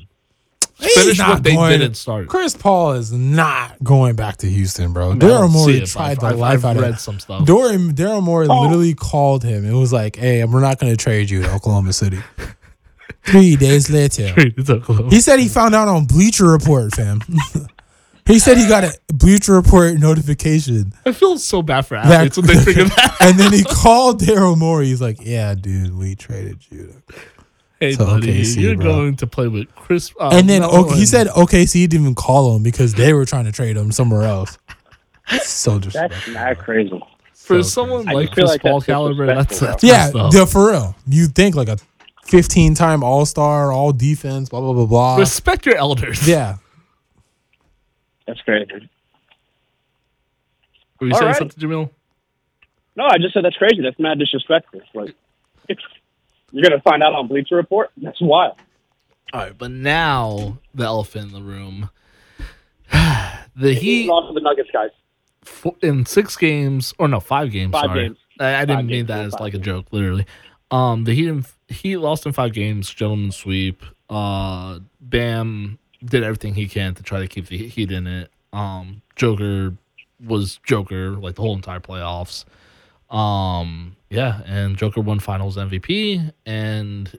He's 0.80 0.94
Finish 0.96 1.18
not 1.20 1.30
what 1.30 1.44
they 1.44 1.54
going- 1.54 1.80
didn't 1.80 1.96
start. 1.96 2.28
Chris 2.28 2.56
Paul 2.58 2.94
is 2.94 3.12
not 3.12 3.82
going 3.84 4.16
back 4.16 4.38
to 4.38 4.48
Houston, 4.50 4.94
bro. 4.94 5.12
I 5.12 5.16
Daryl 5.16 5.20
don't 5.20 5.52
Morey 5.52 5.78
it, 5.78 5.86
tried 5.86 6.12
I've- 6.12 6.20
the 6.22 6.26
I've- 6.28 6.38
life 6.40 6.54
I've 6.60 6.66
out 6.66 6.76
of 6.78 6.82
read 6.82 6.92
him. 6.94 6.98
some 6.98 7.20
stuff. 7.20 7.46
Daryl, 7.46 7.92
Daryl 7.94 8.24
Morey 8.24 8.48
Oh. 8.50 8.62
literally 8.64 8.96
called 8.96 9.44
him. 9.44 9.64
It 9.64 9.74
was 9.74 9.94
like, 9.94 10.16
"Hey, 10.16 10.44
we're 10.44 10.60
not 10.60 10.80
going 10.80 10.92
to 10.92 10.98
trade 10.98 11.30
you 11.30 11.44
to 11.44 11.54
Oklahoma 11.54 11.94
City." 11.94 12.20
Three 13.24 13.56
days 13.56 13.90
later, 13.92 14.34
he 15.12 15.22
said 15.22 15.40
he 15.40 15.48
found 15.48 15.76
out 15.76 15.88
on 15.88 16.06
Bleacher 16.06 16.46
Report, 16.48 16.92
fam. 16.96 17.22
he 18.26 18.40
said 18.40 18.58
he 18.58 18.68
got 18.68 18.84
a 18.84 18.98
Bleacher 19.14 19.54
Report 19.54 19.96
notification, 20.00 20.94
I 21.06 21.12
feel 21.12 21.38
so 21.38 21.62
bad 21.62 21.86
for 21.86 21.96
athletes 21.96 22.38
when 22.38 22.48
they 22.48 22.56
figure 22.64 22.84
that. 22.96 23.18
and 23.22 23.40
then 23.40 23.52
he 23.54 23.64
called 23.64 24.20
Daryl 24.22 24.58
Morey. 24.58 24.88
He's 24.88 25.02
like, 25.02 25.18
"Yeah, 25.22 25.54
dude, 25.56 25.98
we 25.98 26.16
traded 26.16 26.60
you." 26.70 26.94
Hey, 27.80 27.94
So 27.94 28.06
buddy, 28.06 28.42
OKC, 28.44 28.62
you're 28.62 28.76
bro. 28.76 28.86
going 28.86 29.16
to 29.18 29.28
play 29.28 29.48
with 29.48 29.74
Chris. 29.76 30.14
Uh, 30.20 30.30
and 30.34 30.48
then 30.48 30.62
Melo 30.62 30.86
okay, 30.86 30.96
he 30.98 31.06
said 31.06 31.28
OKC 31.28 31.90
didn't 31.90 32.02
even 32.02 32.16
call 32.16 32.56
him 32.56 32.62
because 32.64 32.94
they 32.94 33.12
were 33.14 33.26
trying 33.26 33.46
to 33.46 33.52
trade 33.52 33.76
him 33.76 33.92
somewhere 33.92 34.22
else. 34.24 34.58
That's 35.30 35.50
so 35.50 35.80
disrespectful. 35.80 36.34
That's 36.34 36.58
not 36.58 36.64
crazy. 36.64 37.02
for 37.34 37.56
so 37.58 37.62
someone 37.64 38.08
I 38.08 38.14
like 38.14 38.32
Chris 38.32 38.50
like 38.50 38.62
Paul 38.62 38.80
that's 38.80 38.86
caliber, 38.86 39.26
that's, 39.26 39.48
disrespectful, 39.50 39.90
that's 39.90 40.14
Yeah, 40.14 40.14
messed 40.14 40.16
up. 40.16 40.32
the, 40.32 40.46
for 40.46 40.72
real. 40.72 40.96
You 41.08 41.26
think 41.28 41.56
like 41.56 41.70
a 41.70 41.78
15 42.26 42.76
time 42.76 43.04
All 43.04 43.26
Star, 43.26 43.72
All 43.72 43.92
Defense, 43.94 44.50
blah 44.50 44.60
blah 44.62 44.74
blah 44.74 44.86
blah. 44.86 45.16
Respect 45.18 45.66
your 45.66 45.76
elders. 45.78 46.28
Yeah, 46.28 46.58
That's 48.32 48.42
crazy. 48.44 48.90
Were 51.02 51.08
you 51.08 51.14
All 51.14 51.20
saying 51.20 51.28
right. 51.32 51.38
something, 51.38 51.62
Jamil? 51.70 51.90
No, 52.96 53.06
I 53.06 53.18
just 53.18 53.34
said 53.34 53.44
that's 53.44 53.58
crazy. 53.58 53.82
That's 53.82 54.00
mad 54.00 54.20
disrespectful. 54.20 54.82
Like, 54.94 55.16
you're 56.54 56.64
gonna 56.64 56.80
find 56.82 57.04
out 57.04 57.14
on 57.14 57.28
Bleacher 57.28 57.56
Report. 57.58 57.90
That's 57.98 58.22
wild. 58.22 58.56
All 59.34 59.42
right, 59.42 59.58
but 59.58 59.70
now 59.72 60.60
the 60.74 60.86
elephant 60.86 61.28
in 61.28 61.34
the 61.34 61.42
room. 61.42 61.90
The 63.54 63.74
He 63.74 64.04
Heat 64.04 64.08
lost 64.08 64.30
to 64.30 64.34
the 64.34 64.40
Nuggets, 64.40 64.70
guys. 64.72 64.92
fo- 65.44 65.76
in 65.82 66.06
six 66.06 66.38
games 66.38 66.94
or 66.98 67.10
no 67.10 67.20
five 67.20 67.52
games. 67.52 67.74
Five 67.74 67.84
sorry, 67.88 68.08
games. 68.08 68.18
I, 68.40 68.56
I 68.56 68.60
didn't 68.62 68.78
Five 68.78 68.86
mean 68.86 68.96
games, 69.00 69.08
that 69.10 69.26
as 69.26 69.32
five 69.34 69.42
like 69.42 69.54
a 69.56 69.58
joke. 69.58 69.88
Literally, 69.92 70.26
um, 70.72 71.04
the 71.04 71.14
Heat 71.14 71.28
in, 71.28 71.46
Heat 71.68 71.98
lost 71.98 72.26
in 72.26 72.32
five 72.32 72.54
games. 72.54 72.90
Gentleman 72.94 73.34
sweep. 73.34 73.84
Uh, 74.10 74.80
Bam 75.02 75.80
did 76.04 76.24
everything 76.24 76.56
he 76.56 76.68
can 76.68 76.96
to 76.96 77.04
try 77.04 77.20
to 77.20 77.28
keep 77.28 77.48
the 77.48 77.58
Heat 77.58 77.92
in 77.92 78.08
it. 78.08 78.32
Um, 78.54 79.02
Joker 79.16 79.76
was 80.26 80.60
Joker 80.64 81.12
like 81.12 81.36
the 81.36 81.42
whole 81.42 81.56
entire 81.56 81.80
playoffs. 81.80 82.46
Um, 83.10 83.96
yeah, 84.10 84.42
and 84.46 84.78
Joker 84.78 85.02
won 85.02 85.20
Finals 85.20 85.58
MVP. 85.58 86.32
And 86.46 87.18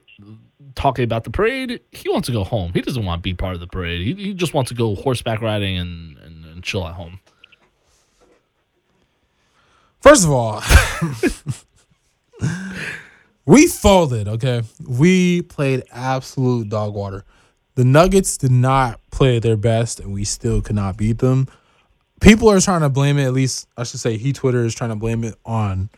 talking 0.75 1.03
about 1.03 1.23
the 1.23 1.29
parade, 1.29 1.81
he 1.91 2.09
wants 2.09 2.27
to 2.27 2.31
go 2.31 2.43
home. 2.43 2.71
He 2.73 2.81
doesn't 2.81 3.05
want 3.05 3.19
to 3.19 3.23
be 3.23 3.33
part 3.33 3.53
of 3.53 3.59
the 3.59 3.67
parade. 3.67 4.01
He, 4.01 4.13
he 4.13 4.33
just 4.33 4.53
wants 4.53 4.69
to 4.69 4.75
go 4.75 4.95
horseback 4.95 5.41
riding 5.41 5.77
and, 5.77 6.17
and, 6.17 6.45
and 6.45 6.63
chill 6.63 6.87
at 6.87 6.95
home. 6.95 7.19
First 10.01 10.25
of 10.25 10.31
all, 10.31 10.61
we 13.45 13.67
folded, 13.67 14.27
okay? 14.27 14.63
We 14.85 15.43
played 15.43 15.83
absolute 15.91 16.67
dog 16.67 16.93
water. 16.93 17.23
The 17.75 17.83
Nuggets 17.83 18.37
did 18.37 18.51
not 18.51 18.99
play 19.11 19.39
their 19.39 19.57
best, 19.57 19.99
and 19.99 20.13
we 20.13 20.25
still 20.25 20.61
could 20.61 20.75
not 20.75 20.97
beat 20.97 21.19
them. 21.19 21.47
People 22.21 22.49
are 22.49 22.61
trying 22.61 22.81
to 22.81 22.89
blame 22.89 23.17
it, 23.17 23.25
at 23.25 23.33
least 23.33 23.67
I 23.75 23.83
should 23.83 23.99
say, 23.99 24.17
he 24.17 24.31
Twitter 24.31 24.63
is 24.63 24.75
trying 24.75 24.91
to 24.91 24.95
blame 24.95 25.23
it 25.23 25.35
on 25.45 25.89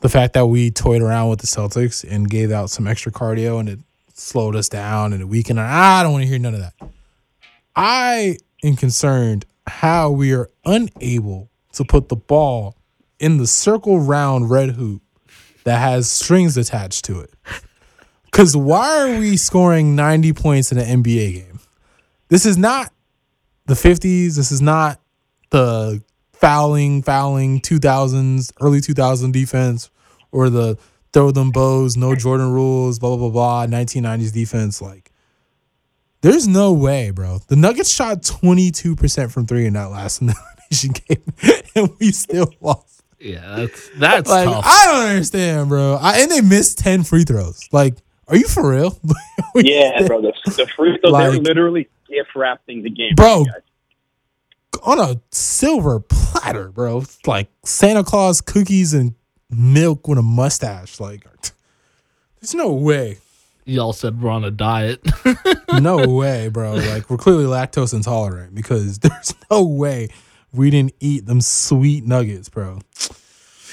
the 0.00 0.08
fact 0.08 0.34
that 0.34 0.46
we 0.46 0.70
toyed 0.70 1.00
around 1.00 1.30
with 1.30 1.40
the 1.40 1.46
Celtics 1.46 2.04
and 2.08 2.28
gave 2.28 2.50
out 2.50 2.70
some 2.70 2.86
extra 2.86 3.10
cardio 3.10 3.58
and 3.58 3.68
it 3.68 3.78
slowed 4.12 4.54
us 4.54 4.68
down 4.68 5.12
and 5.12 5.22
it 5.22 5.24
weakened. 5.26 5.58
I 5.58 6.02
don't 6.02 6.12
want 6.12 6.22
to 6.22 6.28
hear 6.28 6.38
none 6.38 6.54
of 6.54 6.60
that. 6.60 6.74
I 7.74 8.36
am 8.62 8.76
concerned 8.76 9.44
how 9.66 10.10
we 10.10 10.34
are 10.34 10.50
unable 10.64 11.48
to 11.72 11.84
put 11.84 12.08
the 12.08 12.16
ball 12.16 12.76
in 13.18 13.38
the 13.38 13.46
circle 13.46 14.00
round 14.00 14.50
red 14.50 14.70
hoop 14.70 15.02
that 15.64 15.78
has 15.78 16.10
strings 16.10 16.56
attached 16.56 17.04
to 17.06 17.20
it. 17.20 17.32
Because 18.32 18.56
why 18.56 18.98
are 18.98 19.18
we 19.18 19.36
scoring 19.36 19.94
90 19.94 20.32
points 20.32 20.72
in 20.72 20.78
an 20.78 21.02
NBA 21.02 21.34
game? 21.34 21.60
This 22.28 22.46
is 22.46 22.56
not 22.56 22.90
the 23.66 23.74
50s. 23.74 24.36
This 24.36 24.50
is 24.50 24.62
not 24.62 24.98
the 25.50 26.02
fouling, 26.32 27.02
fouling 27.02 27.60
2000s, 27.60 28.52
early 28.60 28.80
2000 28.80 29.32
defense 29.32 29.90
or 30.32 30.48
the 30.48 30.78
throw 31.12 31.30
them 31.30 31.50
bows, 31.50 31.96
no 31.96 32.14
Jordan 32.14 32.50
rules, 32.52 32.98
blah, 32.98 33.10
blah, 33.16 33.28
blah, 33.28 33.66
blah, 33.66 33.78
1990s 33.78 34.32
defense. 34.32 34.80
Like, 34.80 35.12
there's 36.22 36.48
no 36.48 36.72
way, 36.72 37.10
bro. 37.10 37.38
The 37.48 37.56
Nuggets 37.56 37.92
shot 37.92 38.22
22% 38.22 39.30
from 39.30 39.46
three 39.46 39.66
in 39.66 39.74
that 39.74 39.90
last 39.90 40.22
elimination 40.22 40.94
game, 41.06 41.62
and 41.76 41.90
we 42.00 42.12
still 42.12 42.50
lost. 42.62 43.02
Yeah, 43.20 43.56
that's 43.56 43.90
that's 43.98 44.30
Like, 44.30 44.48
tough. 44.48 44.64
I 44.66 44.86
don't 44.86 45.10
understand, 45.10 45.68
bro. 45.68 45.98
I, 46.00 46.20
and 46.20 46.30
they 46.30 46.40
missed 46.40 46.78
10 46.78 47.04
free 47.04 47.24
throws. 47.24 47.68
Like, 47.70 47.98
are 48.32 48.36
you 48.36 48.48
for 48.48 48.70
real? 48.70 48.98
Yeah, 49.54 50.06
bro. 50.06 50.22
The, 50.22 50.32
the 50.46 50.66
free 50.66 50.98
throws, 50.98 51.12
they're 51.12 51.32
literally 51.32 51.86
gift 52.08 52.30
wrapping 52.34 52.82
the 52.82 52.88
game. 52.88 53.14
Bro. 53.14 53.44
On 54.82 54.98
a 54.98 55.20
silver 55.30 56.00
platter, 56.00 56.70
bro. 56.70 57.02
It's 57.02 57.18
Like 57.26 57.48
Santa 57.62 58.02
Claus 58.02 58.40
cookies 58.40 58.94
and 58.94 59.14
milk 59.50 60.08
with 60.08 60.16
a 60.16 60.22
mustache. 60.22 60.98
Like, 61.00 61.26
there's 62.40 62.54
no 62.54 62.72
way. 62.72 63.18
Y'all 63.66 63.92
said 63.92 64.22
we're 64.22 64.30
on 64.30 64.44
a 64.44 64.50
diet. 64.50 65.06
No 65.80 66.06
way, 66.06 66.48
bro. 66.48 66.74
Like, 66.74 67.08
we're 67.08 67.16
clearly 67.16 67.44
lactose 67.44 67.94
intolerant 67.94 68.54
because 68.54 68.98
there's 68.98 69.34
no 69.50 69.64
way 69.64 70.08
we 70.52 70.68
didn't 70.70 70.92
eat 71.00 71.24
them 71.24 71.40
sweet 71.40 72.04
nuggets, 72.04 72.50
bro. 72.50 72.80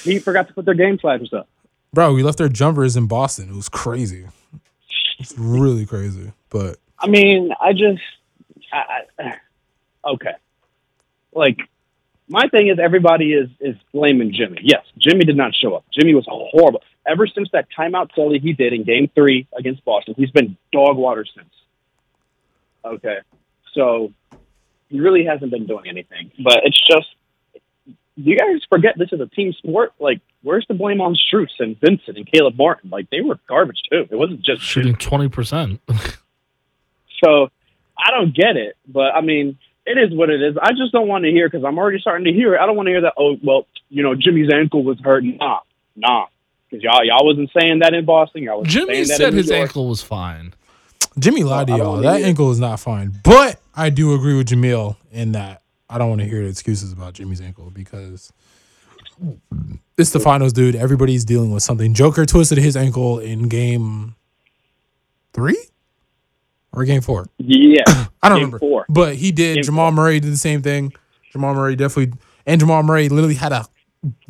He 0.03 0.20
forgot 0.20 0.47
to 0.47 0.53
put 0.53 0.64
their 0.66 0.76
game 0.76 0.97
flags 0.97 1.34
up. 1.34 1.49
Bro, 1.93 2.14
we 2.14 2.24
left 2.24 2.38
their 2.38 2.47
jumpers 2.49 2.95
in 2.95 3.07
Boston. 3.07 3.49
It 3.49 3.55
was 3.55 3.68
crazy. 3.68 4.28
It's 5.20 5.38
really 5.38 5.86
crazy. 5.86 6.32
But 6.50 6.78
I 6.98 7.08
mean, 7.08 7.52
I 7.62 7.74
just, 7.74 8.02
I, 8.74 9.02
I, 9.20 9.36
okay. 10.14 10.34
Like, 11.34 11.60
my 12.28 12.48
thing 12.48 12.68
is 12.68 12.80
everybody 12.80 13.34
is 13.34 13.50
is 13.60 13.76
blaming 13.94 14.34
Jimmy. 14.34 14.60
Yes, 14.64 14.86
Jimmy 14.98 15.26
did 15.26 15.38
not 15.38 15.54
show 15.54 15.76
up. 15.76 15.86
Jimmy 15.94 16.16
was 16.16 16.26
horrible. 16.28 16.82
Ever 17.06 17.28
since 17.28 17.50
that 17.54 17.68
timeout 17.78 18.12
celly 18.18 18.42
he 18.42 18.54
did 18.54 18.74
in 18.74 18.84
Game 18.84 19.10
Three 19.14 19.48
against 19.58 19.84
Boston, 19.84 20.16
he's 20.18 20.32
been 20.32 20.58
dog 20.72 20.96
water 20.98 21.26
since. 21.36 21.50
Okay, 22.86 23.18
so 23.74 24.14
he 24.90 25.00
really 25.00 25.26
hasn't 25.26 25.52
been 25.52 25.66
doing 25.66 25.88
anything. 25.88 26.32
But 26.44 26.62
it's 26.64 26.80
just, 26.88 27.08
you 28.16 28.38
guys 28.38 28.62
forget 28.70 28.95
this 28.97 29.10
is 29.12 29.20
a 29.22 29.28
team 29.28 29.53
sport. 29.53 29.93
Like, 29.99 30.20
where's 30.43 30.66
the 30.68 30.74
blame 30.74 30.99
on 31.01 31.16
Strus 31.16 31.47
and 31.60 31.80
Vincent 31.80 32.18
and 32.18 32.30
Caleb 32.30 32.55
Martin? 32.57 32.89
Like, 32.89 33.10
they 33.10 33.22
were 33.22 33.39
garbage 33.47 33.82
too. 33.89 34.07
It 34.10 34.16
wasn't 34.16 34.41
just 34.41 34.62
Shooting 34.62 34.95
twenty 34.95 35.30
percent. 35.30 35.82
so 37.24 37.49
I 37.97 38.12
don't 38.12 38.36
get 38.36 38.57
it, 38.57 38.76
but 38.88 39.14
I 39.16 39.22
mean, 39.22 39.57
it 39.86 39.97
is 39.97 40.16
what 40.16 40.30
it 40.30 40.41
is. 40.41 40.55
I 40.62 40.72
just 40.72 40.91
don't 40.91 41.07
want 41.07 41.24
to 41.26 41.32
hear 41.32 41.49
because 41.49 41.66
I'm 41.66 41.78
already 41.78 41.99
starting 41.99 42.26
to 42.26 42.34
hear 42.34 42.55
it. 42.55 42.60
I 42.60 42.66
don't 42.66 42.76
want 42.76 42.88
to 42.88 42.91
hear 42.91 43.01
that. 43.01 43.14
Oh, 43.18 43.38
well, 43.43 43.66
you 43.89 44.03
know, 44.03 44.16
Jimmy's 44.16 44.51
ankle 44.53 44.84
was 44.84 44.99
hurt. 44.99 45.24
Nah, 45.24 45.60
nah, 45.95 46.26
because 46.70 46.84
y'all 46.84 47.03
y'all 47.03 47.26
wasn't 47.26 47.49
saying 47.60 47.80
that 47.80 47.93
in 47.93 48.05
Boston. 48.05 48.43
Y'all 48.43 48.62
was 48.62 48.70
Jimmy 48.70 48.93
saying 48.93 49.07
that 49.07 49.18
said 49.18 49.30
in 49.30 49.38
his 49.38 49.49
York. 49.49 49.62
ankle 49.62 49.88
was 49.88 50.01
fine. 50.01 50.53
Jimmy 51.18 51.43
lied 51.43 51.68
to 51.68 51.78
y'all. 51.78 51.97
That 51.97 52.22
ankle 52.22 52.51
is 52.51 52.60
not 52.60 52.80
fine. 52.80 53.14
But 53.24 53.60
I 53.76 53.89
do 53.89 54.14
agree 54.14 54.36
with 54.36 54.47
Jamil 54.47 54.95
in 55.12 55.32
that 55.34 55.64
I 55.90 55.98
don't 55.98 56.10
want 56.10 56.22
to 56.22 56.28
hear 56.28 56.44
the 56.44 56.50
excuses 56.50 56.92
about 56.94 57.14
Jimmy's 57.14 57.42
ankle 57.42 57.72
because 57.72 58.32
it's 59.98 60.12
the 60.12 60.20
finals, 60.20 60.54
dude. 60.54 60.76
Everybody's 60.76 61.26
dealing 61.26 61.52
with 61.52 61.64
something. 61.64 61.94
Joker 61.94 62.26
twisted 62.26 62.58
his 62.58 62.78
ankle 62.78 63.20
in 63.20 63.50
game 63.50 64.16
three 65.34 65.58
or 66.72 66.86
game 66.86 67.02
four. 67.02 67.26
Yeah, 67.38 67.84
I 68.24 68.30
don't 68.30 68.38
Game 68.38 68.46
remember. 68.46 68.60
four. 68.60 68.86
But 68.90 69.16
he 69.16 69.32
did. 69.32 69.56
Game 69.56 69.64
Jamal 69.64 69.92
Murray 69.92 70.20
did 70.20 70.32
the 70.32 70.38
same 70.38 70.62
thing. 70.62 70.94
Jamal 71.32 71.54
Murray 71.54 71.76
definitely, 71.76 72.18
and 72.46 72.60
Jamal 72.60 72.84
Murray 72.84 73.10
literally 73.10 73.36
had 73.36 73.52
a 73.52 73.66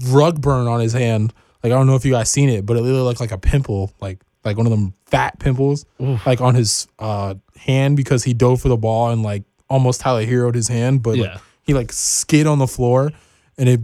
rug 0.08 0.42
burn 0.42 0.68
on 0.68 0.80
his 0.80 0.94
hand. 0.94 1.34
Like 1.64 1.72
I 1.74 1.76
don't 1.76 1.88
know 1.88 1.96
if 1.96 2.06
you 2.06 2.12
guys 2.12 2.30
seen 2.30 2.50
it, 2.50 2.66
but 2.66 2.78
it 2.78 2.82
literally 2.82 3.04
looked 3.04 3.20
like 3.20 3.32
a 3.32 3.38
pimple, 3.38 3.92
like 4.00 4.20
like 4.46 4.58
one 4.58 4.66
of 4.66 4.72
them 4.72 4.94
fat 5.06 5.38
pimples, 5.40 5.86
Oof. 6.02 6.26
like 6.26 6.42
on 6.42 6.56
his 6.56 6.88
uh 7.00 7.36
hand 7.58 7.98
because 7.98 8.24
he 8.24 8.34
dove 8.34 8.62
for 8.62 8.70
the 8.70 8.78
ball 8.78 9.10
and 9.12 9.22
like 9.22 9.44
almost 9.70 10.02
Tyler 10.02 10.26
Herroed 10.26 10.56
his 10.56 10.68
hand, 10.70 11.04
but 11.04 11.12
like, 11.18 11.30
Yeah. 11.32 11.38
He 11.70 11.76
like 11.76 11.92
skid 11.94 12.48
on 12.48 12.58
the 12.58 12.66
floor 12.66 13.12
and 13.56 13.70
it 13.70 13.80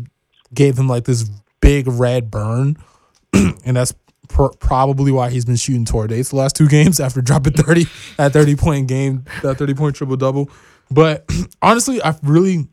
gave 0.51 0.75
him 0.75 0.87
like 0.87 1.03
this 1.03 1.29
big 1.61 1.87
red 1.87 2.31
burn, 2.31 2.77
and 3.33 3.77
that's 3.77 3.93
pr- 4.27 4.55
probably 4.59 5.11
why 5.11 5.29
he's 5.29 5.45
been 5.45 5.55
shooting 5.55 5.85
tour 5.85 6.07
dates 6.07 6.29
the 6.29 6.35
last 6.35 6.55
two 6.55 6.67
games 6.69 6.99
after 6.99 7.21
dropping 7.21 7.53
thirty 7.53 7.85
at 8.17 8.33
thirty 8.33 8.55
point 8.55 8.87
game, 8.87 9.23
that 9.43 9.59
thirty 9.59 9.75
point 9.75 9.95
triple 9.95 10.17
double. 10.17 10.49
But 10.89 11.29
honestly, 11.61 12.01
I 12.01 12.15
really, 12.23 12.67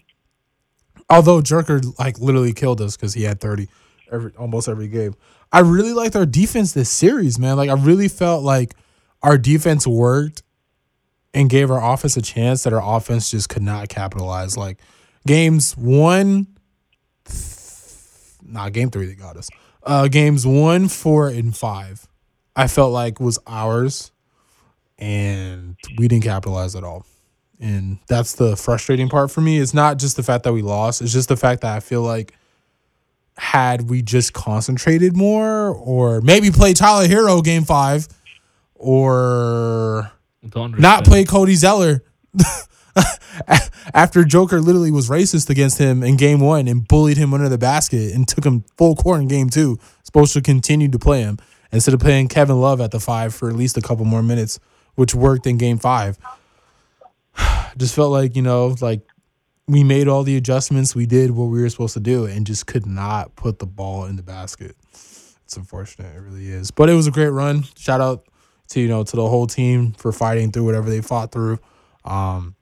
although 1.10 1.42
Jerker 1.42 1.84
like 1.98 2.18
literally 2.18 2.54
killed 2.54 2.80
us 2.80 2.96
because 2.96 3.12
he 3.12 3.24
had 3.24 3.38
thirty 3.38 3.68
every 4.10 4.32
almost 4.38 4.66
every 4.66 4.88
game. 4.88 5.14
I 5.52 5.60
really 5.60 5.92
liked 5.92 6.16
our 6.16 6.24
defense 6.24 6.72
this 6.72 6.88
series, 6.88 7.38
man. 7.38 7.58
Like 7.58 7.68
I 7.68 7.74
really 7.74 8.08
felt 8.08 8.42
like 8.44 8.74
our 9.22 9.36
defense 9.36 9.86
worked 9.86 10.42
and 11.34 11.50
gave 11.50 11.70
our 11.70 11.92
offense 11.92 12.16
a 12.16 12.22
chance 12.22 12.62
that 12.62 12.72
our 12.72 12.96
offense 12.96 13.30
just 13.30 13.50
could 13.50 13.62
not 13.62 13.90
capitalize. 13.90 14.56
Like 14.56 14.78
games 15.26 15.76
one, 15.76 16.46
nah, 18.42 18.68
game 18.68 18.90
three 18.90 19.06
they 19.06 19.14
got 19.14 19.36
us. 19.36 19.48
Uh, 19.82 20.08
games 20.08 20.46
one, 20.46 20.88
four, 20.88 21.28
and 21.28 21.56
five, 21.56 22.06
I 22.54 22.68
felt 22.68 22.92
like 22.92 23.20
was 23.20 23.38
ours, 23.46 24.12
and 24.98 25.76
we 25.98 26.06
didn't 26.08 26.24
capitalize 26.24 26.76
at 26.76 26.84
all. 26.84 27.04
And 27.60 27.98
that's 28.08 28.34
the 28.34 28.56
frustrating 28.56 29.08
part 29.08 29.30
for 29.30 29.40
me. 29.40 29.58
It's 29.58 29.74
not 29.74 29.98
just 29.98 30.16
the 30.16 30.22
fact 30.22 30.44
that 30.44 30.52
we 30.52 30.62
lost; 30.62 31.02
it's 31.02 31.12
just 31.12 31.28
the 31.28 31.36
fact 31.36 31.62
that 31.62 31.74
I 31.76 31.80
feel 31.80 32.02
like 32.02 32.34
had 33.36 33.88
we 33.88 34.02
just 34.02 34.32
concentrated 34.32 35.16
more, 35.16 35.68
or 35.68 36.20
maybe 36.20 36.50
play 36.50 36.74
Tyler 36.74 37.06
Herro 37.06 37.42
game 37.42 37.64
five, 37.64 38.08
or 38.74 40.12
Don't 40.48 40.76
play 41.04 41.24
Cody 41.24 41.54
Zeller 41.54 42.02
after 43.94 44.24
Joker 44.24 44.60
literally 44.60 44.90
was 44.90 45.08
racist 45.08 45.48
against 45.50 45.78
him 45.78 46.02
in 46.02 46.16
game 46.16 46.40
one 46.40 46.68
and 46.68 46.86
bullied 46.86 47.16
him 47.16 47.32
under 47.32 47.48
the 47.48 47.58
basket 47.58 48.14
and 48.14 48.26
took 48.28 48.44
him 48.44 48.64
full 48.76 48.94
court 48.94 49.20
in 49.20 49.28
game 49.28 49.48
two. 49.48 49.78
Supposed 50.02 50.32
to 50.34 50.42
continue 50.42 50.88
to 50.88 50.98
play 50.98 51.22
him 51.22 51.38
instead 51.72 51.94
of 51.94 52.00
playing 52.00 52.28
Kevin 52.28 52.60
Love 52.60 52.80
at 52.80 52.90
the 52.90 53.00
five 53.00 53.34
for 53.34 53.48
at 53.48 53.56
least 53.56 53.76
a 53.76 53.80
couple 53.80 54.04
more 54.04 54.22
minutes, 54.22 54.60
which 54.94 55.14
worked 55.14 55.46
in 55.46 55.56
game 55.56 55.78
five. 55.78 56.18
Just 57.76 57.94
felt 57.94 58.12
like, 58.12 58.36
you 58.36 58.42
know, 58.42 58.76
like 58.80 59.00
we 59.66 59.82
made 59.84 60.08
all 60.08 60.22
the 60.22 60.36
adjustments, 60.36 60.94
we 60.94 61.06
did 61.06 61.30
what 61.30 61.46
we 61.46 61.62
were 61.62 61.68
supposed 61.70 61.94
to 61.94 62.00
do, 62.00 62.26
and 62.26 62.46
just 62.46 62.66
could 62.66 62.84
not 62.84 63.34
put 63.36 63.58
the 63.58 63.66
ball 63.66 64.04
in 64.04 64.16
the 64.16 64.22
basket. 64.22 64.76
It's 65.44 65.56
unfortunate, 65.56 66.14
it 66.14 66.20
really 66.20 66.48
is. 66.48 66.70
But 66.70 66.90
it 66.90 66.94
was 66.94 67.06
a 67.06 67.10
great 67.10 67.28
run. 67.28 67.64
Shout 67.76 68.00
out 68.00 68.26
to 68.68 68.80
you 68.80 68.88
know 68.88 69.04
to 69.04 69.16
the 69.16 69.28
whole 69.28 69.46
team 69.46 69.92
for 69.92 70.12
fighting 70.12 70.50
through 70.50 70.64
whatever 70.64 70.90
they 70.90 71.00
fought 71.00 71.32
through. 71.32 71.58
Um, 72.04 72.56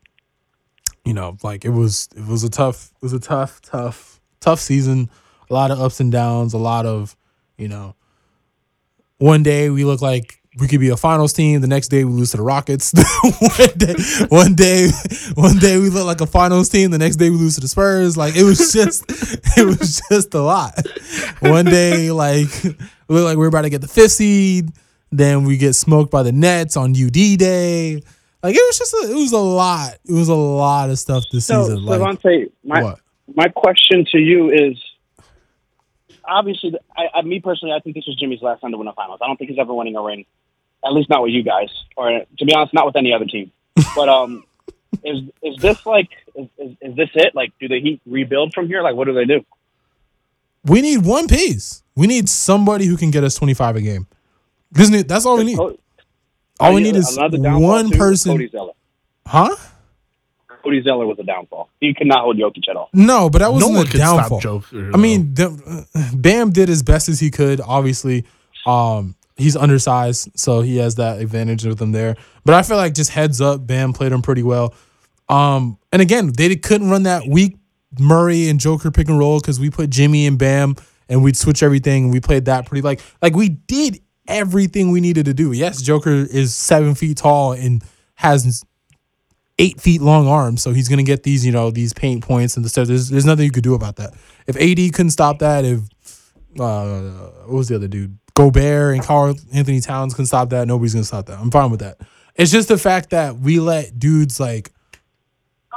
you 1.11 1.14
know, 1.14 1.36
like 1.42 1.64
it 1.64 1.70
was 1.70 2.08
it 2.14 2.24
was 2.24 2.44
a 2.44 2.48
tough 2.48 2.92
it 2.94 3.02
was 3.02 3.12
a 3.12 3.18
tough 3.18 3.61
tough 3.62 4.20
tough 4.38 4.61
season. 4.61 5.11
A 5.50 5.52
lot 5.52 5.72
of 5.72 5.80
ups 5.80 5.98
and 5.98 6.12
downs. 6.12 6.54
A 6.54 6.58
lot 6.58 6.86
of 6.86 7.16
you 7.58 7.66
know. 7.66 7.96
One 9.18 9.42
day 9.42 9.70
we 9.70 9.84
look 9.84 10.00
like 10.00 10.40
we 10.61 10.68
could 10.68 10.78
be 10.78 10.90
a 10.90 10.96
finals 10.96 11.32
team. 11.32 11.62
The 11.62 11.66
next 11.66 11.88
day 11.88 12.04
we 12.04 12.12
lose 12.12 12.30
to 12.30 12.36
the 12.36 12.44
Rockets. 12.44 12.92
one 13.40 13.76
day, 13.76 13.94
one 14.28 14.54
day, 14.54 14.88
one 15.34 15.58
day 15.58 15.78
we 15.78 15.90
look 15.90 16.06
like 16.06 16.20
a 16.20 16.26
finals 16.26 16.68
team. 16.68 16.92
The 16.92 16.98
next 16.98 17.16
day 17.16 17.28
we 17.28 17.36
lose 17.36 17.56
to 17.56 17.61
the 17.61 17.66
Spurs. 17.66 18.16
Like 18.16 18.36
it 18.36 18.44
was 18.44 18.72
just, 18.72 19.04
it 19.58 19.66
was 19.66 20.00
just 20.08 20.32
a 20.34 20.40
lot. 20.40 20.80
One 21.40 21.64
day, 21.64 22.12
like 22.12 22.46
we 22.62 23.16
look 23.16 23.24
like 23.24 23.36
we're 23.36 23.48
about 23.48 23.62
to 23.62 23.70
get 23.70 23.80
the 23.80 23.88
fifth 23.88 24.12
seed. 24.12 24.70
Then 25.11 25.42
we 25.42 25.56
get 25.56 25.72
smoked 25.72 26.12
by 26.12 26.22
the 26.22 26.30
Nets 26.30 26.76
on 26.76 26.92
UD 26.92 27.36
day. 27.36 28.00
Like 28.43 28.55
it 28.55 28.62
was 28.66 28.78
just, 28.78 28.95
a, 28.95 29.11
it 29.11 29.14
was 29.14 29.32
a 29.32 29.38
lot. 29.38 29.99
It 30.05 30.12
was 30.12 30.28
a 30.28 30.34
lot 30.34 30.91
of 30.91 30.99
stuff 30.99 31.24
this 31.30 31.47
So, 31.47 31.62
season. 31.64 31.84
Like 31.84 32.01
Levante, 32.01 32.51
my 32.64 32.82
what? 32.82 33.01
my 33.34 33.49
question 33.49 34.07
to 34.12 34.18
you 34.18 34.51
is 34.51 34.78
obviously, 36.24 36.74
I, 36.97 37.09
I, 37.14 37.22
me 37.22 37.41
personally, 37.41 37.74
I 37.74 37.80
think 37.80 37.97
this 37.97 38.07
was 38.07 38.16
Jimmy's 38.16 38.43
last 38.43 38.61
time 38.61 38.70
to 38.72 38.78
win 38.78 38.88
a 38.88 38.93
finals. 38.93 39.20
I 39.22 39.26
don't 39.26 39.36
think 39.36 39.51
he's 39.51 39.59
ever 39.59 39.74
winning 39.74 39.97
a 39.97 40.03
ring, 40.03 40.24
at 40.84 40.93
least 40.93 41.11
not 41.11 41.22
with 41.22 41.32
you 41.32 41.43
guys, 41.43 41.68
or 41.97 42.22
to 42.38 42.45
be 42.45 42.55
honest, 42.55 42.72
not 42.72 42.86
with 42.86 42.97
any 42.97 43.12
other 43.12 43.26
team. 43.26 43.53
But 43.97 44.09
um, 44.09 44.45
is 45.05 45.22
is 45.43 45.57
this 45.61 45.84
like 45.86 46.11
is, 46.34 46.47
is, 46.59 46.76
is 46.80 46.97
this 46.97 47.09
it? 47.14 47.34
Like, 47.34 47.53
do 47.59 47.66
the 47.68 47.80
Heat 47.80 48.01
rebuild 48.07 48.53
from 48.55 48.68
here? 48.68 48.82
Like, 48.82 48.95
what 48.95 49.07
do 49.07 49.14
they 49.14 49.24
do? 49.24 49.45
We 50.64 50.80
need 50.82 51.05
one 51.05 51.26
piece. 51.28 51.82
We 51.97 52.07
need 52.07 52.28
somebody 52.28 52.84
who 52.86 52.97
can 52.97 53.11
get 53.11 53.24
us 53.24 53.34
twenty 53.34 53.55
five 53.55 53.76
a 53.76 53.80
game. 53.80 54.07
This 54.72 54.88
need- 54.91 55.09
That's 55.09 55.26
all 55.26 55.38
we 55.38 55.45
need. 55.45 55.59
Co- 56.61 56.66
All 56.66 56.74
we 56.74 56.82
need 56.82 56.94
is 56.96 57.16
another 57.16 57.38
downfall, 57.38 57.61
one 57.68 57.90
person. 57.90 58.32
Cody 58.32 58.48
Zeller. 58.48 58.72
Huh? 59.26 59.56
Cody 60.62 60.82
Zeller 60.82 61.06
was 61.06 61.18
a 61.18 61.22
downfall. 61.22 61.70
He 61.80 61.94
could 61.94 62.06
not 62.06 62.20
hold 62.22 62.36
Jokic 62.36 62.68
at 62.68 62.76
all. 62.76 62.90
No, 62.92 63.30
but 63.30 63.38
that 63.38 63.52
wasn't 63.52 63.76
one 63.76 63.86
a 63.86 63.90
downfall. 63.90 64.40
stop 64.40 64.62
Joker. 64.70 64.90
I 64.92 64.98
mean, 64.98 65.32
the, 65.34 65.86
uh, 65.94 66.11
Bam 66.14 66.50
did 66.50 66.68
as 66.68 66.82
best 66.82 67.08
as 67.08 67.18
he 67.18 67.30
could. 67.30 67.61
Obviously, 67.62 68.26
um, 68.66 69.14
he's 69.36 69.56
undersized, 69.56 70.30
so 70.38 70.61
he 70.61 70.76
has 70.76 70.96
that 70.96 71.20
advantage 71.20 71.64
with 71.64 71.80
him 71.80 71.92
there. 71.92 72.16
But 72.44 72.54
I 72.54 72.62
feel 72.62 72.76
like 72.76 72.92
just 72.94 73.11
heads 73.11 73.40
up, 73.40 73.66
Bam 73.66 73.94
played 73.94 74.12
him 74.12 74.20
pretty 74.20 74.42
well. 74.42 74.74
Um, 75.30 75.78
and 75.92 76.02
again, 76.02 76.32
they 76.36 76.54
couldn't 76.56 76.90
run 76.90 77.04
that 77.04 77.26
weak 77.26 77.56
Murray 77.98 78.48
and 78.48 78.61
Joker 78.61 78.90
pick 78.90 79.08
and 79.08 79.18
roll 79.18 79.40
because 79.40 79.58
we 79.58 79.70
put 79.70 79.88
Jimmy 79.88 80.26
and 80.26 80.38
Bam, 80.38 80.76
and 81.08 81.24
we'd 81.24 81.36
switch 81.38 81.62
everything. 81.62 82.04
and 82.04 82.12
We 82.12 82.20
played 82.20 82.44
that 82.44 82.66
pretty 82.66 82.82
like 82.82 83.00
like 83.22 83.34
we 83.34 83.48
did 83.48 84.00
everything 84.29 84.91
we 84.91 85.01
needed 85.01 85.27
to 85.27 85.35
do. 85.35 85.53
Yes, 85.53 85.83
Joker 85.83 86.11
is 86.11 86.55
seven 86.55 86.95
feet 86.95 87.18
tall 87.18 87.53
and 87.53 87.83
has 88.14 88.64
eight 89.59 89.81
feet 89.81 90.01
long 90.01 90.27
arms, 90.27 90.62
so 90.62 90.73
he's 90.73 90.89
gonna 90.89 91.03
get 91.03 91.23
these, 91.23 91.45
you 91.45 91.53
know, 91.53 91.71
these 91.71 91.93
paint 91.93 92.25
points 92.25 92.57
and 92.57 92.64
the 92.64 92.68
stuff. 92.68 92.89
There's, 92.89 93.09
there's 93.09 93.27
nothing 93.27 93.45
you 93.45 93.51
could 93.51 93.64
do 93.64 93.75
about 93.75 93.97
that. 93.97 94.14
If 94.47 94.57
AD 94.57 94.95
couldn't 94.95 95.11
stop 95.11 95.39
that, 95.41 95.64
if 95.64 95.81
uh, 96.59 97.01
what 97.45 97.57
was 97.57 97.68
the 97.68 97.77
other 97.77 97.89
dude, 97.89 98.18
Gobert 98.35 98.95
and 98.95 99.05
Carl 99.05 99.37
Anthony 99.53 99.81
Towns 99.81 100.14
couldn't 100.14 100.27
stop 100.27 100.51
that, 100.51 100.66
nobody's 100.66 100.95
gonna 100.95 101.05
stop 101.05 101.27
that. 101.27 101.39
I'm 101.39 101.51
fine 101.51 101.71
with 101.71 101.81
that. 101.81 101.99
It's 102.37 102.51
just 102.51 102.68
the 102.68 102.79
fact 102.79 103.11
that 103.11 103.37
we 103.37 103.61
let 103.61 103.99
dudes 103.99 104.41
like 104.41 104.73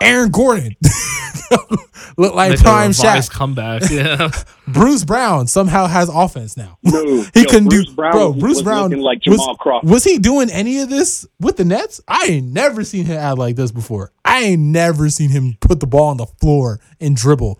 Aaron 0.03 0.29
Gordon 0.31 0.75
look 2.17 2.33
like 2.35 2.51
Make 2.51 2.59
a 2.59 2.63
prime 2.63 2.87
revised 2.89 3.31
Shaq. 3.31 3.35
comeback. 3.35 3.83
Yeah. 3.89 4.29
Bruce 4.67 5.03
Brown 5.03 5.47
somehow 5.47 5.87
has 5.87 6.09
offense 6.09 6.57
now. 6.57 6.77
No, 6.83 7.21
He 7.33 7.41
yo, 7.41 7.45
couldn't 7.45 7.69
Bruce 7.69 7.87
do, 7.87 7.93
Brown 7.95 8.11
bro. 8.11 8.33
Bruce 8.33 8.55
was 8.57 8.63
Brown 8.63 8.83
looking 8.89 9.03
like 9.03 9.21
was, 9.25 9.39
Jamal 9.39 9.55
Crawford. 9.57 9.89
was 9.89 10.03
he 10.03 10.17
doing 10.19 10.49
any 10.49 10.79
of 10.79 10.89
this 10.89 11.25
with 11.39 11.57
the 11.57 11.65
Nets? 11.65 12.01
I 12.07 12.25
ain't 12.29 12.47
never 12.53 12.83
seen 12.83 13.05
him 13.05 13.17
act 13.17 13.37
like 13.37 13.55
this 13.55 13.71
before. 13.71 14.11
I 14.25 14.39
ain't 14.43 14.61
never 14.61 15.09
seen 15.09 15.29
him 15.29 15.57
put 15.59 15.79
the 15.79 15.87
ball 15.87 16.07
on 16.09 16.17
the 16.17 16.25
floor 16.25 16.79
and 16.99 17.15
dribble, 17.15 17.59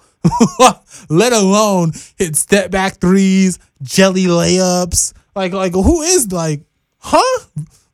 let 1.10 1.34
alone 1.34 1.92
hit 2.18 2.36
step 2.36 2.72
back 2.72 2.96
threes, 3.00 3.60
jelly 3.82 4.24
layups. 4.26 5.14
Like, 5.36 5.54
like 5.54 5.74
who 5.74 6.02
is 6.02 6.32
like, 6.32 6.62
huh? 7.00 7.40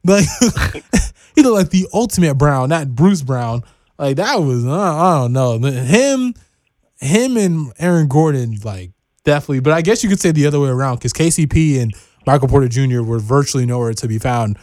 Like 0.06 0.26
he 1.36 1.42
looked 1.42 1.56
like 1.56 1.70
the 1.72 1.88
ultimate 1.94 2.36
Brown, 2.36 2.70
not 2.70 2.90
Bruce 2.96 3.22
Brown. 3.22 3.64
Like 4.00 4.16
that 4.16 4.38
was 4.38 4.66
uh, 4.66 4.72
I 4.72 5.20
don't 5.20 5.34
know 5.34 5.60
him 5.60 6.34
him 7.00 7.36
and 7.38 7.74
Aaron 7.78 8.08
Gordon, 8.08 8.56
like 8.64 8.92
definitely. 9.26 9.60
But 9.60 9.74
I 9.74 9.82
guess 9.82 10.04
you 10.04 10.10
could 10.10 10.22
say 10.22 10.32
the 10.32 10.48
other 10.48 10.60
way 10.60 10.70
around 10.70 10.96
because 10.96 11.12
KCP 11.12 11.82
and 11.82 11.94
Michael 12.26 12.48
Porter 12.48 12.70
Jr. 12.70 13.02
were 13.02 13.20
virtually 13.20 13.66
nowhere 13.66 13.94
to 13.94 14.08
be 14.08 14.18
found 14.18 14.58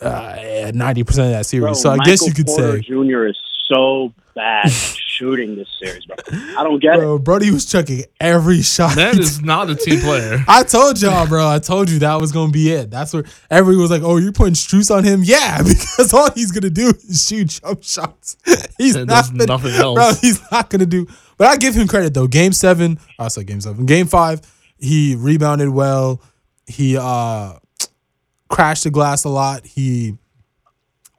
uh, 0.00 0.36
at 0.38 0.74
ninety 0.74 1.04
percent 1.04 1.26
of 1.26 1.32
that 1.32 1.44
series. 1.44 1.64
Bro, 1.64 1.72
so 1.74 1.90
I 1.90 1.96
Michael 1.96 2.12
guess 2.12 2.26
you 2.26 2.32
could 2.32 2.46
Porter 2.46 2.78
say, 2.78 2.88
Jr. 2.88 3.26
is 3.26 3.36
so 3.68 4.14
bad 4.34 4.70
shooting 4.70 5.56
this 5.56 5.68
series, 5.82 6.04
bro. 6.06 6.16
I 6.56 6.62
don't 6.64 6.80
get 6.80 6.94
it. 6.94 7.00
bro, 7.00 7.18
Brody 7.18 7.50
was 7.50 7.66
chucking 7.66 8.04
every 8.20 8.62
shot. 8.62 8.96
That 8.96 9.18
is 9.18 9.40
not 9.42 9.70
a 9.70 9.74
team 9.74 10.00
player. 10.00 10.42
I 10.48 10.62
told 10.62 11.00
y'all, 11.00 11.26
bro. 11.26 11.46
I 11.48 11.58
told 11.58 11.90
you 11.90 11.98
that 12.00 12.20
was 12.20 12.32
gonna 12.32 12.52
be 12.52 12.70
it. 12.72 12.90
That's 12.90 13.12
where 13.12 13.24
everyone 13.50 13.82
was 13.82 13.90
like, 13.90 14.02
"Oh, 14.02 14.16
you're 14.16 14.32
putting 14.32 14.54
Strus 14.54 14.94
on 14.94 15.04
him?" 15.04 15.22
Yeah, 15.24 15.58
because 15.62 16.12
all 16.14 16.30
he's 16.32 16.50
gonna 16.52 16.70
do 16.70 16.88
is 16.88 17.26
shoot 17.26 17.48
jump 17.62 17.82
shots. 17.82 18.36
he's 18.78 18.96
And 18.96 19.06
not 19.06 19.22
does 19.24 19.30
gonna, 19.30 19.46
nothing 19.46 19.72
else. 19.72 19.94
bro. 19.96 20.12
He's 20.20 20.40
not 20.50 20.70
gonna 20.70 20.86
do. 20.86 21.06
But 21.36 21.48
I 21.48 21.56
give 21.56 21.74
him 21.74 21.88
credit 21.88 22.14
though. 22.14 22.26
Game 22.26 22.52
seven, 22.52 22.98
I 23.18 23.28
said 23.28 23.46
game 23.46 23.60
seven. 23.60 23.86
Game 23.86 24.06
five, 24.06 24.40
he 24.78 25.14
rebounded 25.16 25.68
well. 25.68 26.20
He 26.66 26.96
uh 26.96 27.54
crashed 28.48 28.84
the 28.84 28.90
glass 28.90 29.24
a 29.24 29.28
lot. 29.28 29.66
He 29.66 30.16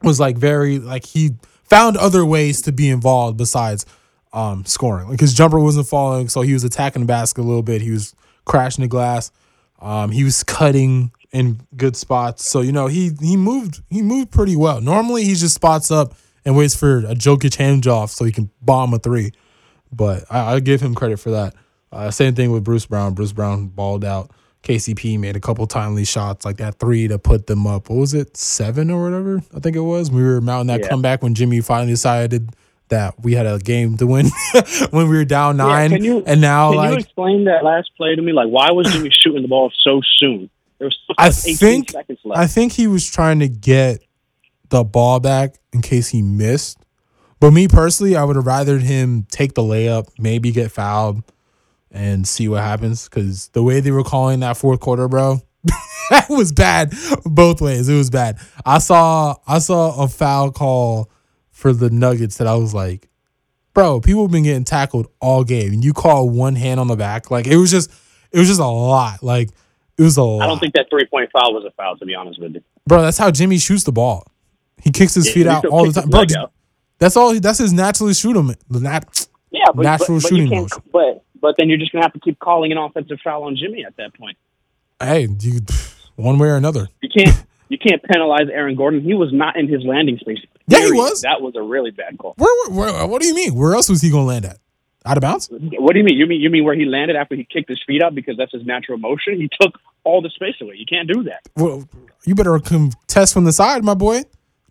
was 0.02 0.20
like 0.20 0.38
very 0.38 0.80
like 0.80 1.06
he 1.06 1.32
found 1.74 1.98
other 1.98 2.26
ways 2.26 2.62
to 2.64 2.72
be 2.72 2.90
involved 2.90 3.38
besides 3.38 3.86
um 4.32 4.66
scoring. 4.66 5.10
Like 5.10 5.20
his 5.20 5.34
jumper 5.34 5.60
wasn't 5.60 5.88
falling, 5.88 6.30
so 6.30 6.42
he 6.42 6.54
was 6.54 6.64
attacking 6.64 7.02
the 7.04 7.08
basket 7.08 7.42
a 7.42 7.44
little 7.44 7.64
bit. 7.64 7.82
He 7.82 7.92
was 7.92 8.16
crashing 8.46 8.84
the 8.84 8.88
glass. 8.88 9.32
Um 9.80 10.12
he 10.12 10.24
was 10.24 10.44
cutting 10.44 11.12
in 11.32 11.60
good 11.76 11.96
spots. 11.96 12.48
So, 12.48 12.62
you 12.62 12.72
know, 12.72 12.88
he 12.88 13.12
he 13.20 13.36
moved 13.36 13.82
he 13.90 14.02
moved 14.02 14.32
pretty 14.32 14.56
well. 14.56 14.82
Normally 14.82 15.24
he 15.24 15.34
just 15.34 15.56
spots 15.56 15.92
up 15.92 16.14
and 16.46 16.56
waits 16.56 16.76
for 16.76 17.00
a 17.00 17.16
Jokic 17.16 17.58
handoff 17.58 18.10
so 18.10 18.24
he 18.24 18.32
can 18.32 18.50
bomb 18.62 18.94
a 18.94 19.00
three. 19.00 19.32
But 19.92 20.26
I, 20.30 20.54
I 20.56 20.60
give 20.60 20.82
him 20.82 20.96
credit 20.96 21.20
for 21.20 21.32
that. 21.32 21.56
Uh, 21.92 22.12
same 22.12 22.36
thing 22.36 22.52
with 22.52 22.64
Bruce 22.64 22.86
Brown. 22.86 23.14
Bruce 23.14 23.34
Brown 23.34 23.68
balled 23.68 24.04
out. 24.04 24.32
KCP 24.64 25.20
made 25.20 25.36
a 25.36 25.40
couple 25.40 25.68
timely 25.68 26.06
shots, 26.06 26.46
like 26.46 26.58
that 26.58 26.80
three 26.80 27.08
to 27.10 27.20
put 27.20 27.48
them 27.48 27.68
up. 27.68 27.90
What 27.90 27.98
was 28.00 28.14
it, 28.14 28.38
seven 28.38 28.90
or 28.90 29.04
whatever? 29.04 29.42
I 29.56 29.60
think 29.60 29.76
it 29.76 29.82
was. 29.82 30.10
We 30.10 30.24
were 30.24 30.40
mounting 30.42 30.68
that 30.68 30.82
Yeah. 30.82 30.88
comeback 30.90 31.22
when 31.22 31.34
Jimmy 31.36 31.60
finally 31.62 31.92
decided 31.92 32.50
that 32.90 33.16
we 33.22 33.34
had 33.34 33.46
a 33.46 33.60
game 33.60 33.98
to 33.98 34.08
win 34.08 34.28
when 34.92 35.10
we 35.10 35.16
were 35.18 35.26
down 35.26 35.58
Yeah, 35.58 35.66
nine. 35.66 35.90
can 35.92 36.04
you- 36.04 36.24
and 36.26 36.40
now, 36.42 36.72
Can 36.74 36.92
you 36.94 36.98
explain 37.00 37.44
that 37.46 37.64
last 37.64 37.92
play 37.98 38.16
to 38.16 38.22
me? 38.22 38.32
Like, 38.34 38.48
why 38.48 38.72
was 38.72 38.92
Jimmy 38.94 39.10
shooting 39.12 39.42
the 39.42 39.48
ball 39.48 39.72
so 39.84 40.02
soon? 40.18 40.50
There 40.80 40.86
was 40.88 40.98
I 41.18 41.30
think- 41.30 41.92
seconds 41.92 42.20
left. 42.24 42.40
I 42.40 42.48
think 42.48 42.74
he 42.74 42.88
was 42.88 43.10
trying 43.10 43.40
to 43.40 43.48
get 43.50 44.00
the 44.70 44.84
ball 44.84 45.20
back 45.20 45.56
in 45.74 45.82
case 45.82 46.10
he 46.10 46.22
missed. 46.22 46.78
But 47.40 47.52
me 47.52 47.68
personally, 47.68 48.16
I 48.16 48.24
would 48.24 48.38
have 48.38 48.46
rather 48.46 48.80
him 48.80 49.28
take 49.30 49.54
the 49.56 49.62
layup, 49.62 50.08
maybe 50.18 50.52
get 50.52 50.72
fouled, 50.72 51.24
and 51.94 52.28
see 52.28 52.48
what 52.50 52.62
happens. 52.64 53.08
Because 53.08 53.48
the 53.50 53.64
way 53.64 53.80
they 53.80 53.92
were 53.92 54.04
calling 54.04 54.42
that 54.42 54.58
fourth 54.58 54.80
quarter, 54.82 55.08
bro, 55.08 55.42
that 56.10 56.26
was 56.30 56.52
bad 56.52 56.94
both 57.26 57.62
ways. 57.62 57.88
It 57.88 57.96
was 57.96 58.10
bad. 58.10 58.38
I 58.66 58.80
saw 58.80 59.36
I 59.48 59.60
saw 59.60 60.04
a 60.04 60.08
foul 60.08 60.52
call 60.52 61.10
for 61.52 61.72
the 61.72 61.90
Nuggets 61.90 62.38
that 62.38 62.48
I 62.48 62.56
was 62.56 62.74
like, 62.74 63.08
bro, 63.74 64.02
people 64.02 64.24
have 64.24 64.32
been 64.32 64.44
getting 64.44 64.66
tackled 64.66 65.08
all 65.22 65.44
game, 65.44 65.72
and 65.72 65.84
you 65.86 65.94
call 65.94 66.30
one 66.30 66.56
hand 66.56 66.80
on 66.80 66.88
the 66.88 66.96
back. 66.98 67.32
Like 67.32 67.48
it 67.48 67.56
was 67.58 67.72
just 67.72 67.90
it 68.32 68.40
was 68.40 68.48
just 68.48 68.60
a 68.60 68.66
lot. 68.66 69.24
Like 69.24 69.50
it 69.98 70.02
was 70.04 70.18
a 70.18 70.24
lot. 70.24 70.44
I 70.44 70.48
don't 70.48 70.60
think 70.60 70.74
that 70.74 70.88
three 70.90 71.06
point 71.06 71.30
foul 71.32 71.54
was 71.54 71.64
a 71.66 71.72
foul, 71.72 71.96
to 71.98 72.06
be 72.06 72.16
honest 72.16 72.42
with 72.42 72.56
you. 72.56 72.62
Bro, 72.88 73.04
that's 73.04 73.18
how 73.18 73.32
Jimmy 73.32 73.58
shoots 73.60 73.84
the 73.86 73.92
ball. 73.94 74.26
He 74.82 74.92
kicks 74.92 75.14
his 75.14 75.28
Yeah, 75.28 75.34
feet 75.34 75.44
he 75.44 75.48
out 75.50 75.60
still 75.60 75.72
all 75.72 75.86
the 75.86 75.94
kicks 75.94 75.96
time. 75.96 76.04
his 76.04 76.12
Bro, 76.12 76.20
leg 76.20 76.34
out. 76.36 76.52
that's 77.00 77.16
all. 77.16 77.40
That's 77.40 77.60
his 77.60 77.72
naturally 77.72 78.14
shoot 78.14 78.36
him. 78.36 78.48
The 78.70 78.80
nat- 78.82 79.28
Yeah, 79.52 79.66
but, 79.74 79.84
Natural 79.84 80.18
but, 80.18 80.24
but 80.24 80.28
shooting 80.30 80.46
you 80.48 80.52
can't, 80.52 80.62
motion. 80.64 80.84
But 80.92 81.23
but 81.44 81.56
then 81.58 81.68
you're 81.68 81.78
just 81.78 81.92
gonna 81.92 82.06
have 82.06 82.14
to 82.14 82.20
keep 82.20 82.40
calling 82.40 82.72
an 82.72 82.78
offensive 82.78 83.20
foul 83.22 83.44
on 83.44 83.58
Jimmy 83.58 83.84
at 83.86 83.98
that 83.98 84.16
point. 84.16 84.38
hey, 85.00 85.28
you, 85.42 85.60
one 86.16 86.40
way 86.40 86.48
or 86.48 86.56
another. 86.56 86.88
You 87.02 87.10
can't 87.10 87.46
you 87.68 87.78
can't 87.78 88.02
penalize 88.02 88.48
Aaron 88.52 88.76
Gordon. 88.76 89.02
He 89.02 89.14
was 89.14 89.34
not 89.34 89.58
in 89.58 89.68
his 89.68 89.84
landing 89.84 90.18
space. 90.18 90.40
Yeah, 90.68 90.86
he 90.86 90.92
was. 90.94 91.22
That 91.22 91.42
was 91.42 91.56
a 91.56 91.62
really 91.62 91.92
bad 91.92 92.18
call. 92.18 92.34
Where, 92.38 92.70
where, 92.70 92.94
where? 92.94 93.08
What 93.08 93.22
do 93.22 93.28
you 93.28 93.36
mean? 93.36 93.56
Where 93.56 93.74
else 93.74 93.90
was 93.90 94.02
he 94.02 94.10
gonna 94.10 94.26
land 94.26 94.46
at? 94.46 94.58
Out 95.06 95.18
of 95.18 95.22
bounds? 95.22 95.50
What 95.52 95.92
do 95.92 96.00
you 96.00 96.06
mean? 96.06 96.18
You 96.18 96.26
mean 96.26 96.40
you 96.40 96.50
mean 96.50 96.64
where 96.64 96.76
he 96.76 96.86
landed 96.86 97.18
after 97.18 97.36
he 97.36 97.44
kicked 97.44 97.68
his 97.68 97.84
feet 97.86 98.02
up 98.02 98.16
because 98.16 98.38
that's 98.38 98.54
his 98.54 98.66
natural 98.66 98.98
motion? 98.98 99.36
He 99.36 99.50
took 99.62 99.78
all 100.06 100.22
the 100.22 100.30
space 100.30 100.56
away. 100.62 100.76
You 100.78 100.86
can't 100.86 101.12
do 101.12 101.24
that. 101.24 101.42
Well, 101.58 101.90
you 102.24 102.36
better 102.36 102.58
contest 102.60 103.34
from 103.34 103.44
the 103.44 103.52
side, 103.52 103.84
my 103.84 103.96
boy. 103.96 104.24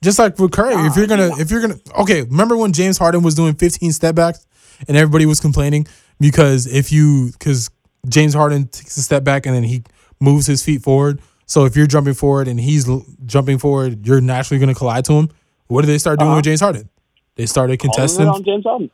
Just 0.03 0.19
like 0.19 0.39
with 0.39 0.53
Curry, 0.53 0.74
if 0.86 0.97
you're 0.97 1.07
gonna, 1.07 1.36
if 1.39 1.51
you're 1.51 1.61
gonna, 1.61 1.78
okay. 2.01 2.23
Remember 2.23 2.57
when 2.57 2.73
James 2.73 2.97
Harden 2.97 3.23
was 3.23 3.35
doing 3.35 3.55
15 3.55 3.93
step 3.93 4.15
backs 4.15 4.47
and 4.89 4.97
everybody 4.97 5.27
was 5.27 5.39
complaining 5.39 5.86
because 6.23 6.66
if 6.66 6.90
you, 6.93 7.31
because 7.32 7.69
James 8.09 8.32
Harden 8.35 8.69
takes 8.69 8.97
a 8.97 9.03
step 9.03 9.24
back 9.24 9.44
and 9.47 9.55
then 9.55 9.62
he 9.65 9.82
moves 10.20 10.47
his 10.47 10.65
feet 10.65 10.82
forward. 10.82 11.20
So 11.47 11.65
if 11.66 11.77
you're 11.77 11.86
jumping 11.86 12.15
forward 12.15 12.49
and 12.49 12.59
he's 12.59 12.89
l- 12.89 13.05
jumping 13.27 13.59
forward, 13.59 14.07
you're 14.07 14.20
naturally 14.23 14.59
gonna 14.59 14.74
collide 14.74 15.05
to 15.07 15.12
him. 15.12 15.28
What 15.66 15.82
did 15.82 15.89
they 15.89 15.99
start 15.99 16.19
doing 16.19 16.31
Uh-huh. 16.31 16.36
with 16.39 16.44
James 16.47 16.61
Harden? 16.61 16.89
They 17.36 17.47
started 17.47 17.78
contesting. 17.78 18.27
it 18.27 18.28
on 18.31 18.43
James 18.44 18.65
Harden. 18.65 18.90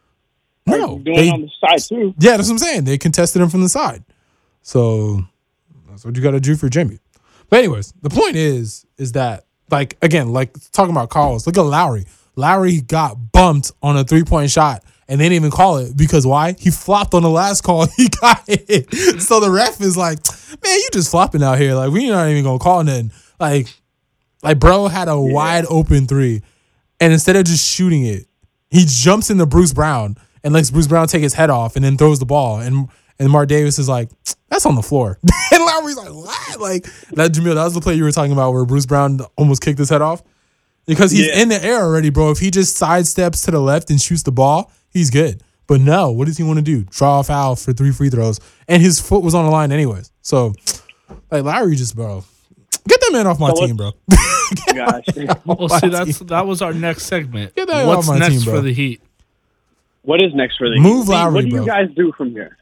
No, 0.67 0.99
doing 0.99 1.05
they, 1.17 1.29
it 1.29 1.33
on 1.33 1.41
the 1.43 1.51
side 1.61 1.83
too. 1.89 2.15
yeah, 2.19 2.37
that's 2.37 2.49
what 2.49 2.55
I'm 2.55 2.59
saying. 2.59 2.85
They 2.85 2.99
contested 2.99 3.41
him 3.41 3.49
from 3.49 3.63
the 3.63 3.69
side. 3.69 4.05
So 4.63 5.23
that's 5.89 6.05
what 6.05 6.17
you 6.17 6.23
got 6.23 6.33
to 6.33 6.41
do 6.41 6.57
for 6.57 6.69
Jimmy. 6.69 6.99
But 7.49 7.61
anyways, 7.61 7.95
the 8.03 8.11
point 8.11 8.37
is, 8.37 8.85
is 8.99 9.13
that 9.13 9.45
like 9.71 9.97
again, 10.03 10.33
like 10.33 10.53
talking 10.73 10.91
about 10.93 11.09
calls. 11.11 11.47
Look 11.47 11.57
at 11.57 11.63
Lowry. 11.63 12.05
Lowry 12.37 12.81
got 12.81 13.33
bumped 13.33 13.73
on 13.83 13.97
a 13.97 14.05
three 14.05 14.25
point 14.25 14.51
shot, 14.51 14.85
and 15.09 15.19
they 15.19 15.25
didn't 15.25 15.37
even 15.37 15.51
call 15.51 15.79
it 15.79 15.97
because 15.97 16.27
why? 16.27 16.53
He 16.53 16.71
flopped 16.71 17.15
on 17.15 17.23
the 17.23 17.31
last 17.31 17.63
call. 17.63 17.87
He 17.97 18.09
got 18.09 18.43
it. 18.47 18.93
So 19.23 19.41
the 19.41 19.51
ref 19.51 19.81
is 19.81 19.97
like, 19.97 20.19
man, 20.63 20.77
you 20.77 20.89
just 20.93 21.11
flopping 21.11 21.43
out 21.43 21.59
here. 21.59 21.75
Like 21.75 21.91
we're 21.91 22.13
not 22.13 22.29
even 22.29 22.45
gonna 22.45 22.59
call 22.59 22.85
nothing. 22.85 23.11
Like, 23.41 23.69
like 24.43 24.59
bro 24.59 24.89
had 24.89 25.09
a 25.09 25.19
wide 25.19 25.65
open 25.69 26.07
three, 26.07 26.43
and 27.01 27.13
instead 27.13 27.37
of 27.37 27.45
just 27.45 27.67
shooting 27.67 28.05
it, 28.05 28.27
he 28.71 28.85
jumps 28.87 29.31
into 29.31 29.47
Bruce 29.47 29.73
Brown 29.73 30.17
and 30.45 30.53
lets 30.55 30.71
Bruce 30.71 30.87
Brown 30.87 31.09
take 31.09 31.23
his 31.23 31.35
head 31.35 31.51
off 31.51 31.77
and 31.77 31.85
then 31.85 31.97
throws 31.97 32.19
the 32.19 32.27
ball. 32.27 32.61
And 32.61 32.89
and 33.19 33.31
Marc 33.31 33.49
Davis 33.49 33.79
is 33.79 33.89
like, 33.89 34.11
that's 34.49 34.67
on 34.67 34.75
the 34.75 34.83
floor. 34.83 35.19
and 35.53 35.65
Lowry's 35.65 35.97
like, 35.97 36.13
what? 36.13 36.61
Like 36.61 36.85
that 37.13 37.33
Jamil, 37.33 37.55
that 37.55 37.65
was 37.65 37.75
the 37.75 37.81
play 37.81 37.95
you 37.95 38.05
were 38.05 38.13
talking 38.13 38.33
about 38.33 38.53
where 38.53 38.65
Bruce 38.65 38.87
Brown 38.87 39.21
almost 39.37 39.63
kicked 39.63 39.79
his 39.79 39.91
head 39.91 40.03
off. 40.03 40.23
Because 40.89 41.12
he's 41.12 41.27
Yeah. 41.28 41.43
in 41.43 41.48
the 41.51 41.62
air 41.65 41.81
already, 41.82 42.10
bro. 42.10 42.31
If 42.32 42.39
he 42.39 42.51
just 42.51 42.77
sidesteps 42.77 43.44
to 43.44 43.52
the 43.52 43.60
left 43.60 43.90
and 43.90 44.01
shoots 44.01 44.24
the 44.24 44.32
ball, 44.32 44.73
he's 44.90 45.10
good. 45.10 45.43
But 45.69 45.81
no, 45.82 46.10
what 46.10 46.27
does 46.27 46.36
he 46.39 46.43
want 46.43 46.56
to 46.59 46.62
do? 46.62 46.85
Draw 46.85 47.20
a 47.20 47.23
foul 47.23 47.55
for 47.55 47.73
three 47.74 47.93
free 47.93 48.09
throws. 48.10 48.40
And 48.66 48.82
his 48.82 48.98
foot 48.98 49.23
was 49.23 49.35
on 49.35 49.44
the 49.44 49.51
line 49.51 49.70
anyways. 49.70 50.10
So 50.23 50.55
like 51.31 51.44
Lowry 51.44 51.77
just, 51.77 51.94
bro. 51.94 52.24
Get 52.89 53.01
that 53.02 53.10
man 53.12 53.27
off 53.27 53.39
my 53.39 53.52
So 53.52 53.66
team, 53.66 53.77
bro. 53.77 53.93
Gosh. 54.74 55.05
Well, 55.44 55.69
see, 55.69 55.89
that's 55.89 56.19
that 56.20 56.47
was 56.47 56.62
our 56.62 56.73
next 56.73 57.02
segment. 57.05 57.55
Get 57.55 57.69
that 57.69 57.86
What's 57.86 58.09
off 58.09 58.15
my 58.15 58.19
next 58.19 58.36
team, 58.36 58.44
bro. 58.44 58.55
for 58.56 58.60
the 58.62 58.73
Heat? 58.73 59.02
what 60.02 60.23
is 60.23 60.32
next 60.35 60.56
for 60.56 60.70
the 60.70 60.81
Move 60.81 61.06
Heat? 61.06 61.12
Lowry, 61.12 61.35
What 61.35 61.40
do 61.43 61.48
you 61.48 61.56
bro. 61.56 61.66
guys 61.66 61.89
do 61.94 62.12
from 62.12 62.31
here? 62.31 62.56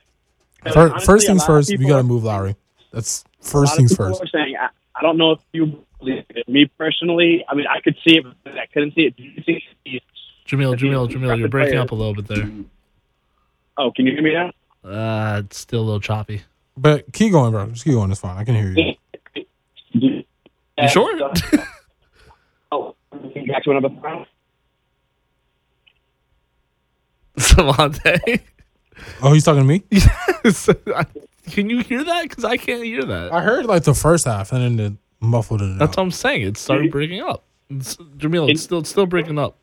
Fir- 0.72 0.90
Honestly, 0.90 1.06
first 1.06 1.26
things 1.28 1.44
first, 1.44 1.70
we 1.78 1.86
got 1.86 1.98
to 1.98 2.02
move 2.02 2.24
Lowry. 2.24 2.56
That's 2.92 3.22
a 3.40 3.44
first 3.44 3.54
lot 3.54 3.62
of 3.72 3.76
things 3.76 3.92
people 3.92 4.06
first. 4.06 4.22
Are 4.22 4.26
saying, 4.26 4.56
I, 4.60 4.68
I 4.96 5.02
don't 5.02 5.16
know 5.16 5.30
if 5.32 5.38
you 5.52 5.66
believe 5.66 5.78
it. 5.78 5.85
Me 6.02 6.66
personally, 6.78 7.44
I 7.48 7.55
mean, 7.55 7.66
I 7.66 7.81
could 7.81 7.97
see 8.06 8.18
it, 8.18 8.27
but 8.44 8.59
I 8.59 8.66
couldn't 8.66 8.94
see 8.94 9.02
it. 9.02 9.16
Do 9.16 9.23
you 9.23 9.43
think 9.44 9.62
he's- 9.85 10.02
Jamil, 10.47 10.77
Jamil, 10.77 11.09
Jamil, 11.10 11.39
you're 11.39 11.48
breaking 11.48 11.78
up 11.78 11.90
a 11.90 11.94
little 11.94 12.14
bit 12.14 12.28
there. 12.28 12.48
Oh, 13.78 13.90
can 13.90 14.06
you 14.06 14.12
hear 14.12 14.23
me 14.23 14.32
now? 14.32 14.52
Uh, 14.89 15.43
it's 15.44 15.59
still 15.59 15.81
a 15.81 15.82
little 15.82 16.01
choppy. 16.01 16.43
But 16.77 17.12
keep 17.12 17.32
going, 17.32 17.51
bro. 17.51 17.66
Just 17.70 17.85
keep 17.85 17.94
going. 17.94 18.10
It's 18.12 18.20
fine. 18.20 18.36
I 18.36 18.44
can 18.44 18.55
hear 18.55 18.94
you. 19.93 20.23
You 20.78 20.89
sure? 20.89 21.32
Oh, 22.73 22.94
back 23.48 23.62
to 23.64 23.70
another 23.70 23.89
round. 24.02 24.27
Savante. 27.39 28.40
Oh, 29.23 29.32
he's 29.32 29.44
talking 29.44 29.62
to 29.62 29.66
me? 29.66 29.82
Can 31.51 31.70
you 31.70 31.78
hear 31.81 32.02
that? 32.02 32.23
Because 32.28 32.44
I 32.44 32.56
can't 32.56 32.82
hear 32.85 33.05
that. 33.05 33.32
I 33.32 33.43
heard 33.43 33.66
like 33.66 33.85
the 33.85 33.94
first 33.94 34.24
half 34.27 34.52
and 34.52 34.78
then 34.78 34.86
it 34.86 34.93
muffled 35.26 35.62
it. 35.62 35.78
That's 35.78 35.90
out. 35.90 35.96
what 35.98 36.02
I'm 36.04 36.10
saying. 36.10 36.42
It 36.42 36.56
started 36.56 36.90
breaking 36.90 37.22
up. 37.22 37.44
It's, 37.68 37.96
Jamil, 37.96 38.50
it's 38.50 38.62
still 38.62 38.78
it's 38.78 38.90
still 38.90 39.06
breaking 39.06 39.38
up. 39.38 39.58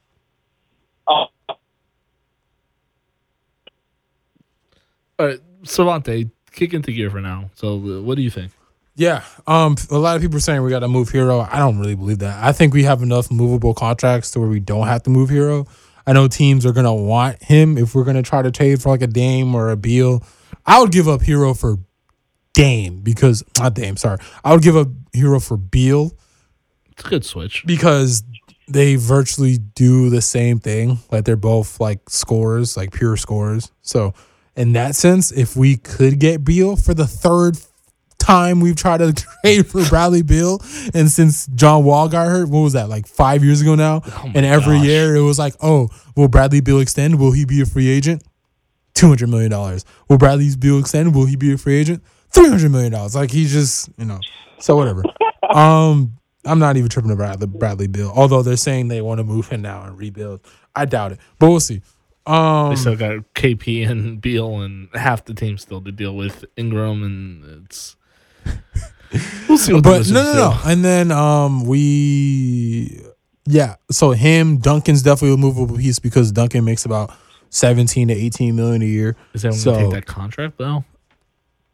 Oh, 1.08 1.26
All 5.20 5.28
right, 5.28 5.40
Savante, 5.64 6.32
kick 6.52 6.74
into 6.74 6.92
gear 6.92 7.10
for 7.10 7.22
now. 7.22 7.50
So, 7.56 7.76
uh, 7.76 8.02
what 8.02 8.16
do 8.16 8.22
you 8.22 8.30
think? 8.30 8.52
Yeah. 8.96 9.24
Um. 9.48 9.76
A 9.90 9.98
lot 9.98 10.16
of 10.16 10.22
people 10.22 10.38
are 10.38 10.42
saying 10.42 10.62
we 10.62 10.70
got 10.70 10.80
to 10.80 10.88
move 10.88 11.10
Herro. 11.10 11.48
I 11.52 11.58
don't 11.58 11.80
really 11.80 11.96
believe 11.96 12.20
that. 12.20 12.44
I 12.44 12.52
think 12.52 12.74
we 12.74 12.84
have 12.84 13.02
enough 13.02 13.32
movable 13.32 13.74
contracts 13.74 14.32
to 14.32 14.40
where 14.40 14.50
we 14.50 14.60
don't 14.60 14.88
have 14.88 15.04
to 15.04 15.10
move 15.10 15.30
Herro. 15.30 15.68
I 16.06 16.14
know 16.14 16.28
teams 16.28 16.66
are 16.66 16.74
gonna 16.74 16.94
want 16.94 17.42
him 17.42 17.78
if 17.78 17.96
we're 17.96 18.04
gonna 18.04 18.22
try 18.22 18.42
to 18.42 18.52
trade 18.52 18.82
for 18.82 18.90
like 18.90 19.02
a 19.02 19.08
Dame 19.08 19.56
or 19.56 19.72
a 19.72 19.78
Beal. 19.78 20.24
I 20.66 20.80
would 20.80 20.92
give 20.92 21.08
up 21.08 21.22
Herro 21.22 21.58
for 21.58 21.78
Dame 22.54 23.02
because 23.02 23.44
not 23.60 23.74
Dame. 23.74 23.98
Sorry, 23.98 24.18
I 24.44 24.54
would 24.54 24.62
give 24.62 24.76
up 24.78 24.88
Herro 25.14 25.46
for 25.46 25.58
Beal 25.58 26.12
It's 26.92 27.04
a 27.06 27.10
good 27.10 27.26
switch. 27.26 27.64
because 27.66 28.24
they 28.68 28.96
virtually 28.96 29.58
do 29.58 30.10
the 30.10 30.22
same 30.22 30.60
thing. 30.60 31.00
Like 31.12 31.26
they're 31.26 31.36
both 31.36 31.80
like 31.80 32.10
scorers, 32.10 32.78
like 32.78 32.92
pure 32.94 33.18
scorers. 33.18 33.72
So 33.82 34.14
in 34.56 34.74
that 34.74 34.96
sense, 34.96 35.32
if 35.32 35.56
we 35.56 35.78
could 35.78 36.20
get 36.20 36.44
Beal 36.46 36.76
for 36.76 36.94
the 36.94 37.08
third 37.08 37.58
time 38.20 38.62
we've 38.62 38.76
tried 38.78 39.00
to 39.00 39.12
trade 39.44 39.68
for 39.68 39.84
Bradley 39.90 40.22
Beal, 40.22 40.62
and 40.94 41.10
since 41.12 41.48
John 41.48 41.84
Wall 41.84 42.08
got 42.08 42.28
hurt, 42.28 42.48
what 42.50 42.62
was 42.62 42.74
that 42.74 42.88
like 42.88 43.08
five 43.08 43.44
years 43.44 43.62
ago 43.62 43.76
now? 43.76 44.02
Oh 44.06 44.32
and 44.34 44.46
every 44.46 44.78
gosh. 44.78 44.86
year 44.86 45.16
it 45.16 45.22
was 45.24 45.38
like, 45.40 45.56
oh, 45.62 45.90
will 46.16 46.28
Bradley 46.30 46.62
Beal 46.62 46.80
extend? 46.80 47.20
Will 47.20 47.32
he 47.32 47.46
be 47.46 47.62
a 47.62 47.66
free 47.66 47.90
agent? 47.90 48.24
Two 48.94 49.08
hundred 49.08 49.30
million 49.30 49.50
dollars. 49.52 49.84
Will 50.08 50.18
Bradley 50.20 50.56
Beal 50.56 50.78
extend? 50.80 51.16
Will 51.16 51.26
he 51.26 51.36
be 51.36 51.52
a 51.52 51.58
free 51.58 51.76
agent? 51.76 52.02
Three 52.34 52.50
hundred 52.50 52.72
million 52.72 52.92
dollars. 52.92 53.16
Like 53.16 53.32
he's 53.32 53.52
just, 53.52 53.90
you 53.98 54.06
know. 54.06 54.20
So 54.60 54.76
whatever. 54.76 55.04
um, 55.54 56.14
I'm 56.46 56.60
not 56.60 56.78
even 56.78 56.90
tripping 56.90 57.12
about 57.12 57.40
the 57.40 57.48
Bradley 57.48 57.88
Beal. 57.88 58.12
Although 58.14 58.42
they're 58.42 58.58
saying 58.58 58.88
they 58.90 59.02
want 59.02 59.20
to 59.20 59.24
move 59.24 59.48
him 59.48 59.62
now 59.62 59.84
and 59.84 59.98
rebuild. 59.98 60.42
I 60.76 60.86
doubt 60.86 61.12
it, 61.14 61.20
but 61.40 61.50
we'll 61.50 61.60
see. 61.60 61.82
Um, 62.26 62.70
They 62.70 62.76
still 62.78 62.96
got 62.96 63.18
KP 63.36 63.88
and 63.90 64.20
Beal 64.22 64.62
and 64.62 64.88
half 64.94 65.26
the 65.26 65.34
team 65.34 65.58
still 65.58 65.82
to 65.82 65.92
deal 65.92 66.16
with 66.16 66.44
Ingram, 66.58 67.04
and 67.04 67.66
it's 67.66 67.96
we'll 69.50 69.58
see 69.58 69.74
what. 69.74 69.84
but 69.84 70.00
Wizards 70.00 70.12
no, 70.12 70.24
no, 70.24 70.34
no. 70.52 70.60
And 70.66 70.84
then 70.84 71.12
um, 71.12 71.66
we, 71.66 73.02
yeah. 73.46 73.76
So 73.92 74.12
him, 74.12 74.58
Duncan's 74.58 75.04
definitely 75.04 75.36
a 75.36 75.38
movable 75.38 75.78
piece 75.78 76.00
because 76.00 76.32
Duncan 76.32 76.64
makes 76.66 76.86
about 76.86 77.14
17 77.50 78.08
to 78.08 78.14
18 78.14 78.56
million 78.56 78.82
a 78.82 78.86
year 78.86 79.16
Is 79.34 79.46
anyone 79.46 79.60
So- 79.60 79.72
gonna 79.74 79.84
take 79.86 79.92
that 79.94 80.06
contract 80.06 80.58
though? 80.58 80.84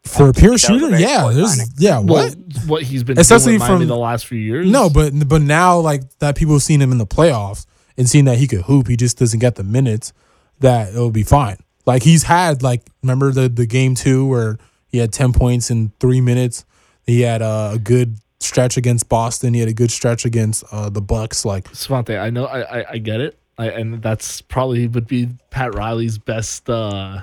For 0.04 0.30
a 0.30 0.34
pure 0.34 0.52
was 0.54 0.64
a 0.64 0.68
shooter. 0.68 0.98
Yeah, 0.98 1.30
there's 1.34 1.56
signing. 1.58 1.72
yeah. 1.78 2.00
Well, 2.00 2.30
What? 2.30 2.36
what 2.68 2.84
he's 2.84 3.04
been 3.04 3.20
Especially 3.20 3.58
doing 3.58 3.68
from- 3.68 3.88
the 3.88 3.96
last 3.98 4.26
few 4.26 4.40
years? 4.40 4.70
No, 4.70 4.90
but 4.90 5.12
but 5.28 5.42
now 5.42 5.80
like 5.80 6.02
that 6.20 6.36
people 6.36 6.56
have 6.56 6.64
seen 6.64 6.82
him 6.82 6.92
in 6.92 6.98
the 6.98 7.06
playoffs 7.08 7.66
and 7.98 8.10
seen 8.10 8.26
that 8.26 8.38
he 8.38 8.48
could 8.48 8.62
hoop, 8.64 8.88
he 8.88 8.96
just 8.96 9.18
doesn't 9.18 9.40
get 9.40 9.56
the 9.56 9.64
minutes. 9.64 10.14
That 10.60 10.90
it'll 10.90 11.12
be 11.12 11.24
fine. 11.24 11.58
Like 11.86 12.04
he's 12.04 12.24
had 12.24 12.62
like 12.64 12.84
remember 13.04 13.32
the 13.32 13.48
the 13.50 13.66
game 13.66 13.96
two 13.96 14.26
where 14.28 14.58
he 14.88 14.98
had 14.98 15.14
ten 15.14 15.32
points 15.34 15.70
in 15.72 15.92
three 16.00 16.22
minutes. 16.22 16.66
He 17.06 17.22
had 17.22 17.42
uh, 17.42 17.72
a 17.74 17.80
good 17.80 18.18
stretch 18.40 18.78
against 18.78 19.10
Boston. 19.10 19.54
He 19.54 19.60
had 19.60 19.70
a 19.70 19.74
good 19.74 19.92
stretch 19.92 20.26
against 20.26 20.64
uh, 20.72 20.90
the 20.90 21.02
Bucks. 21.02 21.46
Like 21.46 21.66
Svante, 21.72 22.20
I 22.20 22.30
know, 22.30 22.46
I, 22.46 22.80
I, 22.82 22.86
I 22.92 22.98
get 23.00 23.20
it, 23.22 23.38
I, 23.58 23.70
and 23.70 24.02
that's 24.02 24.42
probably 24.42 24.88
would 24.88 25.08
be 25.08 25.30
Pat 25.50 25.74
Riley's 25.76 26.18
best 26.18 26.70
uh 26.70 27.22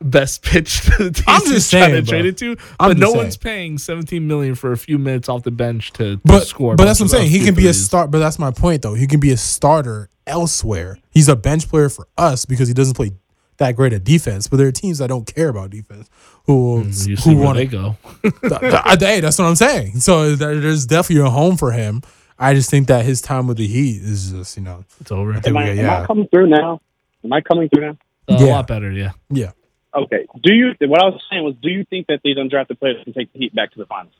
best 0.00 0.42
pitch 0.44 0.80
to 0.82 1.04
the 1.04 1.10
team 1.10 1.24
I'm 1.28 1.40
he's 1.42 1.50
just 1.52 1.70
trying 1.70 1.90
saying, 1.90 1.94
to 1.96 2.02
bro. 2.02 2.18
trade 2.20 2.26
it 2.26 2.38
to. 2.38 2.56
I'm 2.78 2.90
But 2.90 2.96
no 2.98 3.06
saying. 3.08 3.16
one's 3.18 3.36
paying 3.36 3.78
17 3.78 4.26
million 4.26 4.54
for 4.54 4.72
a 4.72 4.76
few 4.76 4.98
minutes 4.98 5.28
off 5.28 5.42
the 5.42 5.50
bench 5.50 5.92
to, 5.92 6.16
to 6.16 6.20
but 6.24 6.46
score. 6.46 6.76
but 6.76 6.84
that's 6.84 7.00
what 7.00 7.04
I'm 7.06 7.08
saying. 7.10 7.30
He 7.30 7.44
can 7.44 7.54
be 7.54 7.62
a 7.62 7.72
threes. 7.72 7.84
start. 7.84 8.10
But 8.10 8.18
that's 8.20 8.38
my 8.38 8.50
point, 8.50 8.82
though. 8.82 8.94
He 8.94 9.06
can 9.06 9.20
be 9.20 9.30
a 9.30 9.36
starter 9.36 10.08
elsewhere. 10.26 10.98
He's 11.10 11.28
a 11.28 11.36
bench 11.36 11.68
player 11.68 11.88
for 11.88 12.06
us 12.16 12.44
because 12.44 12.68
he 12.68 12.74
doesn't 12.74 12.94
play 12.94 13.10
that 13.58 13.76
great 13.76 13.92
at 13.92 14.04
defense. 14.04 14.48
But 14.48 14.56
there 14.56 14.66
are 14.68 14.72
teams 14.72 14.98
that 14.98 15.08
don't 15.08 15.26
care 15.32 15.48
about 15.48 15.70
defense 15.70 16.08
who 16.46 16.84
Mm, 16.84 17.06
You 17.06 17.16
who 17.16 17.36
want 17.36 17.58
to. 17.58 17.66
go. 17.66 17.96
Hey, 18.98 19.20
that's 19.20 19.38
what 19.38 19.44
I'm 19.46 19.54
saying. 19.56 20.00
So 20.00 20.34
there's 20.34 20.86
definitely 20.86 21.26
a 21.26 21.30
home 21.30 21.56
for 21.56 21.72
him. 21.72 22.00
I 22.38 22.54
just 22.54 22.70
think 22.70 22.88
that 22.88 23.04
his 23.04 23.20
time 23.20 23.46
with 23.46 23.58
the 23.58 23.66
Heat 23.66 24.00
is 24.02 24.30
just 24.32 24.56
you 24.56 24.62
know 24.62 24.84
It's 25.00 25.12
over. 25.12 25.34
think 25.34 25.48
Am 25.48 25.56
I, 25.58 25.64
we- 25.64 25.70
am 25.70 25.76
yeah. 25.76 26.02
I 26.02 26.06
coming 26.06 26.26
through 26.28 26.46
now? 26.46 26.80
Am 27.22 27.32
I 27.34 27.42
coming 27.42 27.68
through 27.68 27.84
now? 27.86 27.96
A 28.28 28.42
Yeah. 28.42 28.52
lot 28.54 28.66
better, 28.66 28.90
yeah. 28.90 29.10
yeah 29.28 29.50
Okay. 29.94 30.26
Do 30.42 30.52
you? 30.54 30.74
What 30.80 31.02
I 31.02 31.06
was 31.06 31.20
saying 31.30 31.42
was, 31.44 31.54
do 31.60 31.68
you 31.70 31.84
think 31.84 32.06
that 32.08 32.20
these 32.22 32.36
undrafted 32.36 32.78
players 32.78 33.02
can 33.04 33.12
take 33.12 33.32
the 33.32 33.38
Heat 33.40 33.54
back 33.54 33.72
to 33.72 33.78
the 33.78 33.86
finals? 33.86 34.14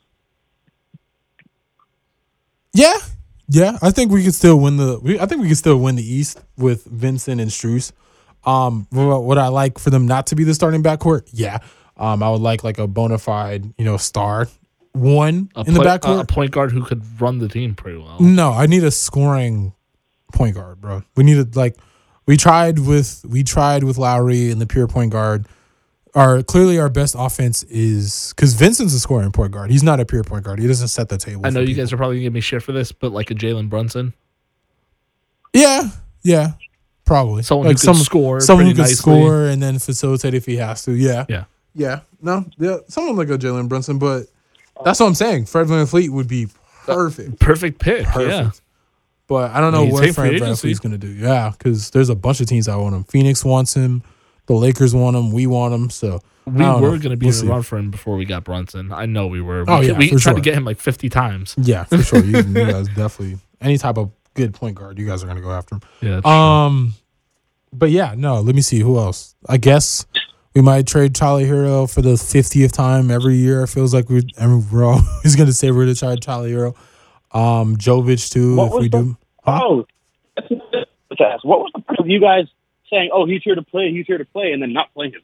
yeah 2.73 2.97
yeah. 3.49 3.79
I 3.83 3.91
think 3.91 4.13
we 4.13 4.23
could 4.23 4.35
still 4.35 4.61
win 4.61 4.77
the. 4.77 5.01
We, 5.03 5.19
I 5.19 5.27
think 5.27 5.43
we 5.43 5.49
could 5.49 5.57
still 5.57 5.77
win 5.79 5.97
the 5.97 6.05
East 6.05 6.41
with 6.57 6.85
Vincent 6.85 7.41
and 7.41 7.51
Strus. 7.51 7.91
Um, 8.45 8.87
what 8.91 9.25
would 9.25 9.39
I 9.39 9.49
like 9.49 9.79
for 9.79 9.91
them 9.91 10.07
not 10.07 10.29
to 10.29 10.37
be 10.37 10.45
the 10.45 10.55
starting 10.55 10.83
backcourt? 10.83 11.29
Yeah. 11.33 11.59
Um, 11.97 12.23
I 12.23 12.31
would 12.31 12.41
like 12.41 12.63
like 12.65 12.79
a 12.79 12.87
bona 12.87 13.19
fide 13.19 13.65
you 13.77 13.85
know 13.85 13.97
star 13.97 14.47
one 14.93 15.51
A 15.57 15.61
in 15.67 15.75
the 15.75 15.81
play- 15.81 15.87
backcourt. 15.89 16.21
a 16.23 16.27
point 16.27 16.53
guard 16.53 16.71
who 16.73 16.83
could 16.85 17.03
run 17.21 17.39
the 17.39 17.49
team 17.49 17.75
pretty 17.75 17.99
well. 17.99 18.19
No, 18.21 18.53
I 18.53 18.67
need 18.67 18.85
a 18.85 18.91
scoring 18.91 19.73
point 20.33 20.55
guard, 20.55 20.81
bro. 20.81 21.03
We 21.17 21.25
needed 21.25 21.57
like 21.57 21.77
we 22.27 22.37
tried 22.37 22.79
with 22.79 23.25
we 23.29 23.43
tried 23.43 23.83
with 23.85 23.99
Lowry 23.99 24.51
and 24.53 24.61
the 24.61 24.67
pure 24.67 24.87
point 24.87 25.11
guard. 25.11 25.47
Our 26.15 26.43
clearly 26.43 26.79
our 26.81 26.89
best 26.89 27.15
offense 27.17 27.63
is 27.65 28.33
because 28.35 28.55
Vincent's 28.55 28.95
a 28.95 28.99
scoring 29.01 29.31
point 29.31 29.53
guard. 29.53 29.71
He's 29.71 29.85
not 29.85 30.01
a 30.01 30.05
pure 30.05 30.25
point 30.25 30.45
guard. 30.45 30.59
He 30.59 30.67
doesn't 30.67 30.89
set 30.89 31.09
the 31.09 31.17
table. 31.19 31.43
I 31.47 31.51
know 31.51 31.55
for 31.55 31.61
you 31.61 31.67
people. 31.69 31.83
guys 31.85 31.93
are 31.93 31.97
probably 31.97 32.17
gonna 32.17 32.25
give 32.25 32.33
me 32.33 32.41
shit 32.41 32.63
for 32.65 32.73
this, 32.73 32.91
but 32.91 33.13
like 33.13 33.31
a 33.31 33.35
Jalen 33.35 33.69
Brunson, 33.71 34.13
Yeah, 35.53 35.89
yeah, 36.23 36.53
probably. 37.05 37.43
someone 37.43 37.69
like 37.69 37.81
who 37.81 37.87
could 37.93 37.97
score, 38.05 38.41
someone 38.41 38.67
who 38.67 38.73
pretty 38.73 38.83
could 38.83 38.91
nicely. 38.91 38.97
score 38.97 39.47
and 39.47 39.63
then 39.63 39.79
facilitate 39.79 40.35
if 40.35 40.47
he 40.47 40.57
has 40.57 40.85
to. 40.85 40.93
Yeah, 40.93 41.27
Yeah. 41.29 41.45
yeah. 41.75 42.01
No, 42.23 42.45
yeah, 42.59 42.79
someone 42.89 43.17
like 43.17 43.29
a 43.31 43.39
Jalen 43.39 43.69
Brunson, 43.69 43.99
but 43.99 44.25
that's 44.85 45.01
what 45.01 45.07
I'm 45.07 45.15
saying. 45.15 45.47
Fred 45.47 45.67
VanVleet 45.69 46.11
would 46.11 46.29
be 46.29 46.47
uh, 46.89 46.95
perfect. 46.95 47.39
Perfect 47.41 47.79
pick. 47.81 48.05
Perfect. 48.07 48.31
Yeah. 48.31 48.51
But 49.27 49.53
I 49.53 49.61
don't 49.61 49.73
know 49.73 49.85
He's 49.85 49.93
what 49.93 50.15
Fred 50.15 50.33
Van 50.33 50.43
agency. 50.43 50.61
Fleet's 50.63 50.81
going 50.81 50.91
to 50.93 50.99
do. 50.99 51.07
Yeah, 51.13 51.53
because 51.57 51.91
there's 51.91 52.09
a 52.09 52.17
bunch 52.17 52.41
of 52.41 52.49
teams 52.49 52.67
that 52.67 52.77
want 52.77 52.95
him. 52.97 53.05
Phoenix 53.05 53.45
wants 53.45 53.75
him. 53.75 54.03
The 54.47 54.55
Lakers 54.55 54.95
want 54.95 55.17
him. 55.17 55.31
We 55.33 55.47
want 55.47 55.75
him. 55.75 55.91
So 55.91 56.21
We 56.47 56.53
were 56.65 56.81
going 56.99 57.01
to 57.11 57.17
be 57.17 57.27
We'll 57.27 57.35
in 57.35 57.41
see. 57.41 57.47
a 57.47 57.51
run 57.51 57.63
for 57.63 57.79
him 57.79 57.91
before 57.91 58.17
we 58.17 58.25
got 58.25 58.45
Brunson. 58.45 58.91
I 58.93 59.07
know 59.07 59.27
we 59.29 59.41
were. 59.41 59.65
We, 59.65 59.73
Oh, 59.73 59.81
yeah, 59.81 59.97
we 59.97 60.09
for 60.11 60.19
tried 60.19 60.37
to 60.37 60.41
get 60.41 60.55
him 60.55 60.65
like 60.65 60.79
50 60.81 61.09
times. 61.09 61.55
yeah, 61.59 61.85
for 61.85 61.99
sure. 62.03 62.25
You, 62.25 62.39
you 62.43 62.55
guys 62.55 62.89
definitely 62.89 63.39
any 63.61 63.79
type 63.79 63.97
of 63.99 64.11
good 64.35 64.55
point 64.55 64.75
guard, 64.77 64.99
you 64.99 65.07
guys 65.07 65.23
are 65.23 65.27
going 65.27 65.37
to 65.37 65.43
go 65.43 65.51
after 65.53 65.77
him. 65.77 65.83
Yeah. 66.01 66.11
that's 66.17 66.27
Um, 66.27 66.95
but 67.73 67.91
yeah, 67.91 68.15
no. 68.17 68.41
Let 68.41 68.55
me 68.55 68.63
see 68.63 68.81
who 68.81 68.99
else. 68.99 69.35
I 69.49 69.57
guess 69.57 70.05
we 70.55 70.61
might 70.63 70.87
trade 70.87 71.15
Charlie 71.15 71.45
Herro 71.45 71.87
for 71.93 72.03
the 72.03 72.17
fiftieth 72.17 72.73
time 72.73 73.11
every 73.11 73.37
year. 73.37 73.63
It 73.63 73.69
feels 73.69 73.95
like 73.95 74.09
we 74.09 74.23
I 74.41 74.47
mean, 74.47 74.67
we're 74.73 74.85
always 74.85 75.37
going 75.37 75.47
to 75.47 75.53
say 75.53 75.71
we're 75.71 75.85
going 75.85 75.95
to 75.95 76.01
trade 76.01 76.23
Charlie 76.23 76.51
Herro. 76.53 76.75
Um, 77.33 77.77
Jovic 77.77 78.31
too. 78.33 78.57
What 78.57 78.73
if 78.75 78.81
we 78.81 78.89
the- 78.89 78.99
do. 79.03 79.17
Huh? 79.45 79.61
Oh, 79.63 79.87
that's 80.37 80.51
what 81.45 81.45
What 81.45 81.59
was 81.61 81.71
the 81.75 81.81
point 81.83 82.01
of 82.01 82.09
you 82.09 82.21
guys 82.21 82.47
saying, 82.91 83.11
"Oh, 83.13 83.25
he's 83.27 83.43
here 83.43 83.55
to 83.55 83.63
play, 83.63 83.91
he's 83.93 84.07
here 84.07 84.19
to 84.19 84.25
play," 84.25 84.53
and 84.53 84.61
then 84.63 84.73
not 84.73 84.93
playing 84.95 85.13
him? 85.13 85.23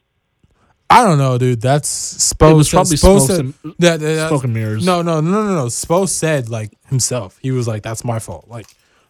I 0.88 1.02
don't 1.05 1.18
know, 1.18 1.36
dude. 1.36 1.60
That's 1.60 1.88
Spo. 2.32 2.52
It 2.52 2.55
was 2.55 2.70
said- 2.70 2.76
probably 2.76 2.97
Spo 2.97 2.98
smoke 3.18 3.28
said- 3.28 3.40
and- 3.40 3.55
that, 3.80 4.01
that- 4.01 4.28
Smoke 4.28 4.44
and 4.44 4.55
mirrors. 4.55 4.86
No, 4.86 5.02
no, 5.02 5.20
no, 5.20 5.30
no, 5.44 5.55
no. 5.55 5.66
Spo 5.66 6.09
said 6.09 6.48
like 6.48 6.70
himself. 6.86 7.38
He 7.43 7.51
was 7.51 7.66
like, 7.66 7.82
"That's 7.82 8.05
my 8.05 8.18
fault." 8.20 8.47
Like, 8.48 8.66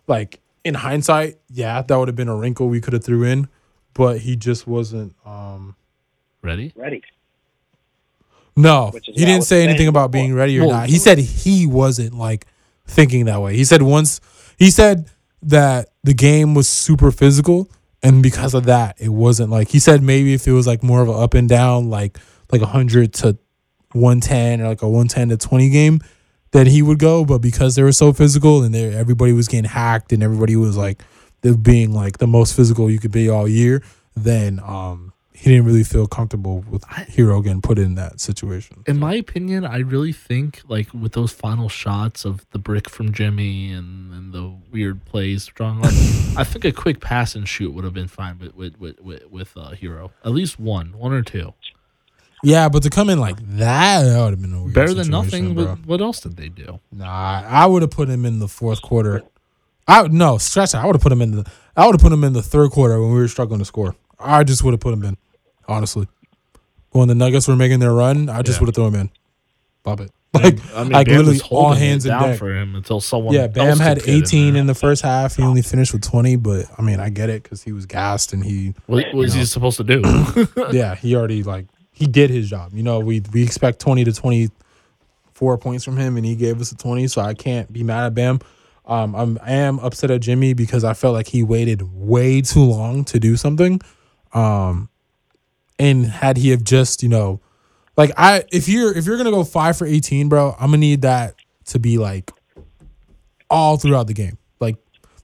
like 0.07 0.41
in 0.65 0.75
hindsight, 0.75 1.37
yeah, 1.51 1.83
that 1.83 1.97
would 1.97 2.09
have 2.09 2.17
been 2.17 2.29
a 2.29 2.35
wrinkle 2.37 2.69
we 2.69 2.81
could 2.81 2.93
have 2.95 3.05
threw 3.05 3.23
in, 3.25 3.49
but 3.95 4.21
he 4.21 4.37
just 4.37 4.67
wasn't. 4.67 5.15
um 5.27 5.77
Ready? 6.43 6.73
Ready? 6.77 7.03
No, 8.59 8.91
he 9.05 9.25
didn't 9.27 9.43
say 9.45 9.65
anything 9.65 9.87
about 9.89 10.11
before. 10.11 10.23
being 10.25 10.35
ready 10.35 10.59
or 10.59 10.67
Well, 10.67 10.77
not. 10.79 10.89
He 10.89 10.97
said 10.97 11.19
he 11.19 11.67
wasn't 11.67 12.15
like 12.15 12.47
thinking 12.87 13.27
that 13.27 13.41
way. 13.43 13.55
He 13.55 13.65
said 13.65 13.83
once 13.83 14.19
he 14.59 14.71
said 14.71 15.11
that 15.43 15.91
the 16.05 16.15
game 16.15 16.55
was 16.55 16.67
super 16.67 17.11
physical, 17.11 17.69
and 18.07 18.23
because 18.23 18.55
of 18.55 18.67
that, 18.67 18.95
it 19.01 19.09
wasn't 19.09 19.51
like 19.51 19.69
he 19.69 19.81
said 19.81 20.01
maybe 20.01 20.33
if 20.33 20.47
it 20.47 20.53
was 20.53 20.65
like 20.65 20.85
more 20.85 21.03
of 21.03 21.09
an 21.09 21.17
up 21.17 21.35
and 21.35 21.49
down, 21.49 21.91
like 21.91 22.19
like 22.53 22.63
hundred 22.63 23.13
to 23.15 23.37
one 23.93 24.21
ten 24.21 24.61
or 24.61 24.69
like 24.69 24.83
a 24.83 24.89
one 24.89 25.09
ten 25.09 25.29
to 25.31 25.37
twenty 25.37 25.71
game, 25.71 25.99
then 26.53 26.69
he 26.69 26.83
would 26.83 27.01
go. 27.01 27.25
But 27.25 27.39
because 27.39 27.75
they 27.75 27.83
were 27.83 27.91
so 27.91 28.13
physical 28.13 28.63
and 28.63 28.73
they 28.73 28.95
everybody 28.95 29.33
was 29.33 29.49
getting 29.49 29.69
hacked 29.69 30.13
and 30.13 30.23
everybody 30.23 30.55
was 30.55 30.77
like 30.77 31.03
being 31.63 31.93
like 31.93 32.19
the 32.19 32.29
most 32.29 32.55
physical 32.55 32.89
you 32.89 33.01
could 33.01 33.11
be 33.11 33.29
all 33.29 33.49
year, 33.49 33.83
then 34.15 34.61
um 34.63 35.13
he 35.37 35.51
didn't 35.51 35.67
really 35.67 35.85
feel 35.85 36.07
comfortable 36.07 36.65
with 36.71 36.83
Herro 36.85 37.43
getting 37.45 37.61
put 37.61 37.79
in 37.79 37.95
that 37.97 38.21
situation. 38.21 38.83
In 38.87 38.99
my 38.99 39.15
opinion, 39.15 39.67
I 39.67 39.79
really 39.79 40.13
think 40.13 40.63
like 40.67 40.93
with 40.95 41.13
those 41.13 41.31
final 41.31 41.69
shots 41.69 42.25
of 42.25 42.47
the 42.53 42.59
brick 42.59 42.89
from 42.89 43.13
Jimmy 43.13 43.71
and, 43.71 44.13
and 44.15 44.33
the 44.33 44.57
weird 44.73 45.05
plays 45.05 45.43
strong 45.43 45.85
arm, 45.85 45.95
I 46.39 46.45
think 46.45 46.65
a 46.65 46.73
quick 46.73 47.01
pass 47.01 47.35
and 47.35 47.47
shoot 47.47 47.75
would 47.75 47.85
have 47.85 47.93
been 47.93 48.09
fine 48.09 48.39
with 48.39 48.55
with 48.55 48.81
with 48.81 49.01
with, 49.01 49.31
with 49.31 49.57
uh, 49.57 49.73
Herro. 49.73 50.11
At 50.25 50.33
least 50.33 50.59
one, 50.59 50.97
one 50.97 51.13
or 51.13 51.23
two. 51.23 51.53
Yeah, 52.43 52.69
but 52.71 52.83
to 52.85 52.91
come 52.91 53.11
in 53.11 53.19
like 53.21 53.37
that, 53.57 54.05
that 54.05 54.23
would 54.23 54.31
have 54.31 54.41
been 54.41 54.55
a 54.55 54.63
weird 54.63 54.75
Better 54.75 54.95
than 54.95 55.11
nothing. 55.11 55.55
bro. 55.55 55.77
But 55.77 55.87
what 55.87 56.01
else 56.01 56.21
did 56.21 56.37
they 56.37 56.49
do? 56.49 56.81
Nah, 56.91 57.43
I 57.47 57.67
would 57.67 57.83
have 57.83 57.91
put 57.91 58.09
him 58.09 58.25
in 58.25 58.39
the 58.39 58.49
fourth 58.49 58.81
quarter. 58.81 59.23
I 59.87 60.09
no 60.09 60.39
stretch. 60.39 60.75
I 60.75 60.85
would 60.87 60.95
have 60.95 61.03
put 61.03 61.13
him 61.13 61.21
in 61.21 61.33
the. 61.33 61.51
I 61.77 61.85
would 61.85 61.95
have 61.95 62.01
put 62.01 62.13
him 62.13 62.25
in 62.25 62.33
the 62.33 62.43
third 62.43 62.71
quarter 62.71 63.01
when 63.01 63.13
we 63.13 63.19
were 63.19 63.29
struggling 63.29 63.59
to 63.59 63.65
score. 63.65 63.95
I 64.19 64.45
just 64.45 64.65
would 64.65 64.73
have 64.73 64.81
put 64.81 64.95
him 64.95 65.05
in, 65.05 65.17
honestly. 65.69 66.07
When 66.91 67.09
the 67.09 67.15
Nuggets 67.15 67.47
were 67.47 67.57
making 67.57 67.81
their 67.81 67.93
run, 67.93 68.29
I 68.31 68.43
just 68.43 68.57
Yeah. 68.59 68.61
would 68.61 68.69
have 68.69 68.75
thrown 68.75 68.95
him 68.95 69.01
in. 69.03 69.11
Love 69.85 70.01
it. 70.01 70.11
Like, 70.35 70.59
I 70.75 70.83
mean, 70.83 70.93
like 70.93 71.07
Bam 71.07 71.17
literally 71.17 71.33
was 71.35 71.43
all 71.43 71.65
holding 71.69 71.83
it 71.83 71.87
hands 71.87 72.05
in 72.05 72.11
down 72.11 72.23
deck. 72.31 72.39
for 72.39 72.55
him 72.55 72.75
until 72.75 73.01
someone. 73.01 73.35
Yeah, 73.35 73.43
else 73.43 73.53
Bam 73.55 73.79
had 73.79 73.99
could 73.99 74.07
get 74.07 74.15
in 74.15 74.23
18 74.23 74.57
in 74.57 74.67
the 74.67 74.75
first 74.75 75.01
half. 75.03 75.37
He 75.37 75.43
only 75.43 75.63
finished 75.63 75.93
with 75.95 76.03
20, 76.03 76.37
but 76.37 76.67
I 76.77 76.83
mean, 76.83 77.01
I 77.01 77.09
get 77.09 77.31
it 77.31 77.43
because 77.43 77.63
he 77.63 77.73
was 77.73 77.87
gassed 77.87 78.33
and 78.35 78.45
he 78.45 78.75
What 78.87 79.05
was 79.15 79.33
he 79.33 79.45
supposed 79.47 79.79
to 79.79 79.85
do? 79.85 80.03
yeah, 80.73 80.95
he 80.95 81.15
already 81.17 81.43
like 81.43 81.67
he 81.91 82.07
did 82.07 82.29
his 82.31 82.51
job. 82.51 82.73
You 82.75 82.83
know, 82.83 82.99
we 83.01 83.23
we 83.33 83.43
expect 83.43 83.79
twenty 83.79 84.05
to 84.05 84.13
twenty 84.13 84.51
four 85.33 85.57
points 85.57 85.85
from 85.85 85.97
him, 85.97 86.17
and 86.19 86.27
he 86.27 86.35
gave 86.35 86.61
us 86.61 86.71
a 86.73 86.77
twenty. 86.77 87.07
So 87.09 87.23
I 87.23 87.33
can't 87.33 87.73
be 87.73 87.83
mad 87.83 88.05
at 88.07 88.15
Bam. 88.15 88.41
Um, 88.85 89.15
I'm 89.15 89.39
I 89.43 89.53
am 89.53 89.79
upset 89.79 90.11
at 90.11 90.21
Jimmy 90.21 90.53
because 90.53 90.85
I 90.85 90.93
felt 90.93 91.15
like 91.15 91.29
he 91.29 91.43
waited 91.43 91.83
way 91.95 92.43
too 92.43 92.65
long 92.65 93.05
to 93.07 93.19
do 93.19 93.37
something. 93.37 93.81
Um, 94.35 94.91
and 95.79 96.07
had 96.07 96.37
he 96.37 96.51
have 96.51 96.65
just 96.65 97.03
you 97.03 97.09
know, 97.09 97.41
like 97.97 98.11
I 98.17 98.45
if 98.53 98.69
you're 98.69 98.97
if 98.97 99.07
you're 99.07 99.17
gonna 99.17 99.31
go 99.31 99.45
five 99.45 99.77
for 99.77 99.87
eighteen, 99.87 100.29
bro, 100.29 100.53
I'm 100.59 100.69
gonna 100.69 100.79
need 100.79 101.03
that 101.03 101.35
to 101.67 101.79
be 101.79 101.99
like 101.99 102.31
all 103.51 103.77
throughout 103.77 104.07
the 104.07 104.15
game. 104.15 104.39
Like 104.61 104.77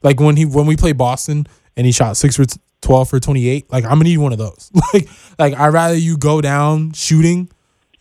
like 0.03 0.21
when 0.21 0.37
he 0.37 0.45
when 0.45 0.67
we 0.67 0.77
play 0.77 0.93
Boston 0.93 1.47
and 1.77 1.87
he 1.87 1.93
shot 1.93 2.17
six 2.17 2.37
for 2.37 2.45
t- 2.45 2.61
twelve 2.81 3.09
for 3.09 3.19
twenty 3.21 3.49
eight. 3.49 3.71
Like 3.71 3.85
I'm 3.85 3.93
gonna 3.93 4.05
need 4.05 4.19
one 4.19 4.33
of 4.33 4.39
those. 4.39 4.71
like 4.95 5.09
like 5.39 5.55
I'd 5.55 5.73
rather 5.73 5.95
you 5.97 6.17
go 6.17 6.41
down 6.41 6.93
shooting 6.93 7.51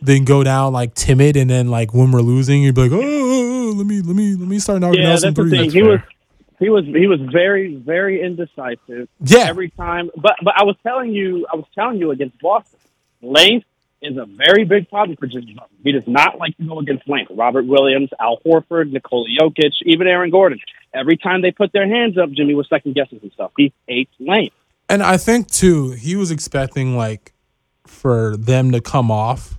than 0.01 0.25
go 0.25 0.43
down 0.43 0.73
like 0.73 0.95
timid 0.95 1.37
and 1.37 1.49
then 1.49 1.69
like 1.69 1.93
when 1.93 2.11
we're 2.11 2.21
losing 2.21 2.63
you'd 2.63 2.73
be 2.73 2.81
like 2.81 2.91
oh, 2.91 2.99
oh, 2.99 3.03
oh, 3.03 3.69
oh 3.69 3.73
let 3.77 3.85
me 3.85 4.01
let 4.01 4.15
me 4.15 4.35
let 4.35 4.47
me 4.47 4.57
start 4.57 4.79
knocking 4.81 5.01
Yeah, 5.01 5.13
out 5.13 5.19
some 5.19 5.33
that's 5.35 5.49
the 5.49 5.55
threes. 5.57 5.71
thing. 5.73 5.83
He 5.83 5.83
was 5.87 5.99
he 6.61 6.69
was 6.69 6.85
he 6.85 7.07
was 7.07 7.19
very 7.19 7.75
very 7.75 8.21
indecisive 8.21 9.09
Yeah. 9.19 9.47
every 9.49 9.69
time. 9.71 10.09
But 10.15 10.35
but 10.43 10.53
I 10.55 10.63
was 10.63 10.77
telling 10.83 11.11
you 11.11 11.45
I 11.51 11.57
was 11.57 11.65
telling 11.75 11.97
you 11.99 12.11
against 12.11 12.39
Boston, 12.39 12.79
length 13.21 13.65
is 14.01 14.15
a 14.17 14.25
very 14.25 14.63
big 14.63 14.89
problem 14.89 15.17
for 15.17 15.27
Jimmy 15.27 15.53
Butler. 15.53 15.67
He 15.83 15.91
does 15.91 16.07
not 16.07 16.37
like 16.39 16.55
to 16.57 16.63
go 16.63 16.79
against 16.79 17.07
length. 17.07 17.31
Robert 17.35 17.65
Williams, 17.65 18.09
Al 18.19 18.37
Horford, 18.45 18.91
Nikola 18.91 19.27
Jokic, 19.39 19.73
even 19.85 20.07
Aaron 20.07 20.29
Gordon. 20.31 20.59
Every 20.93 21.17
time 21.17 21.41
they 21.41 21.51
put 21.51 21.71
their 21.73 21.87
hands 21.87 22.17
up, 22.17 22.31
Jimmy 22.31 22.53
was 22.55 22.67
second 22.69 22.93
guessing 22.95 23.19
himself. 23.19 23.51
He 23.57 23.73
hates 23.87 24.11
length. 24.19 24.55
And 24.89 25.01
I 25.03 25.17
think 25.17 25.49
too, 25.49 25.91
he 25.91 26.15
was 26.15 26.31
expecting 26.31 26.95
like 26.95 27.33
for 27.87 28.37
them 28.37 28.71
to 28.71 28.81
come 28.81 29.09
off 29.11 29.57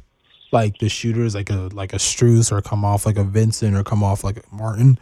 like 0.53 0.79
the 0.79 0.89
shooters, 0.89 1.35
like 1.35 1.51
a 1.51 1.69
like 1.73 1.93
a 1.93 1.97
Strus 1.97 2.53
or 2.53 2.61
come 2.63 2.85
off 2.85 3.07
like 3.07 3.17
a 3.17 3.25
Vincent 3.25 3.77
or 3.77 3.83
come 3.83 4.03
off 4.05 4.23
like 4.25 4.39
a 4.39 4.55
Martin. 4.55 4.99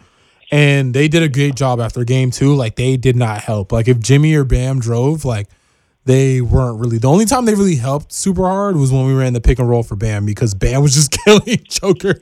And 0.51 0.93
they 0.93 1.07
did 1.09 1.23
a 1.23 1.29
great 1.29 1.55
job 1.55 1.81
after 1.81 2.05
game 2.05 2.31
two. 2.31 2.55
Like 2.55 2.77
they 2.77 2.97
did 2.97 3.17
not 3.17 3.41
help. 3.43 3.73
Like 3.73 3.89
if 3.89 4.01
Jimmy 4.01 4.35
or 4.35 4.45
Bam 4.45 4.81
drove, 4.81 5.25
like 5.25 5.47
they 6.05 6.41
weren't 6.41 6.81
really 6.81 6.99
the 6.99 7.09
only 7.09 7.25
time 7.27 7.45
they 7.45 7.55
really 7.55 7.77
helped 7.77 8.13
super 8.13 8.43
hard 8.43 8.75
was 8.77 8.91
when 8.91 9.07
we 9.07 9.13
ran 9.13 9.33
the 9.33 9.41
pick 9.41 9.59
and 9.59 9.69
roll 9.69 9.83
for 9.83 9.97
Bam 9.97 10.25
because 10.25 10.55
Bam 10.55 10.83
was 10.83 10.95
just 10.95 11.13
killing 11.25 11.59
Joker 11.69 12.15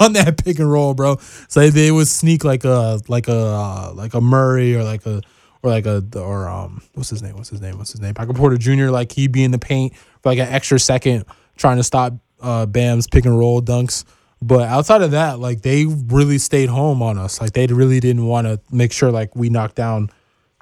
on 0.00 0.14
that 0.14 0.42
pick 0.42 0.58
and 0.58 0.70
roll, 0.70 0.94
bro. 0.94 1.18
So 1.48 1.68
they 1.68 1.90
would 1.92 2.08
sneak 2.08 2.44
like 2.44 2.64
a 2.64 3.00
like 3.08 3.28
a 3.28 3.92
like 3.94 4.14
a 4.14 4.20
Murray 4.20 4.74
or 4.74 4.82
like 4.82 5.06
a 5.06 5.22
or 5.62 5.70
like 5.70 5.86
a 5.86 6.02
or 6.16 6.48
um 6.48 6.82
what's 6.94 7.10
his 7.10 7.22
name? 7.22 7.36
What's 7.36 7.50
his 7.50 7.60
name? 7.60 7.78
What's 7.78 7.92
his 7.92 8.00
name? 8.00 8.14
Michael 8.18 8.34
Porter 8.34 8.56
Jr. 8.56 8.86
Like 8.86 9.12
he'd 9.12 9.32
be 9.32 9.44
in 9.44 9.50
the 9.50 9.58
paint 9.58 9.94
for 9.96 10.30
like 10.30 10.38
an 10.38 10.48
extra 10.48 10.80
second 10.80 11.24
trying 11.56 11.76
to 11.76 11.84
stop 11.84 12.14
uh 12.40 12.66
Bam's 12.66 13.06
pick 13.06 13.26
and 13.26 13.38
roll 13.38 13.60
dunks. 13.60 14.04
But 14.42 14.68
outside 14.68 15.02
of 15.02 15.12
that, 15.12 15.38
like 15.38 15.62
they 15.62 15.86
really 15.86 16.38
stayed 16.38 16.68
home 16.68 17.02
on 17.02 17.18
us. 17.18 17.40
Like 17.40 17.52
they 17.52 17.66
really 17.66 18.00
didn't 18.00 18.26
want 18.26 18.46
to 18.46 18.60
make 18.70 18.92
sure 18.92 19.10
like 19.10 19.34
we 19.34 19.48
knocked 19.48 19.76
down 19.76 20.10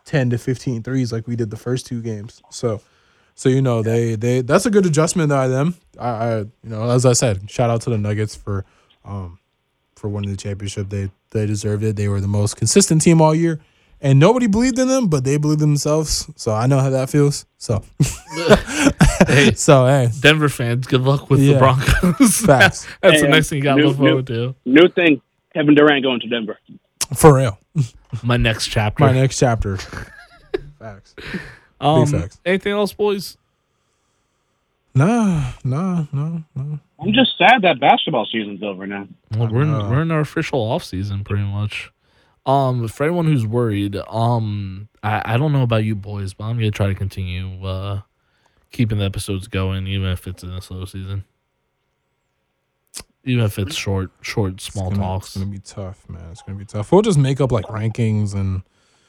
10 0.05 0.31
to 0.31 0.39
15 0.39 0.83
threes 0.83 1.13
like 1.13 1.27
we 1.27 1.37
did 1.37 1.51
the 1.51 1.57
first 1.57 1.87
two 1.87 2.01
games. 2.01 2.43
So 2.51 2.81
so 3.35 3.49
you 3.49 3.61
know 3.61 3.83
they 3.83 4.15
they 4.15 4.43
that's 4.43 4.67
a 4.67 4.71
good 4.71 4.87
adjustment 4.87 5.29
by 5.29 5.49
them. 5.49 5.75
I, 5.99 6.09
I 6.09 6.39
you 6.39 6.51
know 6.63 6.89
as 6.91 7.05
I 7.05 7.15
said, 7.15 7.51
shout 7.51 7.71
out 7.71 7.83
to 7.83 7.91
the 7.91 7.99
Nuggets 7.99 8.35
for 8.35 8.65
um 9.05 9.39
for 9.97 10.09
winning 10.09 10.31
the 10.31 10.37
championship. 10.37 10.91
They 10.91 11.11
they 11.31 11.47
deserved 11.47 11.83
it. 11.83 11.97
They 11.97 12.09
were 12.09 12.21
the 12.21 12.29
most 12.29 12.57
consistent 12.57 13.03
team 13.03 13.21
all 13.21 13.35
year. 13.35 13.61
And 14.05 14.19
nobody 14.21 14.47
believed 14.47 14.79
in 14.79 14.87
them, 14.87 15.09
but 15.09 15.25
they 15.25 15.39
believed 15.39 15.63
in 15.63 15.71
themselves. 15.71 16.31
So 16.37 16.53
I 16.53 16.67
know 16.67 16.79
how 16.79 16.91
that 16.91 17.09
feels. 17.11 17.47
So 17.57 17.83
hey, 19.27 19.53
so 19.55 19.87
hey, 19.87 20.11
Denver 20.21 20.51
fans, 20.51 20.87
good 20.87 21.01
luck 21.01 21.31
with 21.31 21.41
Yeah. 21.41 21.55
the 21.55 21.59
Broncos. 21.59 22.37
Facts. 22.47 22.87
That's 23.01 23.23
the 23.23 23.29
next 23.29 23.49
thing 23.49 23.59
you 23.59 23.65
got 23.65 23.77
to 23.77 23.81
new- 23.81 23.89
look 23.89 23.97
forward 23.97 24.27
to. 24.27 24.55
New 24.67 24.89
thing, 24.89 25.23
Kevin 25.55 25.75
Durant 25.75 26.03
going 26.05 26.21
to 26.21 26.29
Denver. 26.29 26.59
for 27.15 27.35
real. 27.37 27.59
My 28.23 28.37
next 28.37 28.69
chapter. 28.69 29.03
My 29.03 29.13
next 29.13 29.39
chapter. 29.39 29.79
Facts. 30.79 31.15
um, 31.81 32.07
facts. 32.07 32.39
anything 32.45 32.73
else, 32.75 32.93
boys? 32.93 33.39
Nah, 34.95 35.53
nah, 35.65 36.05
no, 36.13 36.45
no. 36.55 36.79
I'm 37.01 37.13
just 37.13 37.37
sad 37.37 37.63
that 37.63 37.81
basketball 37.81 38.27
season's 38.31 38.63
over 38.63 38.87
now. 38.87 39.09
Well, 39.37 39.49
we're 39.49 39.63
in, 39.63 39.73
we're 39.73 40.03
in 40.03 40.11
our 40.13 40.21
official 40.21 40.61
off 40.61 40.85
season 40.85 41.25
pretty 41.25 41.43
much. 41.43 41.91
Um, 42.47 42.89
for 42.89 43.05
anyone 43.05 43.27
who's 43.27 43.47
worried, 43.47 43.97
um, 44.09 44.89
I, 45.03 45.35
I 45.35 45.37
don't 45.39 45.53
know 45.53 45.63
about 45.63 45.85
you 45.85 45.95
boys, 45.97 46.35
but 46.35 46.45
I'm 46.45 46.57
gonna 46.57 46.71
try 46.71 46.89
to 46.89 46.95
continue 46.95 47.65
uh 47.65 48.03
keeping 48.71 48.99
the 48.99 49.05
episodes 49.05 49.49
going, 49.49 49.87
even 49.87 50.09
if 50.09 50.27
it's 50.27 50.43
in 50.43 50.51
a 50.51 50.61
slow 50.61 50.85
season. 50.85 51.25
Even 53.25 53.45
if 53.45 53.59
it's 53.59 53.75
short, 53.75 54.11
short, 54.21 54.61
small 54.61 54.89
it's 54.89 54.97
gonna, 54.97 55.03
talks. 55.03 55.29
It's 55.29 55.39
gonna 55.39 55.51
be 55.51 55.59
tough, 55.61 56.09
man. 56.09 56.31
It's 56.31 56.43
gonna 56.43 56.59
be 56.59 56.67
tough. 56.67 56.93
We'll 56.93 57.03
just 57.03 57.19
make 57.19 57.41
up 57.41 57.53
like 57.53 57.67
rankings 57.67 58.35
and 58.35 58.63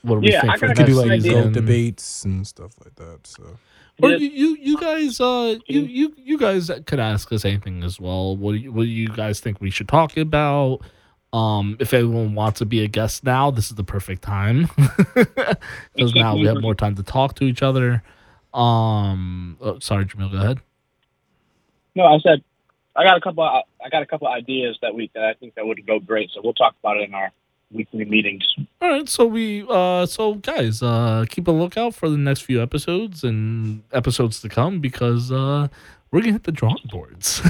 What 0.04 0.16
do 0.16 0.22
we 0.22 0.32
Yeah, 0.32 0.42
think 0.42 0.54
I 0.54 0.58
for 0.58 0.68
got 0.68 0.70
we 0.70 0.74
a 0.74 0.76
could 0.76 0.86
do 0.86 0.96
like 0.96 1.08
idea. 1.12 1.34
Season? 1.44 1.54
debates 1.54 2.26
and 2.26 2.48
stuff 2.48 2.74
like 2.84 2.96
that. 2.96 3.28
So 3.28 3.60
Or 4.02 4.12
you, 4.12 4.30
you, 4.30 4.58
you 4.62 4.78
guys, 4.78 5.20
uh, 5.20 5.56
you, 5.68 5.82
you, 5.82 6.14
you 6.18 6.38
guys 6.38 6.72
could 6.86 7.00
ask 7.00 7.32
us 7.34 7.46
anything 7.46 7.84
as 7.84 8.00
well. 8.00 8.38
What 8.38 8.54
do 8.54 8.58
you, 8.60 8.72
what 8.72 8.84
do 8.84 8.90
you 8.90 9.10
guys 9.10 9.40
think 9.42 9.60
we 9.62 9.70
should 9.72 9.88
talk 9.90 10.16
about? 10.18 10.80
Um, 11.36 11.76
if 11.82 11.94
anyone 11.94 12.34
wants 12.34 12.60
to 12.60 12.66
be 12.66 12.82
a 12.84 12.88
guest 12.88 13.26
now, 13.26 13.52
this 13.52 13.70
is 13.70 13.76
the 13.76 13.84
perfect 13.84 14.22
time 14.22 14.70
because 15.96 16.16
now 16.16 16.36
we 16.36 16.46
have 16.46 16.62
more 16.62 16.76
time 16.76 16.96
to 16.96 17.04
talk 17.04 17.36
to 17.36 17.44
each 17.44 17.62
other. 17.62 18.04
Um, 18.54 19.58
oh, 19.60 19.80
sorry, 19.80 20.06
Jamil, 20.06 20.32
go 20.32 20.38
ahead. 20.38 20.60
No, 21.94 22.06
I 22.06 22.20
said 22.20 22.42
I 22.96 23.04
got 23.04 23.18
a 23.18 23.22
couple. 23.22 23.44
I 23.44 23.90
got 23.92 24.02
a 24.02 24.06
couple 24.06 24.28
ideas 24.28 24.78
that 24.82 24.96
we 24.96 25.12
that 25.14 25.26
I 25.26 25.34
think 25.34 25.56
that 25.56 25.66
would 25.66 25.86
go 25.86 26.00
great. 26.00 26.32
So 26.34 26.40
we'll 26.42 26.54
talk 26.54 26.76
about 26.82 26.98
it 26.98 27.10
in 27.10 27.14
our 27.14 27.32
weekly 27.72 28.06
meetings. 28.06 28.56
All 28.82 28.90
right, 28.90 29.10
so 29.10 29.26
we, 29.26 29.66
uh, 29.68 30.06
so 30.06 30.36
guys, 30.36 30.82
uh, 30.82 31.26
keep 31.30 31.48
a 31.48 31.52
lookout 31.52 31.94
for 31.94 32.10
the 32.10 32.18
next 32.18 32.42
few 32.42 32.62
episodes 32.62 33.24
and 33.24 33.84
episodes 33.92 34.40
to 34.42 34.50
come 34.50 34.80
because 34.80 35.32
uh, 35.32 35.68
we're 36.12 36.22
gonna 36.22 36.34
hit 36.34 36.44
the 36.44 36.54
drawing 36.54 36.78
boards. 36.90 37.42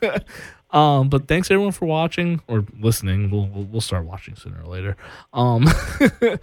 um, 0.72 1.08
but 1.08 1.26
thanks 1.28 1.50
everyone 1.50 1.72
for 1.72 1.86
watching 1.86 2.40
or 2.48 2.64
listening. 2.78 3.30
We'll 3.30 3.46
we'll, 3.46 3.64
we'll 3.64 3.80
start 3.80 4.04
watching 4.04 4.36
sooner 4.36 4.62
or 4.62 4.66
later. 4.66 4.96
Um, 5.32 5.66
uh, 6.22 6.38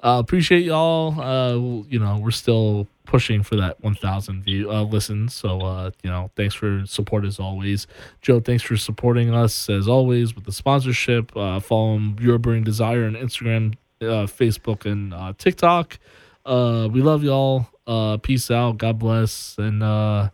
appreciate 0.00 0.64
y'all. 0.64 1.20
Uh, 1.20 1.84
you 1.88 1.98
know, 1.98 2.18
we're 2.18 2.30
still 2.30 2.86
pushing 3.04 3.42
for 3.42 3.56
that 3.56 3.82
1,000 3.82 4.42
view 4.44 4.70
uh, 4.70 4.82
listens. 4.84 5.34
So, 5.34 5.60
uh, 5.60 5.90
you 6.02 6.10
know, 6.10 6.30
thanks 6.36 6.54
for 6.54 6.86
support 6.86 7.24
as 7.24 7.38
always. 7.40 7.86
Joe, 8.20 8.40
thanks 8.40 8.62
for 8.62 8.76
supporting 8.76 9.34
us 9.34 9.68
as 9.68 9.88
always 9.88 10.34
with 10.34 10.44
the 10.44 10.52
sponsorship. 10.52 11.36
Uh, 11.36 11.58
follow 11.60 11.96
him, 11.96 12.16
Your 12.20 12.38
Burning 12.38 12.64
Desire 12.64 13.04
on 13.04 13.14
Instagram, 13.14 13.74
uh, 14.00 14.26
Facebook, 14.26 14.86
and 14.90 15.12
uh, 15.12 15.32
TikTok. 15.36 15.98
Uh, 16.46 16.88
we 16.90 17.02
love 17.02 17.22
y'all. 17.24 17.66
Uh, 17.86 18.16
peace 18.18 18.50
out. 18.50 18.78
God 18.78 18.98
bless. 18.98 19.56
And 19.58 19.82
uh, 19.82 20.30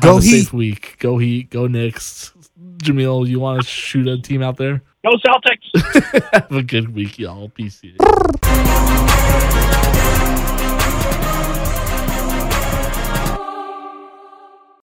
Go 0.00 0.14
have 0.14 0.22
a 0.22 0.26
Heat. 0.26 0.42
safe 0.44 0.52
week. 0.52 0.96
Go 1.00 1.18
Heat. 1.18 1.50
Go 1.50 1.66
Knicks. 1.66 2.32
Jamil, 2.78 3.28
you 3.28 3.40
want 3.40 3.62
to 3.62 3.66
shoot 3.66 4.06
a 4.08 4.20
team 4.20 4.42
out 4.42 4.56
there? 4.56 4.82
Go 5.04 5.12
Celtics! 5.16 6.22
have 6.32 6.52
a 6.52 6.62
good 6.62 6.94
week, 6.94 7.18
y'all. 7.18 7.48
Peace. 7.48 7.82